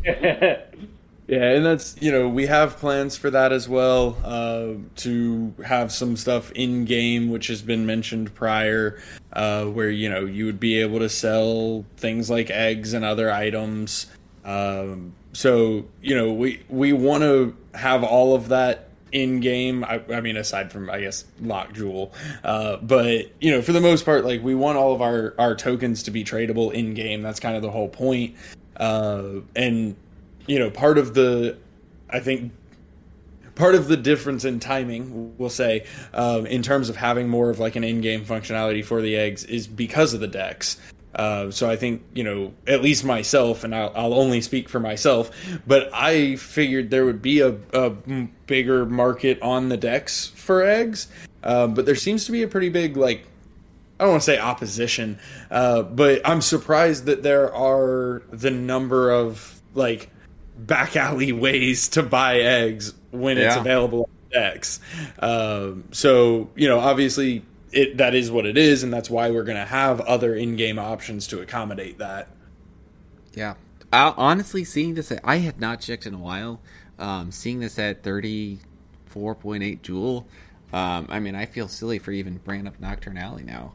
right? 0.05 0.65
yeah, 1.27 1.51
and 1.51 1.65
that's 1.65 1.95
you 1.99 2.11
know 2.11 2.29
we 2.29 2.45
have 2.45 2.77
plans 2.77 3.17
for 3.17 3.29
that 3.29 3.51
as 3.51 3.67
well 3.67 4.17
uh, 4.23 4.73
to 4.97 5.53
have 5.65 5.91
some 5.91 6.15
stuff 6.15 6.51
in 6.53 6.85
game, 6.85 7.29
which 7.29 7.47
has 7.47 7.61
been 7.61 7.85
mentioned 7.85 8.33
prior, 8.33 9.01
uh, 9.33 9.65
where 9.65 9.89
you 9.89 10.09
know 10.09 10.21
you 10.21 10.45
would 10.45 10.59
be 10.59 10.79
able 10.79 10.99
to 10.99 11.09
sell 11.09 11.85
things 11.97 12.29
like 12.29 12.49
eggs 12.49 12.93
and 12.93 13.03
other 13.03 13.29
items. 13.29 14.07
Um, 14.45 15.13
so 15.33 15.85
you 16.01 16.15
know 16.15 16.31
we 16.31 16.63
we 16.69 16.93
want 16.93 17.23
to 17.23 17.55
have 17.73 18.05
all 18.05 18.33
of 18.33 18.47
that 18.47 18.87
in 19.11 19.41
game. 19.41 19.83
I, 19.83 20.01
I 20.09 20.21
mean, 20.21 20.37
aside 20.37 20.71
from 20.71 20.89
I 20.89 21.01
guess 21.01 21.25
Lock 21.41 21.73
Jewel, 21.73 22.13
uh, 22.45 22.77
but 22.77 23.31
you 23.41 23.51
know 23.51 23.61
for 23.61 23.73
the 23.73 23.81
most 23.81 24.05
part, 24.05 24.23
like 24.23 24.41
we 24.41 24.55
want 24.55 24.77
all 24.77 24.93
of 24.93 25.01
our 25.01 25.35
our 25.37 25.55
tokens 25.55 26.03
to 26.03 26.11
be 26.11 26.23
tradable 26.23 26.71
in 26.71 26.93
game. 26.93 27.21
That's 27.21 27.41
kind 27.41 27.57
of 27.57 27.61
the 27.61 27.71
whole 27.71 27.89
point. 27.89 28.35
Uh, 28.77 29.41
and 29.55 29.95
you 30.47 30.57
know 30.59 30.69
part 30.71 30.97
of 30.97 31.13
the 31.13 31.57
I 32.09 32.19
think 32.19 32.51
part 33.55 33.75
of 33.75 33.87
the 33.87 33.97
difference 33.97 34.45
in 34.45 34.59
timing, 34.59 35.35
we'll 35.37 35.49
say, 35.49 35.85
um, 36.13 36.45
in 36.45 36.61
terms 36.61 36.89
of 36.89 36.95
having 36.95 37.27
more 37.27 37.49
of 37.49 37.59
like 37.59 37.75
an 37.75 37.83
in-game 37.83 38.23
functionality 38.23 38.85
for 38.85 39.01
the 39.01 39.15
eggs, 39.15 39.43
is 39.43 39.67
because 39.67 40.13
of 40.13 40.19
the 40.19 40.27
DEX. 40.27 40.79
Uh, 41.15 41.49
so 41.49 41.67
I 41.67 41.75
think 41.75 42.03
you 42.13 42.23
know 42.23 42.53
at 42.67 42.81
least 42.81 43.03
myself, 43.03 43.63
and 43.63 43.73
I'll, 43.73 43.91
I'll 43.95 44.13
only 44.13 44.41
speak 44.41 44.69
for 44.69 44.79
myself, 44.79 45.31
but 45.65 45.89
I 45.93 46.35
figured 46.35 46.91
there 46.91 47.05
would 47.05 47.21
be 47.21 47.41
a 47.41 47.51
bigger 48.45 48.85
market 48.85 49.41
on 49.41 49.69
the 49.69 49.77
DEX 49.77 50.27
for 50.27 50.63
eggs, 50.63 51.07
um, 51.43 51.73
but 51.73 51.85
there 51.85 51.95
seems 51.95 52.25
to 52.25 52.31
be 52.31 52.43
a 52.43 52.47
pretty 52.47 52.69
big 52.69 52.97
like 52.97 53.25
I 53.99 54.03
don't 54.03 54.11
want 54.11 54.21
to 54.21 54.25
say 54.25 54.37
opposition, 54.37 55.17
uh, 55.49 55.81
but 55.81 56.21
I'm 56.23 56.41
surprised 56.41 57.05
that 57.05 57.23
there 57.23 57.51
are 57.53 58.21
the 58.29 58.51
number 58.51 59.09
of 59.09 59.59
like 59.73 60.11
back 60.57 60.95
alley 60.95 61.31
ways 61.31 61.87
to 61.89 62.03
buy 62.03 62.39
eggs 62.39 62.93
when 63.11 63.37
it's 63.37 63.55
available 63.55 64.09
on 64.33 64.41
DEX. 64.41 64.79
Um, 65.19 65.85
so 65.91 66.49
you 66.55 66.67
know, 66.67 66.79
obviously, 66.79 67.43
it 67.71 67.97
that 67.97 68.15
is 68.15 68.31
what 68.31 68.45
it 68.45 68.57
is, 68.57 68.83
and 68.83 68.93
that's 68.93 69.09
why 69.09 69.29
we're 69.29 69.43
going 69.43 69.57
to 69.57 69.65
have 69.65 70.01
other 70.01 70.35
in-game 70.35 70.79
options 70.79 71.27
to 71.27 71.41
accommodate 71.41 71.97
that. 71.99 72.29
Yeah. 73.33 73.55
I, 73.93 74.13
honestly, 74.17 74.63
seeing 74.63 74.95
this, 74.95 75.11
at, 75.11 75.21
I 75.23 75.37
had 75.37 75.59
not 75.61 75.79
checked 75.79 76.05
in 76.05 76.13
a 76.13 76.19
while. 76.19 76.59
Um, 76.99 77.31
seeing 77.31 77.59
this 77.59 77.77
at 77.79 78.03
34.8 78.03 79.81
Jewel, 79.81 80.27
um, 80.73 81.07
I 81.09 81.19
mean, 81.19 81.35
I 81.35 81.45
feel 81.45 81.67
silly 81.67 81.99
for 81.99 82.11
even 82.11 82.37
bringing 82.37 82.67
up 82.67 82.79
Nocturne 82.79 83.17
Alley 83.17 83.43
now. 83.43 83.73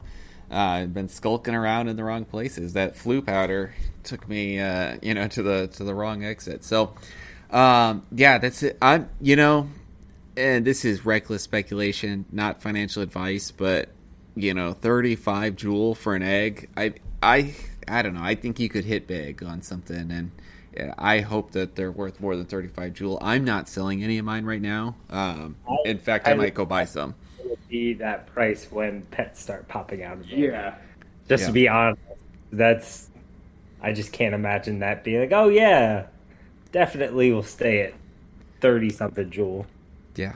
Uh, 0.51 0.55
I've 0.55 0.93
been 0.93 1.07
skulking 1.07 1.55
around 1.55 1.87
in 1.87 1.95
the 1.95 2.03
wrong 2.03 2.25
places. 2.25 2.73
That 2.73 2.95
Floo 2.95 3.25
powder 3.25 3.73
took 4.03 4.27
me, 4.27 4.59
uh, 4.59 4.97
you 5.01 5.13
know, 5.13 5.27
to 5.29 5.43
the 5.43 5.67
to 5.67 5.83
the 5.83 5.93
wrong 5.93 6.23
exit. 6.23 6.63
So, 6.63 6.93
um, 7.51 8.05
yeah, 8.11 8.37
that's 8.37 8.63
it. 8.63 8.77
I'm, 8.81 9.09
you 9.21 9.35
know, 9.35 9.69
and 10.37 10.65
this 10.65 10.85
is 10.85 11.05
reckless 11.05 11.43
speculation, 11.43 12.25
not 12.31 12.61
financial 12.61 13.01
advice, 13.03 13.51
but 13.51 13.89
you 14.35 14.53
know, 14.53 14.73
35 14.73 15.55
jewel 15.55 15.95
for 15.95 16.15
an 16.15 16.23
egg. 16.23 16.69
I 16.75 16.93
I 17.21 17.53
I 17.87 18.01
don't 18.01 18.13
know. 18.15 18.23
I 18.23 18.35
think 18.35 18.59
you 18.59 18.69
could 18.69 18.85
hit 18.85 19.07
big 19.07 19.43
on 19.43 19.61
something 19.61 20.11
and 20.11 20.31
yeah, 20.75 20.95
I 20.97 21.19
hope 21.19 21.51
that 21.51 21.75
they're 21.75 21.91
worth 21.91 22.19
more 22.19 22.35
than 22.35 22.45
35 22.47 22.93
jewel. 22.93 23.19
I'm 23.21 23.45
not 23.45 23.69
selling 23.69 24.03
any 24.03 24.17
of 24.17 24.25
mine 24.25 24.43
right 24.43 24.61
now. 24.61 24.95
Um, 25.11 25.55
in 25.85 25.99
fact, 25.99 26.27
I, 26.27 26.31
I- 26.31 26.33
might 26.33 26.55
go 26.55 26.65
buy 26.65 26.85
some. 26.85 27.13
will 27.45 27.59
be 27.69 27.93
that 27.93 28.25
price 28.33 28.71
when 28.71 29.03
pets 29.11 29.39
start 29.39 29.67
popping 29.67 30.01
out 30.01 30.13
of 30.13 30.27
them. 30.27 30.73
Just 31.29 31.41
Yeah. 31.41 31.47
to 31.47 31.53
be 31.53 31.67
honest, 31.69 32.01
that's 32.51 33.09
I 33.83 33.91
just 33.91 34.13
can't 34.13 34.33
imagine 34.33 34.79
that 34.79 35.03
being 35.03 35.19
like, 35.19 35.33
oh 35.33 35.49
yeah, 35.49 36.07
definitely 36.71 37.31
will 37.31 37.43
stay 37.43 37.81
at 37.81 37.93
thirty 38.61 38.89
something 38.89 39.29
jewel. 39.29 39.67
Yeah, 40.15 40.35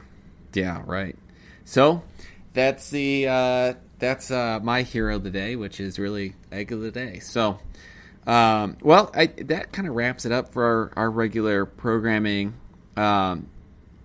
yeah, 0.53 0.83
right. 0.85 1.15
So 1.63 2.03
that's 2.53 2.89
the 2.89 3.27
uh, 3.27 3.73
that's 3.99 4.29
uh, 4.31 4.59
my 4.61 4.83
hero 4.83 5.15
of 5.15 5.23
the 5.23 5.31
day, 5.31 5.55
which 5.55 5.79
is 5.79 5.97
really 5.97 6.35
egg 6.51 6.71
of 6.71 6.81
the 6.81 6.91
day. 6.91 7.19
So, 7.19 7.59
um, 8.25 8.77
well, 8.81 9.11
I, 9.15 9.27
that 9.27 9.71
kind 9.71 9.87
of 9.87 9.95
wraps 9.95 10.25
it 10.25 10.31
up 10.31 10.53
for 10.53 10.63
our, 10.63 11.03
our 11.05 11.11
regular 11.11 11.65
programming. 11.65 12.53
Um, 12.95 13.47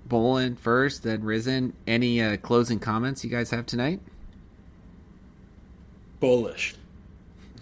Bolon 0.07 0.57
first, 0.57 1.03
then 1.03 1.23
Rissen. 1.23 1.73
Any 1.87 2.21
uh, 2.23 2.37
closing 2.37 2.79
comments 2.79 3.25
you 3.25 3.31
guys 3.31 3.51
have 3.51 3.67
tonight? 3.67 4.01
Bullish. 6.21 6.75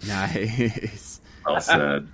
Nice. 0.07 1.20
Well 1.45 1.61
said. 1.61 2.07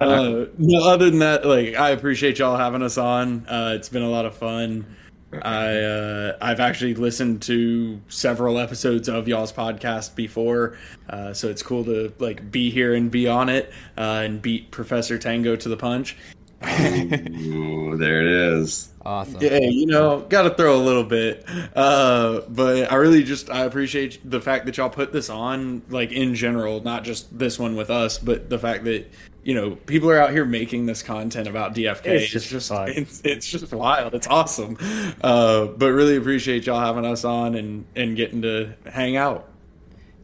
Uh, 0.00 0.46
no, 0.58 0.84
other 0.84 1.10
than 1.10 1.20
that, 1.20 1.46
like 1.46 1.74
I 1.74 1.90
appreciate 1.90 2.38
y'all 2.38 2.56
having 2.56 2.82
us 2.82 2.98
on. 2.98 3.46
Uh, 3.46 3.74
it's 3.76 3.88
been 3.88 4.02
a 4.02 4.10
lot 4.10 4.26
of 4.26 4.36
fun. 4.36 4.96
I 5.40 5.78
uh, 5.78 6.36
I've 6.42 6.60
actually 6.60 6.94
listened 6.94 7.42
to 7.42 8.00
several 8.08 8.58
episodes 8.58 9.08
of 9.08 9.28
y'all's 9.28 9.52
podcast 9.52 10.14
before, 10.14 10.76
uh, 11.08 11.32
so 11.32 11.48
it's 11.48 11.62
cool 11.62 11.84
to 11.84 12.12
like 12.18 12.50
be 12.50 12.70
here 12.70 12.94
and 12.94 13.10
be 13.10 13.28
on 13.28 13.48
it 13.48 13.72
uh, 13.96 14.22
and 14.24 14.42
beat 14.42 14.70
Professor 14.70 15.18
Tango 15.18 15.56
to 15.56 15.68
the 15.68 15.76
punch. 15.76 16.16
Ooh, 16.64 17.96
there 17.96 18.20
it 18.20 18.26
is. 18.26 18.91
Awesome. 19.04 19.40
Yeah, 19.40 19.58
you 19.58 19.86
know, 19.86 20.20
got 20.20 20.42
to 20.42 20.50
throw 20.50 20.76
a 20.76 20.82
little 20.82 21.04
bit. 21.04 21.44
Uh, 21.74 22.42
but 22.48 22.92
I 22.92 22.96
really 22.96 23.24
just 23.24 23.50
I 23.50 23.64
appreciate 23.64 24.20
the 24.28 24.40
fact 24.40 24.66
that 24.66 24.76
y'all 24.76 24.90
put 24.90 25.12
this 25.12 25.28
on, 25.28 25.82
like 25.88 26.12
in 26.12 26.34
general, 26.34 26.80
not 26.82 27.02
just 27.02 27.36
this 27.36 27.58
one 27.58 27.74
with 27.74 27.90
us, 27.90 28.18
but 28.18 28.48
the 28.48 28.58
fact 28.58 28.84
that 28.84 29.10
you 29.42 29.54
know 29.54 29.74
people 29.74 30.08
are 30.10 30.18
out 30.18 30.30
here 30.30 30.44
making 30.44 30.86
this 30.86 31.02
content 31.02 31.48
about 31.48 31.74
DFK. 31.74 32.06
It's 32.06 32.30
just 32.30 32.68
fun. 32.68 32.90
it's, 32.90 33.20
it's 33.24 33.46
just 33.46 33.72
wild. 33.72 34.14
It's 34.14 34.28
awesome. 34.28 34.78
Uh, 35.20 35.66
but 35.66 35.92
really 35.92 36.16
appreciate 36.16 36.66
y'all 36.66 36.80
having 36.80 37.04
us 37.04 37.24
on 37.24 37.54
and 37.56 37.84
and 37.96 38.16
getting 38.16 38.42
to 38.42 38.74
hang 38.86 39.16
out. 39.16 39.48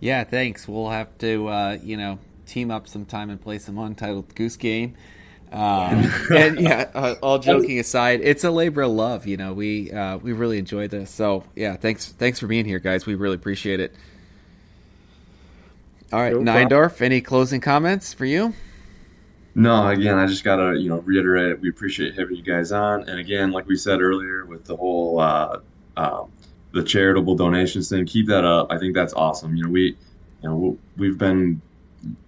Yeah, 0.00 0.22
thanks. 0.24 0.68
We'll 0.68 0.90
have 0.90 1.16
to, 1.18 1.48
uh, 1.48 1.78
you 1.82 1.96
know, 1.96 2.20
team 2.46 2.70
up 2.70 2.86
sometime 2.86 3.30
and 3.30 3.40
play 3.40 3.58
some 3.58 3.78
Untitled 3.78 4.34
Goose 4.34 4.56
Game. 4.56 4.94
Um, 5.52 6.10
and 6.34 6.60
yeah, 6.60 6.90
uh, 6.94 7.14
all 7.22 7.38
joking 7.38 7.78
aside, 7.78 8.20
it's 8.22 8.44
a 8.44 8.50
labor 8.50 8.82
of 8.82 8.92
love. 8.92 9.26
You 9.26 9.36
know, 9.36 9.52
we 9.52 9.90
uh, 9.90 10.18
we 10.18 10.32
really 10.32 10.58
enjoyed 10.58 10.90
this. 10.90 11.10
So 11.10 11.44
yeah, 11.56 11.76
thanks 11.76 12.12
thanks 12.12 12.38
for 12.38 12.46
being 12.46 12.64
here, 12.64 12.78
guys. 12.78 13.06
We 13.06 13.14
really 13.14 13.36
appreciate 13.36 13.80
it. 13.80 13.94
All 16.12 16.20
right, 16.20 16.34
No 16.34 16.52
9Dorf, 16.52 17.02
any 17.02 17.20
closing 17.20 17.60
comments 17.60 18.14
for 18.14 18.24
you? 18.24 18.54
No, 19.54 19.88
again, 19.88 20.16
I 20.16 20.26
just 20.26 20.44
gotta 20.44 20.78
you 20.78 20.88
know 20.88 21.00
reiterate 21.00 21.60
we 21.60 21.68
appreciate 21.68 22.18
having 22.18 22.36
you 22.36 22.42
guys 22.42 22.72
on, 22.72 23.08
and 23.08 23.18
again, 23.18 23.50
like 23.50 23.66
we 23.66 23.76
said 23.76 24.00
earlier, 24.00 24.46
with 24.46 24.64
the 24.64 24.76
whole 24.76 25.18
uh, 25.18 25.58
um, 25.96 26.30
the 26.72 26.82
charitable 26.82 27.34
donations 27.34 27.88
thing, 27.88 28.06
keep 28.06 28.26
that 28.28 28.44
up. 28.44 28.70
I 28.70 28.78
think 28.78 28.94
that's 28.94 29.12
awesome. 29.14 29.56
You 29.56 29.64
know, 29.64 29.70
we 29.70 29.96
you 30.42 30.48
know 30.48 30.78
we've 30.96 31.18
been 31.18 31.60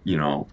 you 0.05 0.17
know 0.17 0.49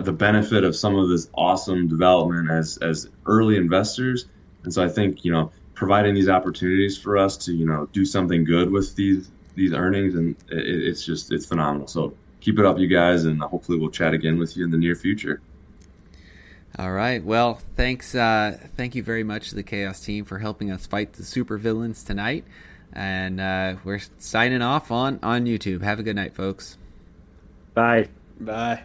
the 0.00 0.12
benefit 0.12 0.64
of 0.64 0.74
some 0.74 0.96
of 0.96 1.08
this 1.08 1.28
awesome 1.34 1.88
development 1.88 2.50
as 2.50 2.78
as 2.78 3.08
early 3.26 3.56
investors, 3.56 4.26
and 4.64 4.72
so 4.72 4.82
I 4.82 4.88
think 4.88 5.24
you 5.24 5.32
know 5.32 5.52
providing 5.74 6.14
these 6.14 6.28
opportunities 6.28 6.98
for 6.98 7.16
us 7.16 7.36
to 7.36 7.52
you 7.52 7.66
know 7.66 7.88
do 7.92 8.04
something 8.04 8.44
good 8.44 8.70
with 8.70 8.96
these 8.96 9.30
these 9.54 9.72
earnings, 9.72 10.14
and 10.14 10.36
it, 10.50 10.66
it's 10.66 11.04
just 11.04 11.32
it's 11.32 11.46
phenomenal. 11.46 11.86
So 11.86 12.14
keep 12.40 12.58
it 12.58 12.64
up, 12.64 12.78
you 12.78 12.88
guys, 12.88 13.24
and 13.24 13.40
hopefully 13.42 13.78
we'll 13.78 13.90
chat 13.90 14.14
again 14.14 14.38
with 14.38 14.56
you 14.56 14.64
in 14.64 14.70
the 14.70 14.78
near 14.78 14.94
future. 14.94 15.40
All 16.78 16.92
right. 16.92 17.22
Well, 17.22 17.60
thanks. 17.74 18.14
Uh, 18.14 18.56
thank 18.76 18.94
you 18.94 19.02
very 19.02 19.24
much 19.24 19.48
to 19.50 19.56
the 19.56 19.62
Chaos 19.62 20.00
team 20.00 20.24
for 20.24 20.38
helping 20.38 20.70
us 20.70 20.86
fight 20.86 21.14
the 21.14 21.22
supervillains 21.22 22.06
tonight. 22.06 22.44
And 22.92 23.40
uh, 23.40 23.76
we're 23.84 24.00
signing 24.18 24.62
off 24.62 24.90
on 24.90 25.18
on 25.22 25.44
YouTube. 25.44 25.82
Have 25.82 25.98
a 25.98 26.02
good 26.02 26.16
night, 26.16 26.34
folks. 26.34 26.78
Bye. 27.74 28.08
Bye. 28.40 28.82